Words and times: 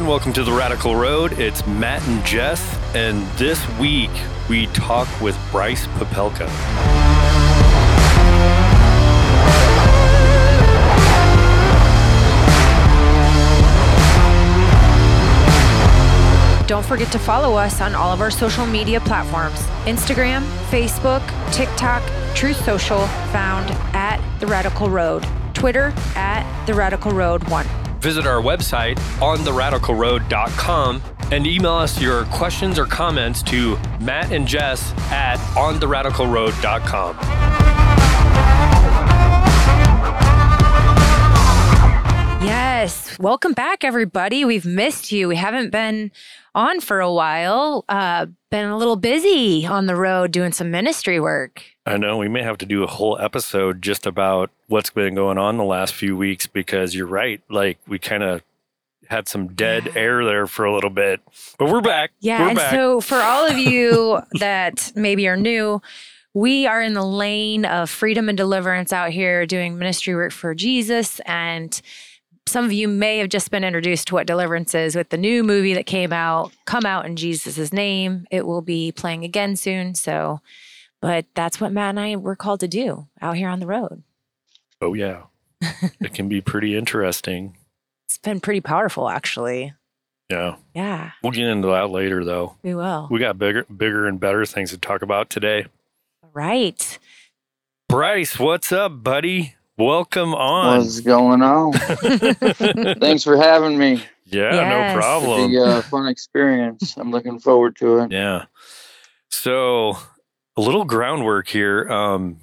everyone. 0.00 0.18
Welcome 0.18 0.32
to 0.34 0.44
the 0.44 0.52
Radical 0.52 0.96
Road. 0.96 1.38
It's 1.38 1.66
Matt 1.66 2.02
and 2.08 2.24
Jess, 2.24 2.62
and 2.94 3.26
this 3.38 3.60
week 3.78 4.10
we 4.48 4.66
talk 4.68 5.08
with 5.20 5.36
Bryce 5.50 5.86
Popelka. 5.98 6.48
Don't 16.66 16.86
forget 16.86 17.10
to 17.12 17.18
follow 17.18 17.56
us 17.56 17.80
on 17.80 17.94
all 17.94 18.12
of 18.12 18.20
our 18.20 18.30
social 18.30 18.64
media 18.64 19.00
platforms 19.00 19.60
Instagram, 19.84 20.42
Facebook, 20.70 21.22
TikTok, 21.52 22.02
Truth 22.34 22.64
Social, 22.64 23.06
found 23.32 23.70
at 23.94 24.20
The 24.38 24.46
Radical 24.46 24.88
Road, 24.88 25.26
Twitter 25.52 25.92
at 26.14 26.66
The 26.66 26.74
Radical 26.74 27.10
Road 27.12 27.46
1. 27.50 27.79
Visit 28.00 28.26
our 28.26 28.40
website 28.40 28.96
ontheradicalroad.com 29.20 31.02
and 31.30 31.46
email 31.46 31.74
us 31.74 32.00
your 32.00 32.24
questions 32.26 32.78
or 32.78 32.86
comments 32.86 33.42
to 33.44 33.78
Matt 34.00 34.32
and 34.32 34.46
Jess 34.48 34.92
at 35.12 35.36
ontheradicalroad.com. 35.54 37.16
Yes. 42.42 43.18
Welcome 43.18 43.52
back, 43.52 43.84
everybody. 43.84 44.46
We've 44.46 44.64
missed 44.64 45.12
you. 45.12 45.28
We 45.28 45.36
haven't 45.36 45.70
been 45.70 46.10
on 46.54 46.80
for 46.80 47.00
a 47.00 47.12
while. 47.12 47.84
Uh, 47.88 48.26
been 48.50 48.68
a 48.68 48.76
little 48.76 48.96
busy 48.96 49.66
on 49.66 49.86
the 49.86 49.96
road 49.96 50.32
doing 50.32 50.52
some 50.52 50.70
ministry 50.70 51.20
work. 51.20 51.62
I 51.86 51.96
know 51.96 52.16
we 52.16 52.28
may 52.28 52.42
have 52.42 52.58
to 52.58 52.66
do 52.66 52.82
a 52.82 52.86
whole 52.86 53.18
episode 53.18 53.82
just 53.82 54.06
about 54.06 54.50
what's 54.68 54.90
been 54.90 55.14
going 55.14 55.38
on 55.38 55.56
the 55.56 55.64
last 55.64 55.94
few 55.94 56.16
weeks 56.16 56.46
because 56.46 56.94
you're 56.94 57.06
right. 57.06 57.40
Like 57.48 57.78
we 57.86 57.98
kind 57.98 58.22
of 58.22 58.42
had 59.08 59.28
some 59.28 59.48
dead 59.48 59.96
air 59.96 60.24
there 60.24 60.46
for 60.46 60.64
a 60.64 60.74
little 60.74 60.90
bit, 60.90 61.20
but 61.58 61.68
we're 61.70 61.80
back. 61.80 62.12
Yeah. 62.20 62.42
we're 62.42 62.48
and 62.48 62.56
back. 62.56 62.70
so, 62.70 63.00
for 63.00 63.18
all 63.18 63.46
of 63.46 63.58
you 63.58 64.20
that 64.38 64.92
maybe 64.94 65.26
are 65.26 65.36
new, 65.36 65.82
we 66.32 66.66
are 66.66 66.80
in 66.80 66.94
the 66.94 67.04
lane 67.04 67.64
of 67.64 67.90
freedom 67.90 68.28
and 68.28 68.38
deliverance 68.38 68.92
out 68.92 69.10
here 69.10 69.46
doing 69.46 69.78
ministry 69.78 70.14
work 70.14 70.32
for 70.32 70.54
Jesus. 70.54 71.20
And 71.26 71.80
some 72.50 72.64
of 72.64 72.72
you 72.72 72.88
may 72.88 73.18
have 73.18 73.28
just 73.28 73.50
been 73.50 73.64
introduced 73.64 74.08
to 74.08 74.14
what 74.14 74.26
deliverance 74.26 74.74
is 74.74 74.96
with 74.96 75.10
the 75.10 75.16
new 75.16 75.42
movie 75.44 75.74
that 75.74 75.86
came 75.86 76.12
out, 76.12 76.52
Come 76.66 76.84
Out 76.84 77.06
in 77.06 77.16
Jesus' 77.16 77.72
Name. 77.72 78.26
It 78.30 78.46
will 78.46 78.60
be 78.62 78.92
playing 78.92 79.24
again 79.24 79.56
soon. 79.56 79.94
So, 79.94 80.40
but 81.00 81.26
that's 81.34 81.60
what 81.60 81.72
Matt 81.72 81.90
and 81.90 82.00
I 82.00 82.16
were 82.16 82.36
called 82.36 82.60
to 82.60 82.68
do 82.68 83.06
out 83.22 83.36
here 83.36 83.48
on 83.48 83.60
the 83.60 83.66
road. 83.66 84.02
oh 84.82 84.94
yeah, 84.94 85.22
it 85.62 86.12
can 86.12 86.28
be 86.28 86.40
pretty 86.40 86.76
interesting. 86.76 87.56
It's 88.06 88.18
been 88.18 88.40
pretty 88.40 88.60
powerful, 88.60 89.08
actually. 89.08 89.72
Yeah, 90.28 90.56
Yeah, 90.74 91.10
we'll 91.22 91.32
get 91.32 91.48
into 91.48 91.68
that 91.68 91.90
later 91.90 92.24
though. 92.24 92.56
we 92.62 92.74
will. 92.74 93.08
We 93.10 93.18
got 93.18 93.38
bigger, 93.38 93.64
bigger 93.64 94.06
and 94.06 94.20
better 94.20 94.44
things 94.46 94.70
to 94.70 94.78
talk 94.78 95.02
about 95.02 95.28
today. 95.30 95.66
right. 96.32 96.98
Bryce, 97.88 98.38
what's 98.38 98.70
up, 98.70 99.02
buddy? 99.02 99.56
Welcome 99.80 100.34
on. 100.34 100.78
What's 100.80 101.00
going 101.00 101.40
on? 101.40 101.72
Thanks 103.00 103.24
for 103.24 103.38
having 103.38 103.78
me. 103.78 104.04
yeah, 104.26 104.52
Yes. 104.52 104.94
no 104.94 105.00
problem. 105.00 105.50
The 105.50 105.58
uh, 105.62 105.80
fun 105.82 106.06
experience. 106.06 106.98
I'm 106.98 107.10
looking 107.10 107.38
forward 107.38 107.76
to 107.76 108.00
it. 108.00 108.12
Yeah. 108.12 108.44
So, 109.30 109.96
a 110.54 110.60
little 110.60 110.84
groundwork 110.84 111.48
here. 111.48 111.88
Um, 111.90 112.40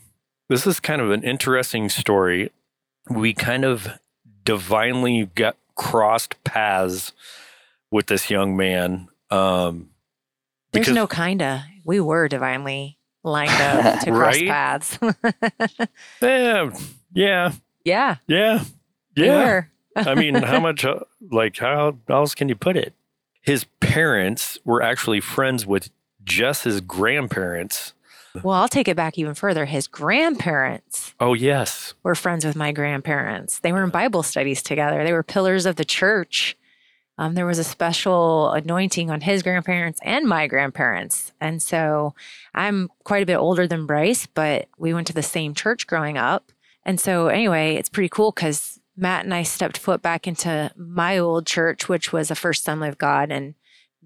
this 0.49 0.65
is 0.65 0.80
kind 0.80 0.99
of 0.99 1.11
an 1.11 1.21
interesting 1.23 1.89
story. 1.89 2.52
We 3.08 3.33
kind 3.33 3.64
of 3.65 3.87
divinely 4.43 5.30
got 5.36 5.58
crossed 5.76 6.43
paths 6.43 7.11
with 7.92 8.08
this 8.08 8.31
young 8.31 8.58
man. 8.58 9.09
Um, 9.30 9.92
There's 10.71 10.89
no 10.89 11.05
kinda. 11.05 11.65
We 11.86 11.99
were 12.02 12.27
divinely 12.30 12.97
lined 13.23 13.52
up 13.61 13.99
to 14.05 14.11
cross 14.11 14.36
Right? 14.37 14.47
paths. 14.47 14.97
eh, 16.23 16.71
yeah, 17.17 17.54
yeah, 17.83 18.16
yeah, 18.28 18.64
yeah. 19.16 19.64
I 19.95 20.14
mean, 20.16 20.36
how 20.36 20.60
much, 20.60 20.86
uh, 20.86 21.00
like, 21.32 21.58
how 21.58 21.98
else 22.10 22.36
can 22.36 22.50
you 22.50 22.55
put 22.55 22.78
it? 22.78 22.94
His 23.42 23.66
parents 23.80 24.58
were 24.66 24.82
actually 24.82 25.22
friends 25.22 25.66
with 25.66 25.89
Jess's 26.23 26.82
grandparents. 26.82 27.94
Well, 28.44 28.54
I'll 28.56 28.67
take 28.67 28.88
it 28.88 28.95
back 28.95 29.17
even 29.17 29.33
further. 29.33 29.66
His 29.66 29.88
grandparents 29.88 31.16
Oh, 31.20 31.33
yes. 31.33 31.95
were 32.04 32.14
friends 32.14 32.45
with 32.45 32.56
my 32.56 32.72
grandparents. 32.72 33.60
They 33.60 33.72
were 33.72 33.83
in 33.83 33.89
Bible 33.89 34.22
studies 34.22 34.61
together. 34.61 35.04
They 35.04 35.14
were 35.14 35.23
pillars 35.23 35.66
of 35.66 35.77
the 35.77 35.86
church. 35.86 36.56
Um, 37.17 37.33
there 37.33 37.48
was 37.48 37.58
a 37.58 37.64
special 37.64 38.52
anointing 38.52 39.10
on 39.10 39.22
his 39.22 39.42
grandparents 39.42 40.00
and 40.04 40.27
my 40.27 40.45
grandparents. 40.45 41.32
And 41.42 41.64
so 41.64 42.14
I'm 42.54 42.89
quite 43.06 43.23
a 43.23 43.26
bit 43.26 43.38
older 43.38 43.66
than 43.66 43.88
Bryce, 43.88 44.27
but 44.27 44.67
we 44.77 44.94
went 44.94 45.08
to 45.08 45.14
the 45.14 45.23
same 45.23 45.56
church 45.56 45.88
growing 45.88 46.16
up. 46.17 46.52
And 46.87 46.99
so, 46.99 47.27
anyway, 47.27 47.75
it's 47.75 47.89
pretty 47.89 48.08
cool 48.08 48.31
because 48.31 48.80
Matt 48.95 49.25
and 49.25 49.33
I 49.33 49.43
stepped 49.43 49.77
foot 49.77 50.02
back 50.02 50.25
into 50.25 50.71
my 50.77 51.17
old 51.17 51.45
church, 51.45 51.89
which 51.89 52.14
was 52.14 52.31
a 52.31 52.36
First 52.36 52.61
Assembly 52.61 52.87
of 52.87 52.98
God, 52.98 53.30
and 53.30 53.55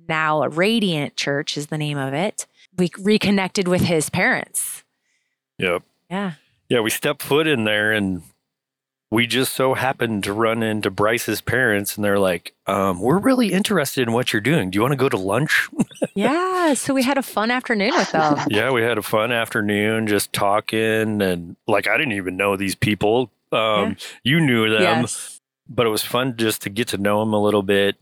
now 0.09 0.42
a 0.42 0.50
Radiant 0.50 1.16
Church 1.16 1.58
is 1.58 1.68
the 1.68 1.78
name 1.78 2.00
of 2.00 2.14
it. 2.14 2.47
We 2.78 2.90
reconnected 3.00 3.68
with 3.68 3.84
his 3.84 4.09
parents. 4.09 4.84
Yep. 5.59 5.84
Yeah. 6.09 6.34
Yeah, 6.70 6.80
we 6.80 6.90
stepped 6.90 7.22
foot 7.22 7.46
in 7.46 7.66
there 7.66 7.91
and 7.91 8.24
we 9.12 9.28
just 9.28 9.54
so 9.54 9.74
happened 9.74 10.24
to 10.24 10.32
run 10.34 10.64
into 10.64 10.90
Bryce's 10.90 11.42
parents 11.42 11.96
and 11.98 12.04
they're 12.06 12.18
like, 12.18 12.54
um, 12.66 13.02
we're 13.02 13.20
really 13.20 13.52
interested 13.52 14.08
in 14.08 14.14
what 14.14 14.32
you're 14.32 14.42
doing. 14.42 14.70
Do 14.72 14.78
you 14.78 14.82
want 14.82 14.94
to 14.94 14.98
go 14.98 15.10
to 15.10 15.18
lunch? 15.18 15.70
Yeah. 16.14 16.74
So 16.74 16.94
we 16.94 17.04
had 17.04 17.18
a 17.18 17.22
fun 17.24 17.52
afternoon 17.52 17.92
with 17.96 18.12
them. 18.12 18.38
yeah, 18.50 18.70
we 18.72 18.82
had 18.82 18.98
a 18.98 19.02
fun 19.02 19.32
afternoon 19.32 20.08
just 20.08 20.34
talking 20.34 21.22
and 21.22 21.56
like 21.68 21.88
I 21.88 21.96
didn't 21.98 22.14
even 22.14 22.36
know 22.36 22.58
these 22.58 22.76
people. 22.76 23.32
Um, 23.54 23.96
you 24.24 24.42
knew 24.42 24.70
them, 24.70 24.82
Yes. 24.82 25.40
but 25.70 25.86
it 25.86 25.90
was 25.90 26.04
fun 26.04 26.36
just 26.36 26.64
to 26.64 26.70
get 26.70 26.90
to 26.90 26.98
know 26.98 27.22
them 27.22 27.34
a 27.34 27.42
little 27.42 27.64
bit. 27.64 27.96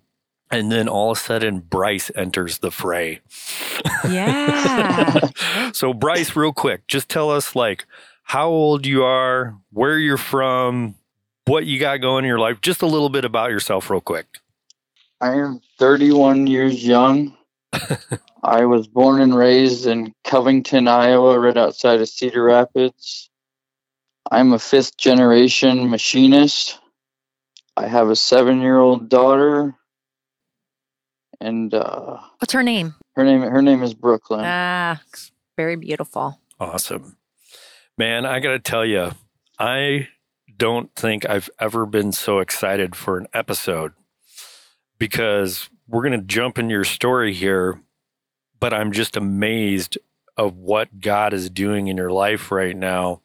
And 0.50 0.72
then 0.72 0.88
all 0.88 1.12
of 1.12 1.18
a 1.20 1.22
sudden 1.22 1.60
Bryce 1.60 2.10
enters 2.16 2.58
the 2.60 2.72
fray. 2.72 3.20
Yeah. 4.10 5.30
so 5.74 5.94
Bryce, 5.94 6.36
real 6.36 6.54
quick, 6.54 6.88
just 6.88 7.10
tell 7.10 7.30
us 7.30 7.56
like 7.56 7.86
how 8.30 8.48
old 8.48 8.86
you 8.86 9.04
are, 9.04 9.56
where 9.72 9.98
you're 9.98 10.16
from, 10.16 10.94
what 11.46 11.66
you 11.66 11.80
got 11.80 11.98
going 11.98 12.24
in 12.26 12.28
your 12.28 12.38
life, 12.38 12.62
just 12.62 12.84
a 12.84 12.86
little 12.86 13.10
bit 13.10 13.26
about 13.26 13.50
yourself, 13.50 13.90
real 13.90 14.02
quick. 14.02 14.28
I 15.20 15.32
am 15.34 15.62
31 15.80 16.46
years 16.46 16.86
young. 16.86 17.36
I 18.44 18.66
was 18.66 18.88
born 18.88 19.20
and 19.20 19.36
raised 19.36 19.88
in 19.88 20.14
Covington, 20.24 20.88
Iowa, 20.88 21.40
right 21.40 21.58
outside 21.58 22.02
of 22.02 22.08
Cedar 22.08 22.44
Rapids. 22.44 23.32
I'm 24.30 24.54
a 24.54 24.60
fifth 24.60 24.96
generation 24.96 25.90
machinist. 25.90 26.78
I 27.76 27.88
have 27.88 28.12
a 28.12 28.16
seven 28.16 28.62
year 28.62 28.78
old 28.78 29.10
daughter, 29.10 29.74
and 31.42 31.74
uh, 31.74 32.20
What's 32.38 32.54
her 32.54 32.62
name? 32.62 32.94
her 33.16 33.24
name 33.24 33.42
her 33.42 33.64
name 33.64 33.82
is 33.82 33.96
Brooklyn. 33.96 34.42
Ah, 34.44 35.02
very 35.58 35.78
beautiful. 35.78 36.40
Awesome. 36.60 37.18
Man, 38.00 38.26
I 38.26 38.40
got 38.40 38.52
to 38.52 38.60
tell 38.60 38.86
you, 38.86 39.12
I 39.60 40.08
don't 40.56 40.96
think 40.96 41.30
I've 41.30 41.50
ever 41.60 41.86
been 41.86 42.14
so 42.14 42.40
excited 42.40 42.96
for 42.96 43.18
an 43.18 43.28
episode 43.34 43.92
because 44.98 45.70
we're 45.86 46.08
going 46.08 46.18
to 46.18 46.26
jump 46.26 46.58
into 46.58 46.72
your 46.72 46.86
story 46.86 47.34
here, 47.34 47.82
but 48.58 48.74
I'm 48.74 48.94
just 48.94 49.18
amazed 49.18 49.98
of 50.38 50.56
what 50.56 51.02
God 51.02 51.34
is 51.34 51.50
doing 51.50 51.90
in 51.90 51.98
your 51.98 52.10
life 52.10 52.54
right 52.54 52.78
now. 52.78 53.20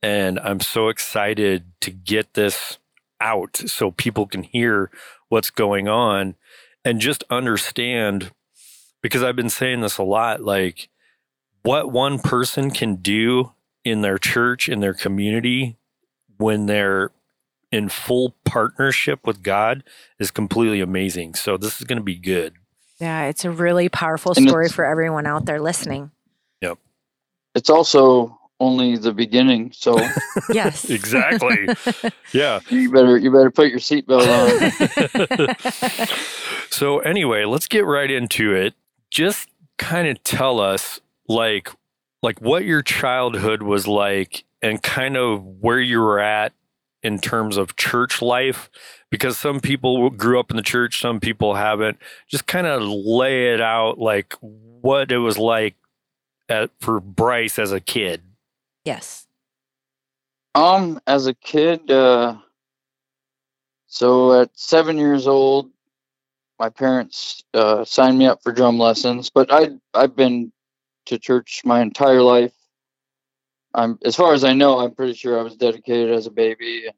And 0.00 0.38
I'm 0.38 0.60
so 0.60 0.90
excited 0.90 1.72
to 1.80 1.90
get 1.90 2.34
this 2.34 2.78
out 3.20 3.56
so 3.56 3.90
people 3.90 4.28
can 4.28 4.44
hear 4.44 4.92
what's 5.28 5.50
going 5.50 5.88
on 5.88 6.36
and 6.84 7.00
just 7.00 7.24
understand 7.30 8.30
because 9.02 9.24
I've 9.24 9.34
been 9.34 9.50
saying 9.50 9.80
this 9.80 9.98
a 9.98 10.04
lot 10.04 10.40
like 10.40 10.88
what 11.64 11.90
one 11.90 12.20
person 12.20 12.70
can 12.70 12.94
do 12.94 13.53
in 13.84 14.00
their 14.00 14.18
church, 14.18 14.68
in 14.68 14.80
their 14.80 14.94
community, 14.94 15.76
when 16.38 16.66
they're 16.66 17.10
in 17.70 17.88
full 17.88 18.34
partnership 18.44 19.26
with 19.26 19.42
God 19.42 19.82
is 20.18 20.30
completely 20.30 20.80
amazing. 20.80 21.34
So 21.34 21.56
this 21.56 21.80
is 21.80 21.86
going 21.86 21.98
to 21.98 22.04
be 22.04 22.16
good. 22.16 22.54
Yeah, 23.00 23.24
it's 23.24 23.44
a 23.44 23.50
really 23.50 23.88
powerful 23.88 24.34
story 24.34 24.68
for 24.68 24.84
everyone 24.84 25.26
out 25.26 25.46
there 25.46 25.60
listening. 25.60 26.12
Yep. 26.60 26.78
It's 27.56 27.68
also 27.68 28.38
only 28.60 28.96
the 28.96 29.12
beginning, 29.12 29.72
so 29.74 29.98
Yes. 30.52 30.88
Exactly. 30.90 31.68
yeah. 32.32 32.60
you 32.70 32.92
better 32.92 33.18
you 33.18 33.32
better 33.32 33.50
put 33.50 33.68
your 33.68 33.80
seatbelt 33.80 34.28
on. 35.98 36.06
so 36.70 37.00
anyway, 37.00 37.44
let's 37.44 37.66
get 37.66 37.84
right 37.84 38.10
into 38.10 38.54
it. 38.54 38.74
Just 39.10 39.48
kind 39.76 40.06
of 40.06 40.22
tell 40.22 40.60
us 40.60 41.00
like 41.28 41.70
like 42.24 42.40
what 42.40 42.64
your 42.64 42.82
childhood 42.82 43.62
was 43.62 43.86
like 43.86 44.44
and 44.62 44.82
kind 44.82 45.16
of 45.16 45.44
where 45.44 45.78
you 45.78 46.00
were 46.00 46.18
at 46.18 46.54
in 47.02 47.18
terms 47.18 47.58
of 47.58 47.76
church 47.76 48.22
life? 48.22 48.70
Because 49.10 49.36
some 49.36 49.60
people 49.60 50.08
grew 50.08 50.40
up 50.40 50.50
in 50.50 50.56
the 50.56 50.62
church, 50.62 51.00
some 51.00 51.20
people 51.20 51.54
haven't. 51.54 51.98
Just 52.26 52.46
kind 52.46 52.66
of 52.66 52.82
lay 52.82 53.52
it 53.52 53.60
out 53.60 53.98
like 53.98 54.34
what 54.40 55.12
it 55.12 55.18
was 55.18 55.36
like 55.36 55.76
at, 56.48 56.70
for 56.80 56.98
Bryce 56.98 57.58
as 57.58 57.72
a 57.72 57.80
kid. 57.80 58.22
Yes. 58.84 59.26
Um, 60.54 61.00
as 61.06 61.26
a 61.26 61.34
kid, 61.34 61.90
uh, 61.90 62.36
so 63.86 64.40
at 64.40 64.50
seven 64.54 64.96
years 64.96 65.26
old, 65.26 65.70
my 66.58 66.70
parents 66.70 67.44
uh, 67.52 67.84
signed 67.84 68.18
me 68.18 68.26
up 68.26 68.42
for 68.42 68.52
drum 68.52 68.78
lessons. 68.78 69.30
But 69.30 69.52
I 69.52 69.70
I've 69.92 70.16
been 70.16 70.52
to 71.06 71.18
church 71.18 71.62
my 71.64 71.80
entire 71.80 72.22
life. 72.22 72.52
I'm 73.74 73.98
as 74.04 74.16
far 74.16 74.34
as 74.34 74.44
I 74.44 74.52
know, 74.52 74.78
I'm 74.78 74.94
pretty 74.94 75.14
sure 75.14 75.38
I 75.38 75.42
was 75.42 75.56
dedicated 75.56 76.10
as 76.14 76.26
a 76.26 76.30
baby. 76.30 76.86
And 76.86 76.94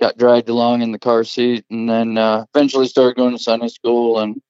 got 0.00 0.18
dragged 0.18 0.48
along 0.48 0.82
in 0.82 0.92
the 0.92 0.98
car 0.98 1.24
seat, 1.24 1.64
and 1.70 1.88
then 1.88 2.18
uh, 2.18 2.44
eventually 2.54 2.86
started 2.86 3.16
going 3.16 3.36
to 3.36 3.42
Sunday 3.42 3.68
school. 3.68 4.18
And 4.18 4.40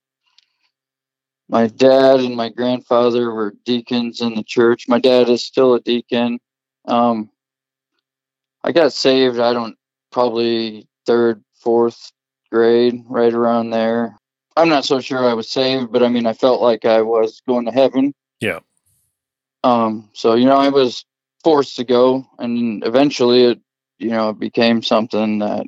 my 1.49 1.67
dad 1.67 2.21
and 2.21 2.35
my 2.35 2.49
grandfather 2.49 3.33
were 3.33 3.55
deacons 3.65 4.21
in 4.21 4.35
the 4.35 4.43
church. 4.43 4.89
My 4.89 4.99
dad 4.99 5.29
is 5.29 5.45
still 5.45 5.75
a 5.75 5.81
deacon. 5.81 6.39
Um, 6.87 7.31
I 8.63 8.73
got 8.73 8.93
saved. 8.93 9.39
I 9.39 9.53
don't 9.53 9.77
probably 10.11 10.89
third, 11.07 11.45
fourth 11.55 12.13
grade, 12.51 13.05
right 13.07 13.33
around 13.33 13.71
there. 13.71 14.17
I'm 14.57 14.69
not 14.69 14.85
so 14.85 15.01
sure 15.01 15.29
I 15.29 15.35
was 15.35 15.49
saved, 15.49 15.93
but 15.93 16.03
I 16.03 16.09
mean, 16.09 16.27
I 16.27 16.33
felt 16.33 16.63
like 16.63 16.85
I 16.85 17.03
was 17.03 17.43
going 17.47 17.67
to 17.67 17.73
heaven. 17.73 18.15
Yeah. 18.41 18.61
Um. 19.63 20.11
So 20.13 20.35
you 20.35 20.47
know, 20.47 20.57
I 20.57 20.69
was 20.69 21.05
forced 21.43 21.77
to 21.77 21.85
go, 21.85 22.27
and 22.39 22.85
eventually, 22.85 23.45
it 23.45 23.61
you 23.99 24.11
know 24.11 24.31
it 24.31 24.39
became 24.39 24.83
something 24.83 25.39
that 25.39 25.67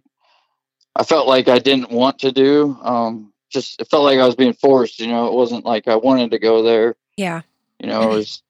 I 0.95 1.05
felt 1.05 1.29
like 1.29 1.49
I 1.49 1.59
didn't 1.59 1.91
want 1.91 2.21
to 2.21 2.33
do. 2.33 2.77
Um. 2.83 3.33
Just 3.49 3.81
it 3.81 3.89
felt 3.89 4.05
like 4.05 4.19
I 4.19 4.27
was 4.27 4.35
being 4.35 4.55
forced. 4.55 4.99
You 4.99 5.07
know, 5.07 5.29
it 5.29 5.33
wasn't 5.33 5.65
like 5.65 5.87
I 5.89 5.97
wanted 5.97 6.33
to 6.33 6.39
go 6.39 6.63
there. 6.63 6.97
Yeah. 7.17 7.43
You 7.79 7.89
know, 7.89 8.03
it 8.03 8.15
was. 8.15 8.43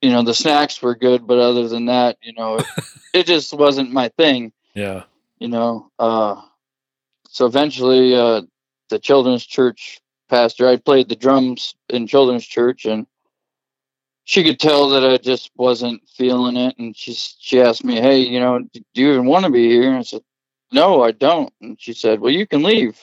You 0.00 0.10
know, 0.10 0.22
the 0.22 0.32
snacks 0.32 0.80
were 0.80 0.94
good, 0.94 1.26
but 1.26 1.38
other 1.38 1.66
than 1.66 1.86
that, 1.86 2.18
you 2.22 2.32
know, 2.32 2.58
it, 2.58 2.66
it 3.14 3.26
just 3.26 3.52
wasn't 3.52 3.90
my 3.90 4.08
thing. 4.10 4.52
Yeah. 4.72 5.02
You 5.40 5.48
know, 5.48 5.90
uh, 5.98 6.40
so 7.28 7.46
eventually, 7.46 8.14
uh, 8.14 8.42
the 8.90 8.98
children's 8.98 9.44
church 9.44 10.00
pastor, 10.28 10.68
I 10.68 10.76
played 10.76 11.08
the 11.08 11.16
drums 11.16 11.74
in 11.88 12.06
children's 12.06 12.46
church, 12.46 12.84
and 12.84 13.06
she 14.28 14.44
could 14.44 14.60
tell 14.60 14.90
that 14.90 15.06
I 15.06 15.16
just 15.16 15.50
wasn't 15.56 16.06
feeling 16.06 16.58
it. 16.58 16.76
And 16.78 16.94
she 16.94 17.14
she 17.14 17.62
asked 17.62 17.82
me, 17.82 17.98
"Hey, 17.98 18.18
you 18.18 18.38
know, 18.38 18.58
do 18.58 18.82
you 18.94 19.12
even 19.12 19.24
want 19.24 19.46
to 19.46 19.50
be 19.50 19.70
here?" 19.70 19.88
And 19.88 19.96
I 19.96 20.02
said, 20.02 20.20
"No, 20.70 21.02
I 21.02 21.12
don't." 21.12 21.50
And 21.62 21.80
she 21.80 21.94
said, 21.94 22.20
"Well, 22.20 22.30
you 22.30 22.46
can 22.46 22.62
leave." 22.62 23.02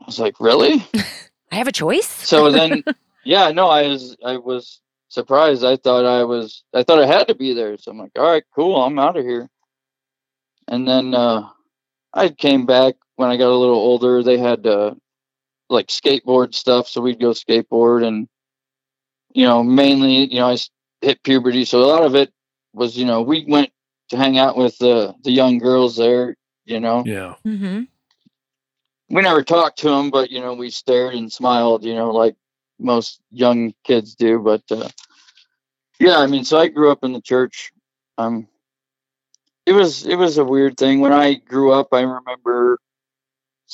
I 0.00 0.06
was 0.06 0.20
like, 0.20 0.38
"Really?" 0.38 0.86
I 1.50 1.56
have 1.56 1.66
a 1.66 1.72
choice. 1.72 2.06
so 2.06 2.52
then, 2.52 2.84
yeah, 3.24 3.50
no, 3.50 3.66
I 3.66 3.88
was 3.88 4.16
I 4.24 4.36
was 4.36 4.80
surprised. 5.08 5.64
I 5.64 5.76
thought 5.76 6.06
I 6.06 6.22
was 6.22 6.62
I 6.72 6.84
thought 6.84 7.02
I 7.02 7.06
had 7.06 7.26
to 7.26 7.34
be 7.34 7.52
there. 7.52 7.76
So 7.76 7.90
I'm 7.90 7.98
like, 7.98 8.12
"All 8.16 8.30
right, 8.30 8.44
cool, 8.54 8.76
I'm 8.76 9.00
out 9.00 9.16
of 9.16 9.24
here." 9.24 9.50
And 10.68 10.86
then 10.86 11.12
uh, 11.12 11.48
I 12.12 12.28
came 12.28 12.66
back 12.66 12.94
when 13.16 13.30
I 13.30 13.36
got 13.36 13.50
a 13.50 13.62
little 13.62 13.74
older. 13.74 14.22
They 14.22 14.38
had 14.38 14.64
uh, 14.64 14.94
like 15.68 15.88
skateboard 15.88 16.54
stuff, 16.54 16.86
so 16.86 17.00
we'd 17.00 17.18
go 17.18 17.30
skateboard, 17.30 18.06
and 18.06 18.28
you 19.34 19.44
know, 19.46 19.62
mainly, 19.62 20.32
you 20.32 20.38
know, 20.40 20.48
I 20.48 20.56
hit 21.02 21.22
puberty, 21.22 21.64
so 21.64 21.80
a 21.80 21.84
lot 21.86 22.04
of 22.04 22.14
it 22.14 22.32
was, 22.72 22.96
you 22.96 23.04
know, 23.04 23.20
we 23.22 23.44
went 23.46 23.70
to 24.10 24.16
hang 24.16 24.38
out 24.38 24.56
with 24.56 24.78
the 24.78 25.14
the 25.22 25.30
young 25.32 25.58
girls 25.58 25.96
there. 25.96 26.36
You 26.64 26.80
know, 26.80 27.02
Yeah. 27.04 27.34
Mm-hmm. 27.46 27.82
we 29.10 29.22
never 29.22 29.42
talked 29.42 29.78
to 29.80 29.90
them, 29.90 30.10
but 30.10 30.30
you 30.30 30.40
know, 30.40 30.54
we 30.54 30.70
stared 30.70 31.14
and 31.14 31.30
smiled. 31.30 31.84
You 31.84 31.94
know, 31.94 32.10
like 32.10 32.36
most 32.78 33.20
young 33.30 33.74
kids 33.84 34.14
do. 34.14 34.38
But 34.38 34.62
uh, 34.70 34.88
yeah, 36.00 36.18
I 36.18 36.26
mean, 36.26 36.44
so 36.44 36.58
I 36.58 36.68
grew 36.68 36.90
up 36.90 37.04
in 37.04 37.12
the 37.12 37.20
church. 37.20 37.72
Um, 38.16 38.48
it 39.66 39.72
was 39.72 40.06
it 40.06 40.16
was 40.16 40.38
a 40.38 40.44
weird 40.44 40.76
thing 40.76 41.00
when 41.00 41.12
I 41.12 41.34
grew 41.34 41.72
up. 41.72 41.88
I 41.92 42.00
remember 42.00 42.78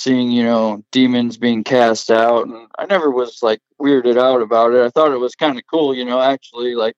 seeing 0.00 0.31
you 0.31 0.43
know 0.43 0.82
demons 0.93 1.37
being 1.37 1.62
cast 1.62 2.11
out, 2.11 2.47
and 2.47 2.67
I 2.79 2.87
never 2.87 3.11
was 3.11 3.43
like 3.43 3.61
weirded 3.81 4.19
out 4.19 4.41
about 4.41 4.73
it. 4.73 4.82
I 4.82 4.88
thought 4.88 5.12
it 5.12 5.19
was 5.20 5.35
kind 5.35 5.58
of 5.58 5.64
cool. 5.70 5.94
You 5.94 6.06
know, 6.06 6.20
actually, 6.20 6.75
like 6.75 6.94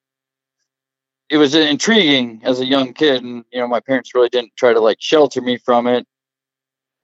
it 1.28 1.36
was 1.36 1.54
intriguing 1.54 2.42
as 2.44 2.60
a 2.60 2.66
young 2.66 2.92
kid, 2.92 3.24
and 3.24 3.44
you 3.52 3.60
know, 3.60 3.66
my 3.66 3.80
parents 3.80 4.14
really 4.14 4.28
didn't 4.28 4.54
try 4.56 4.72
to 4.72 4.80
like 4.80 4.98
shelter 5.00 5.40
me 5.40 5.56
from 5.56 5.86
it. 5.88 6.06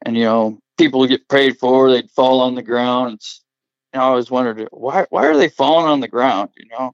And 0.05 0.17
you 0.17 0.25
know, 0.25 0.61
people 0.77 1.01
would 1.01 1.11
get 1.11 1.29
prayed 1.29 1.59
for, 1.59 1.91
they'd 1.91 2.11
fall 2.11 2.41
on 2.41 2.55
the 2.55 2.63
ground. 2.63 3.15
It's, 3.15 3.43
you 3.93 3.99
know, 3.99 4.05
I 4.05 4.09
always 4.11 4.31
wondered 4.31 4.69
why 4.71 5.07
why 5.11 5.27
are 5.27 5.37
they 5.37 5.49
falling 5.49 5.87
on 5.87 6.01
the 6.01 6.09
ground? 6.09 6.51
You 6.57 6.67
know, 6.69 6.93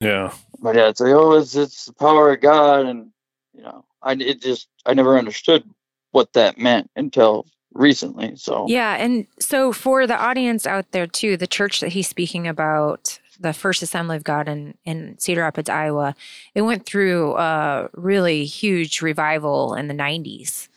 Yeah. 0.00 0.34
my 0.58 0.72
dad'd 0.72 0.98
say, 0.98 1.12
"Oh, 1.12 1.32
it's 1.32 1.54
it's 1.54 1.84
the 1.84 1.92
power 1.92 2.32
of 2.32 2.40
God," 2.40 2.86
and 2.86 3.12
you 3.54 3.62
know, 3.62 3.84
I 4.02 4.14
it 4.14 4.42
just 4.42 4.66
I 4.84 4.94
never 4.94 5.16
understood 5.16 5.62
what 6.10 6.32
that 6.32 6.58
meant 6.58 6.90
until 6.96 7.46
recently. 7.74 8.36
So 8.36 8.66
Yeah, 8.68 8.96
and 8.96 9.26
so 9.38 9.72
for 9.72 10.06
the 10.06 10.16
audience 10.16 10.66
out 10.66 10.90
there 10.92 11.06
too, 11.06 11.36
the 11.36 11.46
church 11.46 11.80
that 11.80 11.92
he's 11.92 12.08
speaking 12.08 12.46
about, 12.46 13.18
the 13.40 13.52
First 13.52 13.82
Assembly 13.82 14.16
of 14.16 14.24
God 14.24 14.48
in, 14.48 14.74
in 14.84 15.18
Cedar 15.18 15.42
Rapids, 15.42 15.68
Iowa, 15.68 16.14
it 16.54 16.62
went 16.62 16.86
through 16.86 17.36
a 17.36 17.88
really 17.94 18.44
huge 18.44 19.02
revival 19.02 19.74
in 19.74 19.88
the 19.88 19.94
90s. 19.94 20.68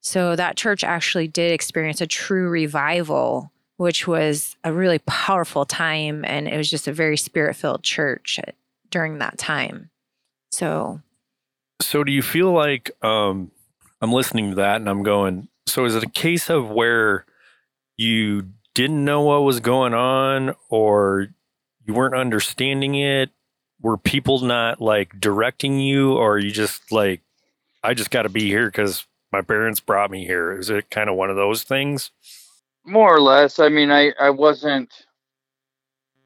So 0.00 0.36
that 0.36 0.56
church 0.56 0.84
actually 0.84 1.28
did 1.28 1.52
experience 1.52 2.00
a 2.00 2.06
true 2.06 2.48
revival, 2.48 3.52
which 3.76 4.06
was 4.06 4.56
a 4.62 4.72
really 4.72 4.98
powerful 5.00 5.64
time. 5.64 6.24
And 6.26 6.46
it 6.46 6.56
was 6.56 6.68
just 6.68 6.88
a 6.88 6.92
very 6.92 7.16
spirit 7.16 7.56
filled 7.56 7.82
church 7.82 8.38
during 8.90 9.18
that 9.18 9.38
time. 9.38 9.90
So, 10.52 11.00
So 11.80 12.04
do 12.04 12.12
you 12.12 12.22
feel 12.22 12.52
like 12.52 12.90
um 13.02 13.50
I'm 14.00 14.12
listening 14.12 14.50
to 14.50 14.56
that 14.56 14.76
and 14.76 14.88
I'm 14.88 15.02
going, 15.02 15.48
so 15.66 15.84
is 15.84 15.94
it 15.94 16.02
a 16.02 16.08
case 16.10 16.50
of 16.50 16.70
where 16.70 17.24
you 17.96 18.48
didn't 18.74 19.04
know 19.04 19.22
what 19.22 19.42
was 19.44 19.60
going 19.60 19.94
on 19.94 20.54
or 20.68 21.28
you 21.86 21.94
weren't 21.94 22.14
understanding 22.14 22.94
it? 22.94 23.30
Were 23.80 23.98
people 23.98 24.40
not 24.40 24.80
like 24.80 25.20
directing 25.20 25.78
you 25.80 26.14
or 26.14 26.38
you 26.38 26.50
just 26.50 26.90
like 26.92 27.20
I 27.82 27.94
just 27.94 28.10
got 28.10 28.22
to 28.22 28.28
be 28.28 28.48
here 28.48 28.70
cuz 28.70 29.06
my 29.32 29.42
parents 29.42 29.80
brought 29.80 30.10
me 30.10 30.24
here? 30.26 30.52
Is 30.58 30.70
it 30.70 30.90
kind 30.90 31.10
of 31.10 31.16
one 31.16 31.30
of 31.30 31.36
those 31.36 31.62
things? 31.64 32.10
more 32.84 33.14
or 33.14 33.20
less. 33.20 33.58
I 33.58 33.68
mean, 33.68 33.90
I 33.90 34.12
I 34.20 34.30
wasn't. 34.30 34.92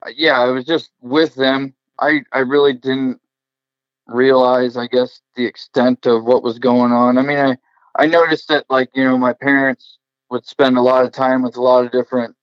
Uh, 0.05 0.11
yeah, 0.17 0.41
I 0.41 0.47
was 0.51 0.65
just 0.65 0.91
with 1.01 1.35
them. 1.35 1.75
I 2.01 2.21
I 2.33 2.41
really 2.41 2.73
didn't 2.73 3.21
realize, 4.07 4.77
I 4.77 4.87
guess, 4.87 5.21
the 5.37 5.45
extent 5.47 6.07
of 6.07 6.25
what 6.25 6.43
was 6.43 6.59
going 6.59 6.93
on. 6.93 7.19
I 7.19 7.23
mean, 7.23 7.39
I 7.39 7.57
I 7.99 8.07
noticed 8.07 8.49
that 8.49 8.65
like 8.71 8.91
you 8.95 9.05
know 9.05 9.19
my 9.19 9.33
parents 9.35 9.99
would 10.31 10.47
spend 10.47 10.79
a 10.79 10.83
lot 10.83 11.05
of 11.05 11.13
time 11.13 11.43
with 11.43 11.57
a 11.57 11.63
lot 11.63 11.85
of 11.85 11.93
different 11.93 12.35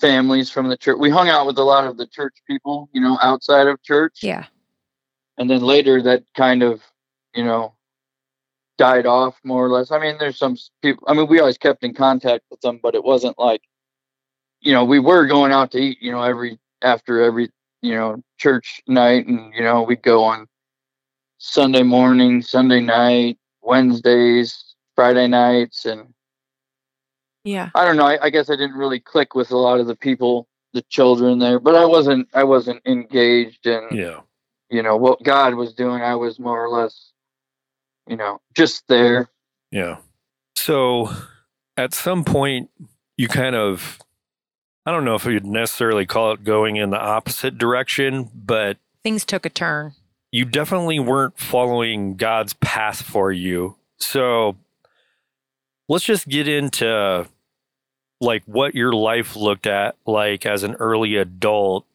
families 0.00 0.50
from 0.50 0.68
the 0.68 0.76
church. 0.76 0.98
We 0.98 1.10
hung 1.10 1.28
out 1.28 1.46
with 1.46 1.58
a 1.58 1.64
lot 1.64 1.86
of 1.86 1.96
the 1.96 2.06
church 2.06 2.34
people, 2.46 2.88
you 2.92 3.00
know, 3.00 3.18
outside 3.22 3.66
of 3.66 3.82
church. 3.82 4.18
yeah. 4.22 4.46
and 5.38 5.48
then 5.48 5.60
later 5.62 6.02
that 6.02 6.24
kind 6.36 6.62
of 6.62 6.82
you 7.34 7.44
know 7.44 7.74
died 8.78 9.06
off 9.06 9.38
more 9.44 9.64
or 9.64 9.70
less 9.70 9.90
i 9.90 9.98
mean 9.98 10.16
there's 10.18 10.38
some 10.38 10.56
people 10.82 11.04
i 11.08 11.12
mean 11.12 11.26
we 11.28 11.40
always 11.40 11.58
kept 11.58 11.82
in 11.82 11.92
contact 11.92 12.44
with 12.50 12.60
them 12.60 12.78
but 12.82 12.94
it 12.94 13.02
wasn't 13.02 13.36
like 13.38 13.60
you 14.60 14.72
know 14.72 14.84
we 14.84 14.98
were 15.00 15.26
going 15.26 15.52
out 15.52 15.70
to 15.72 15.78
eat 15.78 15.98
you 16.00 16.12
know 16.12 16.22
every 16.22 16.58
after 16.82 17.20
every 17.20 17.50
you 17.82 17.94
know 17.94 18.22
church 18.38 18.80
night 18.86 19.26
and 19.26 19.52
you 19.52 19.62
know 19.62 19.82
we'd 19.82 20.02
go 20.02 20.22
on 20.22 20.46
sunday 21.38 21.82
morning 21.82 22.40
sunday 22.40 22.80
night 22.80 23.36
wednesdays 23.62 24.74
friday 24.94 25.26
nights 25.26 25.84
and 25.84 26.12
Yeah. 27.44 27.70
i 27.74 27.84
don't 27.84 27.96
know 27.96 28.06
I, 28.06 28.26
I 28.26 28.30
guess 28.30 28.50
i 28.50 28.56
didn't 28.56 28.76
really 28.76 29.00
click 29.00 29.34
with 29.34 29.50
a 29.50 29.56
lot 29.56 29.80
of 29.80 29.86
the 29.86 29.96
people 29.96 30.48
the 30.74 30.82
children 30.82 31.38
there 31.38 31.58
but 31.58 31.74
i 31.74 31.84
wasn't 31.84 32.28
i 32.34 32.44
wasn't 32.44 32.82
engaged 32.86 33.66
in 33.66 33.88
Yeah. 33.92 34.20
you 34.70 34.82
know 34.82 34.96
what 34.96 35.22
God 35.22 35.54
was 35.54 35.72
doing. 35.74 36.02
I 36.02 36.14
was 36.14 36.38
more 36.38 36.62
or 36.62 36.68
less, 36.68 37.12
you 38.06 38.16
know, 38.16 38.40
just 38.54 38.86
there. 38.88 39.30
Yeah. 39.70 39.96
So 40.56 41.10
at 41.76 41.94
some 41.94 42.22
point, 42.24 42.70
you 43.16 43.28
kind 43.28 43.54
of, 43.56 43.98
I 44.84 44.90
don't 44.92 45.04
know 45.06 45.14
if 45.14 45.24
you'd 45.24 45.46
necessarily 45.46 46.04
call 46.06 46.32
it 46.32 46.44
going 46.44 46.76
in 46.76 46.90
the 46.90 46.98
opposite 46.98 47.56
direction, 47.58 48.30
but 48.34 48.76
Things 49.02 49.24
took 49.24 49.46
a 49.46 49.50
turn. 49.50 49.94
You 50.30 50.44
definitely 50.44 50.98
weren't 50.98 51.38
following 51.38 52.16
God's 52.16 52.54
path 52.54 53.02
for 53.02 53.32
you. 53.32 53.76
So 53.98 54.56
let's 55.88 56.04
just 56.04 56.28
get 56.28 56.48
into 56.48 57.26
like 58.20 58.42
what 58.46 58.74
your 58.74 58.92
life 58.92 59.36
looked 59.36 59.66
at 59.66 59.96
like 60.06 60.44
as 60.44 60.62
an 60.62 60.74
early 60.74 61.16
adult, 61.16 61.86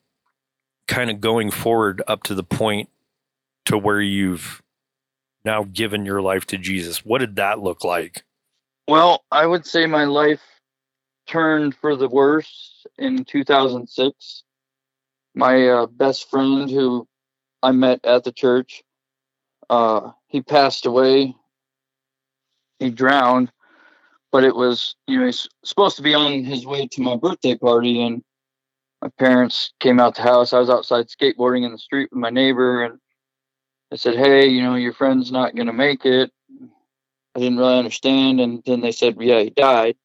kind 0.88 1.10
of 1.10 1.22
going 1.22 1.52
forward 1.52 2.02
up 2.08 2.24
to 2.24 2.36
the 2.36 2.44
point 2.44 2.90
to 3.66 3.78
where 3.78 4.02
you've 4.02 4.62
now 5.46 5.64
given 5.64 6.06
your 6.06 6.22
life 6.22 6.46
to 6.48 6.58
Jesus? 6.58 7.06
What 7.06 7.20
did 7.20 7.36
that 7.36 7.60
look 7.60 7.84
like? 7.84 8.24
Well, 8.88 9.24
I 9.32 9.46
would 9.46 9.66
say 9.66 9.86
my 9.86 10.06
life 10.06 10.42
turned 11.28 11.76
for 11.76 11.96
the 11.96 12.10
worse 12.10 12.86
in 12.98 13.26
2006. 13.26 14.44
My 15.36 15.68
uh, 15.68 15.86
best 15.88 16.30
friend, 16.30 16.70
who 16.70 17.08
I 17.64 17.72
met 17.72 18.06
at 18.06 18.26
the 18.26 18.32
church, 18.32 18.84
uh, 19.70 20.12
he 20.28 20.42
passed 20.42 20.86
away. 20.86 21.34
He 22.80 22.90
drowned, 22.90 23.52
but 24.32 24.44
it 24.44 24.56
was, 24.56 24.96
you 25.08 25.20
know, 25.20 25.26
he's 25.26 25.48
supposed 25.64 25.96
to 25.96 26.04
be 26.04 26.14
on 26.14 26.44
his 26.44 26.66
way 26.66 26.88
to 26.88 27.02
my 27.02 27.16
birthday 27.16 27.56
party, 27.56 28.02
and 28.02 28.22
my 29.02 29.10
parents 29.18 29.74
came 29.80 30.00
out 30.00 30.16
the 30.16 30.22
house. 30.22 30.52
I 30.52 30.60
was 30.60 30.70
outside 30.70 31.08
skateboarding 31.08 31.66
in 31.66 31.72
the 31.72 31.78
street 31.78 32.10
with 32.12 32.20
my 32.20 32.30
neighbor, 32.30 32.84
and 32.84 33.00
I 33.92 33.96
said, 33.96 34.16
"Hey, 34.16 34.48
you 34.48 34.62
know, 34.62 34.76
your 34.76 34.94
friend's 34.94 35.32
not 35.32 35.56
going 35.56 35.68
to 35.68 35.74
make 35.74 36.06
it." 36.06 36.32
I 37.36 37.40
didn't 37.40 37.58
really 37.58 37.78
understand, 37.78 38.42
and 38.42 38.62
then 38.66 38.82
they 38.82 38.92
said, 38.92 39.16
"Yeah, 39.20 39.40
he 39.40 39.50
died." 39.52 39.96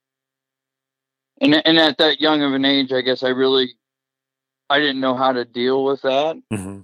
And 1.41 1.55
and 1.67 1.79
at 1.79 1.99
that 1.99 2.21
young 2.21 2.43
of 2.43 2.53
an 2.53 2.65
age, 2.65 2.93
I 2.93 3.01
guess 3.01 3.23
I 3.23 3.31
really, 3.31 3.75
I 4.71 4.79
didn't 4.79 5.01
know 5.01 5.15
how 5.15 5.33
to 5.33 5.45
deal 5.45 5.85
with 5.85 6.03
that. 6.03 6.37
Mm-hmm. 6.53 6.83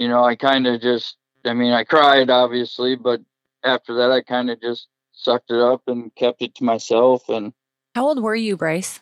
You 0.00 0.08
know, 0.08 0.24
I 0.24 0.34
kind 0.34 0.66
of 0.66 0.80
just, 0.80 1.18
I 1.44 1.52
mean, 1.52 1.74
I 1.74 1.84
cried 1.84 2.30
obviously, 2.30 2.96
but 2.96 3.20
after 3.62 3.94
that, 3.96 4.10
I 4.10 4.22
kind 4.22 4.48
of 4.48 4.58
just 4.58 4.88
sucked 5.12 5.50
it 5.50 5.60
up 5.60 5.82
and 5.88 6.12
kept 6.14 6.40
it 6.40 6.54
to 6.54 6.64
myself. 6.64 7.28
And 7.28 7.52
How 7.94 8.06
old 8.06 8.22
were 8.22 8.34
you, 8.34 8.56
Bryce? 8.56 9.00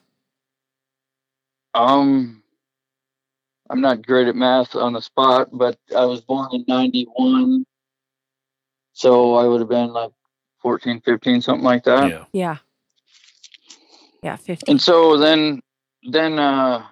um, 1.74 2.42
I'm 3.70 3.80
not 3.80 4.04
great 4.04 4.26
at 4.26 4.34
math 4.34 4.74
on 4.74 4.92
the 4.92 5.00
spot, 5.00 5.50
but 5.52 5.78
I 5.96 6.04
was 6.04 6.20
born 6.20 6.48
in 6.52 6.64
'91, 6.66 7.64
so 8.92 9.36
I 9.36 9.46
would 9.46 9.60
have 9.60 9.68
been 9.68 9.92
like 9.92 10.10
14, 10.62 11.00
15, 11.02 11.42
something 11.42 11.62
like 11.62 11.84
that. 11.84 12.10
Yeah. 12.10 12.24
Yeah. 12.32 12.56
Yeah, 14.24 14.34
50. 14.34 14.72
And 14.72 14.80
so 14.82 15.16
then, 15.16 15.60
then 16.10 16.40
uh, 16.40 16.84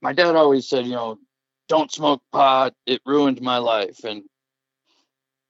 my 0.00 0.12
dad 0.12 0.36
always 0.36 0.68
said, 0.68 0.84
you 0.84 0.92
know, 0.92 1.18
don't 1.70 1.92
smoke 1.92 2.20
pot. 2.32 2.74
It 2.84 3.00
ruined 3.06 3.40
my 3.40 3.58
life. 3.58 4.02
And 4.04 4.24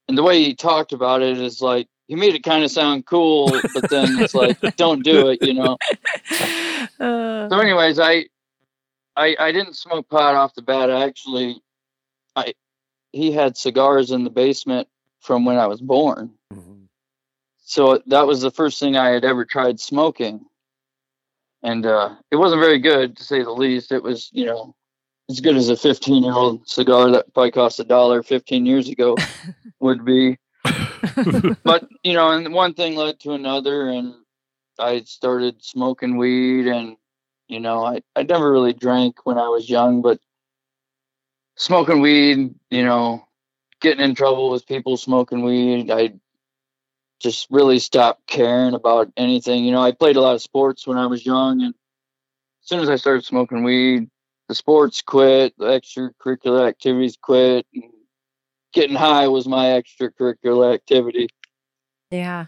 and 0.07 0.15
the 0.17 0.23
way 0.23 0.43
he 0.43 0.53
talked 0.55 0.93
about 0.93 1.21
it 1.23 1.37
is 1.39 1.61
like 1.61 1.87
he 2.07 2.15
made 2.15 2.35
it 2.35 2.43
kind 2.43 2.63
of 2.63 2.69
sound 2.71 3.05
cool, 3.05 3.63
but 3.73 3.89
then 3.89 4.19
it's 4.19 4.33
like, 4.35 4.57
don't 4.77 5.03
do 5.03 5.29
it, 5.29 5.41
you 5.41 5.53
know. 5.53 5.77
Uh, 6.99 7.49
So, 7.49 7.59
anyways, 7.59 7.99
I, 7.99 8.25
I, 9.15 9.35
I 9.39 9.51
didn't 9.51 9.77
smoke 9.77 10.07
pot 10.09 10.35
off 10.35 10.53
the 10.53 10.61
bat. 10.61 10.91
I 10.91 11.05
actually, 11.05 11.61
I, 12.35 12.53
he 13.11 13.31
had 13.31 13.57
cigars 13.57 14.11
in 14.11 14.23
the 14.23 14.29
basement 14.29 14.87
from 15.21 15.45
when 15.45 15.57
I 15.57 15.67
was 15.67 15.81
born. 15.81 16.31
Mhm. 16.53 16.87
So 17.63 18.01
that 18.07 18.27
was 18.27 18.41
the 18.41 18.51
first 18.51 18.79
thing 18.79 18.97
I 18.97 19.09
had 19.09 19.23
ever 19.23 19.45
tried 19.45 19.79
smoking, 19.79 20.45
and 21.63 21.85
uh, 21.85 22.15
it 22.29 22.35
wasn't 22.35 22.61
very 22.61 22.79
good 22.79 23.15
to 23.17 23.23
say 23.23 23.41
the 23.43 23.51
least. 23.51 23.91
It 23.93 24.03
was, 24.03 24.29
you 24.33 24.45
know, 24.45 24.75
as 25.31 25.39
good 25.39 25.55
as 25.55 25.69
a 25.69 25.77
15 25.77 26.23
year 26.23 26.33
old 26.33 26.67
cigar 26.67 27.09
that 27.11 27.33
probably 27.33 27.51
cost 27.51 27.79
a 27.79 27.83
dollar 27.83 28.21
15 28.21 28.65
years 28.65 28.89
ago 28.89 29.15
would 29.79 30.05
be. 30.05 30.37
But 31.63 31.87
you 32.03 32.13
know, 32.13 32.31
and 32.31 32.53
one 32.53 32.75
thing 32.75 32.95
led 32.95 33.19
to 33.21 33.31
another, 33.31 33.89
and 33.89 34.13
I 34.77 35.01
started 35.01 35.63
smoking 35.63 36.17
weed, 36.17 36.67
and 36.67 36.95
you 37.47 37.59
know, 37.59 37.83
I 37.83 38.01
I 38.15 38.23
never 38.23 38.51
really 38.51 38.73
drank 38.73 39.25
when 39.25 39.39
I 39.39 39.47
was 39.47 39.67
young, 39.67 40.03
but 40.03 40.19
smoking 41.55 42.01
weed, 42.01 42.53
you 42.69 42.83
know, 42.83 43.25
getting 43.81 44.03
in 44.03 44.13
trouble 44.13 44.51
with 44.51 44.67
people 44.67 44.97
smoking 44.97 45.43
weed, 45.43 45.89
I 45.89 46.13
just 47.19 47.47
really 47.49 47.79
stopped 47.79 48.27
caring 48.27 48.73
about 48.73 49.11
anything. 49.17 49.65
You 49.65 49.71
know, 49.71 49.81
I 49.81 49.91
played 49.91 50.15
a 50.15 50.21
lot 50.21 50.35
of 50.35 50.41
sports 50.41 50.85
when 50.85 50.97
I 50.97 51.07
was 51.07 51.25
young, 51.25 51.61
and 51.61 51.73
as 51.73 52.69
soon 52.69 52.79
as 52.79 52.89
I 52.89 52.95
started 52.95 53.25
smoking 53.25 53.63
weed, 53.63 54.09
the 54.51 54.55
sports 54.55 55.01
quit, 55.01 55.53
the 55.57 55.67
extracurricular 55.67 56.67
activities 56.67 57.17
quit. 57.21 57.65
Getting 58.73 58.97
high 58.97 59.29
was 59.29 59.47
my 59.47 59.67
extracurricular 59.81 60.73
activity. 60.73 61.29
yeah. 62.09 62.47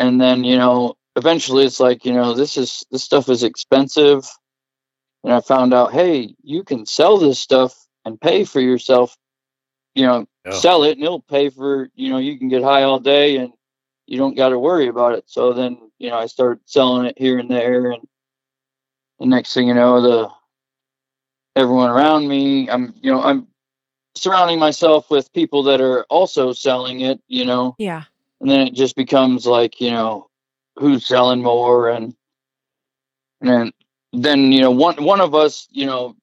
And 0.00 0.20
then, 0.20 0.42
you 0.42 0.56
know, 0.56 0.96
eventually 1.14 1.66
it's 1.66 1.78
like, 1.78 2.04
you 2.04 2.12
know, 2.12 2.34
this 2.34 2.56
is 2.56 2.84
this 2.90 3.04
stuff 3.04 3.28
is 3.28 3.44
expensive. 3.44 4.28
And 5.22 5.32
I 5.32 5.40
found 5.40 5.72
out, 5.72 5.92
hey, 5.92 6.34
you 6.42 6.64
can 6.64 6.84
sell 6.84 7.16
this 7.18 7.38
stuff 7.38 7.72
and 8.04 8.20
pay 8.20 8.42
for 8.42 8.60
yourself. 8.60 9.16
You 9.94 10.06
know, 10.06 10.26
Yeah. 10.44 10.50
sell 10.50 10.82
it 10.82 10.96
and 10.96 11.04
it'll 11.04 11.22
pay 11.22 11.48
for, 11.48 11.90
you 11.94 12.10
know, 12.10 12.18
you 12.18 12.36
can 12.40 12.48
get 12.48 12.64
high 12.64 12.82
all 12.82 12.98
day 12.98 13.36
and 13.36 13.52
you 14.06 14.18
don't 14.18 14.34
got 14.34 14.48
to 14.48 14.58
worry 14.58 14.88
about 14.88 15.14
it. 15.14 15.26
So 15.28 15.52
then, 15.52 15.78
you 16.00 16.10
know, 16.10 16.18
I 16.18 16.26
started 16.26 16.68
selling 16.68 17.06
it 17.06 17.16
here 17.16 17.38
and 17.38 17.48
there 17.48 17.92
and 17.92 18.04
the 19.20 19.26
next 19.26 19.54
thing 19.54 19.68
you 19.68 19.74
know, 19.74 20.00
the 20.00 20.28
everyone 21.56 21.90
around 21.90 22.28
me, 22.28 22.68
I'm, 22.68 22.94
you 23.00 23.10
know, 23.12 23.22
I'm 23.22 23.46
surrounding 24.14 24.58
myself 24.58 25.10
with 25.10 25.32
people 25.32 25.64
that 25.64 25.80
are 25.80 26.04
also 26.04 26.52
selling 26.52 27.00
it, 27.00 27.20
you 27.28 27.44
know, 27.44 27.74
Yeah. 27.78 28.04
and 28.40 28.50
then 28.50 28.66
it 28.68 28.74
just 28.74 28.96
becomes 28.96 29.46
like 29.46 29.80
you 29.80 29.90
know 29.90 30.28
who's 30.76 31.06
selling 31.06 31.42
more 31.42 31.88
and 31.88 32.14
and 33.40 33.48
then 33.50 33.72
then 34.12 34.52
you 34.52 34.60
know 34.60 34.70
one 34.70 35.02
one 35.04 35.20
of 35.20 35.34
us 35.34 35.66
you 35.70 35.86
know 35.86 36.16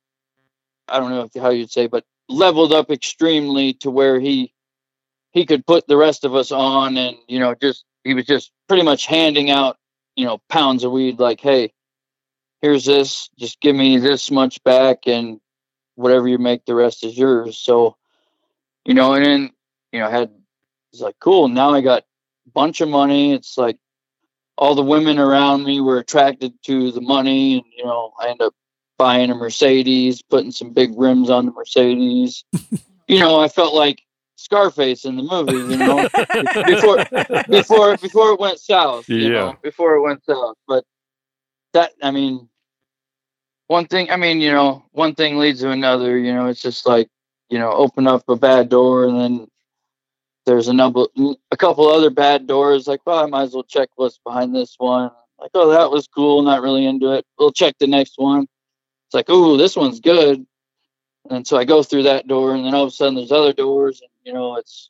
i 0.88 1.00
don't 1.00 1.10
know 1.12 1.28
how 1.42 1.50
you'd 1.50 1.72
say 1.72 1.88
but 1.88 2.06
leveled 2.30 2.74
up 2.74 2.90
extremely 2.92 3.74
to 3.74 3.90
where 3.92 4.20
he 4.20 4.54
he 5.32 5.46
could 5.46 5.66
put 5.66 5.88
the 5.88 5.98
rest 5.98 6.24
of 6.26 6.36
us 6.36 6.52
on 6.52 6.98
and 6.98 7.18
you 7.28 7.40
know 7.40 7.56
just 7.56 7.86
he 8.04 8.14
was 8.14 8.26
just 8.26 8.52
pretty 8.68 8.84
much 8.84 9.06
handing 9.06 9.50
out 9.50 9.78
you 10.16 10.26
know 10.26 10.40
pounds 10.50 10.84
of 10.84 10.92
weed 10.92 11.20
like 11.20 11.40
hey 11.42 11.72
here's 12.62 12.86
this 12.86 13.30
just 13.38 13.60
give 13.62 13.75
me 13.75 13.98
this 13.98 14.30
much 14.32 14.63
back 14.63 15.08
and 15.08 15.39
whatever 15.96 16.27
you 16.27 16.38
make 16.38 16.65
the 16.65 16.75
rest 16.75 17.03
is 17.03 17.18
yours. 17.18 17.58
So 17.58 17.98
you 18.86 18.94
know 18.94 19.13
and 19.13 19.25
then 19.25 19.51
you 19.91 20.00
know 20.00 20.08
I 20.08 20.12
had 20.12 20.32
it's 20.94 21.01
like 21.01 21.15
cool 21.20 21.48
now 21.48 21.72
i 21.74 21.82
got 21.82 22.03
a 22.48 22.51
bunch 22.51 22.82
of 22.82 22.89
money. 22.89 23.34
It's 23.34 23.58
like 23.58 23.77
all 24.58 24.75
the 24.75 24.84
women 24.84 25.18
around 25.18 25.63
me 25.63 25.80
were 25.82 26.00
attracted 26.00 26.53
to 26.63 26.91
the 26.91 27.01
money 27.01 27.56
and 27.58 27.63
you 27.75 27.84
know 27.84 28.13
i 28.20 28.30
end 28.30 28.41
up 28.41 28.53
buying 28.98 29.32
a 29.32 29.36
mercedes 29.36 30.22
putting 30.22 30.51
some 30.51 30.72
big 30.74 30.91
rims 30.98 31.30
on 31.30 31.46
the 31.46 31.51
mercedes. 31.51 32.44
You 33.08 33.20
know 33.20 33.39
i 33.41 33.50
felt 33.50 33.74
like 33.74 34.01
scarface 34.36 35.03
in 35.06 35.18
the 35.18 35.24
movie 35.24 35.60
you 35.60 35.77
know 35.77 36.08
before 36.65 37.06
before 37.50 37.98
before 37.98 38.32
it 38.32 38.39
went 38.39 38.60
south 38.60 39.06
you 39.10 39.30
Yeah. 39.30 39.30
know 39.39 39.58
before 39.62 39.96
it 39.96 40.01
went 40.01 40.24
south. 40.24 40.56
But 40.68 40.86
that 41.74 41.91
i 42.01 42.12
mean 42.12 42.48
one 43.72 43.88
thing 43.88 44.12
i 44.12 44.18
mean 44.18 44.42
you 44.42 44.51
know 44.51 44.84
one 44.92 45.16
thing 45.16 45.38
leads 45.38 45.62
to 45.62 45.70
another 45.70 46.18
you 46.18 46.34
know 46.34 46.48
it's 46.48 46.62
just 46.62 46.86
like 46.86 47.08
you 47.50 47.58
know 47.58 47.72
open 47.72 48.06
up 48.06 48.28
a 48.28 48.36
bad 48.36 48.68
door 48.68 49.06
and 49.06 49.18
then 49.18 49.48
there's 50.46 50.68
a 50.68 50.74
number 50.74 51.06
a 51.51 51.58
couple 51.58 51.88
other 51.88 52.10
bad 52.10 52.48
doors 52.48 52.86
like 52.86 53.00
well 53.06 53.20
i 53.20 53.25
might 53.25 53.44
as 53.44 53.54
well 53.54 53.63
check 53.63 53.88
what's 53.96 54.20
behind 54.25 54.54
this 54.54 54.75
one. 54.78 55.10
Like 55.40 55.51
oh 55.54 55.70
that 55.70 55.90
was 55.90 56.08
cool 56.08 56.44
not 56.44 56.62
really 56.62 56.86
into 56.86 57.13
it. 57.13 57.25
We'll 57.40 57.54
check 57.54 57.75
the 57.80 57.88
next 57.88 58.16
one. 58.18 58.44
It's 59.08 59.13
like 59.13 59.30
oh 59.30 59.56
this 59.56 59.75
one's 59.78 60.01
good. 60.01 60.46
And 61.30 61.48
so 61.48 61.58
i 61.58 61.63
go 61.63 61.82
through 61.82 62.04
that 62.04 62.28
door 62.28 62.54
and 62.54 62.66
then 62.66 62.75
all 62.75 62.84
of 62.84 62.90
a 62.90 62.92
sudden 62.92 63.16
there's 63.16 63.32
other 63.32 63.54
doors 63.54 64.01
and 64.01 64.12
you 64.25 64.34
know 64.34 64.58
it's 64.58 64.90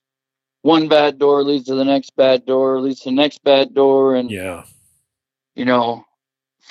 one 0.63 0.87
bad 0.87 1.19
door 1.19 1.43
leads 1.43 1.65
to 1.65 1.75
the 1.75 1.85
next 1.85 2.15
bad 2.15 2.45
door 2.45 2.81
leads 2.81 3.01
to 3.01 3.09
the 3.09 3.15
next 3.15 3.43
bad 3.43 3.75
door 3.75 4.15
and 4.15 4.31
Yeah. 4.31 4.63
you 5.55 5.65
know, 5.65 6.05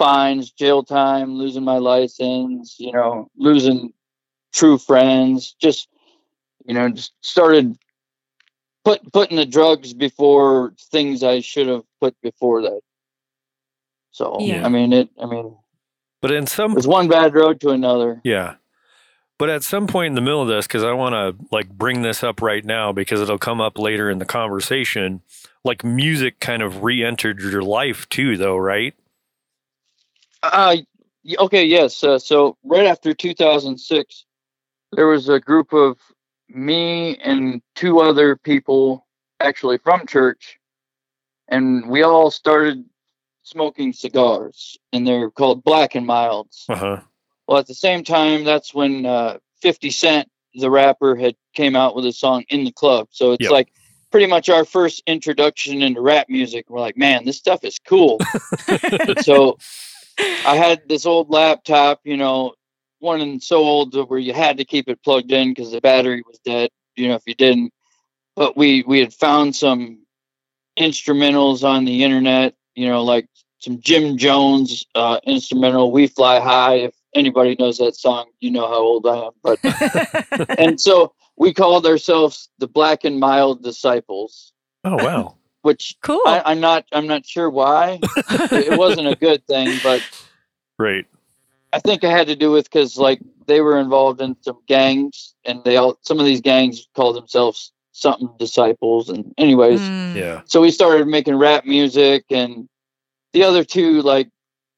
fines, 0.00 0.50
jail 0.50 0.82
time, 0.82 1.34
losing 1.34 1.62
my 1.62 1.76
license, 1.76 2.76
you 2.78 2.90
know, 2.90 3.28
losing 3.36 3.92
true 4.52 4.78
friends, 4.78 5.54
just 5.60 5.88
you 6.64 6.74
know, 6.74 6.88
just 6.88 7.12
started 7.20 7.76
put 8.82 9.00
putting 9.12 9.36
the 9.36 9.44
drugs 9.44 9.92
before 9.92 10.72
things 10.90 11.22
I 11.22 11.40
should 11.40 11.68
have 11.68 11.82
put 12.00 12.14
before 12.22 12.62
that. 12.62 12.80
So 14.12 14.38
Yeah. 14.40 14.64
I 14.64 14.70
mean 14.70 14.94
it 14.94 15.10
I 15.22 15.26
mean 15.26 15.54
But 16.22 16.30
in 16.32 16.46
some 16.46 16.78
it's 16.78 16.86
one 16.86 17.08
bad 17.08 17.34
road 17.34 17.60
to 17.60 17.70
another. 17.70 18.22
Yeah. 18.24 18.54
But 19.38 19.50
at 19.50 19.62
some 19.62 19.86
point 19.86 20.08
in 20.08 20.14
the 20.14 20.20
middle 20.20 20.42
of 20.42 20.48
this, 20.48 20.66
because 20.66 20.84
I 20.84 20.92
want 20.92 21.14
to 21.14 21.46
like 21.50 21.68
bring 21.70 22.02
this 22.02 22.22
up 22.22 22.42
right 22.42 22.64
now 22.64 22.92
because 22.92 23.20
it'll 23.22 23.38
come 23.38 23.60
up 23.60 23.78
later 23.78 24.10
in 24.10 24.18
the 24.18 24.26
conversation, 24.26 25.22
like 25.64 25.82
music 25.84 26.40
kind 26.40 26.62
of 26.62 26.82
re-entered 26.82 27.40
your 27.40 27.62
life 27.62 28.06
too, 28.10 28.36
though, 28.36 28.58
right? 28.58 28.94
Uh, 30.42 30.76
okay, 31.38 31.64
yes. 31.64 32.02
Uh, 32.02 32.18
so 32.18 32.56
right 32.64 32.86
after 32.86 33.14
2006, 33.14 34.24
there 34.92 35.06
was 35.06 35.28
a 35.28 35.40
group 35.40 35.72
of 35.72 35.98
me 36.48 37.16
and 37.18 37.62
two 37.74 38.00
other 38.00 38.36
people, 38.36 39.06
actually 39.38 39.78
from 39.78 40.06
church, 40.06 40.58
and 41.48 41.88
we 41.88 42.02
all 42.02 42.30
started 42.30 42.84
smoking 43.42 43.92
cigars, 43.92 44.78
and 44.92 45.06
they're 45.06 45.30
called 45.30 45.62
Black 45.64 45.94
and 45.94 46.06
Milds. 46.06 46.66
Uh 46.68 46.76
huh. 46.76 47.00
Well, 47.46 47.58
at 47.58 47.66
the 47.66 47.74
same 47.74 48.04
time, 48.04 48.44
that's 48.44 48.72
when 48.74 49.06
uh, 49.06 49.38
50 49.60 49.90
Cent 49.90 50.28
the 50.54 50.70
rapper 50.70 51.14
had 51.14 51.36
came 51.54 51.76
out 51.76 51.94
with 51.94 52.06
a 52.06 52.12
song 52.12 52.44
in 52.48 52.64
the 52.64 52.72
club. 52.72 53.08
So 53.10 53.32
it's 53.32 53.44
Yep. 53.44 53.52
like 53.52 53.72
pretty 54.10 54.26
much 54.26 54.48
our 54.48 54.64
first 54.64 55.02
introduction 55.06 55.82
into 55.82 56.00
rap 56.00 56.28
music. 56.28 56.68
We're 56.68 56.80
like, 56.80 56.96
man, 56.96 57.24
this 57.24 57.36
stuff 57.38 57.64
is 57.64 57.78
cool. 57.78 58.18
so 59.20 59.58
I 60.46 60.56
had 60.56 60.88
this 60.88 61.06
old 61.06 61.30
laptop, 61.30 62.00
you 62.04 62.16
know, 62.16 62.54
one 62.98 63.20
and 63.20 63.42
so 63.42 63.58
old 63.58 63.94
where 64.08 64.18
you 64.18 64.32
had 64.32 64.58
to 64.58 64.64
keep 64.64 64.88
it 64.88 65.02
plugged 65.02 65.32
in 65.32 65.50
because 65.50 65.72
the 65.72 65.80
battery 65.80 66.22
was 66.26 66.38
dead. 66.44 66.70
You 66.96 67.08
know, 67.08 67.14
if 67.14 67.22
you 67.26 67.34
didn't, 67.34 67.72
but 68.36 68.56
we 68.56 68.82
we 68.86 69.00
had 69.00 69.14
found 69.14 69.56
some 69.56 70.04
instrumentals 70.78 71.64
on 71.64 71.84
the 71.84 72.04
internet. 72.04 72.54
You 72.74 72.88
know, 72.88 73.04
like 73.04 73.26
some 73.58 73.80
Jim 73.80 74.16
Jones 74.16 74.86
uh, 74.94 75.20
instrumental, 75.24 75.92
"We 75.92 76.06
Fly 76.06 76.40
High." 76.40 76.74
If 76.76 76.94
anybody 77.14 77.56
knows 77.58 77.78
that 77.78 77.96
song, 77.96 78.30
you 78.40 78.50
know 78.50 78.66
how 78.66 78.78
old 78.78 79.06
I 79.06 79.26
am. 79.26 79.32
But 79.42 80.48
and 80.58 80.80
so 80.80 81.14
we 81.36 81.54
called 81.54 81.86
ourselves 81.86 82.50
the 82.58 82.68
Black 82.68 83.04
and 83.04 83.18
Mild 83.18 83.62
Disciples, 83.62 84.52
Oh 84.84 84.96
wow. 84.96 85.36
Which 85.62 85.96
cool. 86.02 86.22
I, 86.26 86.42
I'm 86.44 86.60
not 86.60 86.84
I'm 86.92 87.06
not 87.06 87.26
sure 87.26 87.48
why. 87.50 88.00
it 88.52 88.76
wasn't 88.78 89.08
a 89.08 89.16
good 89.16 89.46
thing, 89.46 89.78
but 89.82 90.02
Right. 90.78 91.06
I 91.72 91.78
think 91.78 92.02
it 92.02 92.10
had 92.10 92.26
to 92.28 92.36
do 92.36 92.50
with 92.50 92.64
because 92.64 92.96
like 92.96 93.20
they 93.46 93.60
were 93.60 93.78
involved 93.78 94.20
in 94.20 94.36
some 94.42 94.58
gangs, 94.66 95.34
and 95.44 95.62
they 95.64 95.76
all 95.76 95.98
some 96.02 96.18
of 96.18 96.26
these 96.26 96.40
gangs 96.40 96.88
called 96.96 97.16
themselves 97.16 97.72
something 97.92 98.28
disciples. 98.38 99.08
And 99.08 99.34
anyways, 99.38 99.80
Mm. 99.80 100.16
Yeah. 100.16 100.40
so 100.46 100.60
we 100.60 100.70
started 100.70 101.06
making 101.06 101.36
rap 101.36 101.64
music, 101.64 102.24
and 102.30 102.68
the 103.32 103.44
other 103.44 103.62
two 103.64 104.02
like 104.02 104.28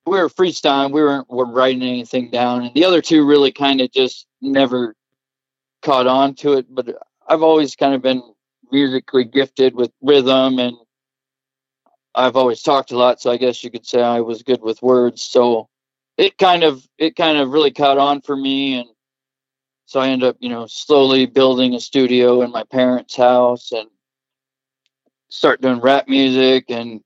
we 0.05 0.19
were 0.19 0.29
freestyling, 0.29 0.91
we 0.93 1.01
weren't 1.03 1.31
were 1.31 1.47
writing 1.47 1.83
anything 1.83 2.31
down, 2.31 2.65
and 2.65 2.75
the 2.75 2.85
other 2.85 3.01
two 3.01 3.25
really 3.25 3.53
kind 3.53 3.81
of 3.81 3.91
just 3.93 4.27
never 4.43 4.95
caught 5.83 6.07
on 6.07 6.35
to 6.35 6.55
it. 6.55 6.67
But 6.69 6.97
I've 7.29 7.43
always 7.43 7.77
kind 7.77 7.95
of 7.95 8.03
been 8.03 8.23
musically 8.73 9.25
gifted 9.25 9.75
with 9.75 9.93
rhythm 10.01 10.59
and 10.59 10.77
I've 12.15 12.37
always 12.37 12.61
talked 12.61 12.93
a 12.93 12.99
lot, 12.99 13.21
so 13.23 13.31
I 13.31 13.39
guess 13.39 13.65
you 13.65 13.71
could 13.71 13.87
say 13.87 14.03
I 14.03 14.21
was 14.21 14.43
good 14.43 14.61
with 14.61 14.83
words. 14.83 15.23
So 15.23 15.69
it 16.19 16.37
kind 16.37 16.63
of 16.63 16.87
it 16.99 17.17
kind 17.17 17.39
of 17.39 17.51
really 17.51 17.71
caught 17.71 17.99
on 17.99 18.21
for 18.21 18.37
me 18.37 18.75
and 18.81 18.89
so 19.87 20.01
I 20.01 20.09
ended 20.09 20.29
up, 20.29 20.37
you 20.41 20.49
know, 20.49 20.67
slowly 20.67 21.27
building 21.27 21.75
a 21.75 21.81
studio 21.81 22.41
in 22.41 22.51
my 22.51 22.65
parents' 22.65 23.15
house 23.15 23.73
and 23.73 23.89
start 25.29 25.61
doing 25.61 25.81
rap 25.81 26.09
music 26.09 26.71
and 26.71 27.03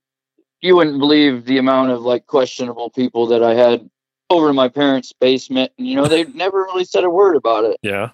you 0.61 0.75
wouldn't 0.75 0.99
believe 0.99 1.45
the 1.45 1.57
amount 1.57 1.91
of 1.91 2.01
like 2.01 2.27
questionable 2.27 2.89
people 2.89 3.27
that 3.27 3.43
I 3.43 3.55
had 3.55 3.89
over 4.29 4.49
in 4.49 4.55
my 4.55 4.69
parents' 4.69 5.13
basement 5.13 5.71
and 5.77 5.87
you 5.87 5.95
know 5.95 6.07
they 6.07 6.25
never 6.25 6.59
really 6.63 6.85
said 6.85 7.03
a 7.03 7.09
word 7.09 7.35
about 7.35 7.63
it 7.65 7.77
Yeah. 7.81 8.11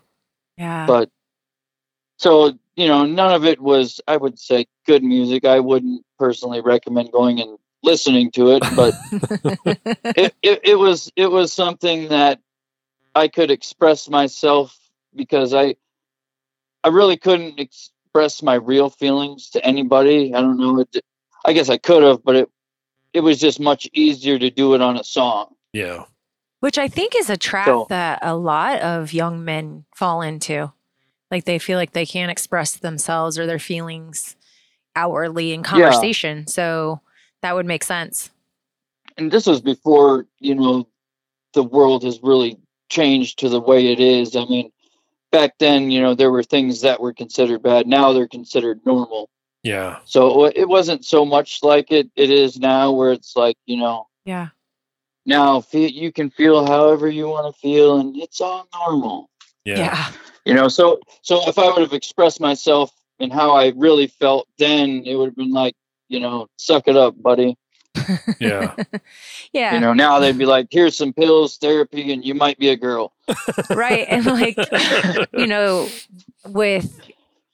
yeah. 0.57 0.85
but 0.85 1.09
so 2.17 2.57
you 2.75 2.87
know 2.87 3.05
none 3.05 3.33
of 3.33 3.45
it 3.45 3.59
was 3.59 4.01
i 4.07 4.17
would 4.17 4.37
say 4.39 4.65
good 4.85 5.03
music 5.03 5.45
i 5.45 5.59
wouldn't 5.59 6.03
personally 6.17 6.61
recommend 6.61 7.11
going 7.11 7.39
and 7.39 7.57
listening 7.83 8.31
to 8.31 8.51
it 8.51 8.63
but 8.75 8.93
it, 10.15 10.33
it, 10.41 10.59
it 10.63 10.75
was 10.79 11.11
it 11.15 11.27
was 11.27 11.51
something 11.53 12.07
that 12.09 12.39
i 13.15 13.27
could 13.27 13.51
express 13.51 14.09
myself 14.09 14.77
because 15.15 15.53
i 15.53 15.75
i 16.83 16.87
really 16.87 17.17
couldn't 17.17 17.59
express 17.59 18.41
my 18.41 18.55
real 18.55 18.89
feelings 18.89 19.49
to 19.49 19.63
anybody 19.65 20.33
i 20.33 20.41
don't 20.41 20.57
know 20.57 20.79
it, 20.79 21.03
i 21.45 21.51
guess 21.53 21.69
i 21.69 21.77
could 21.77 22.03
have 22.03 22.23
but 22.23 22.35
it 22.35 22.49
it 23.13 23.19
was 23.21 23.39
just 23.39 23.59
much 23.59 23.87
easier 23.93 24.39
to 24.39 24.49
do 24.49 24.73
it 24.73 24.81
on 24.81 24.97
a 24.97 25.03
song 25.03 25.53
Yeah. 25.73 26.05
Which 26.61 26.77
I 26.77 26.87
think 26.87 27.13
is 27.15 27.29
a 27.29 27.35
trap 27.37 27.65
So- 27.67 27.85
that 27.89 28.19
a 28.23 28.35
lot 28.35 28.79
of 28.79 29.11
young 29.11 29.43
men 29.43 29.83
fall 29.93 30.21
into. 30.21 30.71
Like 31.33 31.45
they 31.45 31.57
feel 31.59 31.77
like 31.79 31.91
they 31.93 32.05
can't 32.05 32.31
express 32.31 32.77
themselves 32.77 33.39
or 33.39 33.45
their 33.47 33.57
feelings 33.59 34.35
outwardly 34.95 35.51
in 35.51 35.63
conversation. 35.63 36.39
Yeah. 36.39 36.43
So 36.45 37.01
that 37.41 37.55
would 37.55 37.65
make 37.65 37.83
sense. 37.83 38.29
and 39.17 39.31
this 39.31 39.45
was 39.47 39.59
before 39.61 40.27
you 40.39 40.53
know 40.55 40.87
the 41.53 41.63
world 41.63 42.03
has 42.03 42.19
really 42.23 42.57
changed 42.89 43.39
to 43.39 43.49
the 43.49 43.59
way 43.59 43.91
it 43.91 43.99
is 43.99 44.35
i 44.35 44.45
mean 44.45 44.71
back 45.31 45.51
then 45.59 45.89
you 45.91 45.99
know 46.01 46.13
there 46.15 46.31
were 46.31 46.43
things 46.43 46.81
that 46.81 46.99
were 47.01 47.13
considered 47.13 47.61
bad 47.63 47.85
now 47.87 48.13
they're 48.13 48.27
considered 48.27 48.79
normal 48.85 49.29
Yeah. 49.63 49.99
so 50.05 50.45
it 50.45 50.67
wasn't 50.69 51.03
so 51.05 51.25
much 51.25 51.59
like 51.63 51.91
it 51.91 52.09
it 52.15 52.29
is 52.29 52.59
now 52.59 52.91
where 52.91 53.11
it's 53.11 53.35
like 53.35 53.57
you 53.65 53.77
know 53.77 54.07
Yeah. 54.25 54.49
now 55.25 55.61
fe- 55.61 55.89
you 56.03 56.11
can 56.11 56.29
feel 56.29 56.65
however 56.65 57.07
you 57.09 57.27
want 57.27 57.45
to 57.53 57.59
feel 57.59 57.99
and 57.99 58.15
it's 58.17 58.39
all 58.41 58.67
normal 58.79 59.29
Yeah. 59.65 59.77
Yeah. 59.77 60.11
you 60.45 60.53
know 60.53 60.67
so 60.67 60.99
so 61.21 61.47
if 61.47 61.57
i 61.57 61.65
would 61.67 61.81
have 61.81 61.93
expressed 61.93 62.39
myself 62.41 62.91
and 63.19 63.31
how 63.31 63.51
i 63.55 63.73
really 63.75 64.07
felt 64.07 64.47
then 64.57 65.03
it 65.05 65.15
would 65.15 65.27
have 65.29 65.35
been 65.35 65.51
like 65.51 65.75
you 66.09 66.19
know 66.19 66.47
suck 66.57 66.87
it 66.87 66.97
up 66.97 67.21
buddy 67.21 67.57
Yeah. 68.39 68.75
Yeah. 69.53 69.75
you 69.75 69.79
know 69.79 69.93
now 69.93 70.19
they'd 70.19 70.37
be 70.37 70.45
like 70.45 70.67
here's 70.71 70.97
some 70.97 71.13
pills 71.13 71.57
therapy 71.57 72.11
and 72.11 72.25
you 72.25 72.33
might 72.33 72.57
be 72.57 72.69
a 72.69 72.75
girl 72.75 73.13
right. 73.69 74.05
And 74.09 74.25
like, 74.25 74.57
you 75.33 75.47
know, 75.47 75.87
with, 76.45 76.99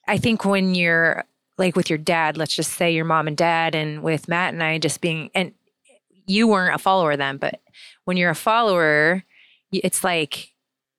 I 0.07 0.17
think 0.17 0.45
when 0.45 0.75
you're 0.75 1.23
like 1.57 1.75
with 1.75 1.89
your 1.89 1.99
dad, 1.99 2.37
let's 2.37 2.55
just 2.55 2.73
say 2.73 2.91
your 2.91 3.05
mom 3.05 3.27
and 3.27 3.37
dad, 3.37 3.75
and 3.75 4.01
with 4.01 4.27
Matt 4.27 4.53
and 4.53 4.63
I 4.63 4.77
just 4.77 5.01
being, 5.01 5.29
and 5.35 5.53
you 6.25 6.47
weren't 6.47 6.75
a 6.75 6.79
follower 6.79 7.15
then, 7.17 7.37
but 7.37 7.59
when 8.05 8.17
you're 8.17 8.29
a 8.31 8.35
follower, 8.35 9.23
it's 9.71 10.03
like 10.03 10.53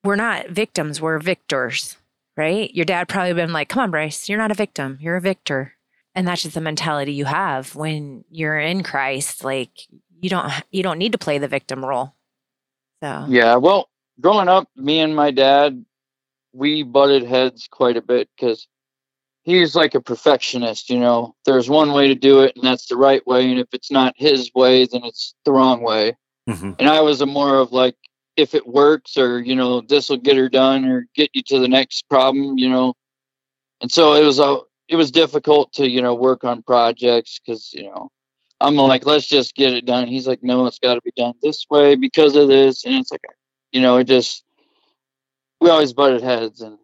we're 0.04 0.16
not 0.16 0.48
victims, 0.50 1.00
we're 1.00 1.18
victors, 1.18 1.96
right? 2.36 2.72
Your 2.74 2.84
dad 2.84 3.08
probably 3.08 3.34
been 3.34 3.52
like, 3.52 3.68
come 3.68 3.82
on, 3.82 3.90
Bryce, 3.90 4.28
you're 4.28 4.38
not 4.38 4.50
a 4.50 4.54
victim, 4.54 4.98
you're 5.00 5.16
a 5.16 5.20
victor. 5.20 5.74
And 6.14 6.26
that's 6.26 6.42
just 6.42 6.54
the 6.54 6.60
mentality 6.60 7.12
you 7.12 7.26
have 7.26 7.76
when 7.76 8.24
you're 8.30 8.58
in 8.58 8.82
Christ. 8.82 9.44
Like 9.44 9.70
you 10.20 10.28
don't, 10.28 10.50
you 10.70 10.82
don't 10.82 10.98
need 10.98 11.12
to 11.12 11.18
play 11.18 11.38
the 11.38 11.48
victim 11.48 11.84
role. 11.84 12.14
So, 13.02 13.26
Yeah, 13.28 13.56
well, 13.56 13.88
growing 14.20 14.48
up, 14.48 14.68
me 14.76 15.00
and 15.00 15.14
my 15.14 15.30
dad, 15.30 15.84
we 16.52 16.82
butted 16.82 17.22
heads 17.22 17.68
quite 17.70 17.96
a 17.96 18.02
bit 18.02 18.28
because 18.36 18.66
he's 19.42 19.74
like 19.74 19.94
a 19.94 20.00
perfectionist. 20.00 20.90
You 20.90 20.98
know, 20.98 21.34
there's 21.46 21.70
one 21.70 21.92
way 21.92 22.08
to 22.08 22.14
do 22.14 22.40
it, 22.40 22.56
and 22.56 22.64
that's 22.64 22.86
the 22.86 22.96
right 22.96 23.24
way. 23.26 23.50
And 23.50 23.58
if 23.58 23.68
it's 23.72 23.90
not 23.90 24.14
his 24.16 24.50
way, 24.54 24.86
then 24.86 25.04
it's 25.04 25.34
the 25.44 25.52
wrong 25.52 25.82
way. 25.82 26.16
hmm 26.48 26.72
And 26.78 26.88
I 26.88 27.00
was 27.00 27.20
a 27.20 27.26
more 27.26 27.58
of 27.58 27.72
like, 27.72 27.96
if 28.36 28.54
it 28.54 28.66
works, 28.66 29.16
or 29.16 29.40
you 29.40 29.54
know, 29.54 29.80
this 29.80 30.08
will 30.08 30.16
get 30.16 30.36
her 30.36 30.48
done, 30.48 30.84
or 30.84 31.06
get 31.14 31.30
you 31.34 31.42
to 31.44 31.58
the 31.58 31.68
next 31.68 32.08
problem. 32.08 32.58
You 32.58 32.68
know, 32.68 32.94
and 33.80 33.90
so 33.90 34.14
it 34.14 34.24
was 34.24 34.38
a, 34.38 34.58
it 34.88 34.96
was 34.96 35.10
difficult 35.10 35.72
to 35.74 35.88
you 35.88 36.02
know 36.02 36.14
work 36.14 36.44
on 36.44 36.62
projects 36.62 37.40
because 37.44 37.72
you 37.72 37.84
know. 37.84 38.10
I'm 38.62 38.76
like, 38.76 39.06
let's 39.06 39.26
just 39.26 39.54
get 39.54 39.72
it 39.72 39.86
done. 39.86 40.06
He's 40.06 40.28
like, 40.28 40.42
no, 40.42 40.66
it's 40.66 40.78
got 40.78 40.92
to 40.92 41.00
be 41.00 41.12
done 41.16 41.32
this 41.40 41.64
way 41.70 41.94
because 41.94 42.36
of 42.36 42.46
this, 42.46 42.84
and 42.84 42.94
it's 42.96 43.10
like, 43.10 43.22
you 43.72 43.80
know, 43.80 43.96
it 43.96 44.04
just 44.04 44.44
we 45.60 45.70
always 45.70 45.92
butted 45.92 46.22
heads, 46.22 46.60
and 46.60 46.78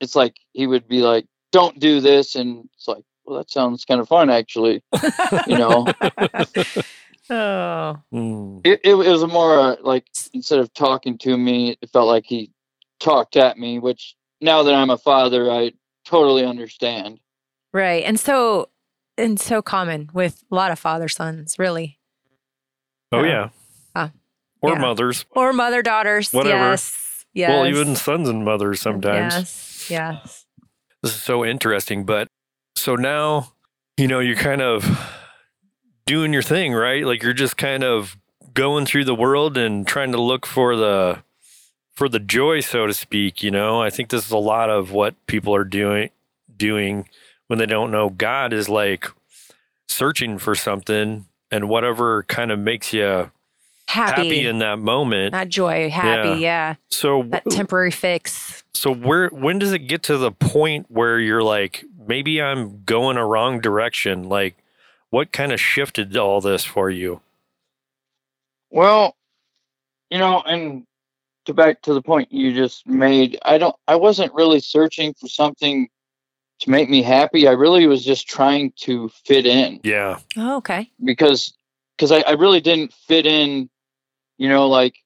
it's 0.00 0.14
like 0.14 0.36
he 0.52 0.66
would 0.66 0.88
be 0.88 1.00
like, 1.00 1.26
"Don't 1.52 1.78
do 1.78 2.00
this," 2.00 2.34
and 2.34 2.68
it's 2.74 2.88
like, 2.88 3.04
well, 3.24 3.38
that 3.38 3.50
sounds 3.50 3.84
kind 3.84 4.00
of 4.00 4.08
fun, 4.08 4.30
actually. 4.30 4.82
You 5.46 5.58
know, 5.58 5.86
oh, 7.30 7.98
Mm. 8.12 8.60
it, 8.64 8.80
it, 8.84 8.94
it 8.94 9.10
was 9.10 9.22
a 9.22 9.26
more 9.28 9.58
uh, 9.58 9.76
like 9.82 10.06
instead 10.32 10.58
of 10.58 10.72
talking 10.74 11.18
to 11.18 11.36
me, 11.36 11.76
it 11.80 11.90
felt 11.90 12.06
like 12.08 12.24
he 12.26 12.50
talked 13.00 13.36
at 13.36 13.58
me. 13.58 13.78
Which 13.78 14.14
now 14.40 14.62
that 14.62 14.74
I'm 14.74 14.90
a 14.90 14.98
father, 14.98 15.50
I 15.50 15.72
totally 16.04 16.44
understand. 16.44 17.20
Right. 17.72 18.04
And 18.04 18.18
so 18.20 18.68
and 19.16 19.38
so 19.40 19.62
common 19.62 20.10
with 20.12 20.42
a 20.50 20.54
lot 20.54 20.70
of 20.70 20.78
father 20.78 21.08
sons, 21.08 21.58
really. 21.58 21.98
Oh 23.12 23.22
Yeah. 23.22 23.28
yeah. 23.30 23.48
Ah, 23.96 24.10
or 24.60 24.72
yeah. 24.72 24.78
mothers. 24.78 25.24
Or 25.30 25.52
mother 25.52 25.82
daughters. 25.82 26.32
Whatever. 26.32 26.70
Yes. 26.70 27.24
Yes. 27.32 27.48
Well, 27.50 27.66
even 27.66 27.96
sons 27.96 28.28
and 28.28 28.44
mothers 28.44 28.80
sometimes. 28.80 29.34
Yes. 29.34 29.86
Yes. 29.90 30.46
This 31.02 31.14
is 31.16 31.22
so 31.22 31.44
interesting. 31.44 32.04
But 32.04 32.28
so 32.76 32.94
now, 32.94 33.52
you 33.96 34.06
know, 34.08 34.20
you're 34.20 34.36
kind 34.36 34.62
of 34.62 34.84
doing 36.06 36.32
your 36.32 36.42
thing, 36.42 36.72
right? 36.72 37.04
Like 37.04 37.22
you're 37.22 37.32
just 37.32 37.56
kind 37.56 37.84
of 37.84 38.16
going 38.52 38.86
through 38.86 39.04
the 39.04 39.14
world 39.14 39.56
and 39.56 39.86
trying 39.86 40.12
to 40.12 40.20
look 40.20 40.46
for 40.46 40.76
the 40.76 41.22
for 41.92 42.08
the 42.08 42.18
joy, 42.18 42.60
so 42.60 42.86
to 42.86 42.94
speak. 42.94 43.42
You 43.42 43.50
know, 43.50 43.80
I 43.82 43.90
think 43.90 44.08
this 44.08 44.26
is 44.26 44.32
a 44.32 44.38
lot 44.38 44.70
of 44.70 44.92
what 44.92 45.14
people 45.26 45.54
are 45.54 45.64
doing 45.64 46.10
doing 46.56 47.08
when 47.46 47.58
they 47.58 47.66
don't 47.66 47.90
know 47.90 48.08
God 48.10 48.52
is 48.52 48.68
like 48.68 49.06
searching 49.88 50.38
for 50.38 50.54
something 50.54 51.26
and 51.50 51.68
whatever 51.68 52.22
kind 52.24 52.50
of 52.50 52.58
makes 52.58 52.92
you 52.92 53.30
Happy. 53.86 54.22
happy 54.22 54.46
in 54.46 54.58
that 54.58 54.78
moment. 54.78 55.32
Not 55.32 55.48
joy, 55.48 55.90
happy, 55.90 56.40
yeah. 56.40 56.76
So 56.88 57.22
That 57.24 57.44
temporary 57.50 57.90
fix. 57.90 58.64
So 58.72 58.92
where 58.92 59.28
when 59.28 59.58
does 59.58 59.72
it 59.72 59.80
get 59.80 60.02
to 60.04 60.16
the 60.16 60.32
point 60.32 60.86
where 60.88 61.20
you're 61.20 61.42
like, 61.42 61.84
maybe 62.06 62.40
I'm 62.40 62.82
going 62.84 63.16
a 63.16 63.26
wrong 63.26 63.60
direction? 63.60 64.28
Like, 64.28 64.56
what 65.14 65.30
kind 65.30 65.52
of 65.52 65.60
shifted 65.60 66.16
all 66.16 66.40
this 66.40 66.64
for 66.64 66.90
you? 66.90 67.20
Well, 68.70 69.14
you 70.10 70.18
know, 70.18 70.42
and 70.44 70.84
to 71.44 71.54
back 71.54 71.82
to 71.82 71.94
the 71.94 72.02
point 72.02 72.32
you 72.32 72.52
just 72.52 72.84
made, 72.84 73.38
I 73.44 73.58
don't 73.58 73.76
I 73.86 73.94
wasn't 73.94 74.34
really 74.34 74.58
searching 74.58 75.14
for 75.14 75.28
something 75.28 75.88
to 76.62 76.70
make 76.70 76.90
me 76.90 77.00
happy. 77.00 77.46
I 77.46 77.52
really 77.52 77.86
was 77.86 78.04
just 78.04 78.26
trying 78.26 78.72
to 78.78 79.08
fit 79.24 79.46
in 79.46 79.78
Yeah. 79.84 80.18
Oh, 80.36 80.56
okay. 80.56 80.90
because 81.04 81.54
because 81.96 82.10
I, 82.10 82.22
I 82.22 82.32
really 82.32 82.60
didn't 82.60 82.92
fit 82.92 83.24
in, 83.24 83.70
you 84.36 84.48
know, 84.48 84.66
like 84.66 84.96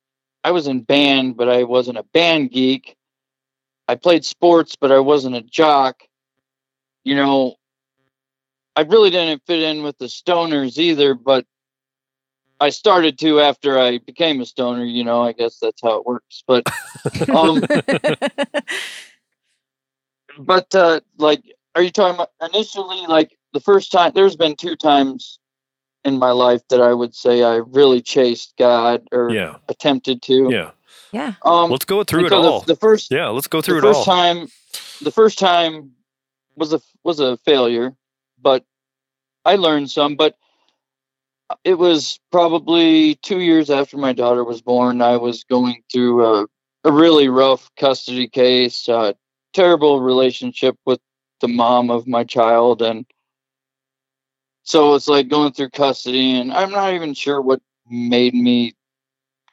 I 0.42 0.52
was 0.52 0.68
in 0.68 0.80
band, 0.84 1.36
but 1.36 1.50
I 1.50 1.64
wasn't 1.64 1.98
a 1.98 2.04
band 2.14 2.50
geek. 2.50 2.96
I 3.86 3.96
played 3.96 4.24
sports, 4.24 4.74
but 4.74 4.90
I 4.90 5.00
wasn't 5.00 5.36
a 5.36 5.42
jock. 5.42 6.00
You 7.04 7.14
know, 7.14 7.56
I 8.78 8.82
really 8.82 9.10
didn't 9.10 9.42
fit 9.44 9.60
in 9.60 9.82
with 9.82 9.98
the 9.98 10.04
stoners 10.06 10.78
either, 10.78 11.14
but 11.14 11.44
I 12.60 12.70
started 12.70 13.18
to 13.18 13.40
after 13.40 13.76
I 13.76 13.98
became 13.98 14.40
a 14.40 14.46
stoner, 14.46 14.84
you 14.84 15.02
know, 15.02 15.20
I 15.24 15.32
guess 15.32 15.58
that's 15.58 15.82
how 15.82 15.98
it 15.98 16.06
works. 16.06 16.44
But 16.46 16.62
um 17.34 17.60
but 20.38 20.72
uh 20.74 21.00
like 21.16 21.42
are 21.74 21.82
you 21.82 21.90
talking 21.90 22.14
about 22.14 22.30
initially 22.52 23.04
like 23.06 23.36
the 23.52 23.60
first 23.60 23.90
time 23.90 24.12
there's 24.14 24.36
been 24.36 24.54
two 24.54 24.76
times 24.76 25.38
in 26.04 26.18
my 26.18 26.30
life 26.30 26.62
that 26.68 26.80
I 26.80 26.94
would 26.94 27.14
say 27.16 27.42
I 27.42 27.56
really 27.56 28.00
chased 28.00 28.54
God 28.58 29.02
or 29.10 29.30
Yeah. 29.30 29.56
attempted 29.68 30.22
to. 30.22 30.48
Yeah. 30.50 30.70
yeah. 31.10 31.34
Um 31.44 31.70
Let's 31.70 31.84
go 31.84 32.04
through 32.04 32.20
it 32.20 32.22
because 32.30 32.44
the- 32.44 32.50
all. 32.50 32.60
The, 32.60 32.76
first 32.76 33.10
Yeah. 33.10 33.28
Let's 33.28 33.48
go 33.48 33.60
through 33.60 33.80
the 33.80 33.88
it 33.88 33.90
first 33.92 34.08
all. 34.08 34.14
time 34.16 34.48
the 35.02 35.10
first 35.10 35.38
time 35.40 35.92
was 36.56 36.72
a 36.72 36.80
was 37.04 37.18
a 37.20 37.36
failure, 37.38 37.94
but 38.40 38.64
I 39.44 39.56
learned 39.56 39.90
some, 39.90 40.16
but 40.16 40.36
it 41.64 41.74
was 41.74 42.20
probably 42.30 43.14
two 43.16 43.40
years 43.40 43.70
after 43.70 43.96
my 43.96 44.12
daughter 44.12 44.44
was 44.44 44.60
born. 44.60 45.00
I 45.00 45.16
was 45.16 45.44
going 45.44 45.82
through 45.90 46.24
a, 46.24 46.46
a 46.84 46.92
really 46.92 47.28
rough 47.28 47.70
custody 47.76 48.28
case, 48.28 48.88
terrible 49.54 50.00
relationship 50.00 50.76
with 50.84 51.00
the 51.40 51.48
mom 51.48 51.90
of 51.90 52.06
my 52.06 52.24
child, 52.24 52.82
and 52.82 53.06
so 54.62 54.94
it's 54.94 55.08
like 55.08 55.28
going 55.28 55.52
through 55.52 55.70
custody. 55.70 56.38
And 56.38 56.52
I'm 56.52 56.70
not 56.70 56.92
even 56.92 57.14
sure 57.14 57.40
what 57.40 57.62
made 57.88 58.34
me 58.34 58.74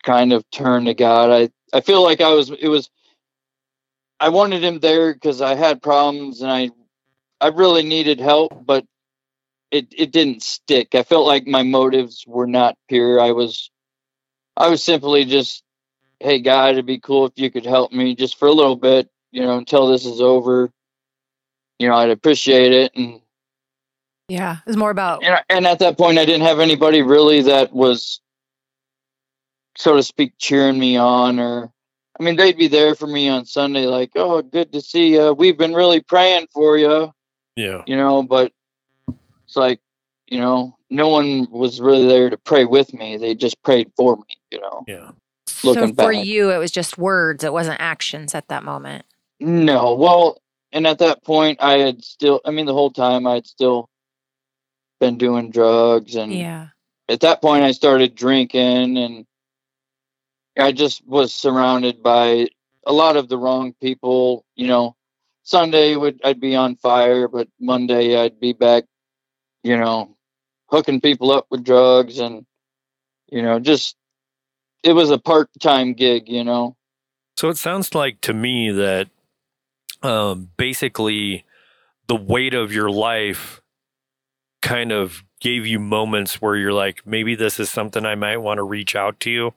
kind 0.04 0.34
of 0.34 0.50
turn 0.52 0.86
to 0.86 0.94
God. 0.94 1.32
I 1.32 1.50
I 1.78 1.82
feel 1.82 2.04
like 2.04 2.22
I 2.22 2.34
was 2.34 2.50
it 2.50 2.68
was 2.68 2.90
I 4.20 4.30
wanted 4.30 4.64
him 4.64 4.80
there 4.80 5.14
because 5.14 5.42
I 5.42 5.56
had 5.56 5.82
problems 5.82 6.42
and 6.42 6.52
I 6.52 6.70
I 7.46 7.50
really 7.50 7.84
needed 7.84 8.20
help, 8.20 8.66
but 8.66 8.88
it 9.70 9.94
it 9.96 10.12
didn't 10.12 10.42
stick. 10.42 10.96
I 10.96 11.04
felt 11.04 11.28
like 11.28 11.46
my 11.46 11.62
motives 11.62 12.24
were 12.26 12.48
not 12.48 12.76
pure. 12.90 13.22
I 13.22 13.34
was 13.34 13.70
I 14.58 14.70
was 14.70 14.84
simply 14.84 15.26
just, 15.26 15.64
hey 16.20 16.40
God, 16.40 16.72
it'd 16.72 16.88
be 16.88 16.98
cool 16.98 17.28
if 17.28 17.34
you 17.36 17.52
could 17.52 17.68
help 17.68 17.92
me 17.92 18.16
just 18.16 18.40
for 18.40 18.48
a 18.48 18.52
little 18.52 18.76
bit, 18.76 19.12
you 19.32 19.42
know, 19.44 19.60
until 19.60 19.86
this 19.86 20.08
is 20.08 20.22
over. 20.22 20.72
You 21.78 21.88
know, 21.88 21.94
I'd 21.94 22.10
appreciate 22.10 22.72
it. 22.72 22.96
And 22.96 23.22
Yeah. 24.28 24.54
It 24.54 24.66
was 24.66 24.78
more 24.78 24.90
about 24.90 25.24
and, 25.24 25.40
and 25.48 25.68
at 25.68 25.78
that 25.80 26.00
point, 26.00 26.18
I 26.18 26.26
didn't 26.26 26.48
have 26.48 26.60
anybody 26.60 27.04
really 27.04 27.44
that 27.44 27.74
was, 27.74 28.22
so 29.78 29.98
to 29.98 30.02
speak, 30.02 30.34
cheering 30.40 30.80
me 30.80 30.98
on 30.98 31.40
or. 31.40 31.72
I 32.20 32.24
mean, 32.24 32.38
they'd 32.38 32.58
be 32.58 32.70
there 32.70 32.96
for 32.96 33.08
me 33.08 33.28
on 33.28 33.46
Sunday, 33.46 33.88
like, 33.88 34.12
"Oh, 34.16 34.42
good 34.42 34.72
to 34.72 34.80
see 34.80 35.14
you. 35.16 35.34
We've 35.34 35.58
been 35.58 35.74
really 35.74 36.00
praying 36.00 36.48
for 36.54 36.78
you." 36.78 37.12
Yeah. 37.56 37.84
you 37.88 37.96
know, 37.96 38.24
but 38.24 38.52
it's 39.46 39.56
like, 39.56 39.80
you 40.28 40.40
know, 40.40 40.78
no 40.90 41.10
one 41.10 41.48
was 41.52 41.80
really 41.80 42.08
there 42.08 42.30
to 42.30 42.38
pray 42.38 42.66
with 42.66 42.94
me. 42.94 43.18
They 43.18 43.36
just 43.36 43.62
prayed 43.64 43.92
for 43.96 44.18
me, 44.18 44.38
you 44.52 44.60
know. 44.60 44.84
Yeah. 44.88 45.12
so 45.48 45.74
for 45.74 45.92
back. 45.94 46.26
you 46.26 46.52
it 46.52 46.58
was 46.58 46.72
just 46.72 46.98
words, 46.98 47.44
it 47.44 47.54
wasn't 47.54 47.80
actions 47.80 48.36
at 48.36 48.48
that 48.50 48.64
moment. 48.64 49.06
No, 49.40 49.96
well, 49.96 50.42
and 50.72 50.88
at 50.88 51.00
that 51.00 51.24
point, 51.24 51.60
I 51.62 51.78
had 51.78 52.04
still, 52.04 52.42
I 52.46 52.52
mean, 52.52 52.66
the 52.66 52.74
whole 52.74 52.92
time 52.92 53.28
I 53.28 53.36
had 53.36 53.48
still 53.48 53.90
been 55.00 55.18
doing 55.18 55.52
drugs. 55.52 56.16
And 56.16 56.34
Yeah. 56.34 56.68
at 57.08 57.22
that 57.22 57.42
point, 57.42 57.64
I 57.64 57.72
started 57.72 58.16
drinking 58.16 58.98
and 58.98 59.26
I 60.58 60.72
just 60.72 61.06
was 61.06 61.34
surrounded 61.34 62.02
by 62.02 62.48
a 62.86 62.94
lot 62.94 63.18
of 63.18 63.30
the 63.30 63.38
wrong 63.38 63.74
people, 63.82 64.46
you 64.56 64.68
know. 64.68 64.96
Sunday 65.46 65.96
would 65.96 66.20
I'd 66.24 66.42
be 66.42 66.56
on 66.56 66.76
fire, 66.76 67.28
but 67.28 67.48
Monday 67.60 68.18
I'd 68.18 68.40
be 68.40 68.52
back, 68.52 68.84
you 69.64 69.78
know, 69.78 70.18
hooking 70.66 71.00
people 71.00 71.32
up 71.32 71.46
with 71.50 71.64
drugs 71.64 72.20
and 72.20 72.46
you 73.32 73.42
know, 73.42 73.60
just 73.60 73.96
it 74.84 74.94
was 74.94 75.12
a 75.12 75.18
part-time 75.18 75.94
gig, 75.94 76.28
you 76.28 76.44
know. 76.44 76.76
So 77.38 77.50
it 77.50 77.58
sounds 77.58 77.94
like 77.94 78.22
to 78.22 78.34
me 78.34 78.72
that 78.72 79.10
um, 80.02 80.50
basically 80.58 81.46
the 82.08 82.16
weight 82.16 82.54
of 82.54 82.74
your 82.74 82.90
life 82.90 83.62
kind 84.62 84.92
of 84.92 85.24
gave 85.40 85.68
you 85.68 85.80
moments 85.80 86.42
where 86.42 86.56
you're 86.56 86.74
like, 86.74 87.06
maybe 87.06 87.36
this 87.36 87.60
is 87.60 87.70
something 87.70 88.04
I 88.04 88.16
might 88.16 88.38
want 88.38 88.58
to 88.58 88.64
reach 88.64 88.96
out 88.96 89.20
to 89.22 89.30
you, 89.30 89.54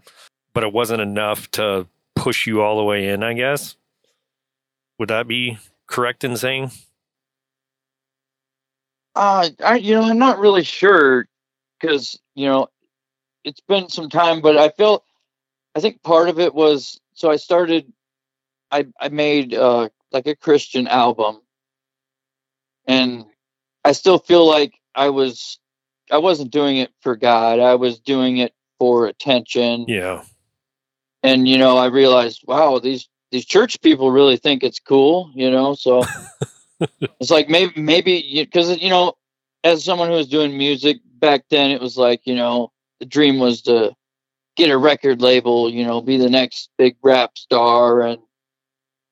but 0.53 0.65
it 0.65 0.73
wasn't 0.73 1.01
enough 1.01 1.51
to 1.53 1.87
push 2.15 2.47
you 2.47 2.61
all 2.61 2.77
the 2.77 2.85
way 2.85 3.09
in, 3.09 3.23
I 3.23 3.33
guess. 3.33 3.77
Would 4.99 5.09
that 5.09 5.29
be 5.29 5.59
correct 5.89 6.23
in 6.23 6.37
saying? 6.37 6.71
Uh, 9.17 9.51
I 9.65 9.77
you 9.77 9.95
know 9.97 10.03
I'm 10.03 10.19
not 10.19 10.39
really 10.39 10.63
sure 10.63 11.27
because 11.81 12.21
you 12.37 12.47
know 12.47 12.69
it's 13.45 13.61
been 13.63 13.89
some 13.89 14.09
time, 14.09 14.41
but 14.41 14.57
I 14.57 14.69
felt 14.71 15.05
I 15.75 15.81
think 15.81 16.03
part 16.03 16.29
of 16.29 16.39
it 16.39 16.55
was 16.55 17.01
so 17.15 17.31
I 17.31 17.37
started 17.37 17.93
I 18.71 18.87
I 19.01 19.09
made 19.09 19.55
uh 19.55 19.89
like 20.13 20.27
a 20.29 20.37
Christian 20.37 20.87
album, 20.87 21.41
and 22.87 23.25
I 23.85 23.93
still 23.93 24.19
feel 24.19 24.47
like 24.47 24.75
I 24.95 25.09
was 25.11 25.59
I 26.11 26.19
wasn't 26.19 26.53
doing 26.53 26.77
it 26.77 26.93
for 27.01 27.17
God. 27.17 27.59
I 27.61 27.75
was 27.75 27.99
doing 28.01 28.39
it 28.39 28.55
for 28.79 29.07
attention, 29.07 29.87
Yeah. 29.89 30.23
and 31.25 31.49
you 31.49 31.59
know 31.59 31.77
I 31.77 31.87
realized 31.87 32.43
wow 32.47 32.79
these 32.79 33.09
these 33.31 33.45
church 33.45 33.81
people 33.81 34.11
really 34.11 34.37
think 34.37 34.63
it's 34.63 34.81
cool, 34.81 35.31
you 35.35 35.51
know 35.51 35.75
so. 35.75 36.03
it's 37.21 37.31
like 37.31 37.49
maybe 37.49 37.73
maybe 37.81 38.23
because 38.45 38.81
you 38.81 38.89
know 38.89 39.13
as 39.65 39.85
someone 39.85 40.09
who 40.09 40.15
was 40.15 40.29
doing 40.29 40.57
music 40.57 40.99
back 41.19 41.45
then 41.51 41.71
it 41.73 41.81
was 41.81 41.97
like 41.97 42.21
you 42.25 42.35
know 42.37 42.71
the 43.01 43.07
dream 43.07 43.39
was 43.41 43.63
to 43.63 43.93
get 44.57 44.71
a 44.71 44.79
record 44.79 45.21
label 45.21 45.69
you 45.69 45.85
know 45.85 46.01
be 46.01 46.17
the 46.17 46.31
next 46.31 46.71
big 46.79 46.97
rap 47.03 47.37
star 47.37 48.03
and 48.03 48.21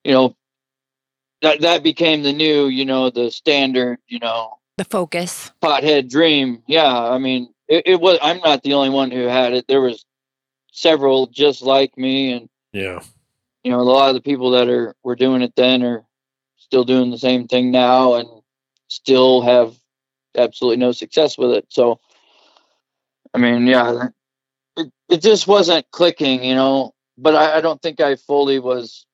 you 0.05 0.13
know 0.13 0.33
that 1.41 1.59
that 1.61 1.83
became 1.83 2.23
the 2.23 2.31
new 2.31 2.67
you 2.67 2.85
know 2.85 3.09
the 3.09 3.29
standard 3.31 3.97
you 4.07 4.19
know 4.19 4.57
The 4.77 4.85
focus. 4.85 5.51
pothead 5.61 6.09
dream 6.09 6.63
yeah 6.67 6.97
i 7.09 7.17
mean 7.17 7.53
it, 7.67 7.83
it 7.85 7.99
was 7.99 8.17
i'm 8.21 8.39
not 8.39 8.63
the 8.63 8.73
only 8.75 8.89
one 8.89 9.11
who 9.11 9.25
had 9.27 9.51
it 9.53 9.67
there 9.67 9.81
was 9.81 10.05
several 10.71 11.27
just 11.27 11.61
like 11.61 11.97
me 11.97 12.31
and 12.31 12.49
Yeah. 12.71 13.01
You 13.63 13.71
know 13.71 13.79
a 13.79 13.81
lot 13.81 14.09
of 14.09 14.15
the 14.15 14.21
people 14.21 14.51
that 14.51 14.69
are 14.69 14.95
were 15.03 15.15
doing 15.15 15.41
it 15.41 15.53
then 15.55 15.83
are 15.83 16.03
still 16.57 16.83
doing 16.83 17.11
the 17.11 17.17
same 17.17 17.47
thing 17.47 17.71
now 17.71 18.15
and 18.15 18.27
still 18.87 19.41
have 19.41 19.75
absolutely 20.37 20.77
no 20.77 20.91
success 20.91 21.37
with 21.37 21.51
it. 21.51 21.65
So 21.69 21.99
i 23.33 23.37
mean 23.37 23.67
yeah 23.67 24.07
it, 24.77 24.91
it 25.09 25.21
just 25.21 25.47
wasn't 25.47 25.89
clicking 25.91 26.43
you 26.43 26.55
know 26.55 26.93
but 27.17 27.35
I, 27.35 27.57
I 27.57 27.61
don't 27.61 27.81
think 27.81 27.99
i 27.99 28.15
fully 28.15 28.59
was 28.59 29.05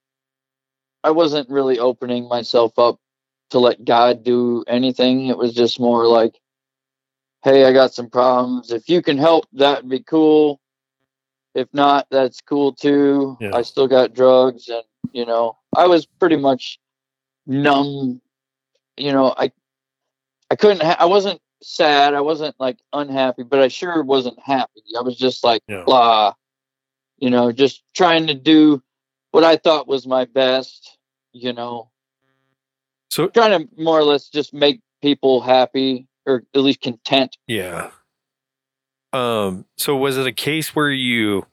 i 1.03 1.09
wasn't 1.11 1.49
really 1.49 1.79
opening 1.79 2.27
myself 2.27 2.77
up 2.77 2.99
to 3.49 3.59
let 3.59 3.85
god 3.85 4.23
do 4.23 4.63
anything. 4.67 5.27
It 5.27 5.37
was 5.37 5.53
just 5.53 5.79
more 5.79 6.07
like 6.07 6.39
hey 7.43 7.65
i 7.65 7.73
got 7.73 7.93
some 7.93 8.09
problems. 8.09 8.71
If 8.71 8.89
you 8.89 9.01
can 9.01 9.17
help 9.17 9.45
that'd 9.53 9.89
be 9.89 9.99
cool 10.03 10.59
if 11.55 11.67
not 11.73 12.07
that's 12.11 12.41
cool 12.41 12.73
too 12.73 13.37
Yeah. 13.39 13.51
i 13.55 13.61
still 13.61 13.87
got 13.87 14.13
drugs 14.13 14.69
and 14.69 14.83
you 15.11 15.25
know 15.25 15.57
i 15.75 15.85
was 15.87 16.05
pretty 16.05 16.35
much 16.37 16.79
numb 17.45 18.21
you 18.97 19.11
know 19.11 19.33
i 19.37 19.51
i 20.49 20.55
couldn't 20.55 20.81
ha- 20.81 20.97
i 20.99 21.05
wasn't 21.05 21.39
sad 21.61 22.13
i 22.13 22.21
wasn't 22.21 22.55
like 22.59 22.77
unhappy 22.93 23.43
but 23.43 23.59
i 23.59 23.67
sure 23.67 24.03
wasn't 24.03 24.39
happy 24.39 24.81
i 24.97 25.01
was 25.01 25.15
just 25.17 25.43
like 25.43 25.61
Yeah. 25.67 25.83
blah 25.85 26.33
you 27.17 27.29
know 27.29 27.51
just 27.51 27.83
trying 27.93 28.27
to 28.27 28.33
do 28.33 28.81
what 29.31 29.43
i 29.43 29.55
thought 29.57 29.87
was 29.87 30.05
my 30.07 30.25
best 30.25 30.97
you 31.31 31.53
know 31.53 31.89
So 33.11 33.27
trying 33.27 33.67
to 33.67 33.81
more 33.81 33.99
or 33.99 34.03
less 34.03 34.29
just 34.29 34.53
make 34.53 34.81
people 35.01 35.41
happy 35.41 36.07
or 36.25 36.43
at 36.55 36.61
least 36.61 36.81
content 36.81 37.37
Yeah. 37.47 37.91
Um, 39.13 39.65
so 39.77 39.95
was 39.95 40.17
it 40.17 40.25
a 40.25 40.33
case 40.33 40.75
where 40.75 40.89
you 40.89 41.45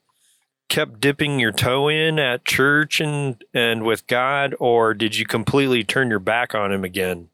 kept 0.71 1.01
dipping 1.01 1.39
your 1.39 1.53
toe 1.53 1.89
in 1.89 2.19
at 2.19 2.45
church 2.45 3.01
and 3.01 3.45
and 3.53 3.83
with 3.83 4.07
God 4.07 4.55
or 4.61 4.95
did 4.95 5.17
you 5.17 5.27
completely 5.27 5.83
turn 5.83 6.09
your 6.09 6.21
back 6.21 6.55
on 6.55 6.73
him 6.73 6.85
again? 6.85 7.29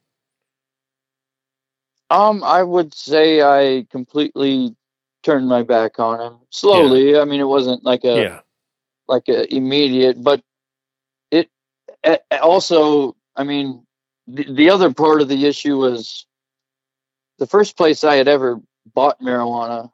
Um, 2.11 2.43
I 2.43 2.63
would 2.63 2.95
say 2.95 3.43
I 3.43 3.87
completely 3.91 4.75
turned 5.23 5.49
my 5.49 5.63
back 5.63 5.99
on 5.99 6.21
him 6.21 6.39
slowly. 6.51 7.19
I 7.19 7.25
mean, 7.25 7.41
it 7.41 7.45
wasn't 7.45 7.85
like 7.85 8.05
a 8.05 8.17
yeah. 8.17 8.41
like 9.07 9.29
a 9.29 9.53
immediate, 9.55 10.23
but 10.23 10.43
it, 11.31 11.51
it 12.05 12.23
also, 12.41 13.17
I 13.35 13.45
mean, 13.45 13.85
the, 14.27 14.53
the 14.53 14.71
other 14.71 14.93
part 14.93 15.21
of 15.21 15.29
the 15.29 15.47
issue 15.47 15.77
was 15.77 16.27
the 17.39 17.47
first 17.47 17.77
place 17.77 18.03
I 18.03 18.17
had 18.17 18.29
ever 18.29 18.61
bought 18.95 19.21
marijuana 19.21 19.91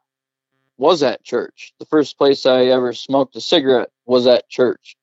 was 0.77 1.03
at 1.03 1.23
church. 1.23 1.73
The 1.79 1.85
first 1.85 2.17
place 2.17 2.45
I 2.45 2.65
ever 2.65 2.93
smoked 2.93 3.35
a 3.35 3.41
cigarette 3.41 3.89
was 4.05 4.27
at 4.27 4.49
church. 4.49 4.95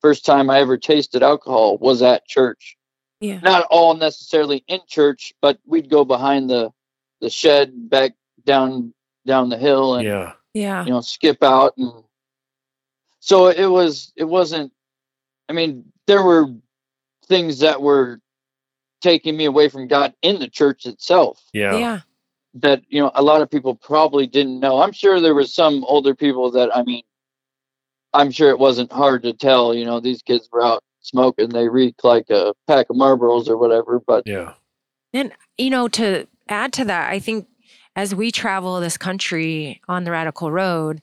First 0.00 0.24
time 0.26 0.50
I 0.50 0.60
ever 0.60 0.76
tasted 0.76 1.22
alcohol 1.22 1.78
was 1.78 2.02
at 2.02 2.26
church. 2.26 2.76
Yeah. 3.20 3.40
Not 3.40 3.66
all 3.70 3.94
necessarily 3.94 4.64
in 4.68 4.80
church, 4.86 5.32
but 5.40 5.58
we'd 5.66 5.88
go 5.88 6.04
behind 6.04 6.50
the 6.50 6.70
the 7.20 7.30
shed 7.30 7.88
back 7.88 8.12
down 8.44 8.92
down 9.26 9.48
the 9.48 9.56
hill 9.56 9.94
and 9.94 10.04
Yeah. 10.04 10.32
Yeah. 10.52 10.84
you 10.84 10.90
know 10.90 11.00
skip 11.00 11.42
out 11.42 11.72
and 11.78 11.90
so 13.20 13.46
it 13.48 13.66
was 13.66 14.12
it 14.16 14.24
wasn't 14.24 14.72
I 15.48 15.54
mean 15.54 15.90
there 16.06 16.22
were 16.22 16.48
things 17.26 17.60
that 17.60 17.80
were 17.80 18.20
taking 19.00 19.36
me 19.36 19.46
away 19.46 19.70
from 19.70 19.88
God 19.88 20.12
in 20.20 20.38
the 20.38 20.48
church 20.48 20.84
itself 20.84 21.42
Yeah. 21.54 21.76
Yeah. 21.78 22.00
That 22.54 22.82
you 22.88 23.00
know 23.00 23.10
a 23.14 23.22
lot 23.22 23.42
of 23.42 23.50
people 23.50 23.74
probably 23.74 24.26
didn't 24.26 24.60
know. 24.60 24.80
I'm 24.80 24.92
sure 24.92 25.20
there 25.20 25.34
was 25.34 25.52
some 25.52 25.84
older 25.84 26.14
people 26.14 26.50
that 26.52 26.74
I 26.74 26.82
mean 26.82 27.02
I'm 28.12 28.30
sure 28.30 28.50
it 28.50 28.58
wasn't 28.58 28.92
hard 28.92 29.24
to 29.24 29.32
tell, 29.32 29.74
you 29.74 29.84
know, 29.84 29.98
these 29.98 30.22
kids 30.22 30.48
were 30.52 30.64
out 30.64 30.84
smoking, 31.00 31.48
they 31.48 31.68
reek 31.68 31.96
like 32.04 32.30
a 32.30 32.54
pack 32.68 32.86
of 32.88 32.96
Marlboros 32.96 33.48
or 33.48 33.58
whatever, 33.58 34.00
but 34.06 34.26
Yeah. 34.26 34.54
And 35.12 35.32
you 35.58 35.70
know, 35.70 35.88
to 35.88 36.26
add 36.48 36.72
to 36.74 36.84
that, 36.86 37.10
I 37.10 37.18
think 37.18 37.46
as 37.96 38.14
we 38.14 38.30
travel 38.30 38.80
this 38.80 38.96
country 38.96 39.80
on 39.88 40.04
the 40.04 40.10
radical 40.10 40.50
road, 40.50 41.02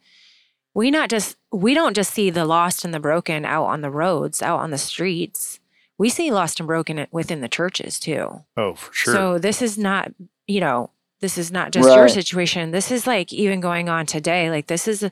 we 0.73 0.89
not 0.89 1.09
just 1.09 1.37
we 1.51 1.73
don't 1.73 1.95
just 1.95 2.13
see 2.13 2.29
the 2.29 2.45
lost 2.45 2.85
and 2.85 2.93
the 2.93 2.99
broken 2.99 3.45
out 3.45 3.65
on 3.65 3.81
the 3.81 3.91
roads, 3.91 4.41
out 4.41 4.59
on 4.59 4.71
the 4.71 4.77
streets. 4.77 5.59
We 5.97 6.09
see 6.09 6.31
lost 6.31 6.59
and 6.59 6.67
broken 6.67 7.05
within 7.11 7.41
the 7.41 7.49
churches 7.49 7.99
too. 7.99 8.43
Oh, 8.57 8.73
for 8.73 8.93
sure. 8.93 9.13
So 9.13 9.37
this 9.37 9.61
is 9.61 9.77
not, 9.77 10.11
you 10.47 10.59
know, 10.59 10.89
this 11.21 11.37
is 11.37 11.51
not 11.51 11.71
just 11.71 11.87
your 11.87 12.07
situation. 12.07 12.71
This 12.71 12.91
is 12.91 13.07
like 13.07 13.31
even 13.31 13.61
going 13.61 13.87
on 13.87 14.05
today. 14.05 14.49
Like 14.49 14.67
this 14.67 14.87
is 14.87 15.03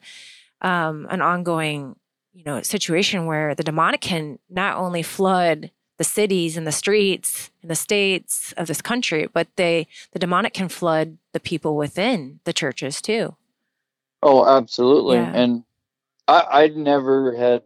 um, 0.62 1.08
an 1.10 1.22
ongoing, 1.22 1.96
you 2.34 2.44
know, 2.44 2.62
situation 2.62 3.26
where 3.26 3.56
the 3.56 3.64
demonic 3.64 4.02
can 4.02 4.40
not 4.50 4.78
only 4.78 5.04
flood 5.04 5.72
the 5.98 6.04
cities 6.04 6.58
and 6.58 6.66
the 6.66 6.72
streets 6.72 7.52
and 7.62 7.70
the 7.70 7.76
states 7.76 8.54
of 8.58 8.68
this 8.68 8.82
country, 8.82 9.28
but 9.32 9.48
they 9.56 9.88
the 10.12 10.20
demonic 10.20 10.54
can 10.54 10.68
flood 10.68 11.18
the 11.34 11.40
people 11.40 11.76
within 11.78 12.40
the 12.44 12.54
churches 12.54 13.02
too. 13.02 13.36
Oh, 14.24 14.46
absolutely. 14.46 15.18
Yeah. 15.18 15.32
And 15.34 15.64
I, 16.28 16.46
I'd 16.52 16.76
never 16.76 17.36
had, 17.36 17.64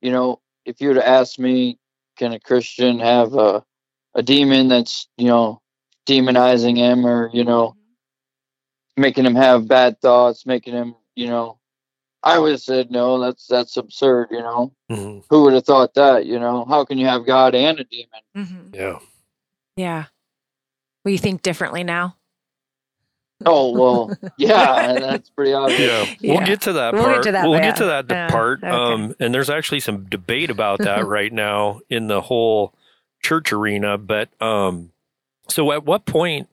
you 0.00 0.12
know, 0.12 0.40
if 0.64 0.80
you 0.80 0.88
would 0.88 0.96
have 0.96 1.06
asked 1.06 1.38
me, 1.38 1.78
can 2.16 2.32
a 2.32 2.40
Christian 2.40 2.98
have 2.98 3.34
a, 3.34 3.64
a 4.14 4.22
demon 4.22 4.68
that's, 4.68 5.08
you 5.16 5.26
know, 5.26 5.60
demonizing 6.08 6.76
him 6.76 7.06
or, 7.06 7.30
you 7.32 7.44
know, 7.44 7.76
making 8.96 9.24
him 9.26 9.34
have 9.34 9.68
bad 9.68 10.00
thoughts, 10.00 10.46
making 10.46 10.72
him, 10.74 10.94
you 11.14 11.26
know, 11.28 11.58
I 12.22 12.38
would 12.38 12.50
have 12.52 12.60
said, 12.62 12.90
no, 12.90 13.20
that's, 13.20 13.46
that's 13.46 13.76
absurd, 13.76 14.28
you 14.32 14.40
know. 14.40 14.72
Mhm. 14.90 15.22
Who 15.30 15.42
would 15.44 15.54
have 15.54 15.64
thought 15.64 15.94
that, 15.94 16.26
you 16.26 16.38
know? 16.40 16.64
How 16.64 16.84
can 16.84 16.98
you 16.98 17.06
have 17.06 17.24
God 17.26 17.54
and 17.54 17.78
a 17.78 17.84
demon? 17.84 18.20
Mm-hmm. 18.36 18.74
Yeah. 18.74 18.98
Yeah. 19.76 20.04
Well, 21.04 21.12
you 21.12 21.18
think 21.18 21.42
differently 21.42 21.84
now? 21.84 22.16
Oh, 23.46 23.70
well, 23.70 24.10
yeah, 24.36 24.94
that's 24.98 25.30
pretty 25.30 25.52
obvious. 25.52 25.80
Yeah. 26.20 26.34
We'll 26.34 26.44
get 26.46 26.62
to 26.62 26.72
that 26.72 26.92
We'll 26.92 27.04
get 27.04 27.12
part. 27.12 27.22
to 27.24 27.32
that, 27.32 27.44
we'll 27.48 27.58
yeah. 27.60 27.62
get 27.62 27.76
to 27.76 27.84
that 27.84 28.06
Yeah, 28.10 28.28
part. 28.30 28.64
okay. 28.64 28.68
Um, 28.68 29.14
and 29.20 29.32
there's 29.32 29.48
actually 29.48 29.78
some 29.78 30.06
debate 30.06 30.50
about 30.50 30.80
that 30.80 31.06
right 31.06 31.32
now 31.32 31.78
in 31.88 32.08
the 32.08 32.20
whole 32.20 32.74
church 33.22 33.52
arena. 33.52 33.96
But 33.96 34.28
um, 34.42 34.90
so 35.50 35.72
at 35.72 35.84
what 35.84 36.06
point 36.06 36.48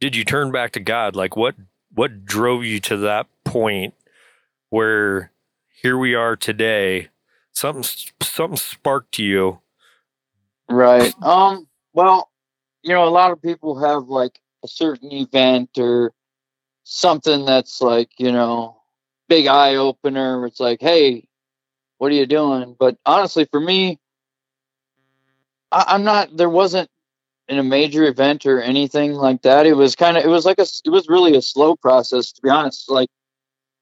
did 0.00 0.14
you 0.14 0.24
turn 0.24 0.52
back 0.52 0.72
to 0.72 0.80
God? 0.80 1.16
Like 1.16 1.36
what 1.36 1.54
what 1.94 2.24
drove 2.24 2.64
you 2.64 2.80
to 2.80 2.96
that 2.98 3.26
point 3.44 3.94
where 4.70 5.32
here 5.82 5.98
we 5.98 6.14
are 6.14 6.36
today? 6.36 7.08
Something 7.52 7.84
something 8.22 8.56
sparked 8.56 9.18
you. 9.18 9.60
Right. 10.68 11.14
Um. 11.22 11.66
Well, 11.94 12.30
you 12.82 12.94
know, 12.94 13.04
a 13.04 13.10
lot 13.10 13.32
of 13.32 13.42
people 13.42 13.80
have 13.80 14.08
like 14.08 14.38
a 14.64 14.68
certain 14.68 15.12
event 15.12 15.70
or 15.78 16.12
something 16.84 17.44
that's 17.44 17.80
like, 17.80 18.10
you 18.18 18.32
know, 18.32 18.76
big 19.28 19.46
eye 19.46 19.76
opener. 19.76 20.46
It's 20.46 20.60
like, 20.60 20.80
hey, 20.80 21.26
what 21.98 22.12
are 22.12 22.14
you 22.14 22.26
doing? 22.26 22.76
But 22.78 22.96
honestly, 23.04 23.46
for 23.50 23.60
me, 23.60 23.98
I, 25.72 25.84
I'm 25.88 26.04
not. 26.04 26.36
There 26.36 26.50
wasn't 26.50 26.90
in 27.48 27.58
a 27.58 27.62
major 27.64 28.04
event 28.04 28.46
or 28.46 28.60
anything 28.60 29.14
like 29.14 29.42
that. 29.42 29.66
It 29.66 29.74
was 29.74 29.96
kind 29.96 30.16
of. 30.16 30.24
It 30.24 30.28
was 30.28 30.44
like 30.44 30.58
a 30.58 30.66
It 30.84 30.90
was 30.90 31.08
really 31.08 31.36
a 31.36 31.42
slow 31.42 31.76
process, 31.76 32.32
to 32.32 32.42
be 32.42 32.50
honest. 32.50 32.90
Like, 32.90 33.08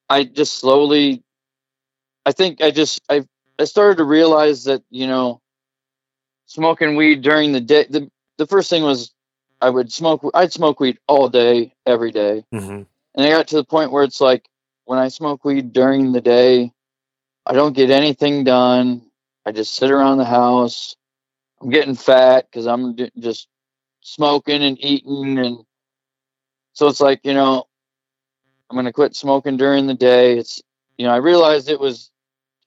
I 0.09 0.25
just 0.25 0.59
slowly. 0.59 1.23
I 2.25 2.33
think 2.33 2.63
I 2.63 2.71
just 2.71 3.01
I 3.09 3.25
I 3.59 3.65
started 3.65 3.99
to 3.99 4.05
realize 4.05 4.65
that 4.65 4.83
you 4.91 5.07
know 5.07 5.41
smoking 6.47 6.97
weed 6.97 7.23
during 7.23 7.53
the 7.53 7.61
day. 7.61 7.87
The 7.89 8.11
the 8.39 8.47
first 8.47 8.71
thing 8.71 8.83
was 8.83 9.13
I 9.61 9.71
would 9.71 9.93
smoke. 9.93 10.29
I'd 10.35 10.53
smoke 10.53 10.81
weed 10.81 10.99
all 11.09 11.29
day, 11.29 11.75
every 11.87 12.13
day, 12.13 12.45
hmm 12.53 12.83
and 13.15 13.27
I 13.27 13.31
got 13.31 13.49
to 13.49 13.57
the 13.57 13.65
point 13.65 13.93
where 13.93 14.05
it's 14.05 14.21
like 14.21 14.49
when 14.85 14.99
I 14.99 15.09
smoke 15.09 15.45
weed 15.45 15.73
during 15.73 16.13
the 16.13 16.21
day, 16.21 16.73
I 17.47 17.53
don't 17.55 17.75
get 17.77 17.91
anything 17.91 18.45
done. 18.45 19.03
I 19.47 19.53
just 19.53 19.75
sit 19.75 19.91
around 19.91 20.19
the 20.19 20.25
house. 20.25 20.97
I'm 21.61 21.71
getting 21.71 21.95
fat 21.95 22.47
because 22.51 22.67
I'm 22.67 22.97
just 23.19 23.49
smoking 24.07 24.63
and 24.65 24.79
eating, 24.85 25.39
and 25.39 25.59
so 26.75 26.89
it's 26.89 27.01
like 27.01 27.21
you 27.25 27.35
know 27.35 27.65
I'm 28.71 28.77
gonna 28.77 28.93
quit 28.93 29.17
smoking 29.17 29.57
during 29.57 29.87
the 29.87 29.95
day. 29.95 30.39
It's 30.39 30.63
you 30.99 31.07
know 31.07 31.13
I 31.13 31.19
realized 31.19 31.69
it 31.71 31.81
was 31.81 32.11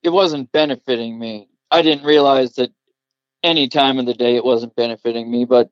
it 0.04 0.10
wasn't 0.10 0.52
benefiting 0.52 1.20
me. 1.20 1.50
I 1.72 1.82
didn't 1.82 2.06
realize 2.06 2.56
that 2.56 2.72
any 3.44 3.68
time 3.68 4.00
of 4.00 4.06
the 4.06 4.14
day 4.14 4.36
it 4.36 4.46
wasn't 4.46 4.76
benefiting 4.76 5.32
me 5.32 5.46
but 5.46 5.70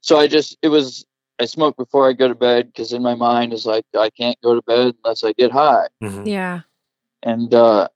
so 0.00 0.18
i 0.18 0.26
just 0.26 0.56
it 0.62 0.68
was 0.68 1.06
i 1.40 1.44
smoke 1.44 1.76
before 1.76 2.08
i 2.08 2.12
go 2.12 2.28
to 2.28 2.34
bed 2.34 2.66
because 2.66 2.92
in 2.92 3.02
my 3.02 3.14
mind 3.14 3.52
is 3.52 3.66
like 3.66 3.84
i 3.98 4.10
can't 4.10 4.40
go 4.42 4.54
to 4.54 4.62
bed 4.62 4.94
unless 5.04 5.24
i 5.24 5.32
get 5.34 5.52
high 5.52 5.88
hmm 6.00 6.26
Yeah. 6.26 6.62
and 7.22 7.54
uh 7.54 7.88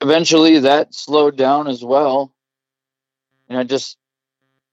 eventually 0.00 0.58
that 0.60 0.94
slowed 0.94 1.36
down 1.36 1.68
as 1.68 1.84
well 1.84 2.34
and 3.48 3.58
i 3.58 3.64
just 3.64 3.98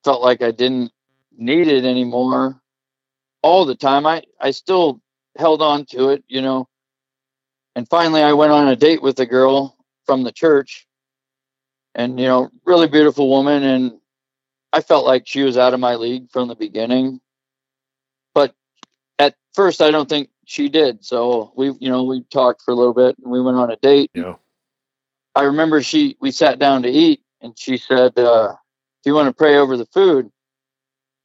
felt 0.03 0.21
like 0.21 0.41
i 0.41 0.51
didn't 0.51 0.91
need 1.37 1.67
it 1.67 1.85
anymore 1.85 2.61
all 3.41 3.65
the 3.65 3.75
time. 3.75 4.05
I 4.05 4.23
i 4.41 4.51
still 4.51 5.01
held 5.37 5.61
on 5.61 5.85
to 5.87 6.09
it 6.09 6.23
you 6.27 6.41
know. 6.41 6.67
And 7.75 7.87
finally 7.87 8.21
i 8.23 8.33
went 8.33 8.51
on 8.51 8.67
a 8.67 8.75
date 8.75 9.01
with 9.01 9.19
a 9.19 9.25
girl 9.25 9.77
from 10.05 10.23
the 10.23 10.31
church 10.31 10.87
and 11.95 12.19
you 12.19 12.25
know 12.25 12.49
really 12.65 12.87
beautiful 12.87 13.29
woman 13.29 13.63
and 13.63 13.99
i 14.73 14.81
felt 14.81 15.05
like 15.05 15.27
she 15.27 15.43
was 15.43 15.57
out 15.57 15.73
of 15.73 15.79
my 15.79 15.95
league 15.95 16.29
from 16.31 16.47
the 16.47 16.55
beginning. 16.55 17.21
But 18.33 18.55
at 19.19 19.35
first 19.53 19.81
i 19.81 19.91
don't 19.91 20.09
think 20.09 20.29
she 20.45 20.69
did. 20.69 21.03
So 21.03 21.51
we 21.55 21.67
you 21.79 21.89
know 21.89 22.03
we 22.03 22.23
talked 22.23 22.61
for 22.63 22.71
a 22.71 22.75
little 22.75 22.93
bit 22.93 23.17
and 23.19 23.31
we 23.31 23.41
went 23.41 23.57
on 23.57 23.69
a 23.71 23.75
date. 23.77 24.11
Yeah. 24.13 24.35
i 25.35 25.43
remember 25.43 25.81
she 25.83 26.17
we 26.19 26.31
sat 26.31 26.57
down 26.57 26.83
to 26.83 26.89
eat 26.89 27.21
and 27.41 27.57
she 27.57 27.77
said 27.77 28.17
uh 28.17 28.53
do 29.03 29.09
you 29.09 29.13
want 29.13 29.27
to 29.27 29.33
pray 29.33 29.57
over 29.57 29.77
the 29.77 29.85
food 29.87 30.31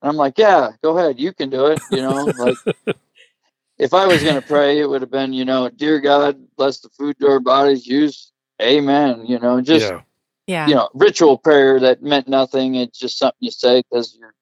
and 0.03 0.11
i'm 0.11 0.17
like 0.17 0.37
yeah 0.37 0.71
go 0.83 0.99
ahead 0.99 1.19
you 1.19 1.33
can 1.33 1.49
do 1.49 1.67
it 1.67 1.81
you 1.91 2.03
know 2.03 2.25
like 2.37 2.59
if 3.79 3.95
i 3.95 4.07
was 4.07 4.23
going 4.23 4.37
to 4.37 4.43
pray 4.43 4.79
it 4.79 4.89
would 4.89 5.01
have 5.01 5.11
been 5.11 5.33
you 5.33 5.45
know 5.45 5.69
dear 5.71 6.01
god 6.01 6.37
bless 6.57 6.81
the 6.81 6.89
food 6.91 7.19
to 7.19 7.27
our 7.29 7.41
bodies 7.41 7.87
use 7.87 8.33
amen 8.61 9.25
you 9.27 9.39
know 9.39 9.61
just 9.61 9.91
yeah. 9.91 10.01
Yeah. 10.47 10.67
you 10.67 10.75
know, 10.75 10.89
ritual 10.95 11.39
prayer 11.39 11.79
that 11.81 12.03
meant 12.03 12.29
nothing. 12.29 12.75
It's 12.75 12.99
just 12.99 13.19
something 13.19 13.39
you 13.41 13.51
say 13.51 13.83
because 13.83 14.17
you're 14.19 14.35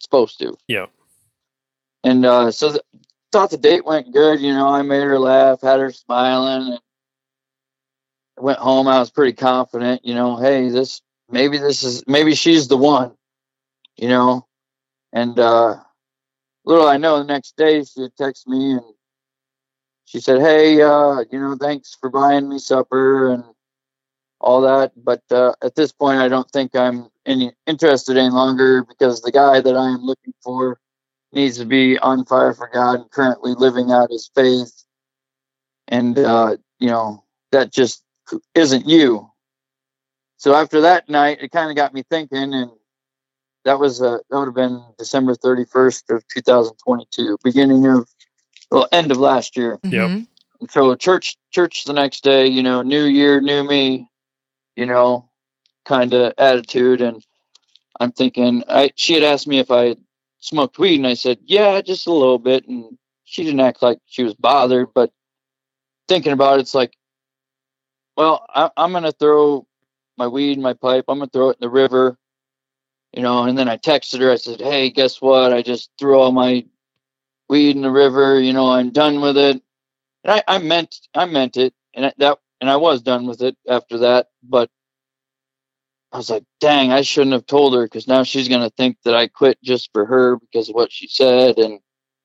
supposed 0.00 0.38
to. 0.38 0.56
Yeah. 0.66 0.86
And 2.04 2.24
uh, 2.24 2.50
so 2.50 2.70
th- 2.70 2.82
thought 3.30 3.50
the 3.50 3.58
date 3.58 3.84
went 3.84 4.12
good. 4.12 4.40
You 4.40 4.54
know, 4.54 4.68
I 4.68 4.82
made 4.82 5.02
her 5.02 5.18
laugh, 5.18 5.60
had 5.60 5.80
her 5.80 5.92
smiling. 5.92 6.72
And 6.72 6.80
I 8.38 8.40
went 8.40 8.58
home. 8.58 8.88
I 8.88 8.98
was 8.98 9.10
pretty 9.10 9.34
confident. 9.34 10.04
You 10.04 10.14
know, 10.14 10.36
hey, 10.36 10.70
this 10.70 11.02
maybe 11.30 11.58
this 11.58 11.82
is 11.82 12.02
maybe 12.06 12.34
she's 12.34 12.68
the 12.68 12.78
one. 12.78 13.12
You 13.96 14.08
know, 14.08 14.46
and 15.12 15.38
uh, 15.38 15.76
little 16.64 16.86
I 16.86 16.96
know, 16.96 17.18
the 17.18 17.24
next 17.24 17.56
day 17.56 17.84
she 17.84 18.02
had 18.02 18.14
texted 18.16 18.46
me 18.48 18.72
and 18.72 18.82
she 20.04 20.20
said, 20.20 20.40
"Hey, 20.40 20.80
uh, 20.82 21.24
you 21.30 21.38
know, 21.38 21.56
thanks 21.60 21.96
for 22.00 22.10
buying 22.10 22.48
me 22.48 22.58
supper 22.58 23.32
and." 23.32 23.44
all 24.42 24.60
that. 24.62 24.92
But 24.96 25.22
uh, 25.30 25.54
at 25.62 25.74
this 25.74 25.92
point, 25.92 26.18
I 26.18 26.28
don't 26.28 26.50
think 26.50 26.74
I'm 26.76 27.08
any 27.24 27.52
interested 27.66 28.16
any 28.16 28.30
longer 28.30 28.84
because 28.84 29.22
the 29.22 29.32
guy 29.32 29.60
that 29.60 29.76
I 29.76 29.88
am 29.88 30.02
looking 30.02 30.34
for 30.42 30.78
needs 31.32 31.58
to 31.58 31.64
be 31.64 31.98
on 31.98 32.24
fire 32.26 32.52
for 32.52 32.68
God 32.72 33.00
and 33.00 33.10
currently 33.10 33.54
living 33.54 33.90
out 33.90 34.10
his 34.10 34.30
faith. 34.34 34.84
And 35.88 36.18
uh, 36.18 36.56
you 36.78 36.88
know 36.88 37.24
that 37.52 37.72
just 37.72 38.04
isn't 38.54 38.86
you. 38.86 39.28
So 40.36 40.54
after 40.54 40.80
that 40.82 41.08
night, 41.08 41.38
it 41.40 41.52
kind 41.52 41.70
of 41.70 41.76
got 41.76 41.94
me 41.94 42.02
thinking, 42.10 42.52
and 42.54 42.70
that 43.64 43.78
was 43.78 44.02
uh, 44.02 44.18
that 44.30 44.38
would 44.38 44.46
have 44.46 44.54
been 44.54 44.82
December 44.98 45.34
31st 45.34 46.14
of 46.16 46.26
2022, 46.28 47.38
beginning 47.44 47.86
of 47.86 48.08
well, 48.70 48.88
end 48.92 49.10
of 49.10 49.18
last 49.18 49.56
year. 49.56 49.78
Yep. 49.84 49.92
Mhm. 49.92 50.26
And 50.60 50.70
so 50.70 50.94
church 50.94 51.36
church 51.50 51.84
the 51.84 51.92
next 51.92 52.24
day, 52.24 52.46
you 52.46 52.62
know, 52.62 52.82
new 52.82 53.04
year, 53.04 53.40
new 53.40 53.64
me, 53.64 54.08
you 54.76 54.86
know, 54.86 55.28
kind 55.84 56.14
of 56.14 56.32
attitude 56.38 57.00
and 57.00 57.24
I'm 58.00 58.12
thinking 58.12 58.64
I 58.68 58.90
she 58.96 59.14
had 59.14 59.22
asked 59.22 59.46
me 59.46 59.58
if 59.58 59.70
I 59.70 59.96
smoked 60.40 60.78
weed 60.78 60.96
and 60.96 61.06
I 61.06 61.14
said, 61.14 61.38
"Yeah, 61.44 61.80
just 61.82 62.06
a 62.06 62.12
little 62.12 62.38
bit." 62.38 62.66
And 62.66 62.98
she 63.24 63.44
didn't 63.44 63.60
act 63.60 63.82
like 63.82 63.98
she 64.06 64.24
was 64.24 64.34
bothered, 64.34 64.88
but 64.94 65.12
thinking 66.08 66.32
about 66.32 66.58
it, 66.58 66.62
it's 66.62 66.74
like 66.74 66.96
well, 68.16 68.44
I, 68.48 68.70
I'm 68.76 68.92
going 68.92 69.04
to 69.04 69.12
throw 69.12 69.66
my 70.18 70.26
weed 70.26 70.52
in 70.52 70.62
my 70.62 70.74
pipe. 70.74 71.06
I'm 71.08 71.18
going 71.18 71.28
to 71.28 71.32
throw 71.32 71.48
it 71.50 71.56
in 71.60 71.64
the 71.66 71.70
river, 71.70 72.18
you 73.12 73.22
know. 73.22 73.44
And 73.44 73.56
then 73.58 73.68
I 73.68 73.76
texted 73.76 74.20
her. 74.20 74.30
I 74.30 74.36
said, 74.36 74.60
"Hey, 74.60 74.90
guess 74.90 75.20
what? 75.20 75.52
I 75.52 75.62
just 75.62 75.90
threw 75.98 76.18
all 76.18 76.32
my 76.32 76.64
weed 77.48 77.76
in 77.76 77.82
the 77.82 77.90
river. 77.90 78.40
You 78.40 78.52
know, 78.52 78.70
I'm 78.70 78.90
done 78.90 79.20
with 79.20 79.36
it." 79.36 79.62
And 80.24 80.32
I, 80.32 80.42
I 80.46 80.58
meant, 80.58 81.00
I 81.14 81.26
meant 81.26 81.56
it, 81.56 81.74
and 81.94 82.12
that, 82.18 82.38
and 82.60 82.70
I 82.70 82.76
was 82.76 83.02
done 83.02 83.26
with 83.26 83.42
it 83.42 83.56
after 83.68 83.98
that. 83.98 84.28
But 84.42 84.70
I 86.12 86.18
was 86.18 86.30
like, 86.30 86.44
"Dang, 86.60 86.92
I 86.92 87.02
shouldn't 87.02 87.34
have 87.34 87.46
told 87.46 87.74
her 87.74 87.84
because 87.84 88.08
now 88.08 88.22
she's 88.22 88.48
going 88.48 88.62
to 88.62 88.70
think 88.70 88.98
that 89.04 89.14
I 89.14 89.28
quit 89.28 89.58
just 89.62 89.90
for 89.92 90.06
her 90.06 90.36
because 90.36 90.68
of 90.68 90.74
what 90.74 90.92
she 90.92 91.08
said." 91.08 91.58
And 91.58 91.80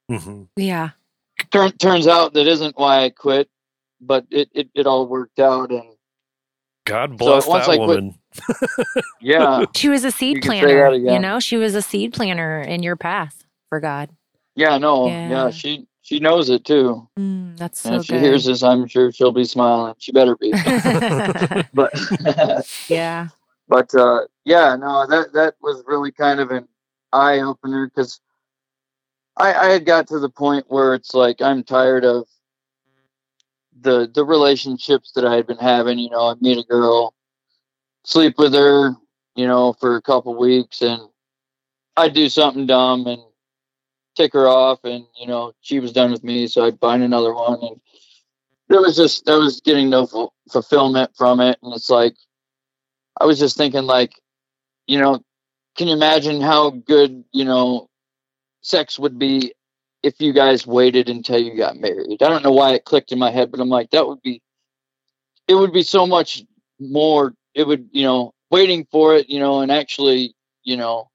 hmm 0.10 0.44
Yeah. 0.56 0.92
turn, 1.52 1.72
turns 1.74 2.08
out 2.08 2.34
that 2.34 2.48
isn't 2.48 2.78
why 2.78 3.04
I 3.04 3.10
quit, 3.10 3.50
but 4.02 4.26
it, 4.30 4.50
it, 4.54 4.70
it 4.76 4.88
all 4.88 5.08
worked 5.08 5.40
out. 5.40 5.72
And 5.72 5.96
God 6.86 7.18
bless 7.18 7.48
once 7.48 7.66
that 7.66 7.72
I 7.72 7.78
quit- 7.78 7.88
woman. 7.88 8.20
Yeah. 9.22 9.66
She 9.76 9.90
was 9.90 10.04
a 10.04 10.12
seed 10.12 10.36
You 10.38 10.42
can 10.42 10.52
say 10.52 10.60
planner. 10.62 10.78
that 10.84 10.94
again. 10.94 11.14
You 11.14 11.20
know, 11.20 11.40
she 11.40 11.58
was 11.58 11.76
a 11.76 11.82
seed 11.82 12.14
planner 12.14 12.62
in 12.62 12.84
your 12.84 12.96
path 12.96 13.46
for 13.70 13.80
God. 13.80 14.10
Yeah, 14.56 14.78
no, 14.78 15.08
Yeah. 15.08 15.30
yeah. 15.30 15.50
she 15.52 15.88
she 16.02 16.20
knows 16.20 16.50
it 16.50 16.64
too. 16.64 17.08
Mm, 17.20 17.58
that's 17.58 17.82
so 17.82 17.90
and 17.90 18.00
if 18.00 18.06
she 18.06 18.14
good. 18.14 18.22
hears 18.22 18.46
this, 18.46 18.64
I'm 18.64 18.88
sure 18.88 19.12
she'll 19.12 19.32
be 19.34 19.44
smiling. 19.44 19.94
She 20.00 20.12
better 20.14 20.36
be. 20.38 20.52
but 21.74 21.92
yeah. 22.88 23.28
but 23.68 23.94
uh, 23.94 24.22
yeah, 24.46 24.76
no, 24.78 25.06
that 25.08 25.34
that 25.34 25.56
was 25.62 25.84
really 25.86 26.12
kind 26.12 26.40
of 26.40 26.52
an 26.52 26.68
eye 27.14 27.40
opener 27.40 27.88
because 27.94 28.20
I 29.36 29.54
I 29.54 29.66
had 29.68 29.86
got 29.86 30.08
to 30.08 30.20
the 30.20 30.30
point 30.30 30.66
where 30.70 30.94
it's 30.94 31.14
like 31.14 31.42
I'm 31.42 31.64
tired 31.64 32.06
of 32.06 32.26
the 33.80 34.10
the 34.12 34.24
relationships 34.26 35.12
that 35.16 35.26
I 35.26 35.36
had 35.36 35.46
been 35.46 35.58
having. 35.58 36.00
You 36.00 36.10
know, 36.10 36.28
I 36.30 36.36
meet 36.40 36.58
a 36.58 36.64
girl, 36.64 37.14
sleep 38.08 38.40
with 38.40 38.54
her, 38.54 38.96
you 39.36 39.46
know, 39.46 39.74
for 39.74 39.98
a 39.98 40.02
couple 40.02 40.34
weeks, 40.34 40.82
and 40.82 41.02
I'd 41.98 42.14
do 42.14 42.30
something 42.30 42.66
dumb 42.66 43.06
and 43.06 43.22
tick 44.16 44.32
her 44.34 44.48
off, 44.48 44.80
and 44.86 45.06
you 45.20 45.28
know, 45.28 45.52
she 45.62 45.80
was 45.80 45.92
done 45.92 46.12
with 46.12 46.24
me, 46.24 46.48
so 46.48 46.66
I'd 46.66 46.80
find 46.80 47.04
another 47.04 47.34
one, 47.34 47.60
and 47.62 47.82
there 48.70 48.80
was 48.80 48.96
just 48.96 49.30
I 49.30 49.36
was 49.36 49.60
getting 49.60 49.90
no 49.90 50.08
ful- 50.08 50.34
fulfillment 50.50 51.12
from 51.18 51.42
it, 51.42 51.60
and 51.62 51.74
it's 51.74 51.90
like 51.90 52.16
I 53.20 53.26
was 53.26 53.40
just 53.40 53.58
thinking, 53.58 53.84
like, 53.84 54.14
you 54.88 55.00
know, 55.00 55.22
can 55.76 55.88
you 55.90 55.94
imagine 55.94 56.40
how 56.40 56.70
good 56.70 57.26
you 57.34 57.44
know 57.44 57.90
sex 58.62 58.98
would 58.98 59.20
be 59.20 59.54
if 60.02 60.22
you 60.22 60.32
guys 60.32 60.66
waited 60.66 61.10
until 61.10 61.40
you 61.40 61.58
got 61.58 61.76
married? 61.78 62.24
I 62.24 62.30
don't 62.30 62.44
know 62.44 62.54
why 62.54 62.74
it 62.74 62.86
clicked 62.86 63.12
in 63.12 63.20
my 63.20 63.32
head, 63.32 63.52
but 63.52 63.60
I'm 63.60 63.70
like, 63.70 63.90
that 63.92 64.08
would 64.08 64.22
be 64.22 64.42
it 65.50 65.56
would 65.56 65.74
be 65.74 65.84
so 65.84 66.08
much 66.08 66.44
more. 66.80 67.34
It 67.58 67.66
would, 67.66 67.90
you 67.92 68.04
know, 68.04 68.36
waiting 68.52 68.86
for 68.92 69.16
it, 69.16 69.30
you 69.30 69.40
know, 69.40 69.62
and 69.62 69.72
actually, 69.72 70.36
you 70.64 70.78
know, 70.78 71.10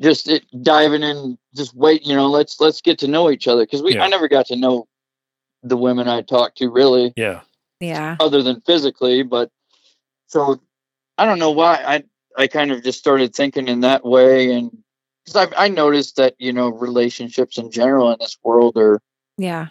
just 0.00 0.26
it, 0.26 0.42
diving 0.62 1.02
in, 1.02 1.36
just 1.54 1.74
wait, 1.74 2.06
you 2.06 2.16
know, 2.16 2.28
let's 2.28 2.58
let's 2.60 2.80
get 2.80 2.98
to 3.00 3.08
know 3.08 3.30
each 3.30 3.46
other 3.46 3.62
because 3.64 3.82
we 3.82 3.94
Yeah. 3.94 4.04
I 4.04 4.08
never 4.08 4.26
got 4.26 4.46
to 4.46 4.56
know 4.56 4.88
the 5.62 5.76
women 5.76 6.08
I 6.08 6.22
talked 6.22 6.56
to 6.58 6.70
really 6.70 7.12
Yeah. 7.14 7.42
Yeah. 7.78 8.16
other 8.18 8.42
than 8.42 8.62
physically, 8.62 9.22
but 9.22 9.50
so 10.28 10.62
I 11.18 11.26
don't 11.26 11.38
know 11.38 11.50
why 11.50 11.74
I 11.74 12.04
I 12.42 12.46
kind 12.46 12.70
of 12.70 12.82
just 12.82 12.98
started 12.98 13.34
thinking 13.34 13.68
in 13.68 13.80
that 13.80 14.06
way 14.06 14.52
and 14.52 14.70
because 15.26 15.36
I 15.52 15.64
I 15.64 15.68
noticed 15.68 16.16
that 16.16 16.36
you 16.38 16.54
know 16.54 16.68
relationships 16.70 17.58
in 17.58 17.70
general 17.70 18.10
in 18.12 18.16
this 18.18 18.38
world 18.42 18.78
are 18.78 19.02
Yeah. 19.36 19.66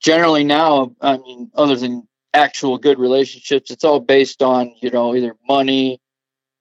generally 0.00 0.42
now 0.42 0.96
I 1.00 1.18
mean 1.18 1.52
other 1.54 1.76
than 1.76 2.08
actual 2.38 2.78
good 2.78 2.98
relationships 2.98 3.70
it's 3.70 3.84
all 3.84 4.00
based 4.00 4.42
on 4.42 4.72
you 4.80 4.90
know 4.90 5.14
either 5.14 5.34
money 5.48 6.00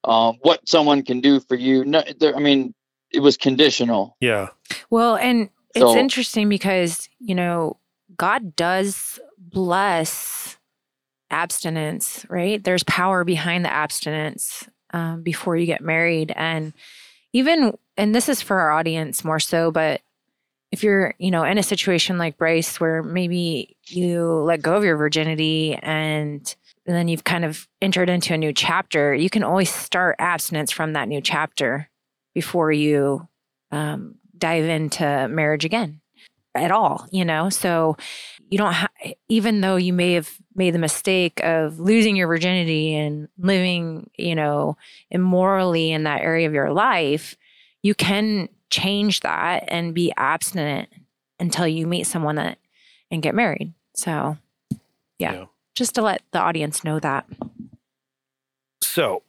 um, 0.03 0.37
what 0.41 0.67
someone 0.67 1.03
can 1.03 1.21
do 1.21 1.39
for 1.39 1.55
you 1.55 1.85
no, 1.85 2.03
there, 2.19 2.35
I 2.35 2.39
mean 2.39 2.73
it 3.11 3.21
was 3.21 3.37
conditional 3.37 4.17
Yeah. 4.19 4.49
Well, 4.89 5.15
and 5.15 5.49
it's 5.73 5.79
So- 5.79 5.95
interesting 5.95 6.49
because, 6.49 7.07
you 7.19 7.35
know, 7.35 7.77
God 8.17 8.55
does 8.55 9.19
bless 9.37 10.57
abstinence, 11.31 12.25
right? 12.29 12.63
There's 12.63 12.83
power 12.83 13.23
behind 13.23 13.63
the 13.65 13.71
abstinence 13.71 14.67
um, 14.93 15.23
before 15.23 15.55
you 15.55 15.65
get 15.65 15.81
married. 15.81 16.33
And 16.35 16.73
even, 17.33 17.77
and 17.97 18.13
this 18.15 18.29
is 18.29 18.41
for 18.41 18.59
our 18.59 18.71
audience 18.71 19.23
more 19.23 19.39
so, 19.39 19.71
but 19.71 20.01
if 20.71 20.83
you're, 20.83 21.13
you 21.17 21.31
know, 21.31 21.43
in 21.43 21.57
a 21.57 21.63
situation 21.63 22.17
like 22.17 22.37
Bryce 22.37 22.79
where 22.79 23.01
maybe 23.01 23.77
you 23.87 24.25
let 24.25 24.61
go 24.61 24.75
of 24.75 24.83
your 24.83 24.97
virginity 24.97 25.75
and 25.81 26.55
then 26.85 27.07
you've 27.07 27.23
kind 27.23 27.45
of 27.45 27.67
entered 27.81 28.09
into 28.09 28.33
a 28.33 28.37
new 28.37 28.53
chapter, 28.53 29.13
you 29.13 29.29
can 29.29 29.43
always 29.43 29.69
start 29.69 30.15
abstinence 30.19 30.71
from 30.71 30.93
that 30.93 31.07
new 31.07 31.21
chapter 31.21 31.89
before 32.33 32.71
you 32.71 33.27
um, 33.71 34.15
dive 34.37 34.65
into 34.65 35.27
marriage 35.29 35.65
again 35.65 36.01
at 36.55 36.71
all, 36.71 37.07
you 37.11 37.25
know? 37.25 37.49
So 37.49 37.97
you 38.49 38.57
don't 38.57 38.73
have, 38.73 38.89
even 39.29 39.61
though 39.61 39.75
you 39.75 39.93
may 39.93 40.13
have 40.13 40.29
made 40.55 40.73
the 40.73 40.79
mistake 40.79 41.39
of 41.43 41.79
losing 41.79 42.15
your 42.15 42.27
virginity 42.27 42.95
and 42.95 43.27
living, 43.37 44.09
you 44.17 44.35
know, 44.35 44.77
immorally 45.09 45.91
in 45.91 46.03
that 46.03 46.21
area 46.21 46.47
of 46.47 46.53
your 46.53 46.71
life, 46.71 47.35
you 47.83 47.93
can 47.93 48.49
change 48.69 49.21
that 49.21 49.63
and 49.67 49.93
be 49.93 50.11
abstinent 50.17 50.89
until 51.39 51.67
you 51.67 51.87
meet 51.87 52.05
someone 52.05 52.35
that 52.35 52.57
and 53.11 53.21
get 53.21 53.35
married. 53.35 53.73
So, 53.95 54.37
yeah, 55.19 55.33
Yeah. 55.33 55.45
just 55.75 55.95
to 55.95 56.01
let 56.01 56.21
the 56.31 56.39
audience 56.39 56.83
know 56.83 56.99
that. 56.99 57.25
So 58.81 59.23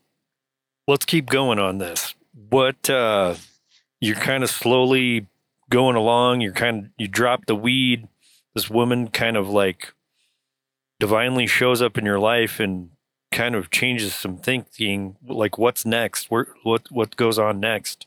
let's 0.86 1.04
keep 1.04 1.26
going 1.26 1.58
on 1.58 1.78
this. 1.78 2.14
What 2.50 2.88
uh 2.90 3.34
you're 4.00 4.16
kind 4.16 4.42
of 4.44 4.50
slowly 4.50 5.26
going 5.70 5.96
along, 5.96 6.40
you're 6.40 6.52
kind 6.52 6.86
of 6.86 6.90
you 6.96 7.08
drop 7.08 7.46
the 7.46 7.54
weed, 7.56 8.08
this 8.54 8.70
woman 8.70 9.08
kind 9.08 9.36
of 9.36 9.48
like 9.48 9.92
divinely 11.00 11.46
shows 11.46 11.80
up 11.82 11.96
in 11.98 12.04
your 12.04 12.18
life 12.18 12.58
and 12.60 12.90
kind 13.30 13.54
of 13.54 13.70
changes 13.70 14.14
some 14.14 14.36
thinking 14.38 15.16
like 15.26 15.58
what's 15.58 15.84
next? 15.84 16.30
Where 16.30 16.48
what 16.62 16.90
what 16.90 17.16
goes 17.16 17.38
on 17.38 17.60
next? 17.60 18.06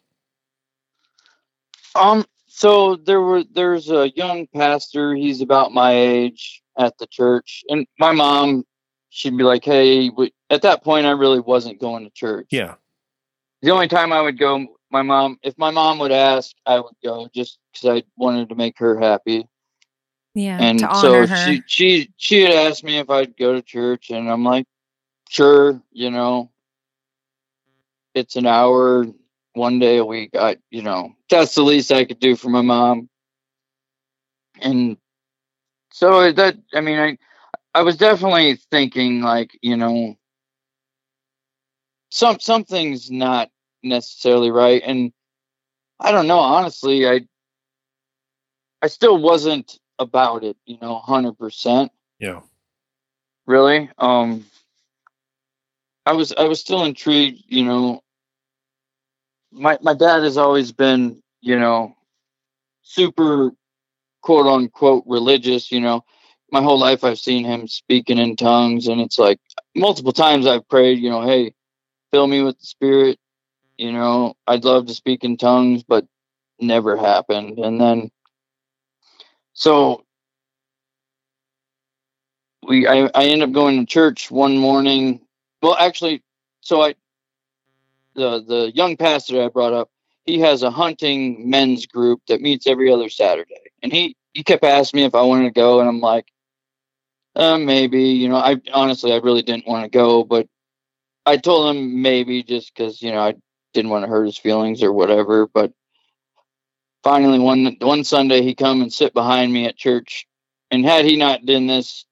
Um. 1.95 2.25
So 2.47 2.95
there 2.97 3.21
were 3.21 3.43
there's 3.43 3.89
a 3.89 4.09
young 4.15 4.47
pastor. 4.53 5.15
He's 5.15 5.41
about 5.41 5.71
my 5.71 5.93
age 5.93 6.61
at 6.77 6.97
the 6.97 7.07
church, 7.07 7.63
and 7.69 7.87
my 7.99 8.11
mom, 8.11 8.65
she'd 9.09 9.37
be 9.37 9.43
like, 9.43 9.63
"Hey." 9.63 10.09
we- 10.09 10.33
At 10.49 10.61
that 10.63 10.83
point, 10.83 11.05
I 11.05 11.11
really 11.11 11.39
wasn't 11.39 11.79
going 11.79 12.03
to 12.03 12.09
church. 12.11 12.47
Yeah. 12.51 12.75
The 13.61 13.71
only 13.71 13.87
time 13.87 14.11
I 14.11 14.21
would 14.21 14.37
go, 14.37 14.65
my 14.89 15.01
mom, 15.01 15.37
if 15.43 15.57
my 15.57 15.71
mom 15.71 15.99
would 15.99 16.11
ask, 16.11 16.53
I 16.65 16.79
would 16.79 16.95
go 17.03 17.29
just 17.33 17.57
because 17.71 17.97
I 17.99 18.03
wanted 18.17 18.49
to 18.49 18.55
make 18.55 18.77
her 18.79 18.99
happy. 18.99 19.47
Yeah. 20.33 20.57
And 20.59 20.79
to 20.79 20.95
so 20.95 21.13
honor 21.15 21.27
her. 21.27 21.35
she 21.45 21.63
she 21.67 22.11
she 22.17 22.41
had 22.41 22.51
asked 22.51 22.83
me 22.83 22.97
if 22.97 23.09
I'd 23.09 23.37
go 23.37 23.53
to 23.53 23.61
church, 23.61 24.09
and 24.09 24.29
I'm 24.29 24.43
like, 24.43 24.65
sure, 25.29 25.81
you 25.91 26.11
know. 26.11 26.51
It's 28.13 28.35
an 28.35 28.45
hour 28.45 29.05
one 29.53 29.79
day 29.79 29.97
a 29.97 30.05
week. 30.05 30.31
I 30.35 30.57
you 30.69 30.81
know 30.81 31.13
that's 31.29 31.55
the 31.55 31.63
least 31.63 31.91
I 31.91 32.05
could 32.05 32.19
do 32.19 32.35
for 32.35 32.49
my 32.49 32.61
mom. 32.61 33.09
And 34.61 34.97
so 35.91 36.31
that 36.31 36.57
I 36.73 36.81
mean 36.81 36.99
I 36.99 37.17
I 37.73 37.83
was 37.83 37.97
definitely 37.97 38.55
thinking 38.71 39.21
like 39.21 39.57
you 39.61 39.77
know 39.77 40.15
some 42.09 42.39
something's 42.39 43.09
not 43.09 43.49
necessarily 43.83 44.51
right, 44.51 44.81
and 44.85 45.11
I 45.99 46.11
don't 46.11 46.27
know 46.27 46.39
honestly 46.39 47.07
I 47.07 47.21
I 48.81 48.87
still 48.87 49.17
wasn't 49.17 49.79
about 49.99 50.43
it, 50.43 50.57
you 50.65 50.77
know, 50.81 50.97
hundred 50.97 51.37
percent. 51.37 51.91
Yeah. 52.19 52.41
Really, 53.45 53.89
um, 53.97 54.45
I 56.05 56.13
was 56.13 56.33
I 56.33 56.45
was 56.45 56.59
still 56.59 56.83
intrigued, 56.83 57.43
you 57.47 57.63
know. 57.63 58.01
My 59.51 59.77
my 59.81 59.93
dad 59.95 60.23
has 60.23 60.37
always 60.37 60.71
been, 60.73 61.21
you 61.41 61.59
know, 61.59 61.95
super 62.83 63.51
quote 64.23 64.47
unquote 64.47 65.03
religious, 65.07 65.71
you 65.71 65.81
know. 65.81 66.03
my 66.51 66.61
whole 66.61 66.79
life 66.79 67.03
I've 67.03 67.19
seen 67.19 67.45
him 67.45 67.67
speaking 67.67 68.17
in 68.17 68.35
tongues, 68.35 68.87
and 68.87 69.01
it's 69.01 69.19
like 69.19 69.39
multiple 69.75 70.13
times 70.13 70.47
I've 70.47 70.67
prayed, 70.69 70.99
you 70.99 71.09
know, 71.09 71.21
hey, 71.23 71.53
fill 72.11 72.27
me 72.27 72.41
with 72.43 72.59
the 72.59 72.65
Spirit. 72.65 73.19
You 73.77 73.91
know, 73.93 74.35
I'd 74.47 74.65
love 74.65 74.87
to 74.87 74.93
speak 74.93 75.23
in 75.23 75.37
tongues, 75.37 75.83
but 75.83 76.05
never 76.59 76.97
happened. 76.97 77.59
And 77.59 77.81
then, 77.81 78.11
so 79.53 80.05
we, 82.67 82.87
I, 82.87 83.09
I 83.15 83.25
end 83.27 83.43
up 83.43 83.51
going 83.53 83.79
to 83.79 83.85
church 83.85 84.31
one 84.31 84.57
morning. 84.57 85.21
Well, 85.61 85.75
actually, 85.79 86.23
so 86.61 86.81
I, 86.83 86.95
the 88.15 88.43
the 88.43 88.71
young 88.73 88.97
pastor 88.97 89.43
I 89.43 89.47
brought 89.49 89.73
up, 89.73 89.89
he 90.25 90.39
has 90.39 90.63
a 90.63 90.71
hunting 90.71 91.49
men's 91.49 91.85
group 91.85 92.21
that 92.27 92.41
meets 92.41 92.67
every 92.67 92.91
other 92.91 93.09
Saturday, 93.09 93.71
and 93.81 93.91
he 93.91 94.15
he 94.33 94.43
kept 94.43 94.63
asking 94.63 94.99
me 94.99 95.05
if 95.05 95.15
I 95.15 95.21
wanted 95.21 95.45
to 95.45 95.51
go, 95.51 95.79
and 95.79 95.89
I'm 95.89 95.99
like, 95.99 96.27
uh, 97.35 97.57
maybe. 97.57 98.03
You 98.03 98.29
know, 98.29 98.37
I 98.37 98.57
honestly 98.73 99.13
I 99.13 99.17
really 99.17 99.41
didn't 99.41 99.67
want 99.67 99.83
to 99.83 99.89
go, 99.89 100.23
but 100.23 100.47
I 101.25 101.37
told 101.37 101.75
him 101.75 102.01
maybe 102.01 102.43
just 102.43 102.73
because 102.73 103.01
you 103.01 103.11
know 103.11 103.19
I 103.19 103.35
didn't 103.73 103.91
want 103.91 104.03
to 104.03 104.09
hurt 104.09 104.25
his 104.25 104.37
feelings 104.37 104.83
or 104.83 104.91
whatever. 104.91 105.47
But 105.47 105.71
finally, 107.03 107.39
one 107.39 107.77
one 107.79 108.03
Sunday 108.03 108.41
he 108.41 108.55
come 108.55 108.81
and 108.81 108.91
sit 108.91 109.13
behind 109.13 109.53
me 109.53 109.65
at 109.65 109.77
church, 109.77 110.27
and 110.69 110.85
had 110.85 111.05
he 111.05 111.15
not 111.15 111.45
done 111.45 111.67
this, 111.67 112.05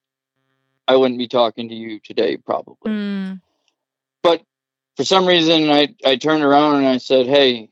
I 0.88 0.95
wouldn't 0.95 1.20
be 1.20 1.28
talking 1.28 1.70
to 1.70 1.76
you 1.76 2.00
today 2.00 2.38
probably. 2.38 2.91
Mm. 2.91 3.41
For 5.00 5.06
some 5.06 5.26
reason, 5.26 5.70
I 5.70 5.95
I 6.04 6.18
turned 6.18 6.43
around 6.43 6.76
and 6.76 6.86
I 6.86 6.97
said, 6.97 7.26
"Hey, 7.26 7.70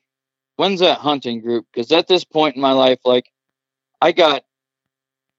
when's 0.56 0.80
that 0.80 1.00
hunting 1.00 1.42
group?" 1.42 1.66
Because 1.70 1.92
at 1.92 2.08
this 2.08 2.24
point 2.24 2.56
in 2.56 2.62
my 2.62 2.72
life, 2.72 3.00
like 3.04 3.30
I 4.02 4.14
got 4.14 4.46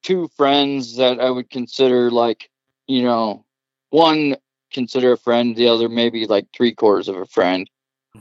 two 0.03 0.29
friends 0.37 0.97
that 0.97 1.19
I 1.19 1.31
would 1.31 1.49
consider 1.49 2.11
like, 2.11 2.51
you 2.89 3.05
know, 3.05 3.47
one 3.89 4.37
consider 4.71 5.13
a 5.13 5.17
friend, 5.17 5.57
the 5.57 5.69
other 5.69 5.89
maybe 5.89 6.27
like 6.27 6.49
three 6.55 6.75
quarters 6.75 7.09
of 7.09 7.17
a 7.17 7.25
friend. 7.25 7.71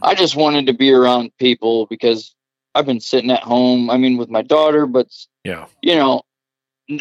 I 0.02 0.16
just 0.16 0.38
wanted 0.38 0.68
to 0.68 0.74
be 0.74 0.94
around 0.94 1.36
people 1.38 1.88
because 1.88 2.34
I've 2.74 2.86
been 2.86 3.02
sitting 3.02 3.32
at 3.32 3.44
home. 3.44 3.90
I 3.90 3.98
mean, 3.98 4.16
with 4.16 4.30
my 4.30 4.44
daughter, 4.44 4.86
but 4.86 5.10
Yeah. 5.44 5.66
you 5.82 5.96
know, 5.96 6.22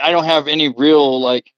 I 0.03 0.11
don't 0.11 0.25
have 0.25 0.49
any 0.49 0.71
real 0.71 1.21
like 1.21 1.53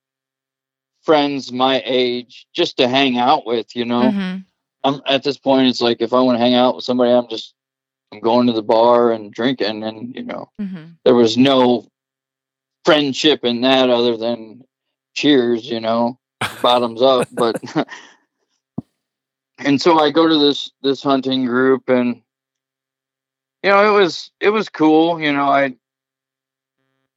friends 1.00 1.50
my 1.50 1.80
age 1.86 2.46
just 2.52 2.76
to 2.76 2.88
hang 2.88 3.16
out 3.16 3.46
with. 3.46 3.74
You 3.74 3.86
know, 3.86 4.12
Mhm. 4.12 4.44
I'm 4.84 5.00
at 5.06 5.22
this 5.22 5.38
point. 5.38 5.68
It's 5.68 5.80
like 5.80 6.00
if 6.00 6.12
I 6.12 6.20
want 6.20 6.36
to 6.36 6.40
hang 6.44 6.54
out 6.54 6.76
with 6.76 6.84
somebody, 6.84 7.10
I'm 7.10 7.28
just 7.28 7.54
I'm 8.12 8.20
going 8.20 8.46
to 8.46 8.52
the 8.52 8.62
bar 8.62 9.12
and 9.12 9.32
drinking, 9.32 9.82
and 9.82 10.14
you 10.14 10.22
know, 10.22 10.50
Mhm. 10.60 10.96
there 11.04 11.14
was 11.14 11.36
no 11.36 11.86
friendship 12.84 13.44
in 13.44 13.60
that 13.62 13.90
other 13.90 14.16
than 14.16 14.62
cheers, 15.14 15.68
you 15.68 15.80
know, 15.80 16.18
bottoms 16.62 17.02
up. 17.02 17.28
But 17.32 17.60
and 19.58 19.80
so 19.80 19.98
I 19.98 20.10
go 20.10 20.28
to 20.28 20.38
this 20.38 20.70
this 20.82 21.02
hunting 21.02 21.44
group, 21.44 21.88
and 21.88 22.22
you 23.62 23.70
know, 23.70 23.94
it 23.94 23.98
was 24.00 24.30
it 24.40 24.50
was 24.50 24.68
cool. 24.68 25.20
You 25.20 25.32
know, 25.32 25.48
I 25.48 25.74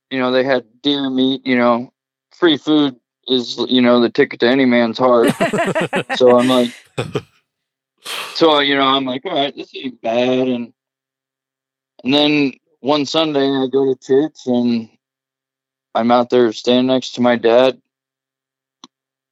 you 0.09 0.19
know 0.19 0.31
they 0.31 0.43
had 0.43 0.65
deer 0.81 1.09
meat. 1.09 1.45
You 1.45 1.57
know, 1.57 1.93
free 2.31 2.57
food 2.57 2.95
is 3.27 3.57
you 3.69 3.81
know 3.81 4.01
the 4.01 4.09
ticket 4.09 4.39
to 4.41 4.47
any 4.47 4.65
man's 4.65 4.97
heart. 4.97 5.29
so 6.15 6.35
I'm 6.35 6.47
like, 6.47 6.73
so 8.03 8.59
you 8.59 8.75
know, 8.75 8.83
I'm 8.83 9.05
like, 9.05 9.25
all 9.25 9.35
right, 9.35 9.55
this 9.55 9.71
ain't 9.75 10.01
bad, 10.01 10.47
and 10.47 10.73
and 12.03 12.13
then 12.13 12.53
one 12.79 13.05
Sunday 13.05 13.47
I 13.47 13.67
go 13.71 13.93
to 13.93 13.99
church 13.99 14.37
and 14.47 14.89
I'm 15.93 16.11
out 16.11 16.29
there 16.29 16.51
standing 16.53 16.87
next 16.87 17.11
to 17.11 17.21
my 17.21 17.35
dad, 17.35 17.81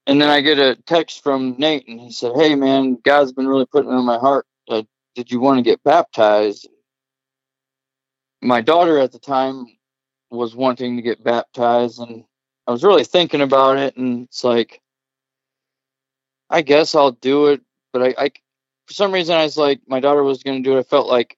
and 0.08 0.22
then 0.22 0.30
I 0.30 0.42
get 0.42 0.60
a 0.60 0.76
text 0.86 1.24
from 1.24 1.56
Nate, 1.58 1.88
and 1.88 2.00
he 2.00 2.12
said, 2.12 2.34
"Hey, 2.36 2.56
man, 2.56 2.98
God's 3.04 3.32
been 3.32 3.48
really 3.48 3.66
putting 3.66 3.92
it 3.92 3.96
on 3.96 4.06
my 4.06 4.18
heart. 4.18 4.46
Uh, 4.68 4.84
did 5.16 5.32
you 5.32 5.40
want 5.40 5.58
to 5.58 5.64
get 5.64 5.84
baptized?" 5.84 6.68
My 8.42 8.62
daughter 8.62 9.00
at 9.00 9.12
the 9.12 9.20
time 9.20 9.68
was 10.32 10.56
wanting 10.56 10.96
to 10.96 11.02
get 11.02 11.24
baptized, 11.24 12.00
and 12.00 12.24
I 12.68 12.72
was 12.72 12.84
really 12.84 13.04
thinking 13.04 13.42
about 13.42 13.78
it, 13.78 13.98
and 13.98 14.26
it's 14.26 14.44
like, 14.44 14.82
I 16.50 16.62
guess 16.62 16.96
I'll 16.96 17.12
do 17.12 17.48
it, 17.48 17.62
but 17.94 18.04
I, 18.04 18.26
I 18.26 18.32
for 18.90 18.94
some 18.96 19.12
reason 19.12 19.36
I 19.36 19.44
was 19.44 19.56
like, 19.56 19.82
my 19.88 20.00
daughter 20.00 20.24
was 20.24 20.42
going 20.42 20.64
to 20.64 20.68
do 20.68 20.76
it. 20.76 20.80
I 20.80 20.84
felt 20.84 21.08
like 21.08 21.38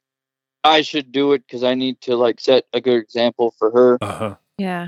I 0.63 0.81
should 0.83 1.11
do 1.11 1.33
it 1.33 1.43
because 1.45 1.65
I 1.65 1.75
need 1.75 1.99
to 2.01 2.15
like 2.15 2.39
set 2.39 2.63
a 2.71 2.79
good 2.79 2.97
example 2.97 3.53
for 3.59 3.69
her. 3.71 3.97
Uh 4.01 4.17
huh. 4.17 4.35
yeah. 4.57 4.87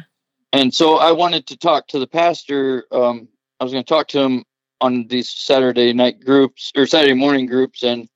And 0.53 0.73
so 0.73 0.95
I 0.95 1.11
wanted 1.11 1.45
to 1.47 1.57
talk 1.57 1.87
to 1.89 1.99
the 1.99 2.07
pastor. 2.07 2.85
Um, 2.89 3.27
I 3.59 3.65
was 3.65 3.73
going 3.73 3.83
to 3.83 3.89
talk 3.89 4.07
to 4.09 4.21
him 4.21 4.45
on 4.79 5.07
these 5.07 5.29
Saturday 5.29 5.91
night 5.91 6.23
groups 6.23 6.71
or 6.73 6.85
Saturday 6.85 7.15
morning 7.15 7.47
groups, 7.47 7.83
and 7.83 8.07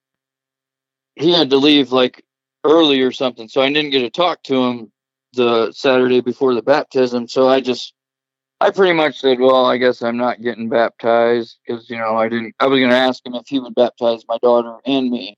he 1.16 1.34
had 1.34 1.50
to 1.50 1.58
leave 1.58 1.92
like 1.92 2.24
early 2.64 3.02
or 3.02 3.12
something. 3.12 3.50
So 3.50 3.62
I 3.62 3.68
didn't 3.68 3.92
get 3.92 4.00
to 4.00 4.10
talk 4.10 4.44
to 4.44 4.64
him 4.64 4.92
the 5.34 5.74
Saturday 5.74 6.22
before 6.22 6.56
the 6.56 6.62
baptism. 6.62 7.28
So 7.28 7.50
I 7.50 7.60
just, 7.60 7.94
I 8.60 8.72
pretty 8.72 8.94
much 8.94 9.20
said, 9.20 9.40
well, 9.40 9.66
I 9.66 9.78
guess 9.78 10.02
I'm 10.02 10.18
not 10.18 10.42
getting 10.42 10.68
baptized 10.68 11.60
because, 11.66 11.90
you 11.90 11.98
know, 11.98 12.18
I 12.18 12.28
didn't, 12.28 12.56
I 12.60 12.66
was 12.66 12.80
going 12.80 12.90
to 12.90 12.96
ask 12.96 13.26
him 13.26 13.36
if 13.36 13.48
he 13.48 13.60
would 13.60 13.76
baptize 13.76 14.24
my 14.28 14.38
daughter 14.40 14.78
and 14.86 15.12
me. 15.12 15.38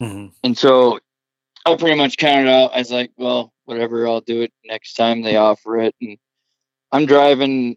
hmm 0.00 0.28
And 0.42 0.56
so 0.56 1.00
I 1.66 1.76
pretty 1.76 1.96
much 1.96 2.16
counted 2.16 2.48
out. 2.48 2.74
I 2.74 2.78
was 2.78 2.90
like, 2.90 3.10
well, 3.18 3.52
whatever, 3.66 4.08
I'll 4.08 4.22
do 4.22 4.40
it 4.40 4.52
next 4.64 4.94
time 4.94 5.22
they 5.22 5.36
offer 5.36 5.78
it. 5.78 5.94
And 6.00 6.16
I'm 6.92 7.04
driving 7.04 7.76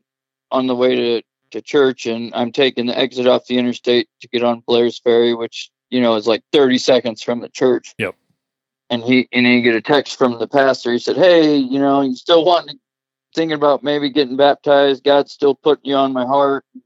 on 0.49 0.67
the 0.67 0.75
way 0.75 0.95
to, 0.95 1.21
to 1.51 1.61
church 1.61 2.05
and 2.05 2.33
I'm 2.33 2.53
taking 2.53 2.85
the 2.85 2.97
exit 2.97 3.27
off 3.27 3.47
the 3.47 3.57
interstate 3.57 4.07
to 4.21 4.29
get 4.29 4.43
on 4.43 4.63
Blair's 4.65 4.97
Ferry, 4.97 5.33
which, 5.33 5.71
you 5.89 5.99
know, 5.99 6.15
is 6.15 6.25
like 6.25 6.41
30 6.53 6.77
seconds 6.77 7.21
from 7.21 7.41
the 7.41 7.49
church. 7.49 7.93
Yep. 7.97 8.15
And 8.89 9.03
he, 9.03 9.27
and 9.33 9.45
he 9.45 9.61
get 9.61 9.75
a 9.75 9.81
text 9.81 10.17
from 10.17 10.39
the 10.39 10.47
pastor. 10.47 10.93
He 10.93 10.99
said, 10.99 11.17
Hey, 11.17 11.57
you 11.57 11.79
know, 11.79 12.01
you 12.01 12.15
still 12.15 12.45
wanting, 12.45 12.79
thinking 13.33 13.55
about 13.55 13.83
maybe 13.83 14.09
getting 14.09 14.37
baptized. 14.37 15.03
God's 15.03 15.31
still 15.31 15.55
putting 15.55 15.89
you 15.91 15.95
on 15.95 16.13
my 16.13 16.25
heart. 16.25 16.65
I 16.75 16.79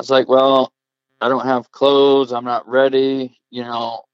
was 0.00 0.10
like, 0.10 0.28
well, 0.28 0.72
I 1.20 1.28
don't 1.28 1.46
have 1.46 1.70
clothes. 1.72 2.32
I'm 2.32 2.44
not 2.44 2.68
ready. 2.68 3.38
You 3.50 3.64
know, 3.64 4.04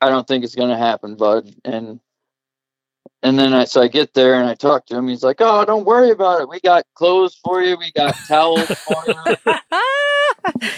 I 0.00 0.08
don't 0.10 0.26
think 0.26 0.44
it's 0.44 0.54
going 0.54 0.70
to 0.70 0.76
happen, 0.76 1.16
bud. 1.16 1.50
And 1.64 2.00
and 3.22 3.38
then 3.38 3.54
I 3.54 3.64
so 3.64 3.82
I 3.82 3.88
get 3.88 4.14
there 4.14 4.34
and 4.40 4.48
I 4.48 4.54
talk 4.54 4.86
to 4.86 4.96
him. 4.96 5.08
He's 5.08 5.24
like, 5.24 5.38
"Oh, 5.40 5.64
don't 5.64 5.86
worry 5.86 6.10
about 6.10 6.42
it. 6.42 6.48
We 6.48 6.60
got 6.60 6.86
clothes 6.94 7.36
for 7.42 7.62
you. 7.62 7.76
We 7.78 7.92
got 7.92 8.16
towels 8.28 8.76
for 8.86 9.04
you." 9.08 9.24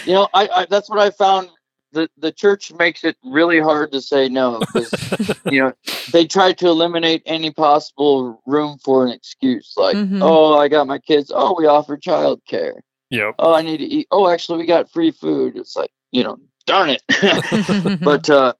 You 0.05 0.13
know, 0.15 0.29
I, 0.33 0.47
I 0.49 0.65
that's 0.69 0.89
what 0.89 0.99
I 0.99 1.11
found. 1.11 1.49
The 1.91 2.09
the 2.17 2.31
church 2.31 2.71
makes 2.73 3.03
it 3.03 3.17
really 3.23 3.59
hard 3.59 3.91
to 3.93 4.01
say 4.01 4.29
no 4.29 4.59
because 4.73 4.91
you 5.49 5.59
know 5.59 5.73
they 6.11 6.25
try 6.25 6.53
to 6.53 6.67
eliminate 6.67 7.23
any 7.25 7.51
possible 7.51 8.41
room 8.45 8.77
for 8.83 9.05
an 9.05 9.11
excuse. 9.11 9.73
Like, 9.77 9.97
Mhm. 9.97 10.19
"Oh, 10.21 10.57
I 10.57 10.67
got 10.67 10.87
my 10.87 10.99
kids. 10.99 11.31
Oh, 11.33 11.55
we 11.57 11.65
offer 11.65 11.97
childcare. 11.97 12.79
Yep. 13.09 13.35
Oh, 13.39 13.53
I 13.53 13.61
need 13.61 13.77
to 13.77 13.85
eat. 13.85 14.07
Oh, 14.11 14.27
actually, 14.29 14.59
we 14.59 14.65
got 14.65 14.91
free 14.91 15.11
food." 15.11 15.57
It's 15.57 15.75
like, 15.75 15.91
you 16.11 16.23
know, 16.23 16.37
darn 16.65 16.89
it. 16.91 17.01
but 18.03 18.29
uh 18.29 18.53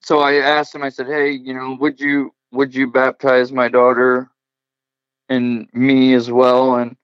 so 0.00 0.20
i 0.20 0.34
asked 0.34 0.74
him 0.74 0.82
i 0.82 0.88
said 0.88 1.06
hey 1.06 1.30
you 1.30 1.52
know 1.52 1.76
would 1.80 2.00
you 2.00 2.32
would 2.52 2.74
you 2.74 2.86
baptize 2.90 3.52
my 3.52 3.68
daughter 3.68 4.30
and 5.28 5.68
me 5.72 6.14
as 6.14 6.30
well 6.30 6.76
and 6.76 6.96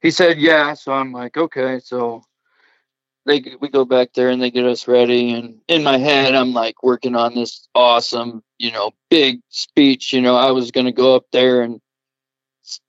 he 0.00 0.10
said 0.10 0.38
yeah 0.38 0.72
so 0.74 0.92
i'm 0.92 1.12
like 1.12 1.36
okay 1.36 1.78
so 1.80 2.22
they 3.26 3.56
we 3.60 3.68
go 3.68 3.84
back 3.84 4.12
there 4.14 4.28
and 4.28 4.40
they 4.40 4.50
get 4.50 4.64
us 4.64 4.86
ready 4.88 5.32
and 5.32 5.60
in 5.68 5.82
my 5.82 5.98
head 5.98 6.34
i'm 6.34 6.52
like 6.52 6.82
working 6.82 7.16
on 7.16 7.34
this 7.34 7.68
awesome 7.74 8.42
you 8.58 8.70
know 8.70 8.90
big 9.10 9.40
speech 9.48 10.12
you 10.12 10.20
know 10.20 10.36
i 10.36 10.50
was 10.50 10.70
going 10.70 10.86
to 10.86 10.92
go 10.92 11.14
up 11.14 11.24
there 11.32 11.62
and 11.62 11.80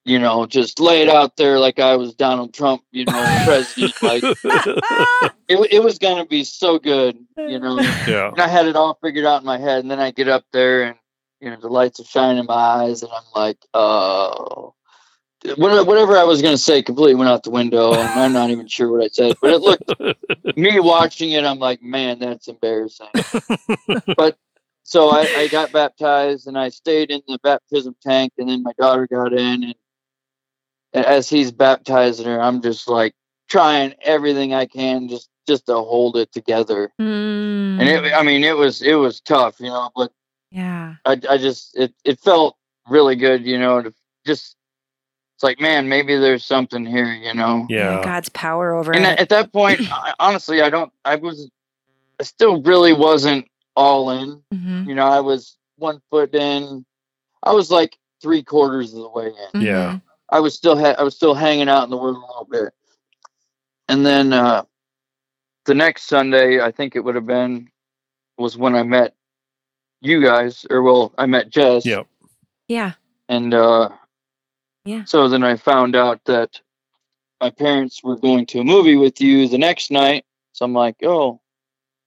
you 0.05 0.19
know 0.19 0.45
just 0.45 0.79
lay 0.79 1.01
it 1.01 1.09
out 1.09 1.35
there 1.35 1.59
like 1.59 1.79
i 1.79 1.95
was 1.95 2.15
donald 2.15 2.53
trump 2.53 2.81
you 2.91 3.03
know 3.05 3.43
president 3.45 3.93
like 4.01 4.23
it, 5.49 5.67
it 5.71 5.83
was 5.83 5.99
going 5.99 6.17
to 6.17 6.25
be 6.29 6.43
so 6.43 6.79
good 6.79 7.17
you 7.37 7.59
know 7.59 7.79
yeah. 8.07 8.29
and 8.29 8.41
I 8.41 8.47
had 8.47 8.67
it 8.67 8.75
all 8.75 8.97
figured 9.01 9.25
out 9.25 9.41
in 9.41 9.45
my 9.45 9.57
head, 9.57 9.79
and 9.79 9.89
then 9.89 9.99
I 9.99 10.11
get 10.11 10.27
up 10.27 10.45
there, 10.51 10.83
and 10.83 10.95
you 11.39 11.49
know 11.49 11.57
the 11.59 11.67
lights 11.67 11.99
are 11.99 12.05
shining 12.05 12.37
in 12.39 12.45
my 12.45 12.53
eyes, 12.53 13.03
and 13.03 13.11
I'm 13.11 13.23
like, 13.33 13.57
oh, 13.73 14.74
whatever 15.57 16.17
I 16.17 16.23
was 16.23 16.41
gonna 16.41 16.57
say 16.57 16.81
completely 16.81 17.15
went 17.15 17.29
out 17.29 17.43
the 17.43 17.49
window, 17.49 17.93
and 17.93 18.09
I'm 18.19 18.33
not 18.33 18.49
even 18.49 18.67
sure 18.67 18.91
what 18.91 19.03
I 19.03 19.07
said. 19.07 19.35
But 19.41 19.53
it 19.53 19.61
looked 19.61 20.57
me 20.57 20.79
watching 20.79 21.31
it, 21.31 21.43
I'm 21.43 21.59
like, 21.59 21.81
man, 21.81 22.19
that's 22.19 22.47
embarrassing. 22.47 23.07
but 24.17 24.37
so 24.83 25.09
I, 25.09 25.27
I 25.35 25.47
got 25.47 25.71
baptized, 25.71 26.47
and 26.47 26.57
I 26.57 26.69
stayed 26.69 27.11
in 27.11 27.21
the 27.27 27.39
baptism 27.43 27.95
tank, 28.01 28.33
and 28.37 28.49
then 28.49 28.63
my 28.63 28.73
daughter 28.77 29.07
got 29.07 29.33
in, 29.33 29.63
and 29.63 29.75
as 30.93 31.29
he's 31.29 31.51
baptizing 31.51 32.25
her, 32.25 32.41
I'm 32.41 32.61
just 32.61 32.87
like 32.87 33.13
trying 33.49 33.93
everything 34.01 34.53
I 34.53 34.65
can 34.65 35.07
just 35.07 35.29
just 35.47 35.67
to 35.67 35.75
hold 35.75 36.17
it 36.17 36.31
together 36.31 36.91
Mm. 36.99 37.79
and 37.79 37.87
it, 37.87 38.13
I 38.13 38.23
mean, 38.23 38.43
it 38.43 38.55
was 38.57 38.81
it 38.81 38.95
was 38.95 39.19
tough, 39.21 39.59
you 39.59 39.67
know, 39.67 39.91
but 39.95 40.11
yeah. 40.51 40.95
I, 41.03 41.19
I 41.29 41.37
just 41.37 41.77
it, 41.77 41.93
it 42.03 42.19
felt 42.19 42.55
really 42.89 43.15
good, 43.15 43.45
you 43.45 43.59
know, 43.59 43.81
to 43.81 43.93
just 44.25 44.55
it's 45.35 45.43
like, 45.43 45.59
man, 45.59 45.89
maybe 45.89 46.15
there's 46.17 46.45
something 46.45 46.85
here, 46.85 47.11
you 47.13 47.33
know. 47.33 47.65
Yeah. 47.69 48.01
God's 48.03 48.29
power 48.29 48.73
over 48.73 48.93
And 48.95 49.05
it. 49.05 49.19
at 49.19 49.29
that 49.29 49.51
point, 49.51 49.81
I, 49.91 50.13
honestly, 50.19 50.61
I 50.61 50.69
don't. 50.69 50.91
I 51.03 51.15
was, 51.17 51.49
I 52.19 52.23
still 52.23 52.61
really 52.61 52.93
wasn't 52.93 53.47
all 53.75 54.09
in. 54.11 54.41
Mhm. 54.53 54.87
You 54.87 54.95
know, 54.95 55.05
I 55.05 55.19
was 55.19 55.57
one 55.77 56.01
foot 56.09 56.33
in. 56.33 56.85
I 57.43 57.51
was 57.51 57.69
like 57.69 57.97
three 58.21 58.41
quarters 58.43 58.93
of 58.93 59.01
the 59.01 59.09
way 59.09 59.31
in. 59.53 59.61
Yeah. 59.61 59.93
Mhm. 59.95 60.01
I 60.29 60.39
was 60.39 60.55
still 60.55 60.77
ha- 60.79 60.95
I 60.97 61.03
was 61.03 61.15
still 61.15 61.33
hanging 61.35 61.67
out 61.69 61.83
in 61.83 61.89
the 61.89 61.97
word 61.97 62.15
a 62.15 62.19
little 62.19 62.47
bit. 62.49 62.73
And 63.89 64.05
then 64.05 64.31
uh, 64.33 64.63
the 65.65 65.75
next 65.75 66.03
Sunday, 66.07 66.61
I 66.61 66.71
think 66.71 66.95
it 66.95 67.01
would 67.01 67.15
have 67.15 67.27
been, 67.27 67.69
was 68.37 68.57
when 68.57 68.73
I 68.75 68.83
met 68.83 69.13
you 70.01 70.23
guys, 70.23 70.65
or 70.69 70.81
well, 70.81 71.13
I 71.17 71.25
met 71.25 71.49
Jess. 71.49 71.85
Yep. 71.85 72.07
Yeah. 72.67 72.93
And 73.29 73.53
uh, 73.53 73.89
Yeah. 74.85 75.03
so 75.05 75.27
then 75.27 75.43
I 75.43 75.57
found 75.57 75.95
out 75.95 76.23
that 76.25 76.61
my 77.41 77.49
parents 77.49 78.03
were 78.03 78.17
going 78.17 78.45
to 78.47 78.59
a 78.59 78.63
movie 78.63 78.95
with 78.95 79.19
you 79.19 79.47
the 79.47 79.57
next 79.57 79.91
night. 79.91 80.25
So 80.53 80.63
I'm 80.63 80.73
like, 80.73 80.95
oh, 81.03 81.41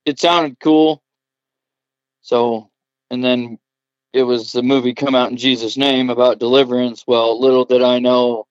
it 0.04 0.18
sounded 0.18 0.58
cool. 0.60 1.02
So, 2.22 2.70
and 3.10 3.22
then 3.22 3.58
it 4.12 4.22
was 4.22 4.52
the 4.52 4.62
movie 4.62 4.94
Come 4.94 5.14
Out 5.14 5.30
in 5.30 5.36
Jesus' 5.36 5.76
Name 5.76 6.08
about 6.08 6.38
deliverance. 6.38 7.04
Well, 7.06 7.40
little 7.40 7.64
did 7.64 7.82
I 7.82 7.98
know 7.98 8.46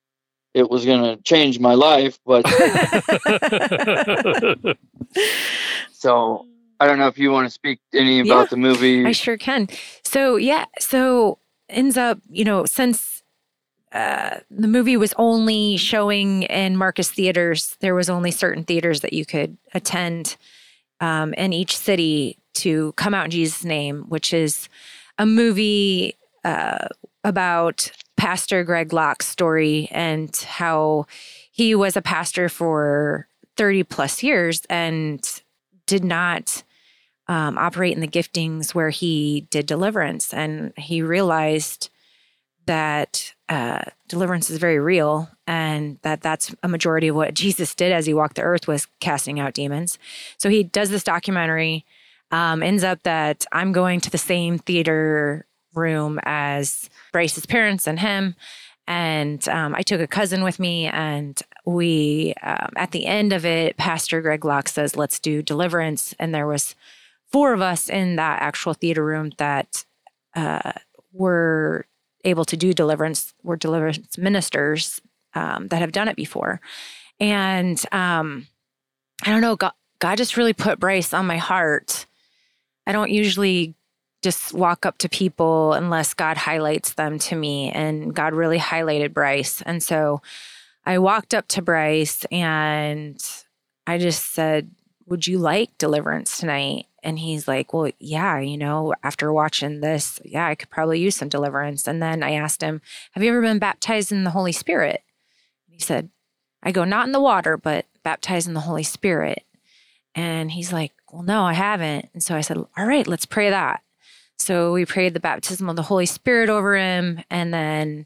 it 0.54 0.70
was 0.70 0.84
going 0.84 1.02
to 1.02 1.22
change 1.22 1.58
my 1.58 1.74
life. 1.74 2.18
But 2.24 2.46
so 5.92 6.46
I 6.80 6.86
don't 6.86 6.98
know 6.98 7.08
if 7.08 7.18
you 7.18 7.30
want 7.30 7.46
to 7.46 7.50
speak 7.50 7.80
any 7.92 8.20
about 8.20 8.28
Yeah, 8.28 8.44
the 8.50 8.56
movie. 8.56 9.04
I 9.04 9.12
sure 9.12 9.36
can. 9.36 9.68
So 10.04 10.36
yeah, 10.36 10.66
so 10.78 11.38
ends 11.68 11.96
up, 11.96 12.20
you 12.30 12.44
know, 12.44 12.64
since 12.66 13.17
the 13.92 14.68
movie 14.68 14.96
was 14.96 15.14
only 15.16 15.76
showing 15.76 16.42
in 16.44 16.76
Marcus 16.76 17.10
theaters, 17.10 17.76
there 17.80 17.94
was 17.94 18.10
only 18.10 18.30
certain 18.30 18.64
theaters 18.64 19.00
that 19.00 19.12
you 19.12 19.24
could 19.24 19.56
attend 19.74 20.36
um, 21.00 21.32
in 21.34 21.52
each 21.52 21.76
city 21.76 22.38
to 22.54 22.92
come 22.92 23.14
out 23.14 23.26
in 23.26 23.30
Jesus' 23.30 23.64
name, 23.64 24.04
which 24.08 24.34
is 24.34 24.68
a 25.16 25.26
movie 25.26 26.16
uh, 26.44 26.88
about 27.24 27.90
Pastor 28.16 28.64
Greg 28.64 28.92
Locke's 28.92 29.26
story 29.26 29.88
and 29.90 30.34
how 30.36 31.06
he 31.50 31.74
was 31.74 31.96
a 31.96 32.02
pastor 32.02 32.48
for 32.48 33.28
30 33.56 33.84
plus 33.84 34.22
years 34.22 34.62
and 34.68 35.42
did 35.86 36.04
not 36.04 36.62
um, 37.28 37.58
operate 37.58 37.94
in 37.94 38.00
the 38.00 38.08
giftings 38.08 38.74
where 38.74 38.90
he 38.90 39.46
did 39.50 39.66
deliverance. 39.66 40.32
And 40.32 40.72
he 40.76 41.02
realized 41.02 41.90
that 42.68 43.34
uh, 43.48 43.80
deliverance 44.08 44.50
is 44.50 44.58
very 44.58 44.78
real 44.78 45.30
and 45.46 45.98
that 46.02 46.20
that's 46.20 46.54
a 46.62 46.68
majority 46.68 47.08
of 47.08 47.16
what 47.16 47.34
Jesus 47.42 47.74
did 47.74 47.92
as 47.92 48.06
he 48.06 48.14
walked 48.14 48.36
the 48.36 48.42
earth 48.42 48.68
was 48.68 48.86
casting 49.00 49.40
out 49.40 49.54
demons. 49.54 49.98
So 50.36 50.48
he 50.48 50.62
does 50.62 50.90
this 50.90 51.02
documentary. 51.02 51.84
Um, 52.30 52.62
ends 52.62 52.84
up 52.84 53.02
that 53.04 53.46
I'm 53.52 53.72
going 53.72 54.00
to 54.00 54.10
the 54.10 54.18
same 54.18 54.58
theater 54.58 55.46
room 55.74 56.20
as 56.24 56.90
Bryce's 57.10 57.46
parents 57.46 57.86
and 57.86 57.98
him. 57.98 58.34
And 58.86 59.46
um, 59.48 59.74
I 59.74 59.80
took 59.80 60.00
a 60.00 60.06
cousin 60.06 60.42
with 60.44 60.58
me, 60.58 60.86
and 60.86 61.40
we, 61.64 62.34
um, 62.42 62.70
at 62.76 62.90
the 62.90 63.06
end 63.06 63.32
of 63.32 63.46
it, 63.46 63.76
Pastor 63.78 64.20
Greg 64.22 64.46
Locke 64.46 64.68
says, 64.68 64.96
"Let's 64.96 65.18
do 65.18 65.42
deliverance." 65.42 66.14
And 66.18 66.34
there 66.34 66.46
was 66.46 66.74
four 67.30 67.52
of 67.52 67.60
us 67.60 67.90
in 67.90 68.16
that 68.16 68.40
actual 68.40 68.72
theater 68.72 69.04
room 69.04 69.32
that 69.36 69.84
uh, 70.34 70.72
were 71.12 71.86
able 72.24 72.44
to 72.46 72.56
do 72.56 72.72
deliverance. 72.72 73.34
Were 73.42 73.56
deliverance 73.56 74.18
ministers 74.18 75.00
um, 75.34 75.68
that 75.68 75.80
have 75.80 75.92
done 75.92 76.08
it 76.08 76.16
before, 76.16 76.60
and 77.20 77.82
um, 77.92 78.46
I 79.24 79.30
don't 79.30 79.40
know. 79.40 79.56
God, 79.56 79.72
God 79.98 80.16
just 80.16 80.36
really 80.36 80.52
put 80.52 80.80
Bryce 80.80 81.12
on 81.12 81.26
my 81.26 81.38
heart. 81.38 82.06
I 82.86 82.92
don't 82.92 83.10
usually 83.10 83.74
just 84.22 84.52
walk 84.52 84.84
up 84.84 84.98
to 84.98 85.08
people 85.08 85.72
unless 85.72 86.14
God 86.14 86.36
highlights 86.36 86.94
them 86.94 87.18
to 87.20 87.36
me. 87.36 87.70
And 87.70 88.14
God 88.14 88.34
really 88.34 88.58
highlighted 88.58 89.14
Bryce. 89.14 89.62
And 89.62 89.82
so 89.82 90.22
I 90.84 90.98
walked 90.98 91.34
up 91.34 91.46
to 91.48 91.62
Bryce 91.62 92.24
and 92.32 93.22
I 93.86 93.98
just 93.98 94.32
said, 94.32 94.70
Would 95.06 95.26
you 95.26 95.38
like 95.38 95.76
deliverance 95.78 96.38
tonight? 96.38 96.86
And 97.08 97.18
he's 97.20 97.48
like, 97.48 97.72
Well, 97.72 97.90
yeah, 97.98 98.38
you 98.38 98.58
know, 98.58 98.92
after 99.02 99.32
watching 99.32 99.80
this, 99.80 100.20
yeah, 100.26 100.46
I 100.46 100.54
could 100.54 100.68
probably 100.68 101.00
use 101.00 101.16
some 101.16 101.30
deliverance. 101.30 101.88
And 101.88 102.02
then 102.02 102.22
I 102.22 102.32
asked 102.32 102.60
him, 102.60 102.82
Have 103.12 103.22
you 103.22 103.30
ever 103.30 103.40
been 103.40 103.58
baptized 103.58 104.12
in 104.12 104.24
the 104.24 104.30
Holy 104.32 104.52
Spirit? 104.52 105.02
He 105.70 105.80
said, 105.80 106.10
I 106.62 106.70
go 106.70 106.84
not 106.84 107.06
in 107.06 107.12
the 107.12 107.20
water, 107.20 107.56
but 107.56 107.86
baptized 108.02 108.46
in 108.46 108.52
the 108.52 108.60
Holy 108.60 108.82
Spirit. 108.82 109.42
And 110.14 110.50
he's 110.50 110.70
like, 110.70 110.92
Well, 111.10 111.22
no, 111.22 111.44
I 111.44 111.54
haven't. 111.54 112.10
And 112.12 112.22
so 112.22 112.36
I 112.36 112.42
said, 112.42 112.58
All 112.58 112.86
right, 112.86 113.06
let's 113.06 113.24
pray 113.24 113.48
that. 113.48 113.80
So 114.36 114.74
we 114.74 114.84
prayed 114.84 115.14
the 115.14 115.20
baptism 115.20 115.70
of 115.70 115.76
the 115.76 115.82
Holy 115.84 116.04
Spirit 116.04 116.50
over 116.50 116.76
him, 116.76 117.24
and 117.30 117.54
then 117.54 118.04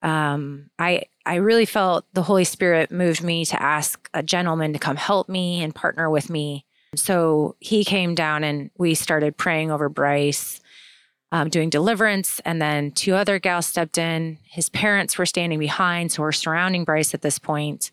um, 0.00 0.70
I 0.78 1.02
I 1.26 1.34
really 1.34 1.66
felt 1.66 2.06
the 2.14 2.22
Holy 2.22 2.44
Spirit 2.44 2.90
moved 2.90 3.22
me 3.22 3.44
to 3.44 3.62
ask 3.62 4.08
a 4.14 4.22
gentleman 4.22 4.72
to 4.72 4.78
come 4.78 4.96
help 4.96 5.28
me 5.28 5.62
and 5.62 5.74
partner 5.74 6.08
with 6.08 6.30
me. 6.30 6.64
So 6.94 7.56
he 7.60 7.84
came 7.84 8.14
down 8.14 8.44
and 8.44 8.70
we 8.78 8.94
started 8.94 9.36
praying 9.36 9.70
over 9.70 9.88
Bryce, 9.88 10.60
um, 11.32 11.48
doing 11.50 11.70
deliverance, 11.70 12.40
and 12.44 12.60
then 12.60 12.90
two 12.90 13.14
other 13.14 13.38
gals 13.38 13.66
stepped 13.66 13.98
in. 13.98 14.38
His 14.44 14.68
parents 14.70 15.18
were 15.18 15.26
standing 15.26 15.58
behind, 15.58 16.12
so 16.12 16.22
we're 16.22 16.32
surrounding 16.32 16.84
Bryce 16.84 17.14
at 17.14 17.22
this 17.22 17.38
point. 17.38 17.90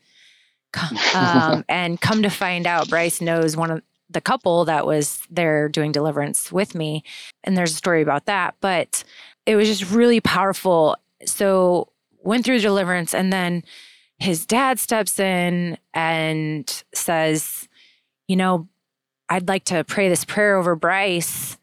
Um, 1.16 1.64
and 1.70 2.02
come 2.02 2.24
to 2.24 2.30
find 2.30 2.68
out, 2.68 2.90
Bryce 2.90 3.22
knows 3.22 3.56
one 3.56 3.72
of 3.72 3.82
the 4.10 4.20
couple 4.20 4.66
that 4.66 4.86
was 4.86 5.22
there 5.30 5.70
doing 5.70 5.94
deliverance 5.94 6.52
with 6.52 6.76
me. 6.76 7.04
And 7.46 7.58
there's 7.58 7.72
a 7.72 7.78
story 7.78 8.02
about 8.02 8.26
that, 8.26 8.56
but 8.60 9.06
it 9.46 9.56
was 9.56 9.68
just 9.68 9.92
really 9.92 10.20
powerful. 10.20 10.98
So 11.26 11.94
went 12.24 12.44
through 12.44 12.60
deliverance 12.60 13.14
and 13.14 13.32
then 13.32 13.64
his 14.18 14.46
dad 14.46 14.80
steps 14.80 15.20
in 15.20 15.78
and 15.94 16.84
says, 16.94 17.68
you 18.28 18.36
know, 18.36 18.68
I'd 19.30 19.48
like 19.48 19.66
to 19.66 19.84
pray 19.84 20.10
this 20.10 20.26
prayer 20.26 20.58
over 20.58 20.76
Bryce. 20.76 21.58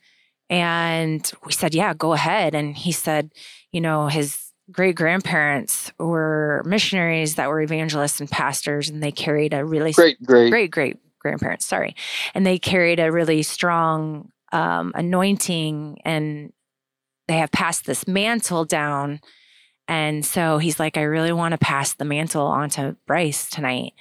And 0.50 1.30
we 1.46 1.52
said, 1.52 1.74
yeah, 1.74 1.94
go 1.94 2.12
ahead. 2.12 2.54
And 2.54 2.76
he 2.76 2.92
said, 2.92 3.32
you 3.72 3.80
know, 3.80 4.08
his 4.08 4.52
great 4.70 4.96
grandparents 4.96 5.92
were 5.98 6.62
missionaries 6.66 7.36
that 7.36 7.48
were 7.48 7.62
evangelists 7.62 8.20
and 8.20 8.30
pastors, 8.30 8.88
and 8.88 9.02
they 9.02 9.12
carried 9.12 9.54
a 9.54 9.64
really 9.64 9.92
great, 9.92 10.22
great, 10.22 10.50
great 10.50 10.70
great 10.70 10.96
grandparents 11.22 11.64
sorry 11.64 11.94
and 12.34 12.44
they 12.44 12.58
carried 12.58 12.98
a 12.98 13.12
really 13.12 13.42
strong 13.42 14.30
um, 14.52 14.92
anointing 14.94 15.98
and 16.04 16.52
they 17.28 17.38
have 17.38 17.52
passed 17.52 17.86
this 17.86 18.06
mantle 18.06 18.64
down 18.64 19.20
and 19.88 20.26
so 20.26 20.58
he's 20.58 20.80
like 20.80 20.96
i 20.96 21.02
really 21.02 21.32
want 21.32 21.52
to 21.52 21.58
pass 21.58 21.94
the 21.94 22.04
mantle 22.04 22.46
onto 22.46 22.96
bryce 23.06 23.48
tonight 23.48 23.92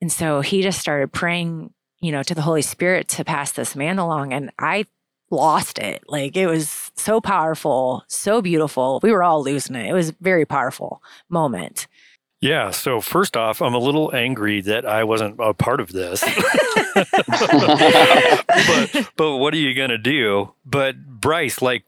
and 0.00 0.12
so 0.12 0.40
he 0.40 0.60
just 0.60 0.80
started 0.80 1.12
praying 1.12 1.72
you 2.04 2.12
know 2.12 2.22
to 2.24 2.34
the 2.34 2.42
holy 2.42 2.62
spirit 2.62 3.08
to 3.08 3.24
pass 3.24 3.52
this 3.52 3.76
man 3.76 3.98
along 3.98 4.32
and 4.32 4.50
i 4.60 4.84
lost 5.30 5.78
it 5.80 6.02
like 6.08 6.36
it 6.36 6.46
was 6.46 6.92
so 6.96 7.20
powerful 7.20 8.04
so 8.08 8.40
beautiful 8.42 9.00
we 9.02 9.10
were 9.12 9.24
all 9.24 9.42
losing 9.42 9.74
it 9.76 9.88
it 9.88 9.92
was 9.94 10.10
a 10.10 10.16
very 10.20 10.44
powerful 10.46 11.02
moment 11.30 11.80
Yeah. 12.40 12.70
So 12.72 13.02
first 13.02 13.36
off, 13.36 13.62
I'm 13.62 13.74
a 13.74 13.80
little 13.80 14.14
angry 14.14 14.62
that 14.62 14.86
I 14.86 15.04
wasn't 15.04 15.38
a 15.40 15.54
part 15.54 15.80
of 15.80 15.92
this. 15.92 16.22
but 16.94 17.08
but 19.16 19.38
what 19.38 19.54
are 19.54 19.58
you 19.58 19.74
gonna 19.74 19.98
do? 19.98 20.54
But 20.66 21.04
Bryce, 21.06 21.62
like, 21.62 21.84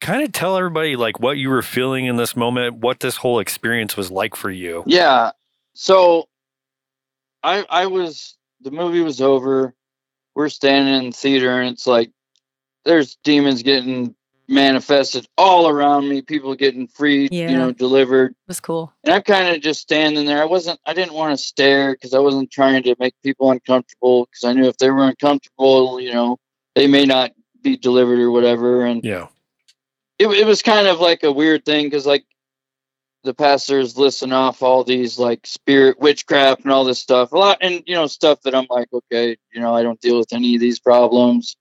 kind 0.00 0.22
of 0.22 0.32
tell 0.32 0.58
everybody 0.58 0.96
like 0.96 1.20
what 1.20 1.38
you 1.38 1.50
were 1.50 1.62
feeling 1.62 2.06
in 2.06 2.18
this 2.18 2.36
moment, 2.36 2.76
what 2.78 3.00
this 3.00 3.18
whole 3.18 3.40
experience 3.40 3.98
was 3.98 4.12
like 4.12 4.36
for 4.36 4.52
you. 4.52 4.84
Yeah. 4.86 5.32
So 5.74 6.28
I 7.44 7.66
I 7.70 7.88
was 7.88 8.38
the 8.62 8.70
movie 8.70 9.00
was 9.00 9.20
over. 9.20 9.74
We're 10.34 10.48
standing 10.48 10.94
in 10.94 11.06
the 11.10 11.16
theater 11.16 11.60
and 11.60 11.72
it's 11.72 11.86
like 11.86 12.10
there's 12.84 13.16
demons 13.24 13.62
getting 13.62 14.14
manifested 14.48 15.26
all 15.38 15.68
around 15.68 16.08
me, 16.08 16.22
people 16.22 16.54
getting 16.54 16.88
free, 16.88 17.28
Yeah. 17.30 17.50
you 17.50 17.56
know, 17.56 17.72
delivered. 17.72 18.32
it 18.32 18.36
was 18.48 18.60
cool 18.60 18.92
And 19.04 19.14
I'm 19.14 19.22
kind 19.22 19.54
of 19.54 19.62
just 19.62 19.80
standing 19.80 20.26
there. 20.26 20.42
I 20.42 20.46
wasn't 20.46 20.80
I 20.86 20.92
didn't 20.94 21.14
want 21.14 21.36
to 21.38 21.42
stare 21.44 21.94
cuz 21.96 22.14
I 22.14 22.18
wasn't 22.18 22.50
trying 22.50 22.82
to 22.84 22.96
make 22.98 23.14
people 23.22 23.50
uncomfortable 23.50 24.26
cuz 24.26 24.44
I 24.44 24.52
knew 24.52 24.66
if 24.68 24.76
they 24.78 24.90
were 24.90 25.04
uncomfortable, 25.04 26.00
you 26.00 26.12
know, 26.12 26.38
they 26.74 26.86
may 26.86 27.04
not 27.06 27.32
be 27.62 27.76
delivered 27.76 28.18
or 28.18 28.30
whatever 28.30 28.84
and 28.86 29.04
Yeah. 29.04 29.28
it, 30.18 30.26
it 30.28 30.46
was 30.46 30.62
kind 30.62 30.86
of 30.86 31.00
like 31.00 31.22
a 31.22 31.32
weird 31.32 31.64
thing 31.64 31.86
because 31.86 32.06
like 32.06 32.24
the 33.22 33.34
pastors 33.34 33.98
listen 33.98 34.32
off 34.32 34.62
all 34.62 34.84
these 34.84 35.18
like 35.18 35.46
spirit 35.46 36.00
witchcraft 36.00 36.62
and 36.62 36.72
all 36.72 36.84
this 36.84 37.00
stuff. 37.00 37.32
A 37.32 37.36
lot 37.36 37.58
and 37.60 37.82
you 37.86 37.94
know 37.94 38.06
stuff 38.06 38.40
that 38.42 38.54
i'm 38.54 38.66
like 38.70 38.88
okay 38.92 39.36
you 39.52 39.60
know 39.60 39.74
i 39.74 39.82
don't 39.82 40.00
deal 40.00 40.18
with 40.18 40.32
any 40.32 40.54
of 40.54 40.60
these 40.60 40.80
problems. 40.80 41.56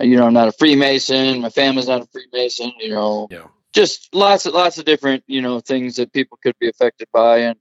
Uh, 0.00 0.04
you 0.04 0.16
know 0.16 0.26
i'm 0.26 0.34
not 0.34 0.48
a 0.48 0.52
freemason. 0.52 1.40
My 1.40 1.50
family's 1.50 1.88
not 1.88 2.02
a 2.02 2.06
freemason 2.06 2.72
you 2.78 2.90
know. 2.90 3.28
Yeah. 3.30 3.46
just 3.74 4.14
lots 4.14 4.46
of 4.46 4.54
lots 4.54 4.78
of 4.78 4.84
different 4.84 5.24
you 5.26 5.40
know 5.40 5.60
things 5.60 5.96
that 5.96 6.12
people 6.12 6.38
could 6.42 6.56
be 6.58 6.68
affected 6.68 7.08
by. 7.12 7.38
And 7.38 7.58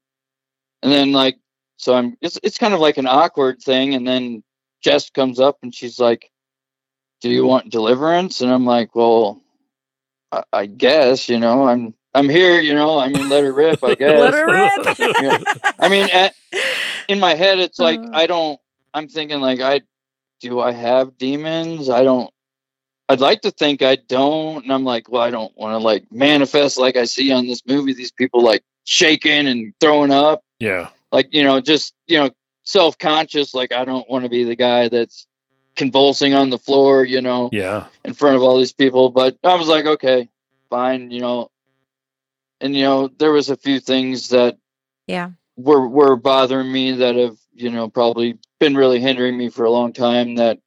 and 0.81 0.91
then 0.91 1.11
like 1.11 1.37
so 1.77 1.95
i'm 1.95 2.17
it's 2.21 2.39
it's 2.43 2.57
kind 2.57 2.73
of 2.73 2.79
like 2.79 2.97
an 2.97 3.07
awkward 3.07 3.61
thing. 3.61 3.93
And 3.93 4.07
then 4.07 4.43
jess 4.83 5.09
comes 5.09 5.39
up 5.39 5.57
and 5.61 5.73
she's 5.73 5.99
like 5.99 6.31
do 7.21 7.29
you 7.29 7.45
want 7.45 7.71
deliverance? 7.71 8.41
And 8.41 8.51
i'm 8.51 8.65
like 8.65 8.95
well 8.95 9.41
i, 10.31 10.43
I 10.51 10.65
guess 10.65 11.29
you 11.29 11.39
know 11.39 11.67
i'm 11.67 11.93
i'm 12.17 12.27
here 12.29 12.59
you 12.59 12.73
know 12.73 12.97
i 12.99 13.07
mean 13.09 13.29
let 13.29 13.43
her 13.43 13.53
rip 13.53 13.83
i 13.83 13.93
guess 14.01 14.19
Let 14.19 14.33
her 14.33 14.47
rip. 14.47 14.99
Yeah. 15.21 15.37
i 15.79 15.87
mean 15.89 16.07
at, 16.11 16.33
in 17.07 17.19
my 17.19 17.33
head 17.35 17.59
it's 17.59 17.79
like 17.79 17.99
Uh. 17.99 18.09
i 18.13 18.27
don't 18.27 18.59
i'm 18.93 19.07
thinking 19.07 19.39
like 19.41 19.59
i 19.61 19.81
do 20.41 20.59
i 20.59 20.71
have 20.71 21.17
demons 21.17 21.89
i 21.89 22.03
don't 22.03 22.29
i'd 23.09 23.19
like 23.21 23.41
to 23.41 23.51
think 23.51 23.81
i 23.81 23.95
don't 23.95 24.63
and 24.63 24.73
i'm 24.73 24.83
like 24.83 25.09
well 25.09 25.21
i 25.21 25.29
don't 25.31 25.55
want 25.57 25.73
to 25.73 25.77
like 25.77 26.03
manifest 26.11 26.77
like 26.77 26.95
i 26.97 27.05
see 27.05 27.31
on 27.31 27.47
this 27.47 27.61
movie 27.67 27.93
these 27.93 28.11
people 28.11 28.41
like 28.43 28.63
shaking 28.85 29.47
and 29.47 29.73
throwing 29.81 30.11
up 30.11 30.43
Yeah. 30.59 30.89
like 31.11 31.27
you 31.33 31.43
know 31.43 31.59
just 31.61 31.93
you 32.07 32.17
know 32.19 32.29
self-conscious 32.63 33.53
like 33.53 33.71
i 33.71 33.83
don't 33.85 34.09
want 34.09 34.23
to 34.23 34.29
be 34.29 34.43
the 34.43 34.55
guy 34.55 34.87
that's 34.89 35.25
convulsing 35.75 36.33
on 36.33 36.49
the 36.49 36.57
floor 36.57 37.03
you 37.03 37.21
know 37.21 37.49
Yeah. 37.51 37.85
in 38.05 38.13
front 38.13 38.35
of 38.35 38.41
all 38.43 38.57
these 38.57 38.73
people 38.73 39.09
but 39.09 39.37
i 39.43 39.55
was 39.55 39.67
like 39.67 39.85
okay 39.85 40.29
fine 40.69 41.11
you 41.11 41.19
know 41.21 41.49
and 42.61 42.75
you 42.75 42.83
know 42.83 43.07
there 43.07 43.31
was 43.31 43.49
a 43.49 43.57
few 43.57 43.79
things 43.79 44.29
that 44.29 44.57
Yeah. 45.07 45.31
were 45.55 45.87
were 45.87 46.15
bothering 46.15 46.71
me 46.71 46.93
that 46.93 47.15
have 47.15 47.37
you 47.53 47.69
know 47.69 47.89
probably 47.89 48.37
been 48.59 48.75
really 48.75 48.99
hindering 48.99 49.37
me 49.37 49.49
for 49.49 49.65
a 49.65 49.71
long 49.71 49.93
time 49.93 50.35
that 50.35 50.59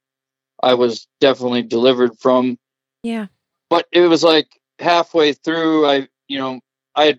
i 0.63 0.73
was 0.73 1.07
definitely 1.19 1.61
delivered 1.63 2.17
from 2.19 2.57
Yeah. 3.03 3.27
but 3.69 3.87
it 3.91 4.01
was 4.07 4.23
like 4.23 4.47
halfway 4.79 5.33
through 5.33 5.85
i 5.87 6.07
you 6.27 6.37
know 6.39 6.59
i 6.95 7.17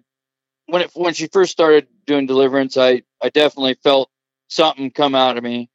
when 0.66 0.82
it 0.82 0.90
when 0.94 1.14
she 1.14 1.26
first 1.28 1.52
started 1.52 1.86
doing 2.06 2.26
deliverance 2.26 2.76
i 2.76 3.02
i 3.22 3.28
definitely 3.28 3.74
felt 3.82 4.10
something 4.48 4.90
come 4.90 5.14
out 5.14 5.36
of 5.38 5.44
me 5.44 5.70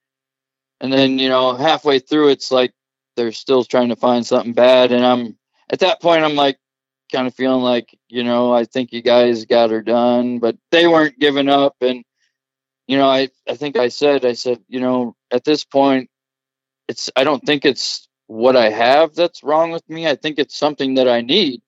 and 0.82 0.92
then 0.94 1.18
you 1.20 1.30
know 1.30 1.56
halfway 1.56 2.00
through 2.00 2.30
it's 2.30 2.52
like 2.52 2.74
they're 3.16 3.32
still 3.32 3.64
trying 3.64 3.90
to 3.90 3.96
find 3.96 4.26
something 4.26 4.54
bad 4.54 4.92
and 4.92 5.06
i'm 5.06 5.38
at 5.70 5.80
that 5.80 6.02
point 6.02 6.24
i'm 6.24 6.36
like 6.36 6.58
kind 7.12 7.28
of 7.28 7.36
feeling 7.36 7.62
like 7.62 7.98
you 8.10 8.24
know 8.24 8.54
i 8.54 8.66
think 8.66 8.92
you 8.92 9.02
guys 9.02 9.46
got 9.46 9.72
her 9.72 9.82
done 9.82 10.40
but 10.40 10.58
they 10.72 10.88
weren't 10.88 11.20
giving 11.20 11.50
up. 11.50 11.76
And 11.82 12.04
you 12.88 12.98
know 12.98 13.08
i 13.10 13.30
i 13.50 13.56
think 13.56 13.78
i 13.78 13.90
said 13.90 14.26
i 14.26 14.34
said 14.34 14.60
you 14.68 14.80
know 14.80 15.16
at 15.32 15.44
this 15.44 15.64
point 15.64 16.10
it's 16.88 17.12
i 17.16 17.24
don't 17.24 17.44
think 17.46 17.66
it's 17.66 18.08
what 18.28 18.56
i 18.56 18.70
have 18.70 19.16
that's 19.16 19.44
wrong 19.44 19.72
with 19.72 19.88
me. 19.90 20.08
I 20.08 20.16
think 20.16 20.40
it's 20.40 20.58
something 20.58 20.96
that 20.96 21.08
i 21.08 21.22
need 21.22 21.62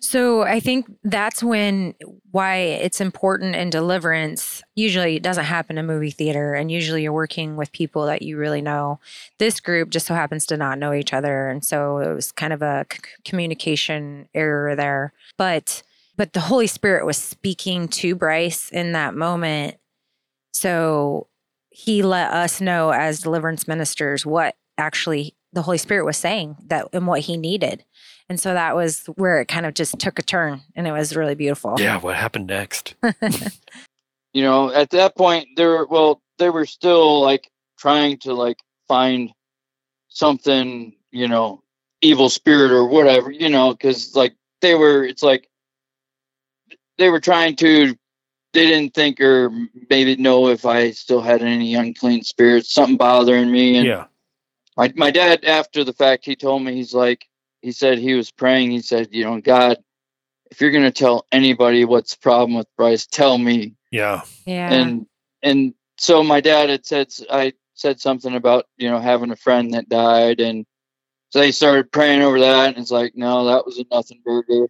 So 0.00 0.42
I 0.42 0.60
think 0.60 0.86
that's 1.02 1.42
when 1.42 1.94
why 2.30 2.56
it's 2.56 3.00
important 3.00 3.56
in 3.56 3.70
deliverance. 3.70 4.62
Usually 4.74 5.16
it 5.16 5.22
doesn't 5.22 5.44
happen 5.44 5.78
in 5.78 5.86
movie 5.86 6.10
theater 6.10 6.54
and 6.54 6.70
usually 6.70 7.02
you're 7.02 7.12
working 7.12 7.56
with 7.56 7.72
people 7.72 8.06
that 8.06 8.22
you 8.22 8.36
really 8.36 8.60
know. 8.60 9.00
This 9.38 9.60
group 9.60 9.90
just 9.90 10.06
so 10.06 10.14
happens 10.14 10.46
to 10.46 10.56
not 10.56 10.78
know 10.78 10.92
each 10.92 11.12
other 11.12 11.48
and 11.48 11.64
so 11.64 11.98
it 11.98 12.12
was 12.12 12.32
kind 12.32 12.52
of 12.52 12.60
a 12.60 12.84
c- 12.92 12.98
communication 13.24 14.28
error 14.34 14.76
there. 14.76 15.12
But 15.38 15.82
but 16.16 16.32
the 16.32 16.40
Holy 16.40 16.66
Spirit 16.66 17.06
was 17.06 17.16
speaking 17.16 17.88
to 17.88 18.14
Bryce 18.14 18.70
in 18.70 18.92
that 18.92 19.14
moment. 19.14 19.76
So 20.52 21.28
he 21.70 22.02
let 22.02 22.30
us 22.30 22.60
know 22.60 22.90
as 22.90 23.20
deliverance 23.20 23.66
ministers 23.66 24.24
what 24.24 24.54
actually 24.78 25.34
the 25.52 25.62
Holy 25.62 25.78
Spirit 25.78 26.04
was 26.04 26.16
saying 26.16 26.56
that 26.66 26.88
and 26.92 27.06
what 27.06 27.20
he 27.20 27.36
needed. 27.36 27.84
And 28.28 28.40
so 28.40 28.54
that 28.54 28.74
was 28.74 29.04
where 29.16 29.40
it 29.40 29.48
kind 29.48 29.66
of 29.66 29.74
just 29.74 29.98
took 29.98 30.18
a 30.18 30.22
turn 30.22 30.62
and 30.74 30.86
it 30.86 30.92
was 30.92 31.14
really 31.14 31.34
beautiful. 31.34 31.76
Yeah. 31.78 31.98
What 32.00 32.16
happened 32.16 32.46
next? 32.46 32.94
you 34.32 34.42
know 34.42 34.72
at 34.72 34.90
that 34.90 35.16
point 35.16 35.46
they 35.56 35.64
were 35.64 35.86
well 35.86 36.20
they 36.38 36.50
were 36.50 36.66
still 36.66 37.20
like 37.20 37.50
trying 37.78 38.18
to 38.18 38.34
like 38.34 38.58
find 38.88 39.30
something 40.08 40.92
you 41.12 41.28
know 41.28 41.62
evil 42.02 42.28
spirit 42.28 42.70
or 42.72 42.86
whatever 42.88 43.30
you 43.30 43.48
know 43.48 43.72
because 43.72 44.14
like 44.16 44.34
they 44.60 44.74
were 44.74 45.04
it's 45.04 45.22
like 45.22 45.48
they 46.98 47.08
were 47.08 47.20
trying 47.20 47.54
to 47.56 47.94
they 48.52 48.66
didn't 48.66 48.92
think 48.94 49.20
or 49.20 49.50
maybe 49.88 50.16
know 50.16 50.48
if 50.48 50.66
i 50.66 50.90
still 50.90 51.20
had 51.20 51.40
any 51.42 51.74
unclean 51.74 52.22
spirits 52.22 52.72
something 52.74 52.96
bothering 52.96 53.50
me 53.50 53.76
and 53.76 53.86
Yeah. 53.86 54.06
my, 54.76 54.92
my 54.96 55.10
dad 55.10 55.44
after 55.44 55.84
the 55.84 55.92
fact 55.92 56.24
he 56.24 56.34
told 56.36 56.62
me 56.62 56.74
he's 56.74 56.92
like 56.94 57.26
he 57.64 57.72
said 57.72 57.98
he 57.98 58.14
was 58.14 58.32
praying 58.32 58.72
he 58.72 58.80
said 58.82 59.08
you 59.12 59.24
know 59.24 59.40
god 59.40 59.78
if 60.50 60.60
you're 60.60 60.72
going 60.72 60.84
to 60.84 60.92
tell 60.92 61.26
anybody 61.32 61.84
what's 61.84 62.16
the 62.16 62.20
problem 62.20 62.56
with 62.56 62.68
bryce 62.76 63.06
tell 63.06 63.38
me 63.38 63.74
Yeah. 63.90 64.22
Yeah. 64.46 64.72
and 64.72 65.06
and 65.42 65.74
so 65.98 66.22
my 66.24 66.40
dad 66.40 66.70
had 66.70 66.86
said 66.86 67.08
i 67.30 67.52
said 67.74 68.00
something 68.00 68.34
about 68.36 68.66
you 68.78 68.90
know 68.90 69.00
having 69.00 69.32
a 69.32 69.36
friend 69.36 69.74
that 69.74 69.88
died 69.88 70.40
and 70.40 70.66
so 71.30 71.40
they 71.40 71.52
started 71.52 71.92
praying 71.92 72.22
over 72.22 72.40
that 72.40 72.68
and 72.70 72.78
it's 72.78 72.92
like 72.92 73.14
no 73.16 73.46
that 73.46 73.66
was 73.66 73.78
a 73.78 73.86
nothing 73.92 74.20
burger 74.24 74.68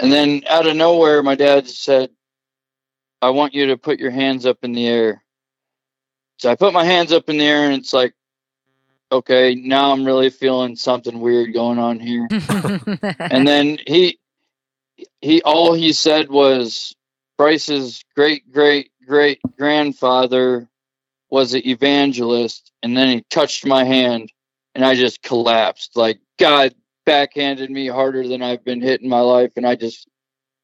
and 0.00 0.12
then 0.12 0.42
out 0.48 0.66
of 0.66 0.76
nowhere 0.76 1.22
my 1.22 1.36
dad 1.36 1.68
said 1.68 2.10
i 3.22 3.30
want 3.30 3.54
you 3.54 3.66
to 3.68 3.78
put 3.78 4.00
your 4.00 4.12
hands 4.12 4.46
up 4.46 4.58
in 4.62 4.72
the 4.72 4.86
air 4.88 5.22
so 6.38 6.50
i 6.50 6.56
put 6.56 6.72
my 6.74 6.84
hands 6.84 7.12
up 7.12 7.28
in 7.30 7.38
the 7.38 7.44
air 7.46 7.64
and 7.70 7.74
it's 7.82 7.92
like 7.92 8.14
okay 9.12 9.54
now 9.54 9.92
i'm 9.92 10.04
really 10.04 10.30
feeling 10.30 10.74
something 10.74 11.20
weird 11.20 11.52
going 11.52 11.78
on 11.78 12.00
here. 12.00 12.26
And 13.20 13.46
then 13.46 13.78
he 13.86 14.18
he 15.20 15.42
all 15.42 15.72
he 15.72 15.92
said 15.92 16.28
was 16.28 16.94
Bryce's 17.38 18.04
great 18.14 18.50
great 18.52 18.90
great 19.06 19.40
grandfather 19.56 20.68
was 21.30 21.54
an 21.54 21.66
evangelist 21.66 22.72
and 22.82 22.96
then 22.96 23.08
he 23.08 23.24
touched 23.30 23.64
my 23.66 23.84
hand 23.84 24.32
and 24.74 24.84
I 24.84 24.94
just 24.94 25.22
collapsed. 25.22 25.96
Like 25.96 26.20
God 26.38 26.74
backhanded 27.04 27.70
me 27.70 27.88
harder 27.88 28.26
than 28.26 28.42
I've 28.42 28.64
been 28.64 28.80
hit 28.80 29.02
in 29.02 29.08
my 29.08 29.20
life 29.20 29.52
and 29.56 29.66
I 29.66 29.76
just 29.76 30.08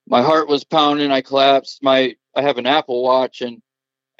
my 0.06 0.22
heart 0.22 0.48
was 0.48 0.64
pounding. 0.64 1.10
I 1.10 1.20
collapsed. 1.20 1.82
My 1.82 2.14
I 2.34 2.42
have 2.42 2.58
an 2.58 2.66
Apple 2.66 3.02
watch 3.02 3.40
and 3.40 3.62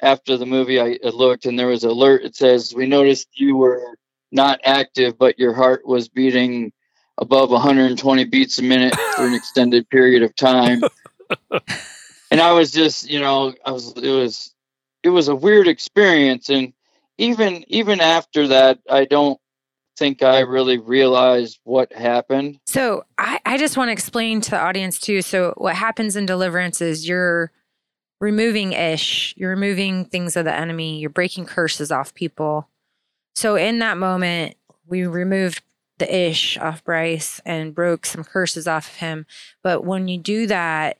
after 0.01 0.37
the 0.37 0.45
movie 0.45 0.79
I 0.79 0.97
looked 1.03 1.45
and 1.45 1.57
there 1.57 1.67
was 1.67 1.83
an 1.83 1.91
alert. 1.91 2.23
It 2.23 2.35
says 2.35 2.73
we 2.75 2.87
noticed 2.87 3.27
you 3.33 3.57
were 3.57 3.97
not 4.31 4.59
active 4.63 5.17
but 5.17 5.39
your 5.39 5.53
heart 5.53 5.85
was 5.85 6.07
beating 6.07 6.71
above 7.19 7.51
120 7.51 8.23
beats 8.25 8.57
a 8.59 8.63
minute 8.63 8.95
for 9.15 9.25
an 9.25 9.33
extended 9.33 9.87
period 9.89 10.23
of 10.23 10.35
time. 10.35 10.81
and 12.31 12.41
I 12.41 12.53
was 12.53 12.71
just, 12.71 13.09
you 13.09 13.19
know, 13.19 13.53
I 13.65 13.71
was 13.71 13.93
it 13.97 14.09
was 14.09 14.55
it 15.03 15.09
was 15.09 15.27
a 15.27 15.35
weird 15.35 15.67
experience 15.67 16.49
and 16.49 16.73
even 17.17 17.63
even 17.67 17.99
after 18.01 18.47
that 18.47 18.79
I 18.89 19.05
don't 19.05 19.39
think 19.97 20.23
I 20.23 20.39
really 20.39 20.77
realized 20.77 21.59
what 21.65 21.91
happened. 21.91 22.57
so 22.65 23.03
I, 23.17 23.39
I 23.45 23.57
just 23.57 23.75
want 23.75 23.89
to 23.89 23.93
explain 23.93 24.39
to 24.41 24.51
the 24.51 24.59
audience 24.59 24.97
too. 24.97 25.21
So 25.21 25.53
what 25.57 25.75
happens 25.75 26.15
in 26.15 26.25
deliverance 26.25 26.79
is 26.79 27.07
you're 27.07 27.51
removing 28.21 28.71
ish, 28.71 29.33
you're 29.35 29.49
removing 29.49 30.05
things 30.05 30.37
of 30.37 30.45
the 30.45 30.55
enemy, 30.55 30.99
you're 30.99 31.09
breaking 31.09 31.45
curses 31.45 31.91
off 31.91 32.13
people. 32.13 32.69
So 33.39 33.55
in 33.55 33.79
that 33.79 33.97
moment, 33.97 34.57
we 34.85 35.07
removed 35.07 35.61
the 35.97 36.13
ish 36.13 36.57
off 36.57 36.83
Bryce 36.83 37.39
and 37.45 37.73
broke 37.73 38.05
some 38.05 38.25
curses 38.25 38.67
off 38.67 38.89
of 38.89 38.95
him. 38.95 39.25
But 39.63 39.85
when 39.85 40.09
you 40.09 40.17
do 40.17 40.45
that, 40.47 40.97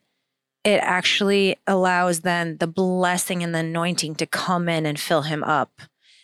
it 0.64 0.80
actually 0.82 1.58
allows 1.68 2.22
then 2.22 2.56
the 2.60 2.66
blessing 2.66 3.44
and 3.44 3.54
the 3.54 3.60
anointing 3.60 4.16
to 4.16 4.26
come 4.26 4.70
in 4.70 4.86
and 4.86 4.98
fill 4.98 5.24
him 5.24 5.44
up. 5.44 5.82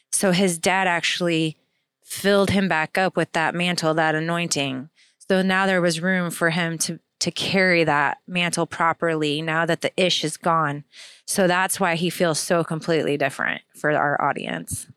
So 0.09 0.31
his 0.31 0.57
dad 0.57 0.87
actually 0.87 1.57
filled 2.01 2.51
him 2.51 2.69
back 2.69 2.97
up 2.97 3.17
with 3.17 3.33
that 3.33 3.53
mantle, 3.53 3.93
that 3.95 4.15
anointing. 4.15 4.87
So 5.27 5.41
now 5.41 5.65
there 5.65 5.81
was 5.81 5.99
room 5.99 6.31
for 6.31 6.51
him 6.51 6.77
to 6.77 7.01
to 7.19 7.31
carry 7.31 7.83
that 7.83 8.19
mantle 8.25 8.67
properly 8.67 9.41
now 9.41 9.65
that 9.65 9.81
the 9.81 9.91
ish 9.97 10.23
is 10.23 10.37
gone. 10.37 10.85
So 11.27 11.45
that's 11.45 11.77
why 11.77 11.95
he 11.95 12.09
feels 12.09 12.39
so 12.39 12.63
completely 12.63 13.17
different 13.17 13.63
for 13.75 13.91
our 13.91 14.21
audience. 14.23 14.87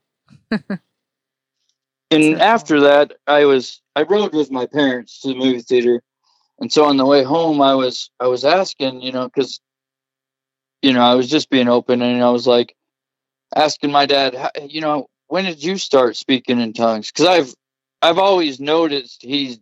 And 2.11 2.37
So- 2.37 2.43
after 2.43 2.81
that 2.81 3.15
I 3.27 3.45
was 3.45 3.81
I 3.97 4.03
rode 4.03 4.35
with 4.35 4.51
my 4.51 4.67
parents 4.67 5.21
to 5.21 5.29
the 5.29 5.35
movie 5.35 5.61
theater. 5.61 6.03
And 6.61 6.73
so 6.73 6.85
on 6.85 6.97
the 6.97 7.07
way 7.07 7.23
home 7.23 7.61
I 7.61 7.75
was 7.75 8.11
I 8.21 8.27
was 8.27 8.45
asking, 8.45 9.01
you 9.03 9.13
know, 9.13 9.29
cuz 9.29 9.61
you 10.83 10.93
know, 10.93 11.01
I 11.03 11.15
was 11.15 11.29
just 11.29 11.51
being 11.51 11.69
open 11.69 12.03
and 12.03 12.23
I 12.23 12.31
was 12.31 12.47
like 12.47 12.75
asking 13.55 13.91
my 13.91 14.07
dad, 14.07 14.51
you 14.69 14.81
know, 14.81 15.09
when 15.29 15.45
did 15.45 15.63
you 15.63 15.77
start 15.77 16.17
speaking 16.17 16.61
in 16.61 16.73
tongues? 16.73 17.11
Because 17.11 17.27
I've 17.27 17.55
I've 18.03 18.19
always 18.19 18.61
noticed 18.61 19.23
he's 19.23 19.59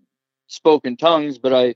spoken 0.48 0.96
tongues, 0.96 1.38
but 1.38 1.52
I, 1.54 1.74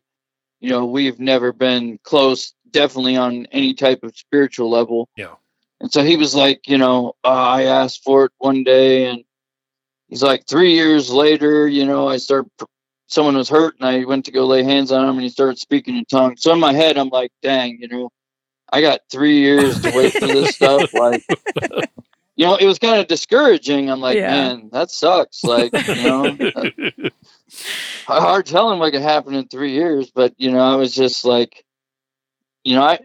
you 0.60 0.70
know, 0.70 0.84
we've 0.84 1.18
never 1.18 1.52
been 1.52 1.98
close, 2.04 2.54
definitely 2.70 3.16
on 3.16 3.46
any 3.46 3.72
type 3.74 4.02
of 4.02 4.16
spiritual 4.16 4.70
level. 4.70 5.08
Yeah. 5.16 5.34
And 5.80 5.90
so 5.90 6.02
he 6.02 6.16
was 6.16 6.34
like, 6.34 6.68
you 6.68 6.76
know, 6.76 7.14
uh, 7.24 7.28
I 7.28 7.62
asked 7.64 8.04
for 8.04 8.26
it 8.26 8.32
one 8.38 8.62
day, 8.62 9.06
and 9.06 9.24
he's 10.10 10.22
like, 10.22 10.46
three 10.46 10.74
years 10.74 11.10
later, 11.10 11.66
you 11.66 11.86
know, 11.86 12.08
I 12.08 12.18
start 12.18 12.46
someone 13.06 13.36
was 13.36 13.48
hurt 13.48 13.76
and 13.80 13.88
I 13.88 14.04
went 14.04 14.26
to 14.26 14.32
go 14.32 14.46
lay 14.46 14.62
hands 14.62 14.92
on 14.92 15.04
him 15.04 15.14
and 15.14 15.22
he 15.22 15.28
started 15.30 15.58
speaking 15.58 15.96
in 15.96 16.04
tongues. 16.04 16.42
So 16.42 16.52
in 16.52 16.60
my 16.60 16.72
head, 16.72 16.98
I'm 16.98 17.08
like, 17.08 17.32
dang, 17.42 17.78
you 17.80 17.88
know, 17.88 18.10
I 18.72 18.82
got 18.82 19.00
three 19.10 19.38
years 19.38 19.80
to 19.80 19.90
wait 19.90 20.14
for 20.14 20.28
this 20.28 20.50
stuff. 20.50 20.90
Like, 20.92 21.22
you 22.36 22.46
know, 22.46 22.56
it 22.56 22.66
was 22.66 22.78
kind 22.78 23.00
of 23.00 23.06
discouraging. 23.06 23.90
I'm 23.90 24.00
like, 24.00 24.16
Yeah. 24.16 24.30
man, 24.30 24.70
that 24.72 24.90
sucks. 24.90 25.44
Like, 25.44 25.72
you 25.86 26.02
know, 26.02 26.38
hard 28.06 28.46
telling 28.46 28.78
what 28.78 28.92
could 28.92 29.02
happen 29.02 29.34
in 29.34 29.48
three 29.48 29.72
years. 29.72 30.10
But, 30.10 30.34
you 30.38 30.50
know, 30.50 30.60
I 30.60 30.76
was 30.76 30.94
just 30.94 31.24
like, 31.24 31.64
you 32.64 32.76
know, 32.76 32.82
I, 32.82 33.00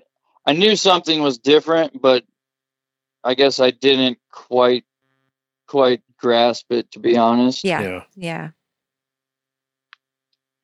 I 0.45 0.53
knew 0.53 0.76
something 0.76 1.22
was 1.22 1.38
different, 1.39 2.01
but 2.01 2.24
I 3.24 3.34
guess 3.34 3.60
I 3.60 3.72
didn't 3.72 4.20
quite, 4.32 4.86
quite 5.68 6.01
grasp 6.18 6.66
it, 6.72 6.91
to 6.91 6.99
be 6.99 7.18
honest. 7.18 7.63
Yeah. 7.63 7.82
yeah. 7.82 8.03
Yeah. 8.16 8.49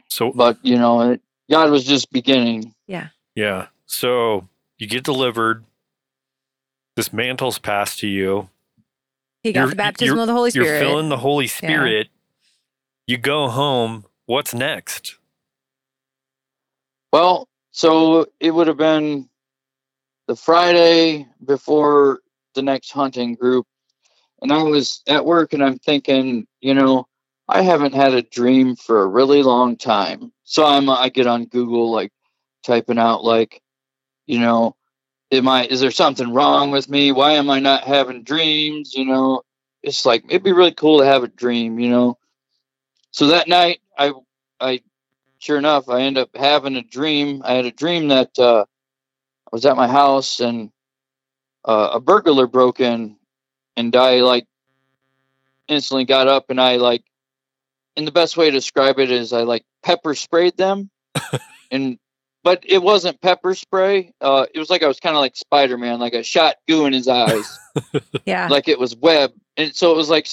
So 0.09 0.31
But, 0.31 0.57
you 0.63 0.77
know, 0.77 1.11
it, 1.11 1.21
God 1.49 1.71
was 1.71 1.83
just 1.85 2.11
beginning. 2.11 2.73
yeah. 2.87 3.09
Yeah. 3.35 3.67
So 3.85 4.47
you 4.77 4.87
get 4.87 5.03
delivered. 5.03 5.63
This 6.95 7.13
mantle's 7.13 7.59
passed 7.59 7.99
to 7.99 8.07
you. 8.07 8.49
He 9.43 9.53
got 9.53 9.61
You're- 9.61 9.69
the 9.71 9.75
baptism 9.77 10.19
of 10.19 10.27
the 10.27 10.33
Holy 10.33 10.51
Spirit. 10.51 10.65
You're 10.65 10.75
Spirit. 10.77 10.89
feeling 10.89 11.09
the 11.09 11.17
Holy 11.17 11.47
Spirit. 11.47 12.09
You 13.07 13.17
go 13.17 13.47
home. 13.47 14.05
What's 14.25 14.53
next? 14.53 15.17
Well, 17.11 17.47
so 17.71 18.27
it 18.39 18.51
would 18.51 18.67
have 18.67 18.77
been 18.77 19.29
the 20.27 20.35
Friday 20.35 21.27
before 21.43 22.19
the 22.53 22.61
next 22.61 22.91
hunting 22.91 23.35
group. 23.35 23.65
And 24.41 24.51
I 24.51 24.63
was 24.63 25.01
at 25.07 25.25
work 25.25 25.53
and 25.53 25.63
I'm 25.63 25.77
thinking, 25.79 26.47
you 26.61 26.73
know, 26.73 27.07
I 27.47 27.61
haven't 27.61 27.93
had 27.93 28.13
a 28.13 28.21
dream 28.21 28.75
for 28.75 29.01
a 29.03 29.07
really 29.07 29.43
long 29.43 29.77
time. 29.77 30.31
So 30.43 30.65
I'm 30.65 30.89
I 30.89 31.09
get 31.09 31.27
on 31.27 31.45
Google 31.45 31.91
like 31.91 32.11
typing 32.63 32.97
out 32.97 33.23
like, 33.23 33.61
you 34.27 34.39
know, 34.39 34.75
am 35.31 35.47
I 35.47 35.65
is 35.65 35.81
there 35.81 35.91
something 35.91 36.33
wrong 36.33 36.71
with 36.71 36.89
me? 36.89 37.11
Why 37.11 37.33
am 37.33 37.49
I 37.49 37.59
not 37.59 37.83
having 37.83 38.23
dreams? 38.23 38.93
You 38.95 39.05
know, 39.05 39.43
it's 39.83 40.05
like 40.05 40.23
it'd 40.29 40.43
be 40.43 40.53
really 40.53 40.73
cool 40.73 40.99
to 40.99 41.05
have 41.05 41.23
a 41.23 41.27
dream, 41.27 41.79
you 41.79 41.89
know. 41.89 42.17
So 43.11 43.27
that 43.27 43.47
night 43.47 43.79
I 43.97 44.13
I 44.59 44.81
sure 45.39 45.57
enough, 45.57 45.89
I 45.89 46.01
end 46.01 46.17
up 46.17 46.35
having 46.35 46.75
a 46.77 46.83
dream. 46.83 47.41
I 47.43 47.53
had 47.53 47.65
a 47.65 47.71
dream 47.71 48.07
that 48.09 48.37
uh, 48.39 48.61
I 48.61 49.49
was 49.51 49.65
at 49.65 49.75
my 49.75 49.87
house 49.87 50.39
and 50.39 50.71
uh, 51.65 51.91
a 51.93 51.99
burglar 51.99 52.47
broke 52.47 52.79
in, 52.79 53.17
and 53.75 53.95
I 53.95 54.21
like 54.21 54.45
instantly 55.67 56.05
got 56.05 56.27
up 56.27 56.49
and 56.49 56.59
I 56.59 56.77
like, 56.77 57.03
and 57.95 58.07
the 58.07 58.11
best 58.11 58.37
way 58.37 58.45
to 58.45 58.51
describe 58.51 58.99
it 58.99 59.11
is 59.11 59.33
I 59.33 59.43
like 59.43 59.63
pepper 59.83 60.15
sprayed 60.15 60.57
them, 60.57 60.89
and 61.71 61.97
but 62.43 62.63
it 62.67 62.81
wasn't 62.81 63.21
pepper 63.21 63.53
spray. 63.53 64.13
Uh, 64.21 64.45
it 64.53 64.59
was 64.59 64.69
like 64.69 64.83
I 64.83 64.87
was 64.87 64.99
kind 64.99 65.15
of 65.15 65.21
like 65.21 65.35
Spider 65.35 65.77
Man, 65.77 65.99
like 65.99 66.15
I 66.15 66.21
shot 66.21 66.55
goo 66.67 66.85
in 66.85 66.93
his 66.93 67.07
eyes, 67.07 67.59
yeah. 68.25 68.47
like 68.47 68.67
it 68.67 68.79
was 68.79 68.95
web, 68.95 69.31
and 69.57 69.75
so 69.75 69.91
it 69.91 69.97
was 69.97 70.09
like 70.09 70.27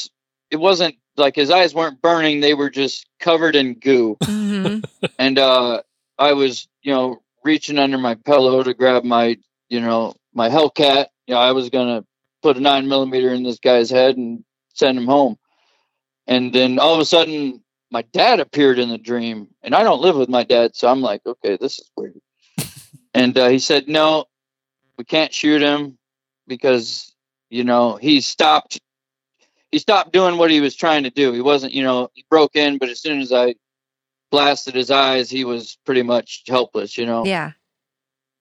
it 0.51 0.57
wasn't 0.57 0.97
like 1.17 1.37
his 1.37 1.51
eyes 1.51 1.75
weren't 1.75 2.01
burning; 2.01 2.41
they 2.41 2.55
were 2.55 2.71
just 2.71 3.07
covered 3.21 3.57
in 3.57 3.75
goo 3.75 4.17
hmm 4.25 4.79
and 5.19 5.39
uh 5.39 5.83
I 6.19 6.33
was, 6.33 6.69
you 6.83 6.93
know, 6.93 7.23
reaching 7.45 7.79
under 7.79 7.97
my 7.97 8.17
pillow 8.17 8.63
to 8.63 8.75
grab 8.75 9.05
my, 9.05 9.39
you 9.69 9.81
know, 9.81 10.15
my 10.35 10.49
Hellcat. 10.49 11.07
You 11.27 11.35
know, 11.35 11.41
I 11.41 11.53
was 11.53 11.71
gonna 11.71 12.05
put 12.43 12.57
a 12.57 12.61
nine 12.61 12.89
millimeter 12.89 13.33
in 13.33 13.43
this 13.43 13.59
guy's 13.59 13.91
head 13.91 14.17
and 14.17 14.45
send 14.75 14.99
him 14.99 15.07
home. 15.07 15.37
And 16.27 16.53
then 16.53 16.79
all 16.79 16.95
of 16.95 17.01
a 17.01 17.05
sudden, 17.05 17.63
my 17.91 18.03
dad 18.03 18.41
appeared 18.41 18.79
in 18.79 18.91
the 18.91 18.99
dream, 18.99 19.49
and 19.63 19.75
I 19.75 19.83
don't 19.83 20.03
live 20.03 20.17
with 20.17 20.29
my 20.29 20.45
dad, 20.45 20.77
so 20.77 20.89
I'm 20.89 21.01
like, 21.01 21.23
okay, 21.25 21.57
this 21.59 21.79
is 21.79 21.91
weird. 21.97 22.21
and 23.15 23.37
uh, 23.37 23.49
he 23.49 23.59
said, 23.59 23.89
no, 23.89 24.27
we 24.99 25.05
can't 25.05 25.33
shoot 25.33 25.63
him 25.63 25.97
because 26.47 27.15
you 27.49 27.65
know 27.65 27.97
he 27.97 28.21
stopped. 28.21 28.81
He 29.71 29.79
stopped 29.79 30.13
doing 30.13 30.39
what 30.39 30.51
he 30.51 30.61
was 30.61 30.75
trying 30.75 31.05
to 31.05 31.11
do. 31.11 31.33
He 31.33 31.43
wasn't, 31.43 31.75
you 31.75 31.83
know, 31.83 32.11
he 32.15 32.25
broke 32.31 32.57
in, 32.57 32.79
but 32.79 32.89
as 32.89 33.01
soon 33.01 33.21
as 33.21 33.33
I 33.33 33.55
blasted 34.31 34.75
his 34.75 34.91
eyes, 34.91 35.31
he 35.31 35.45
was 35.45 35.79
pretty 35.85 36.03
much 36.03 36.43
helpless, 36.47 36.97
you 36.97 37.07
know. 37.07 37.25
Yeah. 37.25 37.53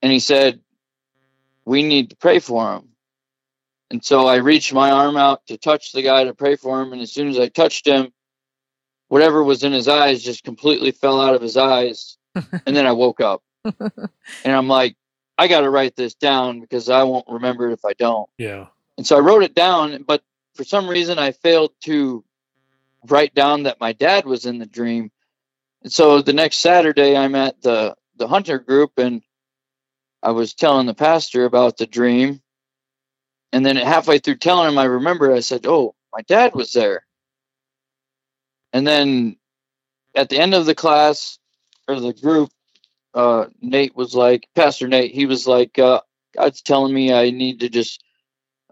And 0.01 0.11
he 0.11 0.19
said, 0.19 0.61
We 1.65 1.83
need 1.83 2.09
to 2.11 2.15
pray 2.17 2.39
for 2.39 2.75
him. 2.75 2.89
And 3.89 4.03
so 4.03 4.27
I 4.27 4.35
reached 4.37 4.73
my 4.73 4.91
arm 4.91 5.15
out 5.15 5.45
to 5.47 5.57
touch 5.57 5.91
the 5.91 6.01
guy 6.01 6.25
to 6.25 6.33
pray 6.33 6.55
for 6.55 6.81
him. 6.81 6.93
And 6.93 7.01
as 7.01 7.11
soon 7.11 7.29
as 7.29 7.39
I 7.39 7.47
touched 7.47 7.87
him, 7.87 8.11
whatever 9.07 9.43
was 9.43 9.63
in 9.63 9.71
his 9.71 9.87
eyes 9.87 10.23
just 10.23 10.43
completely 10.43 10.91
fell 10.91 11.21
out 11.21 11.35
of 11.35 11.41
his 11.41 11.55
eyes. 11.55 12.17
and 12.35 12.75
then 12.75 12.85
I 12.85 12.91
woke 12.91 13.21
up. 13.21 13.43
and 13.63 14.09
I'm 14.45 14.67
like, 14.67 14.95
I 15.37 15.47
got 15.47 15.61
to 15.61 15.69
write 15.69 15.95
this 15.95 16.15
down 16.15 16.59
because 16.59 16.89
I 16.89 17.03
won't 17.03 17.27
remember 17.29 17.69
it 17.69 17.73
if 17.73 17.85
I 17.85 17.93
don't. 17.93 18.29
Yeah. 18.37 18.67
And 18.97 19.05
so 19.05 19.15
I 19.15 19.21
wrote 19.21 19.43
it 19.43 19.55
down, 19.55 20.03
but 20.03 20.23
for 20.55 20.63
some 20.63 20.89
reason 20.89 21.19
I 21.19 21.31
failed 21.31 21.71
to 21.81 22.25
write 23.07 23.33
down 23.33 23.63
that 23.63 23.79
my 23.79 23.93
dad 23.93 24.25
was 24.25 24.45
in 24.45 24.57
the 24.57 24.65
dream. 24.65 25.11
And 25.83 25.93
so 25.93 26.21
the 26.21 26.33
next 26.33 26.57
Saturday 26.57 27.15
I'm 27.15 27.35
at 27.35 27.61
the 27.61 27.95
the 28.17 28.27
hunter 28.27 28.57
group 28.57 28.93
and 28.97 29.21
I 30.23 30.31
was 30.31 30.55
telling 30.55 30.87
the 30.87 30.95
pastor 30.95 31.45
about 31.45 31.77
the 31.77 31.85
dream. 31.85 32.41
And 33.53 33.65
then 33.65 33.77
halfway 33.77 34.19
through 34.19 34.37
telling 34.37 34.69
him 34.69 34.77
I 34.79 34.85
remember 34.85 35.33
I 35.33 35.41
said, 35.41 35.65
"Oh, 35.67 35.95
my 36.13 36.21
dad 36.23 36.55
was 36.55 36.73
there." 36.73 37.05
And 38.73 38.87
then 38.87 39.37
at 40.15 40.29
the 40.29 40.39
end 40.39 40.53
of 40.55 40.65
the 40.67 40.75
class 40.75 41.39
or 41.87 41.99
the 41.99 42.13
group 42.13 42.49
uh 43.15 43.47
Nate 43.61 43.95
was 43.95 44.15
like, 44.15 44.47
Pastor 44.55 44.87
Nate, 44.87 45.13
he 45.13 45.25
was 45.27 45.47
like, 45.47 45.79
uh, 45.79 46.01
God's 46.37 46.61
telling 46.63 46.93
me 46.93 47.13
I 47.13 47.31
need 47.31 47.61
to 47.61 47.69
just 47.69 48.03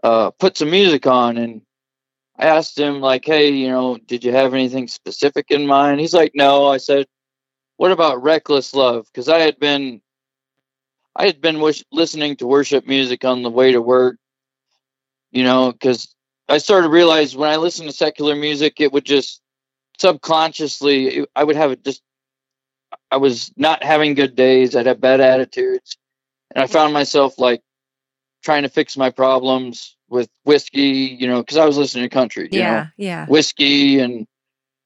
uh, 0.04 0.30
put 0.32 0.56
some 0.58 0.70
music 0.70 1.06
on 1.06 1.38
and 1.38 1.62
I 2.38 2.46
asked 2.48 2.78
him 2.78 3.00
like, 3.00 3.24
"Hey, 3.26 3.50
you 3.50 3.68
know, 3.70 3.98
did 3.98 4.24
you 4.24 4.32
have 4.32 4.54
anything 4.54 4.88
specific 4.88 5.46
in 5.50 5.66
mind?" 5.68 6.00
He's 6.00 6.14
like, 6.14 6.32
"No." 6.34 6.66
I 6.68 6.78
said, 6.78 7.06
"What 7.78 7.92
about 7.92 8.22
Reckless 8.22 8.74
Love?" 8.74 9.06
Because 9.06 9.28
I 9.28 9.40
had 9.40 9.58
been, 9.60 10.02
I 11.16 11.26
had 11.26 11.40
been 11.40 11.60
wish- 11.60 11.84
listening 11.92 12.36
to 12.36 12.46
worship 12.46 12.86
music 12.86 13.24
on 13.24 13.42
the 13.42 13.50
way 13.50 13.72
to 13.72 13.82
work. 13.82 14.18
You 15.36 15.44
know, 15.44 15.70
because 15.70 16.14
I 16.48 16.56
started 16.56 16.86
to 16.86 16.92
realize 16.94 17.36
when 17.36 17.50
I 17.50 17.56
listened 17.56 17.90
to 17.90 17.94
secular 17.94 18.34
music, 18.34 18.80
it 18.80 18.90
would 18.90 19.04
just 19.04 19.42
subconsciously, 19.98 21.26
I 21.36 21.44
would 21.44 21.56
have 21.56 21.72
it 21.72 21.84
just. 21.84 22.00
I 23.10 23.18
was 23.18 23.52
not 23.54 23.84
having 23.84 24.14
good 24.14 24.34
days. 24.34 24.74
I'd 24.74 24.86
have 24.86 24.98
bad 24.98 25.20
attitudes, 25.20 25.98
and 26.54 26.64
I 26.64 26.66
found 26.68 26.94
myself 26.94 27.38
like 27.38 27.62
trying 28.42 28.62
to 28.62 28.70
fix 28.70 28.96
my 28.96 29.10
problems 29.10 29.98
with 30.08 30.30
whiskey, 30.44 31.18
you 31.20 31.26
know, 31.26 31.42
because 31.42 31.58
I 31.58 31.66
was 31.66 31.76
listening 31.76 32.08
to 32.08 32.08
country, 32.08 32.48
you 32.50 32.62
know, 32.62 32.64
Yeah. 32.64 32.86
Yeah. 32.96 33.26
whiskey, 33.26 33.98
and 33.98 34.26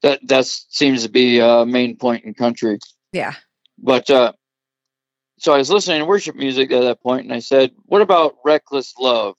that 0.02 0.26
that 0.26 0.46
seems 0.46 1.04
to 1.04 1.10
be 1.10 1.38
a 1.38 1.64
main 1.64 1.96
point 1.96 2.24
in 2.24 2.34
country. 2.34 2.80
Yeah. 3.12 3.34
But 3.78 4.10
uh, 4.10 4.32
so 5.38 5.52
I 5.52 5.58
was 5.58 5.70
listening 5.70 6.00
to 6.00 6.06
worship 6.06 6.34
music 6.34 6.72
at 6.72 6.80
that 6.82 7.00
point, 7.00 7.22
and 7.22 7.32
I 7.32 7.38
said, 7.38 7.70
"What 7.84 8.02
about 8.02 8.34
Reckless 8.44 8.94
Love?" 8.98 9.36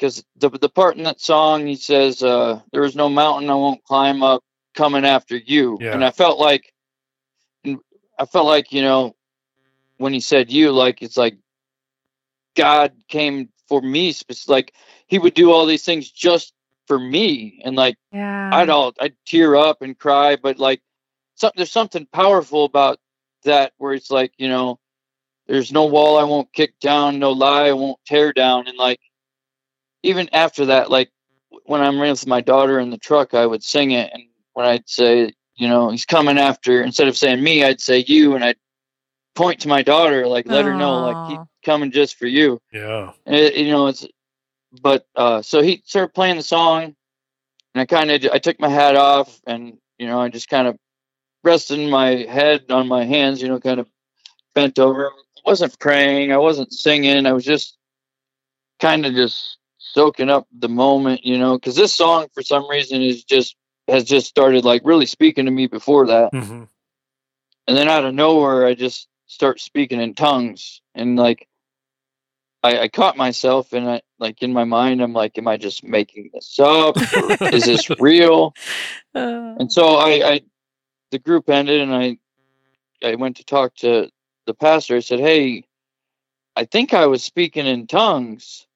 Because 0.00 0.24
the 0.36 0.48
the 0.48 0.70
part 0.70 0.96
in 0.96 1.02
that 1.02 1.20
song, 1.20 1.66
he 1.66 1.76
says, 1.76 2.22
uh, 2.22 2.62
"There 2.72 2.84
is 2.84 2.96
no 2.96 3.10
mountain 3.10 3.50
I 3.50 3.54
won't 3.54 3.84
climb 3.84 4.22
up, 4.22 4.42
coming 4.74 5.04
after 5.04 5.36
you," 5.36 5.76
Yeah. 5.78 5.92
and 5.92 6.02
I 6.02 6.10
felt 6.10 6.38
like, 6.38 6.72
I 8.18 8.24
felt 8.24 8.46
like 8.46 8.72
you 8.72 8.80
know, 8.80 9.14
when 9.98 10.14
he 10.14 10.20
said 10.20 10.50
"you," 10.50 10.72
like 10.72 11.02
it's 11.02 11.18
like 11.18 11.36
God 12.56 12.92
came 13.08 13.50
for 13.68 13.82
me, 13.82 14.12
spec- 14.12 14.48
like 14.48 14.74
He 15.06 15.18
would 15.18 15.34
do 15.34 15.52
all 15.52 15.66
these 15.66 15.84
things 15.84 16.10
just 16.10 16.54
for 16.86 16.98
me, 16.98 17.60
and 17.64 17.76
like. 17.76 17.96
Yeah. 18.12 18.50
I'd 18.52 18.68
all 18.70 18.92
I'd 18.98 19.14
tear 19.26 19.54
up 19.54 19.82
and 19.82 19.96
cry, 19.96 20.36
but 20.36 20.58
like 20.58 20.82
some, 21.36 21.52
there's 21.56 21.70
something 21.70 22.06
powerful 22.12 22.64
about 22.64 22.98
that 23.44 23.72
where 23.78 23.92
it's 23.92 24.10
like 24.10 24.32
you 24.38 24.48
know 24.48 24.80
there's 25.46 25.70
no 25.72 25.86
wall 25.86 26.18
I 26.18 26.24
won't 26.24 26.52
kick 26.52 26.78
down, 26.80 27.18
no 27.20 27.32
lie 27.32 27.68
I 27.68 27.72
won't 27.74 28.00
tear 28.06 28.32
down, 28.32 28.66
and 28.66 28.76
like 28.76 28.98
even 30.02 30.28
after 30.32 30.66
that, 30.66 30.90
like 30.90 31.10
when 31.64 31.80
I'm 31.80 31.98
with 31.98 32.26
my 32.26 32.40
daughter 32.40 32.78
in 32.78 32.90
the 32.90 32.98
truck, 32.98 33.34
I 33.34 33.46
would 33.46 33.62
sing 33.62 33.90
it, 33.92 34.10
and 34.12 34.24
when 34.54 34.66
I'd 34.66 34.88
say 34.88 35.32
you 35.56 35.68
know 35.68 35.90
he's 35.90 36.06
coming 36.06 36.38
after, 36.38 36.82
instead 36.82 37.08
of 37.08 37.16
saying 37.16 37.42
me, 37.42 37.64
I'd 37.64 37.80
say 37.80 38.04
you, 38.06 38.34
and 38.34 38.44
I'd 38.44 38.56
point 39.34 39.60
to 39.60 39.68
my 39.68 39.82
daughter, 39.82 40.26
like 40.26 40.46
let 40.46 40.64
her 40.64 40.74
know 40.74 41.00
like 41.06 41.30
he's 41.30 41.46
coming 41.64 41.90
just 41.92 42.16
for 42.16 42.26
you. 42.26 42.60
Yeah. 42.72 43.12
And 43.26 43.36
it, 43.36 43.56
you 43.56 43.70
know 43.70 43.86
it's 43.86 44.06
but 44.82 45.06
uh 45.16 45.42
so 45.42 45.62
he 45.62 45.82
started 45.84 46.14
playing 46.14 46.36
the 46.36 46.42
song 46.42 46.94
and 47.74 47.82
i 47.82 47.86
kind 47.86 48.10
of 48.10 48.24
i 48.32 48.38
took 48.38 48.60
my 48.60 48.68
hat 48.68 48.96
off 48.96 49.40
and 49.46 49.78
you 49.98 50.06
know 50.06 50.20
i 50.20 50.28
just 50.28 50.48
kind 50.48 50.68
of 50.68 50.76
rested 51.42 51.90
my 51.90 52.08
head 52.08 52.70
on 52.70 52.86
my 52.86 53.04
hands 53.04 53.42
you 53.42 53.48
know 53.48 53.58
kind 53.58 53.80
of 53.80 53.88
bent 54.54 54.78
over 54.78 55.08
i 55.08 55.40
wasn't 55.44 55.76
praying 55.78 56.32
i 56.32 56.36
wasn't 56.36 56.72
singing 56.72 57.26
i 57.26 57.32
was 57.32 57.44
just 57.44 57.76
kind 58.78 59.06
of 59.06 59.14
just 59.14 59.58
soaking 59.92 60.30
up 60.30 60.46
the 60.58 60.68
moment 60.68 61.24
you 61.24 61.38
know 61.38 61.58
because 61.58 61.76
this 61.76 61.92
song 61.92 62.26
for 62.34 62.42
some 62.42 62.68
reason 62.68 63.02
is 63.02 63.24
just 63.24 63.56
has 63.88 64.04
just 64.04 64.26
started 64.26 64.64
like 64.64 64.82
really 64.84 65.06
speaking 65.06 65.44
to 65.46 65.50
me 65.50 65.66
before 65.66 66.06
that. 66.06 66.30
hmm 66.32 66.64
And 67.66 67.76
then 67.76 67.88
out 67.88 68.04
of 68.04 68.14
nowhere, 68.14 68.66
I 68.66 68.74
just 68.74 69.08
start 69.26 69.60
speaking 69.60 70.00
in 70.00 70.14
tongues. 70.14 70.80
And 70.94 71.16
like, 71.16 71.46
I, 72.62 72.80
I 72.80 72.88
caught 72.88 73.16
myself 73.16 73.72
and 73.72 73.88
I, 73.88 74.02
like, 74.18 74.42
in 74.42 74.52
my 74.52 74.64
mind, 74.64 75.00
I'm 75.00 75.12
like, 75.12 75.38
am 75.38 75.48
I 75.48 75.56
just 75.56 75.84
making 75.84 76.30
this 76.32 76.58
up? 76.58 76.96
Is 77.52 77.64
this 77.64 77.88
real? 78.00 78.54
Uh, 79.14 79.54
And 79.58 79.72
so 79.72 79.96
I, 79.96 80.10
I, 80.32 80.40
the 81.10 81.18
group 81.18 81.48
ended 81.48 81.80
and 81.80 81.94
I, 81.94 82.18
I 83.04 83.14
went 83.16 83.36
to 83.38 83.44
talk 83.44 83.74
to 83.76 84.10
the 84.46 84.54
pastor. 84.54 84.96
I 84.96 85.00
said, 85.00 85.20
Hey, 85.20 85.64
I 86.56 86.64
think 86.64 86.92
I 86.92 87.06
was 87.06 87.24
speaking 87.24 87.66
in 87.66 87.86
tongues. 87.86 88.66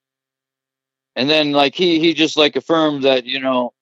And 1.16 1.30
then 1.30 1.52
like 1.52 1.74
he, 1.74 2.00
he 2.00 2.14
just 2.14 2.36
like 2.36 2.56
affirmed 2.56 3.04
that, 3.04 3.24
you 3.24 3.40
know, 3.40 3.72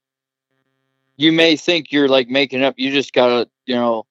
you 1.17 1.33
may 1.33 1.57
think 1.57 1.93
you're 1.93 2.09
like 2.09 2.29
making 2.29 2.63
up, 2.63 2.75
you 2.79 2.91
just 2.91 3.13
gotta, 3.13 3.49
you 3.67 3.75
know, 3.75 4.07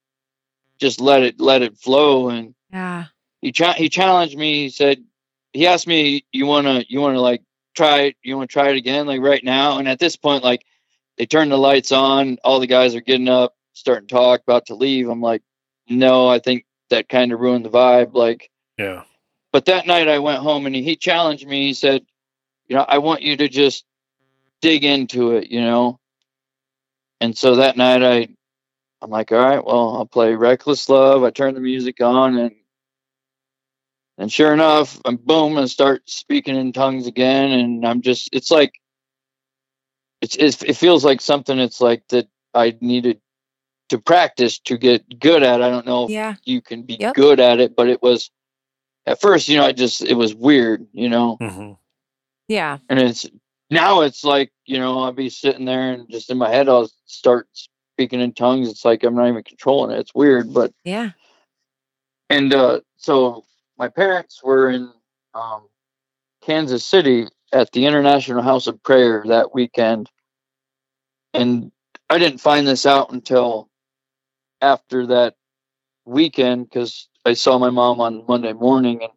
just 0.79 0.99
let 0.99 1.23
it, 1.23 1.39
let 1.39 1.61
it 1.61 1.77
flow. 1.77 2.29
And 2.29 2.55
yeah. 2.71 3.05
he, 3.41 3.51
cha- 3.51 3.73
he 3.73 3.89
challenged 3.89 4.37
me. 4.37 4.63
He 4.63 4.69
said, 4.69 5.03
he 5.53 5.67
asked 5.67 5.87
me, 5.87 6.25
you 6.31 6.45
want 6.45 6.65
to, 6.67 6.85
you 6.89 6.99
want 7.01 7.15
to 7.15 7.21
like 7.21 7.43
try 7.75 8.01
it, 8.01 8.15
you 8.23 8.37
want 8.37 8.49
to 8.49 8.53
try 8.53 8.69
it 8.69 8.77
again, 8.77 9.05
like 9.05 9.21
right 9.21 9.43
now. 9.43 9.77
And 9.77 9.87
at 9.87 9.99
this 9.99 10.15
point, 10.15 10.43
like 10.43 10.65
they 11.17 11.25
turn 11.25 11.49
the 11.49 11.57
lights 11.57 11.91
on, 11.91 12.37
all 12.43 12.59
the 12.59 12.67
guys 12.67 12.95
are 12.95 13.01
getting 13.01 13.29
up, 13.29 13.53
starting 13.73 14.07
to 14.07 14.15
talk, 14.15 14.41
about 14.41 14.67
to 14.67 14.75
leave. 14.75 15.09
I'm 15.09 15.21
like, 15.21 15.43
no, 15.89 16.27
I 16.27 16.39
think 16.39 16.65
that 16.89 17.09
kind 17.09 17.31
of 17.31 17.39
ruined 17.39 17.65
the 17.65 17.69
vibe. 17.69 18.13
Like, 18.13 18.49
Yeah. 18.77 19.03
but 19.51 19.65
that 19.65 19.85
night 19.87 20.07
I 20.07 20.19
went 20.19 20.39
home 20.39 20.65
and 20.65 20.75
he, 20.75 20.81
he 20.83 20.95
challenged 20.95 21.45
me. 21.47 21.67
He 21.67 21.73
said, 21.73 22.05
you 22.71 22.77
know, 22.77 22.85
I 22.87 22.99
want 22.99 23.21
you 23.21 23.35
to 23.35 23.49
just 23.49 23.83
dig 24.61 24.85
into 24.85 25.33
it, 25.33 25.51
you 25.51 25.59
know? 25.59 25.99
And 27.19 27.37
so 27.37 27.57
that 27.57 27.75
night 27.75 28.01
I, 28.01 28.29
I'm 29.01 29.09
like, 29.09 29.33
all 29.33 29.39
right, 29.39 29.65
well, 29.65 29.97
I'll 29.97 30.05
play 30.05 30.35
Reckless 30.35 30.87
Love. 30.87 31.25
I 31.25 31.31
turn 31.31 31.53
the 31.53 31.59
music 31.59 31.99
on 31.99 32.37
and, 32.37 32.51
and 34.17 34.31
sure 34.31 34.53
enough, 34.53 35.01
I'm 35.03 35.17
boom 35.17 35.57
and 35.57 35.69
start 35.69 36.09
speaking 36.09 36.55
in 36.55 36.71
tongues 36.71 37.07
again. 37.07 37.51
And 37.51 37.85
I'm 37.85 38.01
just, 38.01 38.29
it's 38.31 38.51
like, 38.51 38.73
it's, 40.21 40.37
it's 40.37 40.63
it 40.63 40.77
feels 40.77 41.03
like 41.03 41.19
something 41.19 41.59
it's 41.59 41.81
like 41.81 42.07
that 42.09 42.29
I 42.53 42.77
needed 42.79 43.19
to 43.89 43.99
practice 43.99 44.59
to 44.61 44.77
get 44.77 45.19
good 45.19 45.43
at. 45.43 45.61
I 45.61 45.69
don't 45.69 45.85
know 45.85 46.05
if 46.05 46.11
Yeah. 46.11 46.35
you 46.45 46.61
can 46.61 46.83
be 46.83 46.97
Yep. 46.97 47.15
good 47.15 47.41
at 47.41 47.59
it, 47.59 47.75
but 47.75 47.89
it 47.89 48.01
was 48.01 48.31
at 49.05 49.21
first, 49.21 49.49
you 49.49 49.57
know, 49.57 49.65
I 49.65 49.73
just 49.73 50.01
it 50.01 50.13
was 50.13 50.33
weird, 50.33 50.87
you 50.93 51.09
know, 51.09 51.37
hmm 51.39 51.73
Yeah. 52.51 52.79
and 52.89 52.99
it's 52.99 53.25
now 53.69 54.01
it's 54.01 54.23
like 54.23 54.51
you 54.65 54.79
know 54.79 54.99
I'll 54.99 55.13
be 55.13 55.29
sitting 55.29 55.65
there 55.65 55.93
and 55.93 56.09
just 56.09 56.29
in 56.29 56.37
my 56.37 56.49
head 56.49 56.69
I'll 56.69 56.89
start 57.05 57.47
speaking 57.95 58.21
in 58.21 58.33
tongues. 58.33 58.69
It's 58.69 58.85
like 58.85 59.03
I'm 59.03 59.15
not 59.15 59.29
even 59.29 59.43
controlling 59.43 59.95
it. 59.95 60.01
It's 60.01 60.15
weird, 60.15 60.53
but 60.53 60.73
Yeah. 60.83 61.11
and 62.29 62.53
uh, 62.53 62.81
so 62.97 63.45
my 63.77 63.89
parents 63.89 64.41
were 64.43 64.69
in 64.69 64.91
um, 65.33 65.67
Kansas 66.41 66.85
City 66.85 67.27
at 67.53 67.71
the 67.71 67.85
International 67.85 68.41
House 68.43 68.67
of 68.67 68.83
Prayer 68.83 69.23
that 69.27 69.53
weekend, 69.53 70.09
and 71.33 71.71
I 72.09 72.19
didn't 72.19 72.39
find 72.39 72.67
this 72.67 72.85
out 72.85 73.13
until 73.13 73.69
after 74.61 75.07
that 75.07 75.35
weekend 76.05 76.69
because 76.69 77.09
I 77.25 77.33
saw 77.33 77.57
my 77.59 77.69
mom 77.69 78.01
on 78.01 78.25
Monday 78.27 78.53
morning, 78.53 79.03
and 79.03 79.11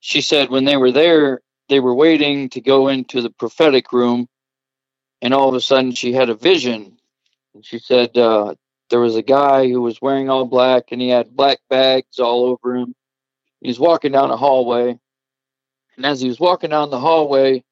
she 0.00 0.20
said 0.22 0.50
when 0.50 0.64
they 0.64 0.76
were 0.76 0.92
there, 0.92 1.40
they 1.68 1.80
were 1.80 1.94
waiting 1.94 2.48
to 2.50 2.60
go 2.60 2.88
into 2.88 3.20
the 3.20 3.30
prophetic 3.30 3.92
room, 3.92 4.28
and 5.22 5.34
all 5.34 5.48
of 5.48 5.54
a 5.54 5.60
sudden 5.60 5.92
she 5.92 6.12
had 6.12 6.30
a 6.30 6.34
vision, 6.34 6.98
and 7.54 7.64
she 7.64 7.78
said 7.78 8.16
uh, 8.16 8.54
there 8.90 9.00
was 9.00 9.16
a 9.16 9.22
guy 9.22 9.68
who 9.68 9.80
was 9.82 10.00
wearing 10.00 10.30
all 10.30 10.46
black 10.46 10.84
and 10.92 11.00
he 11.00 11.08
had 11.08 11.36
black 11.36 11.58
bags 11.68 12.18
all 12.18 12.44
over 12.44 12.76
him. 12.76 12.94
He 13.60 13.68
was 13.68 13.80
walking 13.80 14.12
down 14.12 14.30
a 14.30 14.36
hallway, 14.36 14.98
and 15.96 16.06
as 16.06 16.20
he 16.20 16.28
was 16.28 16.40
walking 16.40 16.70
down 16.70 16.90
the 16.90 17.00
hallway, 17.00 17.64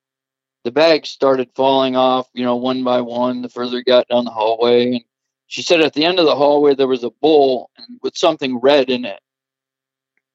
the 0.64 0.72
bags 0.72 1.08
started 1.08 1.48
falling 1.54 1.94
off, 1.94 2.28
you 2.34 2.44
know, 2.44 2.56
one 2.56 2.82
by 2.82 3.00
one. 3.00 3.42
The 3.42 3.48
further 3.48 3.78
he 3.78 3.84
got 3.84 4.08
down 4.08 4.24
the 4.24 4.32
hallway, 4.32 4.92
and 4.94 5.04
she 5.46 5.62
said 5.62 5.80
at 5.80 5.94
the 5.94 6.04
end 6.04 6.18
of 6.18 6.26
the 6.26 6.34
hallway 6.34 6.74
there 6.74 6.88
was 6.88 7.04
a 7.04 7.10
bowl 7.10 7.70
with 8.02 8.16
something 8.16 8.58
red 8.58 8.90
in 8.90 9.04
it. 9.04 9.20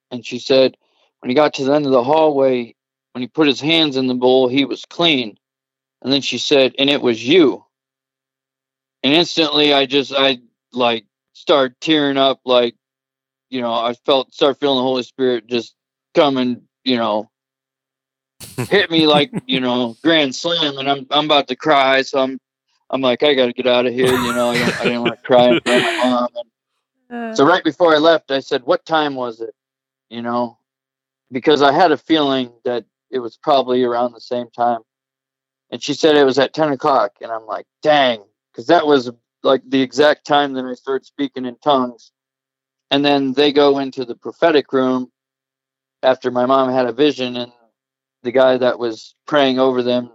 And 0.09 0.26
she 0.26 0.39
said 0.39 0.78
when 1.20 1.30
he 1.30 1.36
got 1.36 1.55
to 1.55 1.66
the 1.66 1.74
end 1.74 1.86
of 1.86 1.91
the 1.91 2.03
hallway, 2.03 2.76
when 3.14 3.22
he 3.22 3.28
put 3.28 3.47
his 3.47 3.62
hands 3.62 3.97
in 3.97 4.07
the 4.07 4.16
bowl, 4.16 4.47
he 4.47 4.66
was 4.66 4.86
clean. 4.86 5.38
And 6.01 6.12
then 6.14 6.22
she 6.22 6.38
said, 6.38 6.76
and 6.80 6.89
it 6.89 7.01
was 7.01 7.24
you. 7.28 7.66
And 9.03 9.14
instantly 9.14 9.74
I 9.74 9.86
just 9.86 10.14
I 10.16 10.39
like 10.74 11.05
started 11.34 11.76
tearing 11.82 12.18
up 12.18 12.41
like 12.45 12.76
you 13.49 13.62
know, 13.62 13.74
I 13.74 13.93
felt 14.05 14.34
start 14.34 14.59
feeling 14.59 14.78
the 14.78 14.84
Holy 14.84 15.03
Spirit 15.03 15.47
just 15.47 15.76
coming, 16.16 16.64
you 16.84 16.97
know, 16.97 17.30
hit 18.70 18.91
me 18.91 19.07
like, 19.07 19.34
you 19.45 19.59
know, 19.59 19.97
grand 20.03 20.36
slam 20.36 20.78
and 20.78 20.89
I'm 20.89 21.07
I'm 21.12 21.26
about 21.26 21.49
to 21.49 21.55
cry, 21.57 22.01
so 22.03 22.20
I'm 22.20 22.39
I'm 22.89 23.01
like, 23.01 23.24
I 23.24 23.36
gotta 23.36 23.53
get 23.53 23.68
out 23.68 23.86
of 23.88 23.93
here, 23.93 24.16
you 24.16 24.34
know, 24.34 24.51
I, 24.51 24.55
I 24.80 24.86
didn't 24.86 25.01
want 25.01 25.22
to 25.22 25.28
cry 25.28 25.49
in 25.49 25.59
front 25.66 25.86
of 25.86 25.93
my 25.99 26.07
mom. 26.09 26.30
And 26.36 26.49
Uh, 27.09 27.36
so 27.36 27.45
right 27.45 27.64
before 27.64 27.95
I 27.95 27.99
left, 27.99 28.32
I 28.32 28.39
said, 28.41 28.64
"What 28.64 28.86
time 28.86 29.16
was 29.16 29.41
it?" 29.41 29.55
You 30.09 30.22
know, 30.22 30.57
because 31.32 31.62
I 31.62 31.72
had 31.74 31.91
a 31.91 31.97
feeling 31.97 32.51
that 32.66 32.86
it 33.12 33.20
was 33.20 33.38
probably 33.38 33.84
around 33.84 34.14
the 34.14 34.22
same 34.22 34.49
time. 34.51 34.82
And 35.72 35.82
she 35.82 35.93
said 35.93 36.16
it 36.16 36.26
was 36.26 36.39
at 36.39 36.53
ten 36.53 36.72
o'clock, 36.72 37.14
and 37.22 37.32
I'm 37.32 37.45
like, 37.45 37.66
"Dang," 37.82 38.24
because 38.51 38.68
that 38.68 38.88
was 38.88 39.12
like 39.43 39.64
the 39.68 39.82
exact 39.82 40.26
time 40.26 40.53
that 40.53 40.66
I 40.66 40.74
started 40.76 41.05
speaking 41.05 41.45
in 41.45 41.57
tongues. 41.57 42.12
And 42.91 43.05
then 43.05 43.34
they 43.34 43.53
go 43.53 43.80
into 43.80 44.05
the 44.05 44.16
prophetic 44.16 44.74
room 44.74 45.12
after 46.03 46.32
my 46.32 46.45
mom 46.45 46.72
had 46.72 46.88
a 46.88 46.93
vision, 46.93 47.38
and 47.38 47.51
the 48.24 48.32
guy 48.32 48.57
that 48.57 48.80
was 48.80 49.16
praying 49.28 49.59
over 49.59 49.84
them 49.84 50.12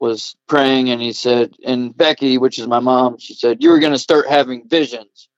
was 0.00 0.36
praying, 0.48 0.90
and 0.90 1.02
he 1.02 1.12
said, 1.12 1.56
"And 1.64 1.96
Becky, 1.96 2.38
which 2.38 2.58
is 2.58 2.66
my 2.66 2.80
mom, 2.80 3.18
she 3.18 3.34
said 3.34 3.62
you 3.62 3.70
were 3.70 3.80
going 3.80 3.92
to 3.92 3.98
start 3.98 4.28
having 4.28 4.68
visions." 4.68 5.28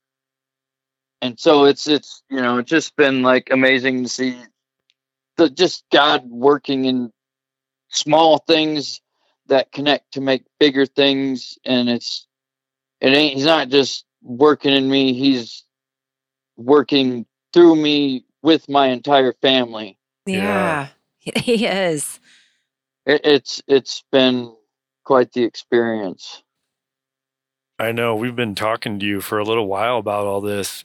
and 1.22 1.38
so 1.38 1.64
it's 1.64 1.88
it's 1.88 2.22
you 2.30 2.40
know 2.40 2.58
it's 2.58 2.70
just 2.70 2.96
been 2.96 3.22
like 3.22 3.48
amazing 3.50 4.02
to 4.02 4.08
see 4.08 4.36
the 5.38 5.48
just 5.48 5.84
God 5.90 6.28
working 6.28 6.84
in 6.84 7.10
small 7.88 8.38
things 8.38 9.00
that 9.46 9.72
connect 9.72 10.12
to 10.12 10.20
make 10.20 10.44
bigger 10.60 10.84
things, 10.84 11.58
and 11.64 11.88
it's 11.88 12.26
it 13.00 13.08
ain't 13.08 13.36
he's 13.36 13.46
not 13.46 13.70
just 13.70 14.04
working 14.22 14.74
in 14.74 14.90
me; 14.90 15.14
he's 15.14 15.64
working 16.56 17.24
through 17.54 17.76
me 17.76 18.26
with 18.42 18.68
my 18.68 18.88
entire 18.88 19.32
family. 19.32 19.96
yeah. 20.26 20.88
He 21.36 21.66
is. 21.66 22.20
It, 23.04 23.20
it's 23.24 23.62
it's 23.66 24.02
been 24.10 24.54
quite 25.04 25.32
the 25.32 25.44
experience. 25.44 26.42
I 27.78 27.92
know 27.92 28.16
we've 28.16 28.34
been 28.34 28.54
talking 28.54 28.98
to 28.98 29.06
you 29.06 29.20
for 29.20 29.38
a 29.38 29.44
little 29.44 29.66
while 29.66 29.98
about 29.98 30.26
all 30.26 30.40
this, 30.40 30.84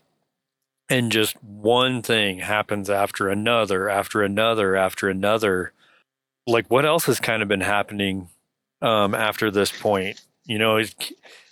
and 0.93 1.11
just 1.11 1.43
one 1.43 2.03
thing 2.03 2.37
happens 2.37 2.87
after 2.87 3.27
another, 3.27 3.89
after 3.89 4.21
another, 4.21 4.75
after 4.75 5.09
another. 5.09 5.73
Like, 6.45 6.69
what 6.69 6.85
else 6.85 7.05
has 7.05 7.19
kind 7.19 7.41
of 7.41 7.47
been 7.47 7.61
happening 7.61 8.29
um, 8.79 9.15
after 9.15 9.49
this 9.49 9.71
point? 9.71 10.21
You 10.45 10.59
know, 10.59 10.83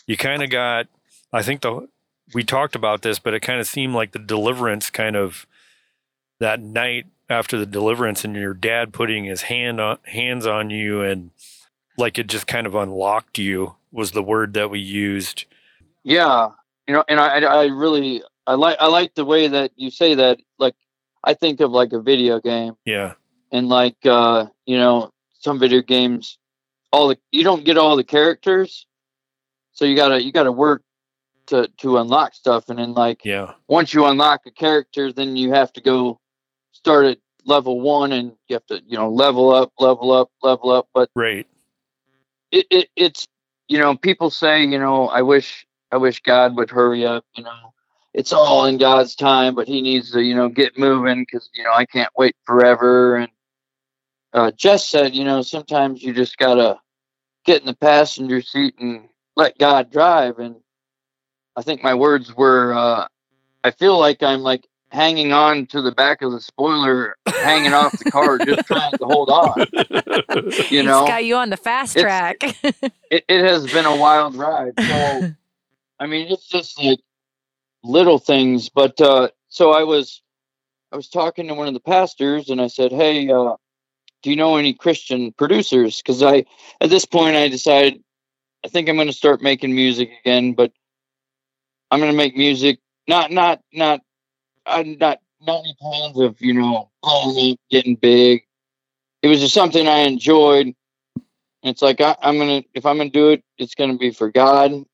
you 0.06 0.16
kind 0.16 0.44
of 0.44 0.52
got. 0.52 0.88
I 1.34 1.42
think 1.42 1.62
the 1.62 1.88
we 2.36 2.44
talked 2.44 2.76
about 2.76 3.02
this, 3.02 3.18
but 3.18 3.34
it 3.34 3.40
kind 3.40 3.60
of 3.60 3.66
seemed 3.66 3.96
like 3.96 4.12
the 4.12 4.20
deliverance 4.20 4.92
kind 4.92 5.16
of 5.16 5.48
that 6.40 6.62
night 6.62 7.08
after 7.28 7.58
the 7.58 7.66
deliverance, 7.66 8.24
and 8.24 8.36
your 8.36 8.54
dad 8.54 8.94
putting 8.94 9.24
his 9.24 9.44
hand 9.44 9.82
on 9.82 9.98
hands 10.04 10.46
on 10.46 10.70
you, 10.70 11.02
and 11.02 11.32
like 11.98 12.20
it 12.20 12.28
just 12.28 12.46
kind 12.46 12.68
of 12.68 12.76
unlocked 12.76 13.40
you 13.40 13.76
was 13.92 14.12
the 14.12 14.22
word 14.22 14.54
that 14.54 14.70
we 14.70 14.80
used. 14.80 15.46
Yeah, 16.04 16.52
you 16.88 16.94
know, 16.94 17.04
and 17.08 17.20
I 17.20 17.40
I 17.40 17.66
really 17.66 18.22
I 18.48 18.56
like 18.56 18.78
I 18.80 18.88
like 18.88 19.14
the 19.16 19.26
way 19.26 19.48
that 19.48 19.72
you 19.76 19.90
say 19.92 20.16
that. 20.16 20.40
Like 20.60 20.76
I 21.24 21.34
think 21.34 21.60
of 21.62 21.72
like 21.72 21.94
a 21.94 22.02
video 22.02 22.40
game. 22.40 22.74
Yeah. 22.86 23.14
and 23.52 23.68
like 23.70 23.98
uh 24.06 24.48
you 24.66 24.78
know 24.78 25.12
some 25.40 25.60
video 25.60 25.82
games 25.82 26.38
all 26.92 27.08
the 27.10 27.18
you 27.32 27.44
don't 27.44 27.64
get 27.66 27.78
all 27.78 27.96
the 27.96 28.04
characters 28.04 28.86
so 29.74 29.86
you 29.86 29.96
gotta 29.96 30.22
you 30.24 30.32
gotta 30.32 30.52
work 30.52 30.82
to 31.48 31.68
to 31.78 31.98
unlock 31.98 32.34
stuff 32.34 32.70
and 32.70 32.80
then 32.80 32.94
like 32.94 33.26
Yeah. 33.26 33.54
once 33.68 33.94
you 33.94 34.06
unlock 34.06 34.42
a 34.46 34.52
character 34.52 35.12
then 35.12 35.36
you 35.36 35.52
have 35.54 35.72
to 35.74 35.82
go 35.82 36.20
start 36.72 37.06
at 37.06 37.18
level 37.46 37.82
one 37.82 38.12
and 38.12 38.34
you 38.48 38.54
have 38.56 38.66
to 38.68 38.82
you 38.88 38.98
know 38.98 39.10
level 39.10 39.52
up 39.52 39.72
level 39.80 40.12
up 40.12 40.30
level 40.42 40.70
up 40.72 40.88
but 40.94 41.10
Right. 41.16 41.48
it, 42.52 42.66
it 42.70 42.90
it's 42.96 43.28
you 43.68 43.80
know 43.80 43.96
people 43.98 44.30
say 44.30 44.64
you 44.64 44.80
know 44.80 45.08
i 45.10 45.22
wish 45.22 45.66
i 45.92 45.98
wish 45.98 46.22
god 46.22 46.56
would 46.56 46.70
hurry 46.70 47.06
up 47.06 47.26
you 47.36 47.44
know 47.44 47.74
it's 48.14 48.34
all 48.34 48.66
in 48.66 48.78
god's 48.78 49.16
time 49.16 49.56
but 49.56 49.68
he 49.68 49.82
needs 49.82 50.12
to 50.12 50.22
you 50.22 50.36
know 50.36 50.50
get 50.50 50.78
moving 50.78 51.22
because 51.22 51.50
you 51.54 51.64
know 51.64 51.74
i 51.74 51.86
can't 51.86 52.12
wait 52.18 52.36
forever 52.46 53.16
and 53.16 53.32
uh 54.34 54.52
jess 54.52 54.88
said 54.88 55.16
you 55.16 55.24
know 55.24 55.42
sometimes 55.42 56.02
you 56.04 56.14
just 56.14 56.38
gotta 56.38 56.80
get 57.46 57.62
in 57.62 57.66
the 57.66 57.76
passenger 57.76 58.42
seat 58.42 58.76
and 58.80 59.08
let 59.36 59.58
God 59.58 59.92
drive. 59.92 60.40
And 60.40 60.56
I 61.56 61.62
think 61.62 61.84
my 61.84 61.94
words 61.94 62.36
were, 62.36 62.74
uh, 62.74 63.08
I 63.64 63.72
feel 63.72 63.98
like 63.98 64.24
I'm 64.24 64.42
like 64.42 64.68
hanging 64.90 65.32
on 65.32 65.68
to 65.68 65.82
the 65.82 65.92
back 65.92 66.22
of 66.22 66.32
the 66.32 66.42
spoiler, 66.42 67.16
hanging 67.28 67.74
off 67.74 67.98
the 67.98 68.12
car, 68.12 68.38
just 68.38 68.66
trying 68.66 68.92
to 68.98 69.06
hold 69.06 69.30
on. 69.30 69.66
You 70.70 70.84
know, 70.84 71.02
He's 71.02 71.10
got 71.10 71.26
you 71.26 71.36
on 71.36 71.50
the 71.50 71.58
fast 71.58 71.98
track. 71.98 72.38
it, 72.64 73.26
it 73.28 73.44
has 73.44 73.72
been 73.72 73.86
a 73.86 73.96
wild 73.96 74.36
ride. 74.36 74.74
So, 74.80 75.30
I 76.00 76.08
mean, 76.08 76.32
it's 76.32 76.48
just 76.48 76.82
like 76.82 77.00
little 77.84 78.20
things. 78.20 78.70
But 78.70 79.00
uh, 79.02 79.30
so 79.50 79.72
I 79.72 79.84
was, 79.84 80.22
I 80.92 80.96
was 80.96 81.10
talking 81.10 81.48
to 81.48 81.54
one 81.54 81.68
of 81.68 81.74
the 81.74 81.80
pastors, 81.80 82.50
and 82.50 82.62
I 82.62 82.68
said, 82.68 82.92
"Hey, 82.92 83.30
uh, 83.30 83.56
do 84.24 84.30
you 84.30 84.36
know 84.36 84.58
any 84.58 84.74
Christian 84.74 85.32
producers?" 85.34 86.02
Because 86.02 86.24
I, 86.24 86.46
at 86.80 86.90
this 86.90 87.06
point, 87.06 87.36
I 87.36 87.48
decided 87.48 88.04
I 88.64 88.68
think 88.68 88.90
I'm 88.90 88.96
going 88.96 89.08
to 89.08 89.14
start 89.14 89.42
making 89.42 89.74
music 89.74 90.10
again, 90.24 90.54
but 90.54 90.72
I'm 91.90 92.00
going 92.00 92.12
to 92.12 92.18
make 92.18 92.36
music 92.36 92.80
not 93.08 93.32
not 93.32 93.62
not 93.74 94.02
I'm 94.66 94.98
not 94.98 95.20
not 95.42 95.60
any 95.60 95.76
plans 95.80 96.20
of 96.20 96.40
you 96.42 96.54
know 96.54 96.92
getting 97.70 97.96
big. 97.96 98.44
It 99.22 99.28
was 99.28 99.40
just 99.40 99.54
something 99.54 99.88
I 99.88 100.00
enjoyed. 100.00 100.74
It's 101.64 101.82
like 101.82 102.02
I, 102.02 102.16
I'm 102.22 102.38
gonna 102.38 102.64
if 102.74 102.86
I'm 102.86 102.98
gonna 102.98 103.10
do 103.10 103.30
it, 103.30 103.44
it's 103.58 103.76
gonna 103.76 103.98
be 103.98 104.12
for 104.12 104.32
God, 104.32 104.86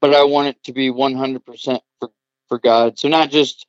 but 0.00 0.14
I 0.14 0.24
want 0.24 0.48
it 0.48 0.62
to 0.64 0.72
be 0.72 0.90
100 0.90 1.44
percent 1.44 1.82
for 2.52 2.58
for 2.58 2.60
God. 2.60 2.98
So 2.98 3.08
not 3.08 3.30
just 3.30 3.66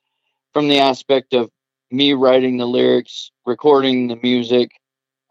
from 0.52 0.68
the 0.68 0.78
aspect 0.78 1.32
of 1.32 1.50
me 1.90 2.12
writing 2.12 2.58
the 2.58 2.66
lyrics, 2.66 3.30
recording 3.46 4.08
the 4.08 4.16
music. 4.16 4.72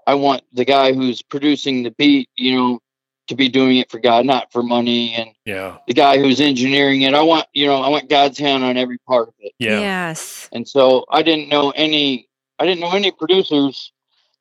I 0.07 0.15
want 0.15 0.41
the 0.53 0.65
guy 0.65 0.93
who's 0.93 1.21
producing 1.21 1.83
the 1.83 1.91
beat, 1.91 2.29
you 2.35 2.55
know, 2.55 2.79
to 3.27 3.35
be 3.35 3.47
doing 3.49 3.77
it 3.77 3.91
for 3.91 3.99
God, 3.99 4.25
not 4.25 4.51
for 4.51 4.63
money. 4.63 5.13
And 5.13 5.29
yeah. 5.45 5.77
the 5.87 5.93
guy 5.93 6.17
who's 6.17 6.41
engineering 6.41 7.03
it, 7.03 7.13
I 7.13 7.21
want, 7.21 7.45
you 7.53 7.67
know, 7.67 7.81
I 7.81 7.89
want 7.89 8.09
God's 8.09 8.39
hand 8.39 8.63
on 8.63 8.75
every 8.75 8.97
part 9.07 9.27
of 9.27 9.35
it. 9.39 9.53
Yeah. 9.59 9.79
Yes. 9.79 10.49
And 10.51 10.67
so 10.67 11.05
I 11.11 11.21
didn't 11.21 11.49
know 11.49 11.69
any 11.71 12.27
I 12.57 12.65
didn't 12.65 12.81
know 12.81 12.91
any 12.91 13.11
producers. 13.11 13.91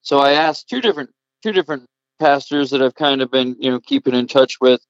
So 0.00 0.20
I 0.20 0.32
asked 0.32 0.70
two 0.70 0.80
different 0.80 1.10
two 1.42 1.52
different 1.52 1.86
pastors 2.18 2.70
that 2.70 2.80
I've 2.80 2.94
kind 2.94 3.20
of 3.20 3.30
been, 3.30 3.56
you 3.60 3.70
know, 3.70 3.80
keeping 3.80 4.14
in 4.14 4.26
touch 4.26 4.58
with 4.60 4.80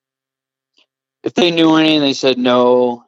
if 1.22 1.34
they 1.34 1.50
knew 1.50 1.74
any 1.74 1.96
and 1.96 2.04
they 2.04 2.14
said 2.14 2.38
no. 2.38 3.04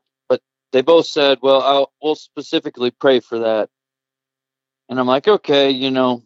They 0.75 0.83
both 0.83 1.07
said, 1.07 1.39
Well, 1.41 1.63
I'll 1.63 1.93
we'll 2.03 2.17
specifically 2.17 2.91
pray 2.91 3.21
for 3.21 3.39
that. 3.39 3.71
And 4.89 4.99
I'm 4.99 5.07
like, 5.07 5.29
Okay, 5.29 5.71
you 5.71 5.93
know, 5.93 6.25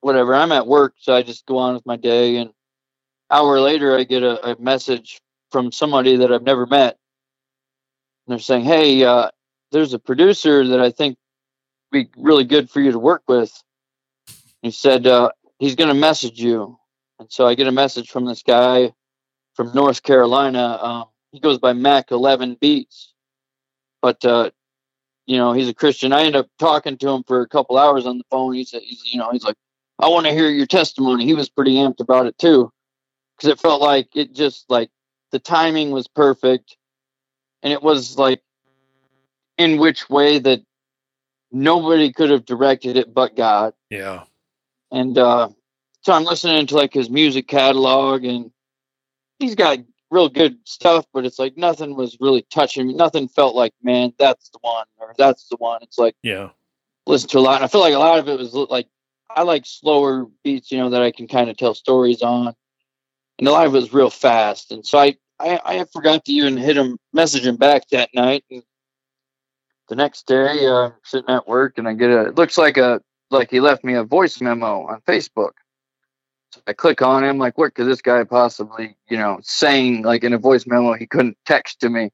whatever. 0.00 0.34
I'm 0.34 0.50
at 0.50 0.66
work, 0.66 0.94
so 0.98 1.14
I 1.14 1.22
just 1.22 1.44
go 1.44 1.58
on 1.58 1.74
with 1.74 1.84
my 1.84 1.96
day 1.96 2.38
and 2.38 2.52
hour 3.30 3.60
later 3.60 3.94
I 3.94 4.04
get 4.04 4.22
a, 4.22 4.52
a 4.52 4.58
message 4.58 5.20
from 5.50 5.72
somebody 5.72 6.16
that 6.16 6.32
I've 6.32 6.42
never 6.42 6.64
met. 6.64 6.96
And 8.26 8.32
they're 8.32 8.38
saying, 8.38 8.64
Hey, 8.64 9.04
uh, 9.04 9.28
there's 9.72 9.92
a 9.92 9.98
producer 9.98 10.66
that 10.68 10.80
I 10.80 10.90
think 10.90 11.18
be 11.90 12.08
really 12.16 12.44
good 12.44 12.70
for 12.70 12.80
you 12.80 12.92
to 12.92 12.98
work 12.98 13.24
with. 13.28 13.52
He 14.62 14.70
said 14.70 15.06
uh, 15.06 15.32
he's 15.58 15.74
going 15.74 15.88
to 15.88 15.94
message 15.94 16.40
you, 16.40 16.78
and 17.18 17.30
so 17.30 17.46
I 17.46 17.56
get 17.56 17.66
a 17.66 17.72
message 17.72 18.08
from 18.10 18.24
this 18.24 18.42
guy 18.42 18.94
from 19.54 19.70
North 19.74 20.02
Carolina. 20.02 20.78
Um, 20.80 21.04
he 21.30 21.40
goes 21.40 21.58
by 21.58 21.74
Mac 21.74 22.10
Eleven 22.10 22.56
Beats, 22.58 23.11
but 24.02 24.22
uh, 24.24 24.50
you 25.26 25.38
know 25.38 25.52
he's 25.52 25.68
a 25.68 25.74
Christian. 25.74 26.12
I 26.12 26.24
end 26.24 26.36
up 26.36 26.48
talking 26.58 26.98
to 26.98 27.08
him 27.08 27.22
for 27.26 27.40
a 27.40 27.48
couple 27.48 27.78
hours 27.78 28.04
on 28.04 28.18
the 28.18 28.24
phone. 28.30 28.52
He 28.54 28.64
said, 28.64 28.82
he's, 28.82 29.02
you 29.04 29.18
know, 29.18 29.30
he's 29.30 29.44
like, 29.44 29.56
I 29.98 30.08
want 30.08 30.26
to 30.26 30.32
hear 30.32 30.50
your 30.50 30.66
testimony. 30.66 31.24
He 31.24 31.34
was 31.34 31.48
pretty 31.48 31.76
amped 31.76 32.00
about 32.00 32.26
it 32.26 32.36
too, 32.36 32.70
because 33.36 33.48
it 33.48 33.60
felt 33.60 33.80
like 33.80 34.08
it 34.14 34.34
just 34.34 34.66
like 34.68 34.90
the 35.30 35.38
timing 35.38 35.92
was 35.92 36.08
perfect, 36.08 36.76
and 37.62 37.72
it 37.72 37.82
was 37.82 38.18
like 38.18 38.42
in 39.56 39.78
which 39.78 40.10
way 40.10 40.38
that 40.40 40.60
nobody 41.52 42.12
could 42.12 42.30
have 42.30 42.44
directed 42.44 42.96
it 42.96 43.14
but 43.14 43.36
God. 43.36 43.74
Yeah. 43.90 44.24
And 44.90 45.16
uh, 45.16 45.48
so 46.02 46.12
I'm 46.12 46.24
listening 46.24 46.66
to 46.66 46.76
like 46.76 46.92
his 46.92 47.08
music 47.08 47.46
catalog, 47.46 48.24
and 48.24 48.50
he's 49.38 49.54
got 49.54 49.78
real 50.12 50.28
good 50.28 50.58
stuff, 50.64 51.06
but 51.12 51.24
it's 51.24 51.38
like 51.38 51.56
nothing 51.56 51.96
was 51.96 52.18
really 52.20 52.46
touching 52.52 52.86
me. 52.86 52.94
Nothing 52.94 53.28
felt 53.28 53.54
like, 53.56 53.72
man, 53.82 54.12
that's 54.18 54.50
the 54.50 54.58
one, 54.60 54.84
or 54.98 55.14
that's 55.16 55.48
the 55.48 55.56
one. 55.56 55.82
It's 55.82 55.98
like 55.98 56.14
Yeah. 56.22 56.50
listen 57.06 57.30
to 57.30 57.38
a 57.38 57.40
lot, 57.40 57.56
and 57.56 57.64
I 57.64 57.68
feel 57.68 57.80
like 57.80 57.94
a 57.94 57.98
lot 57.98 58.18
of 58.18 58.28
it 58.28 58.38
was 58.38 58.52
like 58.52 58.88
I 59.34 59.42
like 59.42 59.64
slower 59.64 60.26
beats, 60.44 60.70
you 60.70 60.78
know, 60.78 60.90
that 60.90 61.02
I 61.02 61.10
can 61.10 61.26
kind 61.26 61.48
of 61.48 61.56
tell 61.56 61.74
stories 61.74 62.20
on, 62.22 62.54
and 63.38 63.48
a 63.48 63.50
lot 63.50 63.66
of 63.66 63.74
it 63.74 63.78
was 63.78 63.94
real 63.94 64.10
fast. 64.10 64.70
And 64.70 64.86
so 64.86 64.98
I, 64.98 65.16
I, 65.40 65.60
I 65.64 65.84
forgot 65.92 66.26
to 66.26 66.32
even 66.32 66.58
hit 66.58 66.76
him, 66.76 66.98
message 67.14 67.46
him 67.46 67.56
back 67.56 67.88
that 67.88 68.10
night. 68.14 68.44
And 68.50 68.62
the 69.88 69.96
next 69.96 70.26
day, 70.26 70.66
uh, 70.66 70.88
I'm 70.88 70.92
sitting 71.04 71.30
at 71.34 71.48
work, 71.48 71.78
and 71.78 71.88
I 71.88 71.94
get 71.94 72.10
a. 72.10 72.26
It 72.26 72.34
looks 72.34 72.58
like 72.58 72.76
a 72.76 73.00
like 73.30 73.50
he 73.50 73.60
left 73.60 73.82
me 73.82 73.94
a 73.94 74.04
voice 74.04 74.40
memo 74.42 74.86
on 74.86 75.00
Facebook. 75.08 75.52
So 76.52 76.60
I 76.66 76.72
click 76.72 77.00
on 77.02 77.24
him, 77.24 77.38
like, 77.38 77.56
what 77.56 77.74
could 77.74 77.86
this 77.86 78.02
guy 78.02 78.24
possibly, 78.24 78.96
you 79.08 79.16
know, 79.16 79.38
saying 79.42 80.02
like 80.02 80.24
in 80.24 80.32
a 80.32 80.38
voice 80.38 80.66
memo 80.66 80.92
he 80.92 81.06
couldn't 81.06 81.38
text 81.46 81.80
to 81.80 81.88
me. 81.88 82.10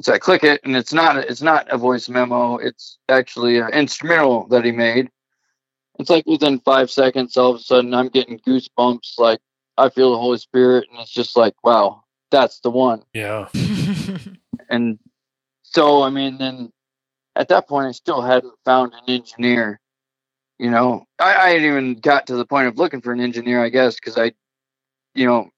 So 0.00 0.12
I 0.12 0.18
click 0.18 0.42
it, 0.42 0.60
and 0.64 0.74
it's 0.76 0.92
not 0.92 1.16
it's 1.18 1.42
not 1.42 1.68
a 1.70 1.78
voice 1.78 2.08
memo. 2.08 2.56
It's 2.56 2.98
actually 3.08 3.58
an 3.58 3.72
instrumental 3.72 4.48
that 4.48 4.64
he 4.64 4.72
made. 4.72 5.10
It's 5.98 6.10
like 6.10 6.26
within 6.26 6.58
five 6.60 6.90
seconds, 6.90 7.36
all 7.36 7.50
of 7.50 7.60
a 7.60 7.62
sudden, 7.62 7.94
I'm 7.94 8.08
getting 8.08 8.40
goosebumps. 8.40 9.18
Like 9.18 9.40
I 9.76 9.90
feel 9.90 10.12
the 10.12 10.18
Holy 10.18 10.38
Spirit, 10.38 10.86
and 10.90 11.00
it's 11.00 11.12
just 11.12 11.36
like, 11.36 11.54
wow, 11.62 12.02
that's 12.30 12.60
the 12.60 12.70
one. 12.70 13.02
Yeah. 13.12 13.48
And 14.68 14.98
so, 15.62 16.02
I 16.02 16.10
mean, 16.10 16.38
then 16.38 16.72
at 17.36 17.48
that 17.48 17.68
point, 17.68 17.88
I 17.88 17.92
still 17.92 18.20
hadn't 18.20 18.54
found 18.64 18.92
an 18.94 19.04
engineer. 19.08 19.80
You 20.58 20.70
know, 20.70 21.04
I, 21.18 21.34
I 21.34 21.48
hadn't 21.50 21.66
even 21.66 21.94
got 21.96 22.28
to 22.28 22.36
the 22.36 22.46
point 22.46 22.68
of 22.68 22.78
looking 22.78 23.00
for 23.00 23.12
an 23.12 23.20
engineer, 23.20 23.62
I 23.62 23.68
guess, 23.70 23.96
because 23.96 24.16
I, 24.16 24.32
you 25.14 25.26
know, 25.26 25.50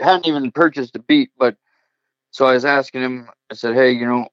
hadn't 0.00 0.26
even 0.26 0.50
purchased 0.50 0.96
a 0.96 0.98
beat. 1.00 1.30
But 1.38 1.56
so 2.30 2.46
I 2.46 2.54
was 2.54 2.64
asking 2.64 3.02
him. 3.02 3.28
I 3.50 3.54
said, 3.54 3.74
"Hey, 3.74 3.92
you 3.92 4.06
know, 4.06 4.28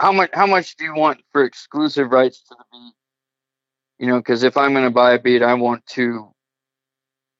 how 0.00 0.12
much 0.12 0.30
how 0.32 0.46
much 0.46 0.76
do 0.76 0.84
you 0.84 0.94
want 0.94 1.20
for 1.32 1.44
exclusive 1.44 2.10
rights 2.10 2.42
to 2.48 2.56
the 2.58 2.64
beat? 2.72 2.94
You 3.98 4.08
know, 4.08 4.18
because 4.18 4.42
if 4.42 4.56
I'm 4.56 4.72
going 4.72 4.84
to 4.84 4.90
buy 4.90 5.14
a 5.14 5.18
beat, 5.18 5.42
I 5.42 5.54
want 5.54 5.86
to, 5.94 6.32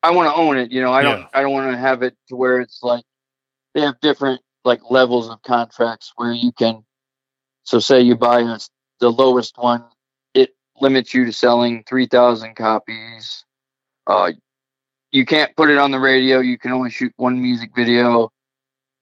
I 0.03 0.11
want 0.13 0.29
to 0.29 0.35
own 0.35 0.57
it. 0.57 0.71
You 0.73 0.81
know, 0.81 0.93
I 0.93 1.03
don't 1.03 1.21
Yeah. 1.21 1.29
I 1.35 1.43
don't 1.43 1.53
want 1.53 1.71
to 1.73 1.77
have 1.77 2.03
it 2.03 2.17
to 2.29 2.37
where 2.37 2.61
it's 2.61 2.81
like 2.83 3.05
they 3.75 3.83
have 3.83 4.01
different 4.01 4.41
like 4.65 4.81
levels 4.91 5.29
of 5.29 5.43
contracts 5.43 6.13
where 6.17 6.33
you 6.33 6.53
can. 6.53 6.85
So 7.65 7.79
say 7.79 8.01
you 8.01 8.17
buy 8.17 8.41
a, 8.41 8.59
the 9.01 9.11
lowest 9.11 9.59
one, 9.59 9.85
limits 10.81 11.15
you 11.15 11.25
to 11.25 11.33
selling 11.33 11.85
three 11.85 12.07
thousand 12.07 12.55
copies. 12.55 13.45
Uh, 14.07 14.33
you 15.13 15.25
can't 15.25 15.55
put 15.57 15.71
it 15.71 15.79
on 15.79 15.91
the 15.91 15.99
radio. 15.99 16.41
You 16.41 16.59
can 16.59 16.73
only 16.73 16.91
shoot 16.91 17.13
one 17.17 17.41
music 17.41 17.71
video. 17.75 18.33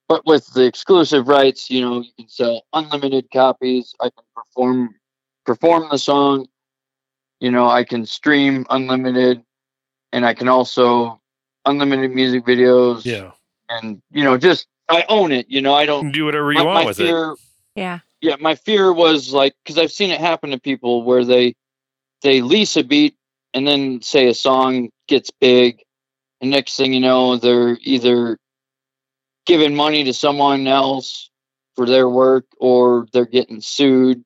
But 0.08 0.26
with 0.26 0.46
the 0.52 0.64
exclusive 0.64 1.28
rights, 1.28 1.70
you 1.70 1.80
know, 1.80 2.00
you 2.00 2.10
can 2.18 2.28
sell 2.28 2.62
unlimited 2.72 3.30
copies. 3.32 3.94
I 4.00 4.10
can 4.10 4.24
perform 4.34 4.94
perform 5.46 5.88
the 5.90 5.98
song. 5.98 6.46
You 7.40 7.50
know, 7.50 7.68
I 7.68 7.84
can 7.84 8.06
stream 8.06 8.66
unlimited, 8.70 9.42
and 10.12 10.24
I 10.24 10.34
can 10.34 10.48
also 10.48 11.20
unlimited 11.64 12.10
music 12.10 12.44
videos. 12.44 13.04
Yeah. 13.04 13.32
and 13.68 14.02
you 14.10 14.24
know, 14.24 14.36
just 14.36 14.66
I 14.88 15.04
own 15.08 15.32
it. 15.32 15.46
You 15.48 15.62
know, 15.62 15.74
I 15.74 15.86
don't. 15.86 16.12
do 16.12 16.26
whatever 16.26 16.52
you 16.52 16.58
my, 16.58 16.64
want 16.64 16.78
my 16.80 16.84
with 16.86 17.00
it. 17.00 17.04
fear, 17.04 17.34
yeah. 17.74 18.00
yeah, 18.20 18.36
my 18.40 18.54
fear 18.54 18.92
was 18.92 19.32
like 19.32 19.54
because 19.64 19.78
I've 19.78 19.92
seen 19.92 20.10
it 20.10 20.20
happen 20.20 20.50
to 20.50 20.60
people 20.60 21.02
where 21.02 21.24
they 21.24 21.56
they 22.24 22.40
lease 22.40 22.76
a 22.76 22.82
beat 22.82 23.14
and 23.52 23.68
then 23.68 24.02
say 24.02 24.26
a 24.28 24.34
song 24.34 24.88
gets 25.06 25.30
big, 25.30 25.82
and 26.40 26.50
next 26.50 26.76
thing 26.76 26.92
you 26.92 27.00
know, 27.00 27.36
they're 27.36 27.78
either 27.82 28.38
giving 29.46 29.76
money 29.76 30.04
to 30.04 30.12
someone 30.14 30.66
else 30.66 31.30
for 31.76 31.86
their 31.86 32.08
work 32.08 32.46
or 32.58 33.06
they're 33.12 33.26
getting 33.26 33.60
sued. 33.60 34.24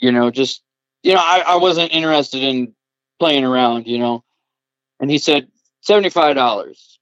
You 0.00 0.12
know, 0.12 0.30
just 0.30 0.62
you 1.02 1.14
know, 1.14 1.20
I, 1.20 1.42
I 1.46 1.56
wasn't 1.56 1.92
interested 1.92 2.42
in 2.42 2.74
playing 3.18 3.44
around. 3.44 3.86
You 3.86 3.98
know, 3.98 4.24
and 4.98 5.10
he 5.10 5.18
said 5.18 5.48
seventy 5.82 6.10
five 6.10 6.34
dollars, 6.34 6.98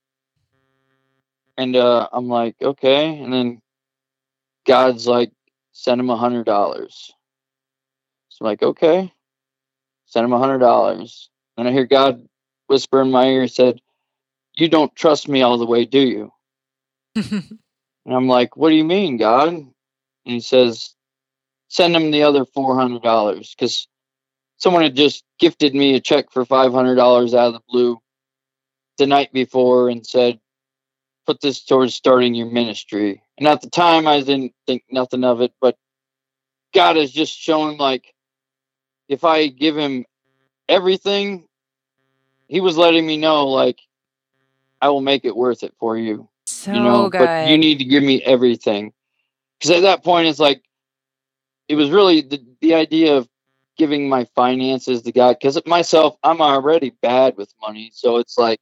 and 1.57 1.75
uh, 1.75 2.09
I'm 2.13 2.29
like, 2.29 2.57
okay, 2.61 3.19
and 3.19 3.33
then 3.33 3.63
God's 4.67 5.07
like 5.07 5.33
send 5.73 6.01
him 6.01 6.11
a 6.11 6.17
hundred 6.17 6.45
dollars. 6.45 7.11
So 8.29 8.45
I'm 8.45 8.51
like, 8.51 8.63
okay, 8.63 9.13
send 10.09 10.25
him 10.25 10.33
a 10.33 10.39
hundred 10.39 10.59
dollars. 10.59 11.31
And 11.57 11.69
I 11.69 11.73
hear 11.73 11.87
God 11.87 12.27
whisper 12.67 13.01
in 13.01 13.11
my 13.11 13.27
ear, 13.27 13.49
said, 13.49 13.81
You 14.57 14.69
don't 14.69 14.95
trust 14.97 15.29
me 15.29 15.43
all 15.43 15.59
the 15.59 15.67
way, 15.67 15.85
do 15.85 16.01
you? 16.01 16.33
And 18.07 18.17
I'm 18.17 18.27
like, 18.27 18.57
What 18.57 18.71
do 18.71 18.75
you 18.75 18.85
mean, 18.85 19.19
God? 19.19 19.49
And 19.49 19.71
he 20.25 20.41
says, 20.41 20.95
Send 21.69 21.95
him 21.95 22.11
the 22.11 22.23
other 22.23 22.47
four 22.47 22.75
hundred 22.75 23.03
dollars 23.03 23.55
because 23.55 23.87
someone 24.57 24.83
had 24.83 24.97
just 24.97 25.25
gifted 25.39 25.75
me 25.75 25.95
a 25.95 26.01
check 26.01 26.31
for 26.33 26.47
five 26.47 26.73
hundred 26.73 26.95
dollars 26.95 27.35
out 27.35 27.49
of 27.49 27.53
the 27.53 27.61
blue 27.69 27.99
the 28.97 29.07
night 29.07 29.31
before 29.33 29.91
and 29.91 30.07
said, 30.07 30.41
put 31.29 31.43
this 31.43 31.63
towards 31.63 31.95
starting 31.95 32.35
your 32.35 32.51
ministry. 32.51 33.23
And 33.37 33.47
at 33.47 33.61
the 33.61 33.69
time, 33.69 34.09
I 34.09 34.21
didn't 34.21 34.55
think 34.67 34.85
nothing 34.91 35.25
of 35.25 35.43
it, 35.43 35.53
but 35.61 35.77
God 36.73 36.97
has 36.97 37.13
just 37.13 37.39
shown 37.39 37.77
like 37.77 38.15
if 39.09 39.25
I 39.25 39.49
give 39.49 39.77
him 39.77 40.05
everything, 40.69 41.47
he 42.49 42.61
was 42.61 42.77
letting 42.77 43.07
me 43.07 43.17
know 43.17 43.49
like 43.49 43.79
I 44.81 44.89
will 44.89 45.01
make 45.01 45.25
it 45.25 45.37
worth 45.37 45.63
it 45.63 45.75
for 45.79 45.97
you. 45.97 46.29
So 46.45 46.73
you 46.73 46.81
know, 46.81 47.11
good. 47.11 47.19
but 47.19 47.49
you 47.49 47.59
need 47.59 47.79
to 47.79 47.85
give 47.85 48.03
me 48.03 48.23
everything. 48.23 48.93
Because 49.59 49.77
at 49.77 49.83
that 49.83 50.05
point, 50.05 50.29
it's 50.29 50.39
like 50.39 50.63
it 51.69 51.75
was 51.75 51.91
really 51.91 52.23
the 52.23 52.41
the 52.61 52.75
idea 52.75 53.17
of 53.17 53.29
giving 53.77 54.09
my 54.09 54.25
finances 54.35 55.03
to 55.03 55.13
God. 55.13 55.37
Because 55.41 55.61
myself, 55.67 56.17
I'm 56.23 56.41
already 56.41 56.91
bad 57.03 57.37
with 57.37 57.53
money, 57.61 57.91
so 57.95 58.19
it's 58.19 58.39
like, 58.39 58.61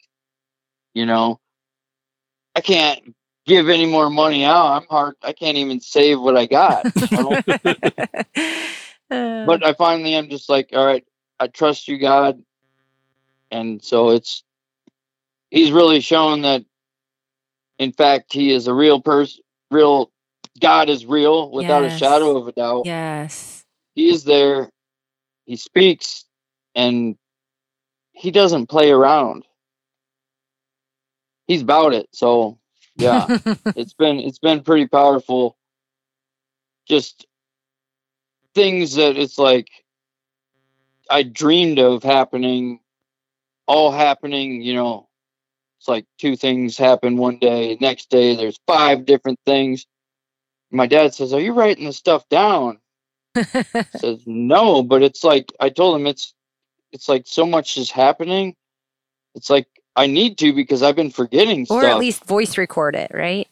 you 0.95 1.07
know, 1.07 1.41
I 2.55 2.61
can't 2.61 3.15
give 3.47 3.69
any 3.69 3.87
more 3.87 4.11
money 4.11 4.45
out. 4.45 4.73
I'm 4.73 4.87
hard. 4.89 5.15
I 5.23 5.33
can't 5.33 5.57
even 5.57 5.81
save 5.81 6.21
what 6.21 6.37
I 6.37 6.47
got. 6.47 6.87
Uh, 9.11 9.47
but 9.47 9.65
I 9.65 9.73
finally 9.75 10.15
am 10.15 10.29
just 10.31 10.49
like, 10.49 10.71
all 10.73 10.85
right, 10.87 11.05
I 11.41 11.47
trust 11.49 11.89
you, 11.89 11.99
God, 11.99 12.43
and 13.51 13.83
so 13.83 14.11
it's 14.11 14.43
he's 15.51 15.73
really 15.73 16.01
shown 16.01 16.43
that, 16.43 16.65
in 17.79 17.93
fact, 17.93 18.33
he 18.33 18.53
is 18.53 18.67
a 18.67 18.75
real 18.75 19.01
person. 19.01 19.43
Real 19.71 20.11
God 20.61 20.89
is 20.89 21.05
real 21.07 21.51
without 21.51 21.83
Yes. 21.83 21.95
a 21.97 21.99
shadow 21.99 22.37
of 22.37 22.49
a 22.49 22.53
doubt. 22.53 22.85
yes. 22.87 23.65
He 23.95 24.11
is 24.11 24.25
there. 24.25 24.71
He 25.47 25.57
speaks, 25.57 26.25
and 26.75 27.17
he 28.13 28.31
doesn't 28.31 28.67
play 28.69 28.91
around. 28.91 29.45
He's 31.47 31.63
about 31.63 31.95
it. 31.95 32.09
So 32.13 32.59
yeah, 32.97 33.29
it's 33.77 33.95
been 33.95 34.19
it's 34.21 34.39
been 34.39 34.63
pretty 34.63 34.87
powerful. 34.89 35.57
Just 36.89 37.27
things 38.57 38.95
that 38.95 39.17
it's 39.17 39.39
like 39.39 39.69
I 41.09 41.23
dreamed 41.23 41.79
of 41.79 42.03
happening, 42.03 42.81
all 43.69 43.93
happening. 43.93 44.63
You 44.63 44.75
know, 44.75 45.09
it's 45.79 45.87
like 45.87 46.07
two 46.19 46.35
things 46.35 46.77
happen 46.77 47.17
one 47.19 47.39
day. 47.39 47.77
Next 47.81 48.11
day, 48.11 48.35
there's 48.35 48.59
five 48.67 49.05
different 49.07 49.39
things. 49.47 49.87
My 50.73 50.87
dad 50.89 51.15
says, 51.15 51.33
"Are 51.33 51.41
you 51.41 51.53
writing 51.53 51.85
this 51.85 51.99
stuff 51.99 52.29
down?" 52.29 52.81
Says, 53.97 54.21
"No," 54.27 54.83
but 54.83 55.03
it's 55.03 55.23
like 55.23 55.53
I 55.61 55.69
told 55.69 56.01
him 56.01 56.07
it's 56.07 56.35
it's 56.91 57.09
like 57.09 57.25
so 57.27 57.47
much 57.47 57.77
is 57.77 57.91
happening. 57.91 58.57
It's 59.37 59.51
like 59.51 59.69
I 59.95 60.07
need 60.07 60.39
to 60.39 60.53
because 60.53 60.83
I've 60.83 60.97
been 60.97 61.11
forgetting 61.11 61.63
or 61.71 61.81
stuff. 61.81 61.85
at 61.85 61.99
least 61.99 62.25
voice 62.25 62.59
record 62.59 62.97
it, 62.97 63.11
right? 63.15 63.49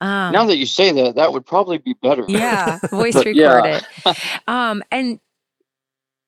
Um, 0.00 0.32
now 0.32 0.44
that 0.46 0.56
you 0.58 0.66
say 0.66 0.92
that, 0.92 1.14
that 1.16 1.32
would 1.32 1.46
probably 1.46 1.78
be 1.78 1.94
better. 2.02 2.24
yeah, 2.28 2.78
voice 2.90 3.14
But 3.14 3.26
record 3.26 3.36
yeah. 3.36 3.80
it. 4.06 4.18
Um, 4.48 4.82
and 4.90 5.20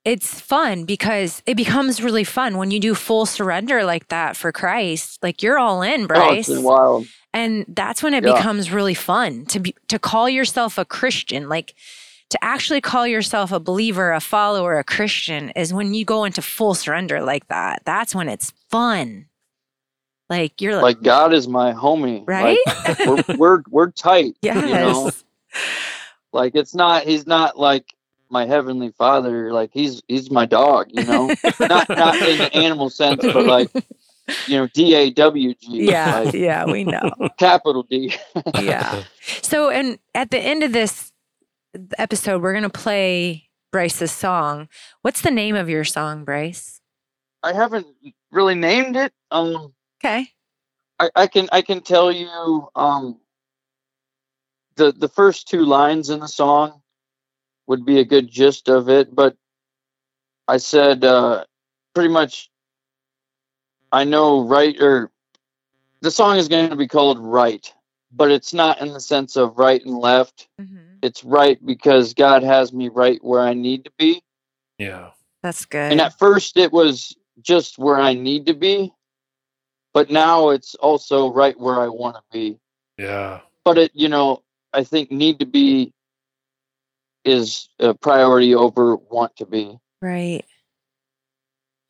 it's 0.04 0.40
fun 0.40 0.84
because 0.84 1.42
it 1.44 1.56
becomes 1.56 2.02
really 2.02 2.24
fun 2.24 2.56
when 2.56 2.70
you 2.70 2.80
do 2.80 2.94
full 2.94 3.26
surrender 3.26 3.84
like 3.84 4.08
that 4.08 4.36
for 4.36 4.52
Christ. 4.52 5.18
Like 5.22 5.42
you're 5.42 5.58
all 5.58 5.82
in, 5.82 6.04
Oh, 6.04 6.06
Bryce. 6.06 6.48
it's 6.48 6.56
been 6.58 6.64
wild. 6.64 7.06
and 7.34 7.66
that's 7.68 8.02
when 8.02 8.14
it 8.14 8.24
Yeah. 8.24 8.32
becomes 8.34 8.70
really 8.72 8.94
fun 8.94 9.44
to 9.46 9.60
be 9.60 9.74
to 9.88 9.98
call 9.98 10.28
yourself 10.30 10.78
a 10.78 10.84
christian 10.86 11.48
like 11.48 11.74
to 12.30 12.38
actually 12.42 12.80
call 12.80 13.06
yourself 13.06 13.52
a 13.52 13.60
believer 13.60 14.12
a 14.12 14.20
follower 14.20 14.78
a 14.78 14.84
christian 14.84 15.50
is 15.50 15.74
when 15.74 15.92
you 15.94 16.04
go 16.06 16.24
into 16.24 16.40
full 16.40 16.74
surrender 16.74 17.20
like 17.22 17.46
that 17.48 17.82
that's 17.84 18.14
when 18.14 18.28
it's 18.30 18.52
fun 18.70 19.26
like 20.28 20.60
you're 20.60 20.74
like, 20.74 20.82
Like 20.82 21.02
God 21.02 21.32
is 21.34 21.48
my 21.48 21.72
homie. 21.72 22.24
right 22.26 22.58
Like, 22.66 22.98
we're, 23.28 23.36
we're 23.36 23.62
we're 23.70 23.90
tight. 23.90 24.34
yes 24.42 24.56
You 24.66 24.72
know? 24.74 25.10
Like 26.32 26.54
it's 26.54 26.74
not. 26.74 27.04
He's 27.04 27.26
not 27.26 27.58
like 27.58 27.94
my 28.30 28.44
heavenly 28.44 28.90
father. 28.98 29.52
Like 29.52 29.70
he's 29.72 30.02
he's 30.08 30.30
my 30.30 30.44
dog. 30.44 30.88
You 30.90 31.04
know, 31.04 31.26
not 31.60 31.88
not 31.88 32.16
in 32.16 32.38
the 32.38 32.50
animal 32.54 32.90
sense, 32.90 33.22
but 33.22 33.46
like 33.46 33.70
you 34.46 34.58
know, 34.58 34.66
D 34.74 34.94
A 34.94 35.10
W 35.10 35.54
G. 35.54 35.88
yeah 35.90 36.20
Like 36.20 36.34
yeah 36.34 36.66
we 36.66 36.84
know 36.84 37.10
capital 37.38 37.82
D. 37.84 38.14
yeah 38.60 39.04
so 39.42 39.70
and 39.70 39.98
at 40.14 40.30
the 40.30 40.38
end 40.38 40.62
of 40.62 40.72
this 40.72 41.12
episode 41.98 42.42
we're 42.42 42.52
gonna 42.52 42.68
play 42.68 43.48
bryce's 43.72 44.12
song 44.12 44.68
what's 45.02 45.20
the 45.22 45.30
name 45.30 45.54
of 45.54 45.68
your 45.70 45.84
song 45.84 46.24
bryce 46.24 46.80
I 47.42 47.52
haven't 47.54 47.86
really 48.32 48.54
named 48.56 48.96
it. 48.96 49.12
Um, 49.30 49.72
okay 50.02 50.30
I, 50.98 51.10
I 51.14 51.26
can 51.26 51.48
I 51.52 51.62
can 51.62 51.80
tell 51.80 52.10
you 52.10 52.68
um 52.74 53.18
the 54.76 54.92
the 54.92 55.08
first 55.08 55.48
two 55.48 55.64
lines 55.64 56.10
in 56.10 56.20
the 56.20 56.28
song 56.28 56.80
would 57.66 57.84
be 57.84 58.00
a 58.00 58.04
good 58.04 58.30
gist 58.30 58.68
of 58.68 58.88
it, 58.88 59.14
but 59.14 59.36
I 60.46 60.56
said 60.56 61.04
uh 61.04 61.44
pretty 61.94 62.08
much 62.08 62.50
I 63.92 64.04
know 64.04 64.44
right 64.46 64.80
or 64.80 65.10
the 66.00 66.10
song 66.10 66.36
is 66.36 66.48
going 66.48 66.70
to 66.70 66.76
be 66.76 66.86
called 66.86 67.18
right, 67.18 67.72
but 68.12 68.30
it's 68.30 68.54
not 68.54 68.80
in 68.80 68.92
the 68.92 69.00
sense 69.00 69.36
of 69.36 69.58
right 69.58 69.84
and 69.84 69.98
left. 69.98 70.48
Mm-hmm. 70.60 70.76
It's 71.02 71.24
right 71.24 71.64
because 71.64 72.14
God 72.14 72.42
has 72.42 72.72
me 72.72 72.88
right 72.88 73.18
where 73.22 73.40
I 73.40 73.54
need 73.54 73.84
to 73.84 73.92
be. 73.98 74.22
Yeah. 74.78 75.10
that's 75.42 75.64
good 75.64 75.90
And 75.90 76.00
at 76.00 76.18
first 76.18 76.56
it 76.56 76.72
was 76.72 77.16
just 77.40 77.78
where 77.78 77.98
I 77.98 78.14
need 78.14 78.46
to 78.46 78.54
be, 78.54 78.92
but 79.98 80.10
now 80.10 80.50
it's 80.50 80.76
also 80.76 81.32
right 81.32 81.58
where 81.58 81.80
I 81.80 81.88
want 81.88 82.14
to 82.14 82.22
be. 82.32 82.60
Yeah. 82.98 83.40
But 83.64 83.78
it, 83.78 83.90
you 83.94 84.08
know, 84.08 84.44
I 84.72 84.84
think 84.84 85.10
need 85.10 85.40
to 85.40 85.44
be 85.44 85.92
is 87.24 87.68
a 87.80 87.94
priority 87.94 88.54
over 88.54 88.94
want 88.94 89.34
to 89.38 89.44
be. 89.44 89.76
right 90.00 90.44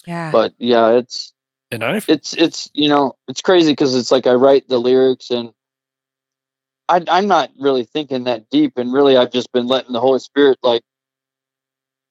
yeah 0.06 0.30
But 0.32 0.54
yeah, 0.56 0.92
it's 0.92 1.34
And 1.70 1.84
I 1.84 2.00
it's 2.08 2.32
it's 2.32 2.70
you 2.72 2.88
know 2.88 3.14
it's 3.28 3.42
crazy 3.42 3.72
because 3.72 3.94
it's 3.94 4.10
like 4.10 4.26
I 4.26 4.32
write 4.32 4.66
the 4.68 4.78
lyrics 4.78 5.28
and 5.28 5.52
I, 6.88 7.04
I'm 7.08 7.26
not 7.26 7.50
really 7.60 7.84
thinking 7.84 8.24
that 8.24 8.48
deep, 8.48 8.78
and 8.78 8.90
really 8.90 9.18
I've 9.18 9.32
just 9.32 9.52
been 9.52 9.66
letting 9.66 9.92
the 9.92 10.00
Holy 10.00 10.20
Spirit 10.20 10.56
like, 10.62 10.80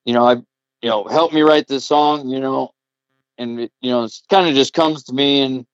you 0.04 0.14
know, 0.14 0.24
I 0.24 0.34
you 0.80 0.90
know 0.90 1.08
help 1.08 1.32
me 1.32 1.40
write 1.40 1.66
this 1.66 1.86
song, 1.86 2.28
you 2.28 2.38
know, 2.38 2.70
and 3.36 3.60
it, 3.60 3.72
you 3.80 3.90
know 3.90 4.04
it 4.04 4.12
kind 4.28 4.48
of 4.48 4.54
just 4.54 4.74
comes 4.74 5.04
to 5.04 5.12
me, 5.12 5.40
and 5.40 5.66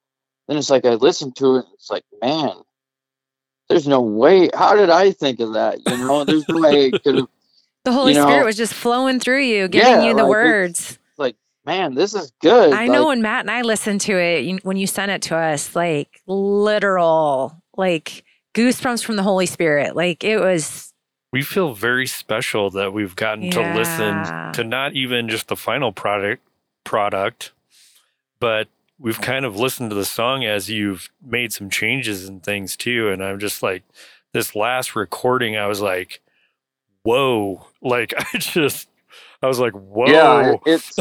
then 0.48 0.56
it's 0.58 0.70
like 0.70 0.84
I 0.84 0.94
listen 0.94 1.32
to 1.32 1.56
it, 1.56 1.64
and 1.64 1.74
it's 1.74 1.90
like 1.90 2.04
man, 2.22 2.52
there's 3.68 3.88
no 3.88 4.00
way. 4.00 4.50
How 4.54 4.74
did 4.76 4.90
I 4.90 5.12
think 5.12 5.40
of 5.40 5.54
that? 5.54 5.78
You 5.86 5.96
know, 5.98 6.24
there's 6.24 6.48
no 6.48 6.60
way 6.60 6.86
it 6.88 7.02
could 7.02 7.16
have. 7.16 7.28
The 7.84 7.92
Holy 7.92 8.14
you 8.14 8.18
know- 8.18 8.26
Spirit 8.26 8.46
was 8.46 8.56
just 8.56 8.72
flowing 8.72 9.20
through 9.20 9.42
you, 9.42 9.68
giving 9.68 9.86
Yeah, 9.86 10.04
you 10.04 10.14
the 10.14 10.22
like, 10.22 10.30
words. 10.30 10.98
Like, 11.18 11.36
man, 11.66 11.94
this 11.94 12.14
is 12.14 12.32
good. 12.40 12.72
I 12.72 12.86
know 12.86 13.08
when 13.08 13.20
Matt 13.20 13.40
and 13.42 13.50
I 13.50 13.60
listened 13.60 14.00
to 14.02 14.18
it, 14.18 14.64
when 14.64 14.78
you 14.78 14.86
sent 14.86 15.10
it 15.10 15.20
to 15.22 15.36
us, 15.36 15.76
like 15.76 16.22
literal, 16.26 17.62
like 17.76 18.24
goosebumps 18.54 19.04
from 19.04 19.16
the 19.16 19.22
Holy 19.22 19.44
Spirit. 19.44 19.94
Like 19.94 20.24
it 20.24 20.38
was, 20.38 20.94
we 21.30 21.42
feel 21.42 21.74
very 21.74 22.06
special 22.06 22.70
that 22.70 22.94
we've 22.94 23.14
gotten 23.16 23.50
to 23.50 23.74
listen 23.74 24.52
to 24.54 24.64
not 24.64 24.94
even 24.94 25.28
just 25.28 25.48
the 25.48 25.56
final 25.56 25.92
product 25.92 26.42
product, 26.84 27.52
but 28.40 28.68
we've 28.98 29.20
kind 29.20 29.44
of 29.44 29.56
listened 29.56 29.90
to 29.90 29.96
the 29.96 30.04
song 30.04 30.44
as 30.44 30.70
you've 30.70 31.10
made 31.24 31.52
some 31.52 31.70
changes 31.70 32.28
and 32.28 32.42
things 32.42 32.76
too. 32.76 33.10
And 33.10 33.22
I'm 33.22 33.38
just 33.40 33.62
like, 33.62 33.84
this 34.32 34.54
last 34.56 34.96
recording, 34.96 35.56
I 35.56 35.66
was 35.66 35.80
like, 35.80 36.20
whoa. 37.02 37.66
Like 37.82 38.14
I 38.34 38.38
just 38.38 38.88
I 39.42 39.46
was 39.46 39.60
like, 39.60 39.72
whoa. 39.74 40.60
Yeah, 40.64 40.72
it's 40.72 40.98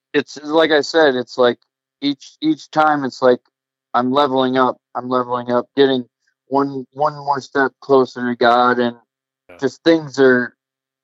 it's 0.12 0.42
like 0.42 0.70
I 0.70 0.80
said, 0.80 1.14
it's 1.14 1.38
like 1.38 1.58
each 2.00 2.36
each 2.40 2.70
time 2.70 3.04
it's 3.04 3.22
like 3.22 3.40
I'm 3.94 4.12
leveling 4.12 4.56
up, 4.58 4.78
I'm 4.94 5.08
leveling 5.08 5.50
up, 5.50 5.66
getting 5.76 6.06
one 6.48 6.86
one 6.92 7.14
more 7.14 7.40
step 7.40 7.72
closer 7.80 8.28
to 8.30 8.36
God 8.36 8.78
and 8.78 8.96
Yeah. 9.48 9.58
just 9.60 9.82
things 9.84 10.18
are 10.18 10.56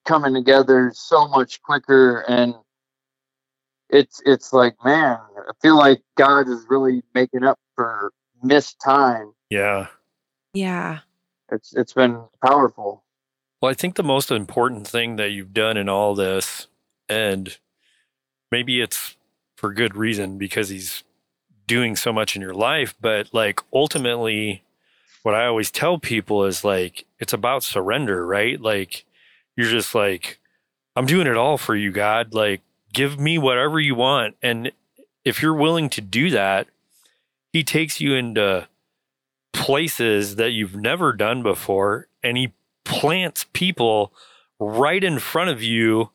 coming 0.06 0.34
together 0.34 0.92
so 0.94 1.28
much 1.28 1.60
quicker 1.62 2.20
and 2.28 2.54
it's 3.90 4.22
it's 4.24 4.52
like 4.52 4.76
man, 4.84 5.18
I 5.36 5.52
feel 5.62 5.76
like 5.76 6.02
God 6.16 6.48
is 6.48 6.64
really 6.68 7.02
making 7.14 7.44
up 7.44 7.58
for 7.74 8.12
missed 8.42 8.80
time. 8.84 9.32
yeah. 9.50 9.88
yeah, 10.52 11.00
It's 11.50 11.74
it's 11.74 11.92
been 11.92 12.22
powerful. 12.44 13.04
Well, 13.60 13.70
I 13.70 13.74
think 13.74 13.94
the 13.94 14.02
most 14.02 14.30
important 14.30 14.86
thing 14.86 15.16
that 15.16 15.30
you've 15.30 15.54
done 15.54 15.76
in 15.76 15.88
all 15.88 16.14
this, 16.14 16.66
and 17.08 17.56
maybe 18.50 18.80
it's 18.80 19.16
for 19.56 19.72
good 19.72 19.96
reason 19.96 20.36
because 20.38 20.68
he's 20.68 21.02
doing 21.66 21.96
so 21.96 22.12
much 22.12 22.36
in 22.36 22.42
your 22.42 22.54
life, 22.54 22.94
but 23.00 23.32
like 23.32 23.60
ultimately, 23.72 24.62
what 25.22 25.34
I 25.34 25.46
always 25.46 25.70
tell 25.70 25.98
people 25.98 26.44
is 26.44 26.64
like, 26.64 27.04
it's 27.18 27.32
about 27.32 27.64
surrender, 27.64 28.24
right? 28.24 28.60
Like, 28.60 29.04
you're 29.56 29.70
just 29.70 29.94
like, 29.94 30.38
I'm 30.94 31.06
doing 31.06 31.26
it 31.26 31.36
all 31.36 31.58
for 31.58 31.74
you, 31.74 31.90
God. 31.90 32.32
Like, 32.32 32.60
give 32.92 33.18
me 33.18 33.38
whatever 33.38 33.80
you 33.80 33.94
want. 33.94 34.36
And 34.42 34.72
if 35.24 35.42
you're 35.42 35.54
willing 35.54 35.88
to 35.90 36.00
do 36.00 36.30
that, 36.30 36.68
he 37.52 37.64
takes 37.64 38.00
you 38.00 38.14
into 38.14 38.68
places 39.52 40.36
that 40.36 40.50
you've 40.50 40.76
never 40.76 41.12
done 41.12 41.42
before 41.42 42.08
and 42.22 42.36
he 42.36 42.52
plants 42.84 43.46
people 43.52 44.12
right 44.58 45.02
in 45.02 45.18
front 45.18 45.50
of 45.50 45.62
you 45.62 46.10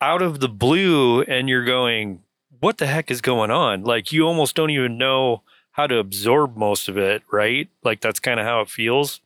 out 0.00 0.22
of 0.22 0.40
the 0.40 0.48
blue 0.48 1.22
and 1.22 1.48
you're 1.48 1.64
going 1.64 2.22
what 2.60 2.78
the 2.78 2.86
heck 2.86 3.10
is 3.10 3.20
going 3.20 3.50
on? 3.50 3.82
Like 3.82 4.12
you 4.12 4.24
almost 4.24 4.54
don't 4.54 4.70
even 4.70 4.96
know 4.96 5.42
how 5.72 5.88
to 5.88 5.98
absorb 5.98 6.56
most 6.56 6.88
of 6.88 6.96
it 6.96 7.22
right? 7.32 7.68
Like 7.82 8.00
that's 8.00 8.20
kind 8.20 8.38
of 8.38 8.46
how 8.46 8.60
it 8.60 8.68
feels. 8.68 9.20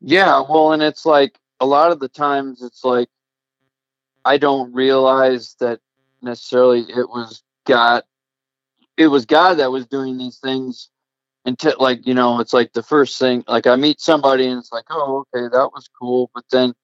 Yeah, 0.00 0.42
well, 0.48 0.72
and 0.72 0.82
it's 0.82 1.04
like 1.04 1.38
a 1.60 1.66
lot 1.66 1.90
of 1.90 1.98
the 2.00 2.08
times 2.08 2.62
it's 2.62 2.84
like 2.84 3.08
I 4.28 4.36
don't 4.36 4.74
realize 4.74 5.56
that 5.58 5.80
necessarily 6.20 6.80
it 6.80 7.08
was 7.08 7.42
God. 7.64 8.02
It 8.98 9.06
was 9.06 9.24
God 9.24 9.54
that 9.54 9.72
was 9.72 9.86
doing 9.86 10.18
these 10.18 10.38
things 10.38 10.90
until, 11.46 11.72
like, 11.78 12.06
you 12.06 12.12
know, 12.12 12.38
it's 12.38 12.52
like 12.52 12.74
the 12.74 12.82
first 12.82 13.18
thing. 13.18 13.42
Like 13.48 13.66
I 13.66 13.76
meet 13.76 14.02
somebody 14.02 14.46
and 14.46 14.58
it's 14.58 14.70
like, 14.70 14.84
oh, 14.90 15.24
okay, 15.34 15.48
that 15.50 15.70
was 15.72 15.88
cool. 15.98 16.30
But 16.34 16.44
then 16.52 16.74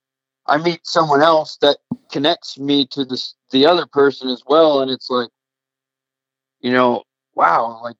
I 0.47 0.57
meet 0.57 0.87
someone 0.87 1.21
else 1.21 1.59
that 1.61 1.77
connects 2.11 2.59
me 2.59 2.87
to 2.89 3.05
this 3.05 3.35
the 3.51 3.67
other 3.67 3.87
person 3.87 4.31
as 4.31 4.43
well, 4.47 4.81
and 4.81 4.91
it's 4.91 5.11
like, 5.11 5.29
you 6.61 6.73
know, 6.73 7.03
wow, 7.35 7.79
like 7.83 7.97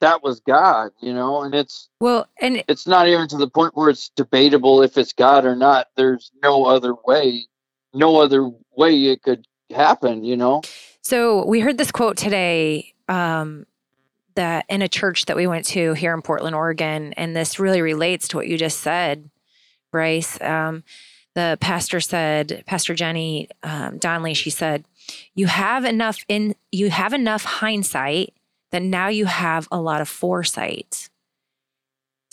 that 0.00 0.22
was 0.22 0.40
God, 0.40 0.90
you 1.00 1.14
know, 1.14 1.42
and 1.42 1.54
it's 1.54 1.88
Well, 2.00 2.28
and 2.38 2.62
it's 2.68 2.86
not 2.86 3.08
even 3.08 3.28
to 3.28 3.38
the 3.38 3.48
point 3.48 3.76
where 3.76 3.88
it's 3.88 4.10
debatable 4.10 4.82
if 4.82 4.98
it's 4.98 5.14
God 5.14 5.46
or 5.46 5.56
not. 5.56 5.88
There's 5.96 6.30
no 6.42 6.66
other 6.66 6.94
way, 7.06 7.46
no 7.94 8.20
other 8.20 8.50
way 8.76 9.04
it 9.06 9.22
could 9.22 9.46
happen, 9.70 10.24
you 10.24 10.36
know? 10.36 10.62
So 11.00 11.46
we 11.46 11.60
heard 11.60 11.78
this 11.78 11.92
quote 11.92 12.16
today 12.16 12.94
um, 13.08 13.66
that 14.34 14.64
in 14.68 14.82
a 14.82 14.88
church 14.88 15.26
that 15.26 15.36
we 15.36 15.46
went 15.46 15.64
to 15.66 15.92
here 15.94 16.14
in 16.14 16.22
Portland, 16.22 16.56
Oregon, 16.56 17.12
and 17.14 17.36
this 17.36 17.58
really 17.58 17.82
relates 17.82 18.28
to 18.28 18.36
what 18.36 18.48
you 18.48 18.58
just 18.58 18.80
said, 18.80 19.30
Bryce. 19.92 20.40
Um, 20.40 20.82
the 21.34 21.58
pastor 21.60 22.00
said, 22.00 22.64
Pastor 22.66 22.94
Jenny 22.94 23.48
um, 23.62 23.98
Donnelly, 23.98 24.34
she 24.34 24.50
said, 24.50 24.84
"You 25.34 25.46
have 25.46 25.84
enough 25.84 26.24
in 26.28 26.54
you 26.70 26.90
have 26.90 27.12
enough 27.12 27.44
hindsight 27.44 28.34
that 28.70 28.82
now 28.82 29.08
you 29.08 29.26
have 29.26 29.68
a 29.70 29.80
lot 29.80 30.00
of 30.00 30.08
foresight." 30.08 31.10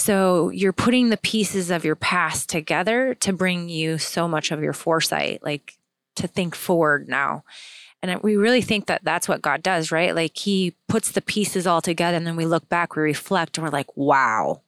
So 0.01 0.49
you're 0.49 0.73
putting 0.73 1.09
the 1.09 1.17
pieces 1.17 1.69
of 1.69 1.85
your 1.85 1.95
past 1.95 2.49
together 2.49 3.13
to 3.19 3.31
bring 3.31 3.69
you 3.69 3.99
so 3.99 4.27
much 4.27 4.49
of 4.49 4.63
your 4.63 4.73
foresight, 4.73 5.43
like 5.43 5.77
to 6.15 6.27
think 6.27 6.55
forward 6.55 7.07
now. 7.07 7.43
And 8.01 8.19
we 8.23 8.35
really 8.35 8.63
think 8.63 8.87
that 8.87 9.03
that's 9.03 9.27
what 9.27 9.43
God 9.43 9.61
does, 9.61 9.91
right? 9.91 10.15
Like 10.15 10.35
he 10.35 10.75
puts 10.89 11.11
the 11.11 11.21
pieces 11.21 11.67
all 11.67 11.81
together 11.81 12.17
and 12.17 12.25
then 12.25 12.35
we 12.35 12.47
look 12.47 12.67
back, 12.67 12.95
we 12.95 13.03
reflect, 13.03 13.59
and 13.59 13.63
we're 13.63 13.69
like, 13.69 13.95
wow, 13.95 14.63